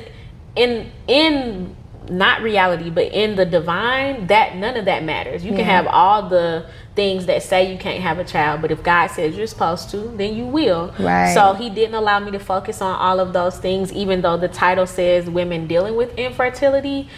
in 0.57 0.91
in 1.07 1.77
not 2.09 2.43
reality, 2.43 2.91
but 2.91 3.13
in 3.13 3.37
the 3.37 3.45
divine, 3.45 4.27
that 4.27 4.57
none 4.57 4.77
of 4.77 4.87
that 4.87 5.05
matters. 5.05 5.45
You 5.45 5.53
yeah. 5.53 5.59
can 5.59 5.65
have 5.67 5.87
all 5.87 6.29
the 6.29 6.67
things 6.95 7.27
that 7.27 7.43
say 7.43 7.73
you 7.73 7.79
can't 7.79 8.03
have 8.03 8.19
a 8.19 8.25
child, 8.25 8.61
but 8.61 8.71
if 8.71 8.83
God 8.83 9.09
says 9.09 9.37
you're 9.37 9.47
supposed 9.47 9.91
to, 9.91 9.99
then 10.17 10.35
you 10.35 10.45
will. 10.45 10.95
Right. 10.99 11.33
So 11.33 11.55
he 11.55 11.71
didn't 11.71 11.95
allow 11.95 12.19
me 12.19 12.31
to 12.33 12.39
focus 12.39 12.83
on 12.83 12.95
all 12.97 13.21
of 13.21 13.33
those 13.33 13.59
things, 13.59 13.93
even 13.93 14.21
though 14.21 14.37
the 14.37 14.49
title 14.49 14.87
says 14.87 15.29
women 15.31 15.67
dealing 15.67 15.97
with 15.97 16.17
infertility. 16.19 17.09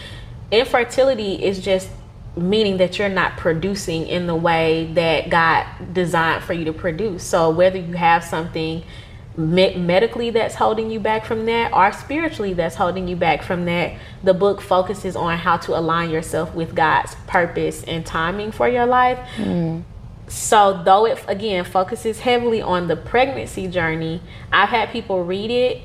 Infertility 0.51 1.43
is 1.43 1.61
just 1.61 1.89
meaning 2.37 2.79
that 2.79 2.99
you're 2.99 3.09
not 3.09 3.37
producing 3.37 4.07
in 4.07 4.27
the 4.27 4.35
way 4.35 4.91
that 4.95 5.31
God 5.31 5.67
designed 5.93 6.43
for 6.43 6.53
you 6.53 6.65
to 6.65 6.73
produce. 6.73 7.23
So 7.23 7.51
whether 7.51 7.79
you 7.79 7.95
have 7.95 8.25
something 8.25 8.83
me- 9.37 9.75
medically 9.77 10.31
that's 10.31 10.55
holding 10.55 10.91
you 10.91 11.01
back 11.01 11.25
from 11.25 11.47
that 11.47 11.73
or 11.73 11.93
spiritually 11.93 12.55
that's 12.55 12.77
holding 12.77 13.09
you 13.09 13.17
back 13.17 13.43
from 13.43 13.65
that 13.65 13.93
the 14.23 14.35
book 14.35 14.61
focuses 14.61 15.17
on 15.17 15.37
how 15.39 15.57
to 15.57 15.77
align 15.77 16.11
yourself 16.11 16.55
with 16.55 16.75
god's 16.75 17.15
purpose 17.27 17.83
and 17.85 18.07
timing 18.07 18.53
for 18.53 18.69
your 18.69 18.87
life. 18.87 19.19
Mm. 19.37 19.83
So 20.27 20.83
though 20.85 21.05
it 21.07 21.23
again 21.29 21.65
focuses 21.65 22.21
heavily 22.21 22.63
on 22.63 22.89
the 22.89 22.97
pregnancy 22.97 23.69
journey 23.69 24.23
i've 24.53 24.71
had 24.71 24.91
people 24.91 25.25
read 25.25 25.51
it 25.51 25.83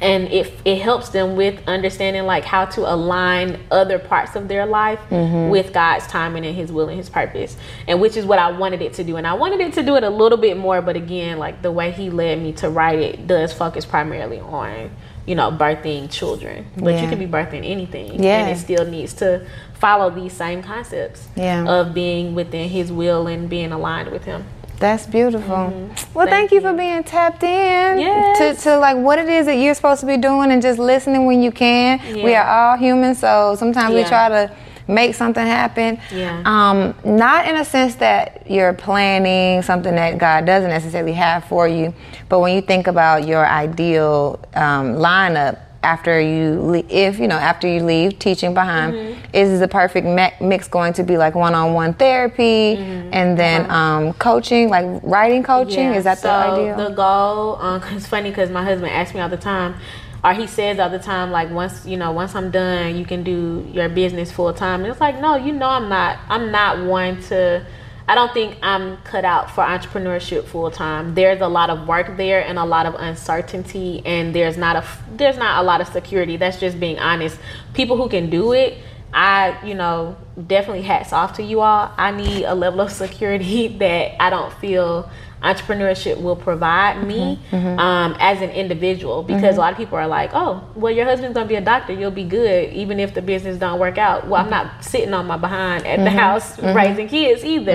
and 0.00 0.24
it, 0.28 0.52
it 0.64 0.80
helps 0.80 1.10
them 1.10 1.36
with 1.36 1.60
understanding 1.66 2.24
like 2.24 2.44
how 2.44 2.64
to 2.64 2.80
align 2.92 3.60
other 3.70 3.98
parts 3.98 4.34
of 4.36 4.48
their 4.48 4.66
life 4.66 4.98
mm-hmm. 5.10 5.50
with 5.50 5.72
god's 5.72 6.06
timing 6.06 6.44
and 6.46 6.56
his 6.56 6.72
will 6.72 6.88
and 6.88 6.96
his 6.96 7.10
purpose 7.10 7.56
and 7.86 8.00
which 8.00 8.16
is 8.16 8.24
what 8.24 8.38
i 8.38 8.50
wanted 8.50 8.80
it 8.82 8.92
to 8.94 9.04
do 9.04 9.16
and 9.16 9.26
i 9.26 9.34
wanted 9.34 9.60
it 9.60 9.72
to 9.72 9.82
do 9.82 9.96
it 9.96 10.04
a 10.04 10.10
little 10.10 10.38
bit 10.38 10.56
more 10.56 10.80
but 10.80 10.96
again 10.96 11.38
like 11.38 11.62
the 11.62 11.70
way 11.72 11.90
he 11.90 12.10
led 12.10 12.40
me 12.40 12.52
to 12.52 12.68
write 12.68 12.98
it 12.98 13.26
does 13.26 13.52
focus 13.52 13.84
primarily 13.84 14.40
on 14.40 14.90
you 15.26 15.34
know 15.34 15.50
birthing 15.50 16.10
children 16.10 16.66
but 16.76 16.94
Yeah. 16.94 17.02
you 17.02 17.08
can 17.08 17.18
be 17.18 17.26
birthing 17.26 17.64
anything 17.64 18.22
Yeah. 18.22 18.46
and 18.46 18.50
it 18.50 18.60
still 18.60 18.86
needs 18.86 19.12
to 19.14 19.46
follow 19.74 20.10
these 20.10 20.32
same 20.32 20.62
concepts 20.62 21.28
Yeah. 21.36 21.66
of 21.68 21.94
being 21.94 22.34
within 22.34 22.68
his 22.68 22.90
will 22.90 23.26
and 23.26 23.48
being 23.48 23.72
aligned 23.72 24.10
with 24.10 24.24
him 24.24 24.44
That's 24.80 25.06
beautiful. 25.06 25.72
Well, 26.14 26.26
thank, 26.26 26.50
Thank 26.50 26.52
you 26.52 26.60
for 26.62 26.72
being 26.72 27.04
tapped 27.04 27.42
in 27.42 27.98
Yes. 28.00 28.38
to, 28.62 28.70
to 28.70 28.78
like 28.78 28.96
what 28.96 29.18
it 29.18 29.28
is 29.28 29.44
that 29.46 29.56
you're 29.56 29.74
supposed 29.74 30.00
to 30.00 30.06
be 30.06 30.16
doing 30.16 30.50
and 30.50 30.62
just 30.62 30.78
listening 30.78 31.26
when 31.26 31.42
you 31.42 31.52
can. 31.52 32.00
We 32.24 32.34
are 32.34 32.46
all 32.46 32.76
human, 32.78 33.14
so 33.14 33.54
sometimes 33.58 33.94
we 33.94 34.04
try 34.04 34.28
to 34.30 34.50
make 34.88 35.14
something 35.14 35.46
happen. 35.46 36.00
Yeah. 36.10 36.42
Um, 36.46 36.94
not 37.04 37.46
in 37.46 37.56
a 37.56 37.64
sense 37.64 37.94
that 37.96 38.50
you're 38.50 38.72
planning 38.72 39.62
something 39.62 39.94
that 39.94 40.16
God 40.18 40.46
doesn't 40.46 40.70
necessarily 40.70 41.12
have 41.12 41.44
for 41.44 41.68
you, 41.68 41.94
but 42.30 42.40
when 42.40 42.54
you 42.54 42.62
think 42.62 42.86
about 42.86 43.26
your 43.28 43.46
ideal 43.46 44.40
um, 44.54 44.96
lineup 44.96 45.58
after 45.82 46.20
you, 46.20 46.60
le- 46.60 46.84
if 46.90 47.18
you 47.18 47.26
know, 47.26 47.36
after 47.36 47.66
you 47.66 47.82
leave 47.82 48.18
teaching 48.18 48.52
behind, 48.54 48.92
Mm-hmm. 48.94 49.20
is 49.34 49.60
the 49.60 49.68
perfect 49.68 50.06
me- 50.06 50.32
mix 50.46 50.68
going 50.68 50.92
to 50.94 51.02
be 51.02 51.16
like 51.16 51.34
one-on-one 51.34 51.94
therapy 51.94 52.76
Mm-hmm. 52.76 53.10
and 53.12 53.38
then 53.38 53.70
um, 53.70 54.12
coaching, 54.14 54.68
like 54.68 54.84
writing 55.02 55.42
coaching? 55.42 55.84
Yeah, 55.92 55.94
Is 55.94 56.04
that 56.04 56.18
so 56.18 56.28
the 56.28 56.34
ideal? 56.34 56.76
The 56.88 56.94
goal, 56.94 57.56
um, 57.56 57.80
'cause 57.80 57.92
it's 57.96 58.06
funny 58.06 58.30
because 58.30 58.50
my 58.50 58.62
husband 58.64 58.92
asks 58.92 59.14
me 59.14 59.20
all 59.20 59.28
the 59.30 59.36
time, 59.38 59.74
or 60.22 60.34
he 60.34 60.46
says 60.46 60.78
all 60.78 60.90
the 60.90 60.98
time, 60.98 61.30
like 61.30 61.50
once 61.50 61.86
you 61.86 61.96
know, 61.96 62.12
once 62.12 62.34
I'm 62.34 62.50
done, 62.50 62.96
you 62.96 63.06
can 63.06 63.22
do 63.22 63.66
your 63.72 63.88
business 63.88 64.30
full 64.30 64.52
time. 64.52 64.82
And 64.82 64.90
it's 64.92 65.00
like, 65.00 65.18
no, 65.18 65.36
you 65.36 65.52
know, 65.52 65.68
I'm 65.68 65.88
not. 65.88 66.18
I'm 66.28 66.50
not 66.50 66.84
one 66.84 67.22
to. 67.28 67.64
I 68.10 68.16
don't 68.16 68.34
think 68.34 68.56
I'm 68.60 68.96
cut 69.04 69.24
out 69.24 69.52
for 69.52 69.62
entrepreneurship 69.62 70.46
full 70.46 70.68
time. 70.72 71.14
There's 71.14 71.40
a 71.40 71.46
lot 71.46 71.70
of 71.70 71.86
work 71.86 72.16
there 72.16 72.44
and 72.44 72.58
a 72.58 72.64
lot 72.64 72.84
of 72.84 72.96
uncertainty, 72.96 74.02
and 74.04 74.34
there's 74.34 74.56
not 74.56 74.74
a 74.74 74.84
there's 75.12 75.36
not 75.36 75.62
a 75.62 75.62
lot 75.64 75.80
of 75.80 75.86
security. 75.86 76.36
That's 76.36 76.58
just 76.58 76.80
being 76.80 76.98
honest. 76.98 77.38
People 77.72 77.96
who 77.96 78.08
can 78.08 78.28
do 78.28 78.52
it, 78.52 78.78
I 79.14 79.64
you 79.64 79.76
know 79.76 80.16
definitely 80.44 80.82
hats 80.82 81.12
off 81.12 81.34
to 81.34 81.44
you 81.44 81.60
all. 81.60 81.94
I 81.96 82.10
need 82.10 82.46
a 82.46 82.54
level 82.56 82.80
of 82.80 82.90
security 82.90 83.68
that 83.78 84.20
I 84.20 84.28
don't 84.28 84.52
feel 84.54 85.08
entrepreneurship 85.42 86.20
will 86.20 86.36
provide 86.36 87.02
me 87.06 87.38
um, 87.52 88.14
as 88.18 88.42
an 88.42 88.50
individual 88.50 89.22
because 89.22 89.56
a 89.56 89.60
lot 89.60 89.72
of 89.72 89.78
people 89.78 89.96
are 89.96 90.06
like 90.06 90.30
oh 90.34 90.62
well 90.74 90.92
your 90.92 91.04
husband's 91.06 91.34
gonna 91.34 91.48
be 91.48 91.54
a 91.54 91.60
doctor 91.60 91.92
you'll 91.94 92.10
be 92.10 92.24
good 92.24 92.72
even 92.74 93.00
if 93.00 93.14
the 93.14 93.22
business 93.22 93.56
don't 93.58 93.78
work 93.80 93.96
out. 93.98 94.26
Well 94.28 94.42
i'm 94.42 94.50
not 94.50 94.84
sitting 94.84 95.14
on 95.14 95.26
my 95.26 95.36
behind 95.38 95.86
at 95.86 95.98
the 96.04 96.10
house 96.10 96.58
raising 96.58 97.08
kids 97.08 97.44
either. 97.44 97.72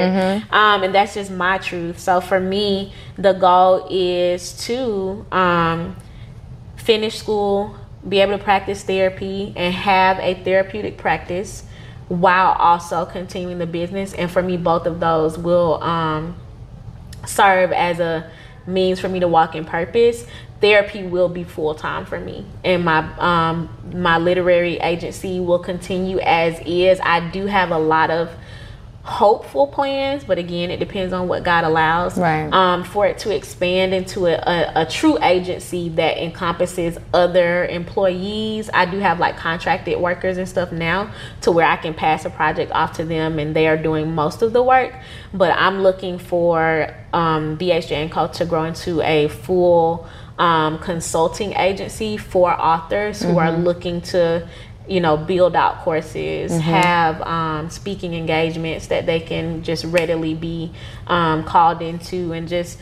Um, 0.52 0.84
and 0.84 0.94
that's 0.94 1.16
just 1.16 1.32
my 1.32 1.58
truth. 1.58 1.98
So 2.00 2.22
for 2.22 2.40
me 2.40 2.94
the 3.18 3.34
goal 3.34 3.88
is 3.90 4.54
to 4.68 5.26
um, 5.32 5.96
finish 6.78 7.18
school, 7.18 7.76
be 8.08 8.20
able 8.20 8.38
to 8.38 8.44
practice 8.44 8.84
therapy, 8.84 9.54
and 9.56 9.74
have 9.74 10.20
a 10.20 10.36
therapeutic 10.44 10.98
practice 10.98 11.64
while 12.10 12.52
also 12.60 13.06
continuing 13.06 13.58
the 13.58 13.66
business. 13.66 14.14
And 14.14 14.30
for 14.30 14.44
me, 14.44 14.58
both 14.58 14.86
of 14.86 15.00
those 15.00 15.40
will 15.40 15.82
um, 15.82 16.36
serve 17.26 17.72
as 17.72 18.00
a 18.00 18.30
means 18.68 19.00
for 19.00 19.10
me 19.10 19.20
to 19.20 19.28
walk 19.28 19.56
in 19.56 19.66
purpose. 19.66 20.26
Therapy 20.62 21.04
will 21.04 21.30
be 21.30 21.44
full 21.44 21.76
time 21.76 22.06
for 22.06 22.20
me, 22.20 22.46
and 22.64 22.86
my 22.86 23.00
um, 23.18 23.70
my 23.94 24.18
literary 24.18 24.78
agency 24.78 25.40
will 25.40 25.60
continue 25.60 26.20
as 26.20 26.60
is. 26.66 27.00
I 27.04 27.30
do 27.30 27.46
have 27.46 27.72
a 27.72 27.78
lot 27.78 28.10
of 28.10 28.32
hopeful 29.06 29.68
plans, 29.68 30.24
but 30.24 30.40
again, 30.40 30.72
it 30.72 30.80
depends 30.80 31.14
on 31.14 31.28
what 31.28 31.44
God 31.44 31.64
allows. 31.64 32.18
Right. 32.18 32.52
Um, 32.52 32.84
for 32.84 33.06
it 33.06 33.20
to 33.20 33.34
expand 33.34 33.94
into 33.94 34.26
a, 34.26 34.34
a, 34.34 34.82
a 34.82 34.86
true 34.88 35.20
agency 35.22 35.90
that 35.90 36.18
encompasses 36.18 36.98
other 37.14 37.66
employees. 37.66 38.68
I 38.74 38.86
do 38.86 38.98
have 38.98 39.20
like 39.20 39.38
contracted 39.38 40.00
workers 40.00 40.40
and 40.40 40.50
stuff 40.50 40.72
now 40.72 41.14
to 41.42 41.52
where 41.52 41.68
I 41.68 41.76
can 41.76 41.94
pass 41.94 42.26
a 42.26 42.32
project 42.32 42.72
off 42.72 42.94
to 42.94 43.06
them 43.06 43.38
and 43.38 43.56
they 43.56 43.68
are 43.68 43.78
doing 43.78 44.16
most 44.16 44.42
of 44.42 44.54
the 44.54 44.64
work. 44.64 44.92
But 45.32 45.56
I'm 45.56 45.84
looking 45.84 46.18
for 46.18 46.92
um, 47.14 47.60
BHJ 47.60 47.92
and 47.92 48.12
Co 48.12 48.26
to 48.28 48.46
grow 48.46 48.64
into 48.64 49.02
a 49.02 49.28
full 49.28 50.10
um, 50.40 50.80
consulting 50.80 51.54
agency 51.54 52.18
for 52.18 52.52
authors 52.52 53.22
who 53.22 53.38
are 53.38 53.52
looking 53.52 54.02
to 54.02 54.48
you 54.88 55.00
know 55.00 55.18
build 55.18 55.56
out 55.56 55.80
courses 55.80 56.52
have 56.60 57.22
um, 57.22 57.70
speaking 57.70 58.14
engagements 58.14 58.88
that 58.88 59.06
they 59.06 59.20
can 59.20 59.64
just 59.64 59.84
readily 59.86 60.34
be 60.34 60.72
um, 61.08 61.44
called 61.44 61.82
into 61.82 62.32
and 62.34 62.48
just 62.48 62.78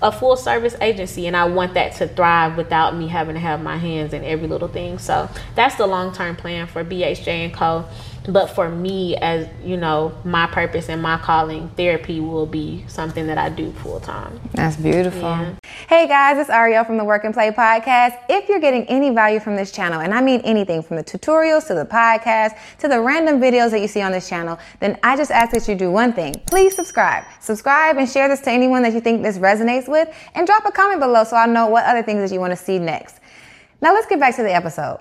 a 0.00 0.10
full 0.10 0.36
service 0.36 0.74
agency. 0.80 1.26
And 1.26 1.36
i 1.36 1.44
want 1.44 1.74
that 1.74 1.94
to 1.96 2.08
thrive 2.08 2.56
without 2.56 2.96
me 2.96 3.08
having 3.08 3.34
to 3.34 3.40
have 3.40 3.62
my 3.62 3.76
hands 3.76 4.12
in 4.12 4.24
every 4.24 4.48
little 4.48 4.68
thing. 4.68 4.98
So 4.98 5.28
that's 5.54 5.76
the 5.76 5.86
long-term 5.86 6.36
plan 6.36 6.66
for 6.66 6.84
bhj 6.84 7.28
and 7.28 7.52
co 7.52 7.86
but 8.32 8.46
for 8.46 8.68
me 8.68 9.16
as 9.16 9.48
you 9.64 9.76
know 9.76 10.12
my 10.24 10.46
purpose 10.46 10.88
and 10.88 11.02
my 11.02 11.16
calling 11.18 11.68
therapy 11.70 12.20
will 12.20 12.46
be 12.46 12.84
something 12.88 13.26
that 13.26 13.38
i 13.38 13.48
do 13.48 13.72
full-time 13.72 14.40
That's 14.52 14.76
beautiful. 14.76 15.22
Yeah. 15.22 15.54
Hey 15.88 16.06
guys, 16.06 16.38
it's 16.38 16.50
Arylle 16.50 16.86
from 16.86 16.98
the 16.98 17.04
Work 17.04 17.24
N 17.24 17.32
Play 17.32 17.50
podcast. 17.50 18.16
If 18.28 18.48
you're 18.48 18.60
getting 18.60 18.84
any 18.84 19.10
value 19.10 19.40
from 19.40 19.56
this 19.56 19.72
channel, 19.72 20.00
and 20.00 20.14
I 20.14 20.20
mean 20.20 20.40
anything 20.42 20.82
from 20.82 20.96
the 20.96 21.04
tutorials 21.04 21.66
to 21.68 21.74
the 21.74 21.84
podcast 21.84 22.56
to 22.78 22.88
the 22.88 23.00
random 23.00 23.40
videos 23.40 23.70
that 23.70 23.80
you 23.80 23.88
see 23.88 24.00
on 24.00 24.12
this 24.12 24.28
channel, 24.28 24.58
then 24.78 24.98
I 25.02 25.16
just 25.16 25.30
ask 25.30 25.52
that 25.52 25.66
you 25.66 25.74
do 25.74 25.90
one 25.90 26.12
thing. 26.12 26.34
Please 26.46 26.76
subscribe. 26.76 27.24
Subscribe 27.40 27.96
and 27.96 28.08
share 28.08 28.28
this 28.28 28.40
to 28.42 28.50
anyone 28.50 28.82
that 28.82 28.92
you 28.92 29.00
think 29.00 29.22
this 29.22 29.38
resonates 29.38 29.88
with, 29.88 30.08
and 30.34 30.46
drop 30.46 30.64
a 30.66 30.70
comment 30.70 31.00
below 31.00 31.24
so 31.24 31.36
I 31.36 31.46
know 31.46 31.66
what 31.66 31.84
other 31.84 32.02
things 32.02 32.28
that 32.28 32.34
you 32.34 32.40
want 32.40 32.52
to 32.52 32.56
see 32.56 32.78
next. 32.78 33.18
Now 33.80 33.92
let's 33.92 34.06
get 34.06 34.20
back 34.20 34.36
to 34.36 34.42
the 34.42 34.54
episode. 34.54 35.00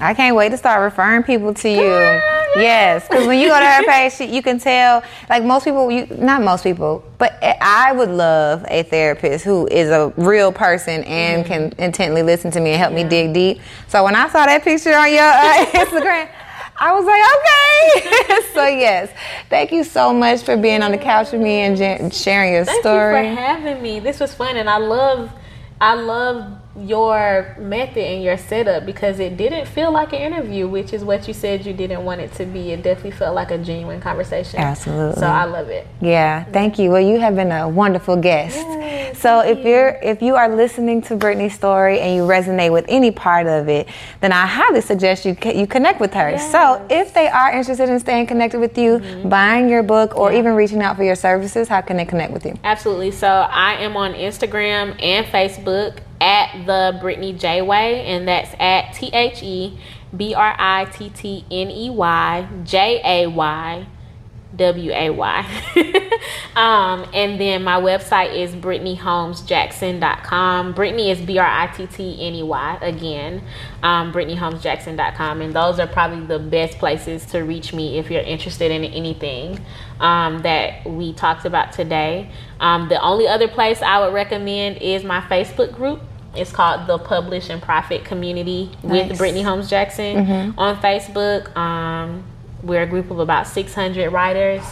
I 0.00 0.14
can't 0.14 0.36
wait 0.36 0.50
to 0.50 0.56
start 0.56 0.80
referring 0.82 1.22
people 1.24 1.52
to 1.54 1.68
you. 1.68 2.33
Yes, 2.56 3.06
because 3.08 3.26
when 3.26 3.38
you 3.38 3.48
go 3.48 3.58
to 3.58 3.66
her 3.66 3.84
page, 3.86 4.12
she, 4.12 4.26
you 4.26 4.42
can 4.42 4.58
tell. 4.58 5.02
Like 5.28 5.44
most 5.44 5.64
people, 5.64 5.90
you 5.90 6.06
not 6.06 6.42
most 6.42 6.64
people, 6.64 7.04
but 7.18 7.38
I 7.42 7.92
would 7.92 8.10
love 8.10 8.64
a 8.68 8.82
therapist 8.82 9.44
who 9.44 9.66
is 9.68 9.90
a 9.90 10.12
real 10.16 10.52
person 10.52 11.04
and 11.04 11.44
can 11.44 11.72
intently 11.78 12.22
listen 12.22 12.50
to 12.52 12.60
me 12.60 12.70
and 12.70 12.78
help 12.78 12.92
me 12.92 13.04
dig 13.04 13.32
deep. 13.32 13.60
So 13.88 14.04
when 14.04 14.14
I 14.14 14.28
saw 14.28 14.46
that 14.46 14.62
picture 14.62 14.94
on 14.94 15.12
your 15.12 15.22
uh, 15.22 15.66
Instagram. 15.84 16.30
I 16.76 16.92
was 16.92 17.04
like, 17.04 17.22
okay. 17.38 18.42
so 18.52 18.66
yes, 18.66 19.10
thank 19.48 19.70
you 19.70 19.84
so 19.84 20.12
much 20.12 20.42
for 20.42 20.56
being 20.56 20.82
on 20.82 20.90
the 20.90 20.98
couch 20.98 21.30
with 21.30 21.40
me 21.40 21.60
and 21.60 22.12
sharing 22.12 22.52
your 22.52 22.64
Thank 22.64 22.80
story. 22.80 23.14
Thank 23.14 23.28
you 23.30 23.36
for 23.36 23.40
having 23.40 23.82
me. 23.82 24.00
This 24.00 24.18
was 24.18 24.34
fun, 24.34 24.56
and 24.56 24.68
I 24.68 24.78
love, 24.78 25.30
I 25.80 25.94
love 25.94 26.58
your 26.76 27.54
method 27.58 28.02
and 28.02 28.22
your 28.22 28.36
setup 28.36 28.84
because 28.84 29.20
it 29.20 29.36
didn't 29.36 29.66
feel 29.66 29.92
like 29.92 30.12
an 30.12 30.20
interview, 30.20 30.66
which 30.66 30.92
is 30.92 31.04
what 31.04 31.28
you 31.28 31.34
said 31.34 31.64
you 31.64 31.72
didn't 31.72 32.04
want 32.04 32.20
it 32.20 32.32
to 32.34 32.44
be. 32.44 32.72
It 32.72 32.82
definitely 32.82 33.12
felt 33.12 33.34
like 33.34 33.52
a 33.52 33.58
genuine 33.58 34.00
conversation. 34.00 34.58
Absolutely. 34.58 35.20
So 35.20 35.26
I 35.26 35.44
love 35.44 35.68
it. 35.68 35.86
Yeah, 36.00 36.44
thank 36.44 36.78
you. 36.78 36.90
Well, 36.90 37.00
you 37.00 37.20
have 37.20 37.36
been 37.36 37.52
a 37.52 37.68
wonderful 37.68 38.16
guest. 38.16 38.56
Yes, 38.56 39.18
so 39.18 39.40
if 39.40 39.64
you're 39.64 39.98
if 40.02 40.20
you 40.20 40.34
are 40.34 40.54
listening 40.54 41.00
to 41.02 41.16
Brittney's 41.16 41.54
story 41.54 42.00
and 42.00 42.16
you 42.16 42.22
resonate 42.22 42.72
with 42.72 42.86
any 42.88 43.12
part 43.12 43.46
of 43.46 43.68
it, 43.68 43.88
then 44.20 44.32
I 44.32 44.46
highly 44.46 44.80
suggest 44.80 45.24
you 45.24 45.36
you 45.44 45.66
connect 45.66 46.00
with 46.00 46.12
her. 46.14 46.36
So 46.38 46.84
if 46.90 47.14
they 47.14 47.28
are 47.28 47.52
interested 47.52 47.88
in 47.88 48.00
staying 48.00 48.26
connected 48.26 48.58
with 48.58 48.76
you, 48.76 48.98
mm-hmm. 48.98 49.28
buying 49.28 49.68
your 49.68 49.82
book, 49.82 50.16
or 50.16 50.32
even 50.32 50.54
reaching 50.54 50.82
out 50.82 50.96
for 50.96 51.04
your 51.04 51.14
services, 51.14 51.68
how 51.68 51.80
can 51.82 51.96
they 51.96 52.04
connect 52.04 52.32
with 52.32 52.44
you? 52.44 52.58
Absolutely. 52.64 53.12
So 53.12 53.28
I 53.28 53.74
am 53.74 53.96
on 53.96 54.12
Instagram 54.14 55.00
and 55.00 55.24
Facebook 55.26 56.00
at 56.24 56.64
the 56.64 56.98
Brittney 57.02 57.38
J 57.38 57.60
Way, 57.60 58.06
and 58.06 58.26
that's 58.26 58.54
at 58.58 58.94
T 58.94 59.10
H 59.12 59.42
E 59.42 59.78
B 60.16 60.32
R 60.34 60.56
I 60.58 60.86
T 60.86 61.10
T 61.10 61.44
N 61.50 61.70
E 61.70 61.90
Y 61.90 62.48
J 62.64 63.02
A 63.04 63.26
Y 63.28 63.86
W 64.56 64.92
A 64.92 65.10
Y. 65.10 65.62
um, 66.56 67.06
and 67.12 67.38
then 67.38 67.62
my 67.62 67.78
website 67.78 68.34
is 68.34 68.54
BrittneyHolmesJackson.com. 68.54 70.72
Brittney 70.74 71.10
is 71.10 71.20
B 71.20 71.36
R 71.38 71.46
I 71.46 71.66
T 71.68 71.86
T 71.86 72.26
N 72.26 72.34
E 72.34 72.42
Y 72.42 72.78
again, 72.80 73.42
um, 73.82 74.10
BrittneyHolmesJackson.com. 74.12 75.42
And 75.42 75.54
those 75.54 75.78
are 75.78 75.86
probably 75.86 76.24
the 76.24 76.38
best 76.38 76.78
places 76.78 77.26
to 77.26 77.40
reach 77.40 77.74
me 77.74 77.98
if 77.98 78.10
you're 78.10 78.22
interested 78.22 78.70
in 78.70 78.82
anything 78.84 79.62
um, 80.00 80.40
that 80.42 80.86
we 80.86 81.12
talked 81.12 81.44
about 81.44 81.72
today. 81.72 82.30
Um, 82.60 82.88
the 82.88 82.98
only 83.02 83.28
other 83.28 83.48
place 83.48 83.82
I 83.82 84.00
would 84.00 84.14
recommend 84.14 84.78
is 84.78 85.04
my 85.04 85.20
Facebook 85.20 85.74
group. 85.74 86.00
It's 86.36 86.52
called 86.52 86.86
the 86.86 86.98
Publish 86.98 87.50
and 87.50 87.62
Profit 87.62 88.04
Community 88.04 88.70
nice. 88.82 89.08
with 89.08 89.18
Brittney 89.18 89.44
Holmes 89.44 89.68
Jackson 89.68 90.16
mm-hmm. 90.16 90.58
on 90.58 90.76
Facebook. 90.80 91.54
Um, 91.56 92.24
we're 92.62 92.82
a 92.82 92.86
group 92.86 93.10
of 93.10 93.18
about 93.18 93.46
600 93.46 94.10
writers 94.10 94.62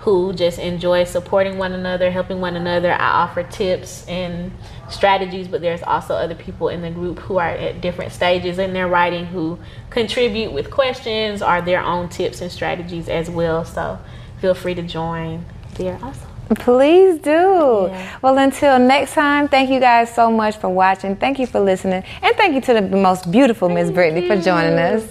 who 0.00 0.32
just 0.32 0.58
enjoy 0.58 1.02
supporting 1.04 1.58
one 1.58 1.72
another, 1.72 2.10
helping 2.10 2.40
one 2.40 2.54
another. 2.54 2.92
I 2.92 3.08
offer 3.22 3.42
tips 3.42 4.06
and 4.06 4.52
strategies, 4.88 5.48
but 5.48 5.60
there's 5.60 5.82
also 5.82 6.14
other 6.14 6.34
people 6.34 6.68
in 6.68 6.82
the 6.82 6.90
group 6.90 7.18
who 7.18 7.38
are 7.38 7.48
at 7.48 7.80
different 7.80 8.12
stages 8.12 8.58
in 8.58 8.72
their 8.72 8.86
writing 8.86 9.26
who 9.26 9.58
contribute 9.90 10.52
with 10.52 10.70
questions 10.70 11.42
or 11.42 11.60
their 11.60 11.82
own 11.82 12.08
tips 12.08 12.40
and 12.40 12.52
strategies 12.52 13.08
as 13.08 13.28
well. 13.28 13.64
So 13.64 13.98
feel 14.40 14.54
free 14.54 14.74
to 14.74 14.82
join 14.82 15.44
there 15.74 15.98
also. 16.02 16.25
Please 16.54 17.18
do. 17.18 17.88
Yeah. 17.90 18.18
Well, 18.22 18.38
until 18.38 18.78
next 18.78 19.14
time, 19.14 19.48
thank 19.48 19.68
you 19.68 19.80
guys 19.80 20.14
so 20.14 20.30
much 20.30 20.56
for 20.58 20.68
watching. 20.68 21.16
Thank 21.16 21.38
you 21.40 21.46
for 21.46 21.58
listening. 21.58 22.04
And 22.22 22.36
thank 22.36 22.54
you 22.54 22.60
to 22.62 22.74
the 22.74 22.82
most 22.82 23.30
beautiful 23.30 23.68
Miss 23.68 23.90
Brittney 23.90 24.26
for 24.28 24.40
joining 24.40 24.78
us. 24.78 25.04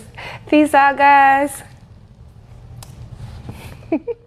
Peace 0.48 0.74
out, 0.74 0.98
guys. 0.98 1.62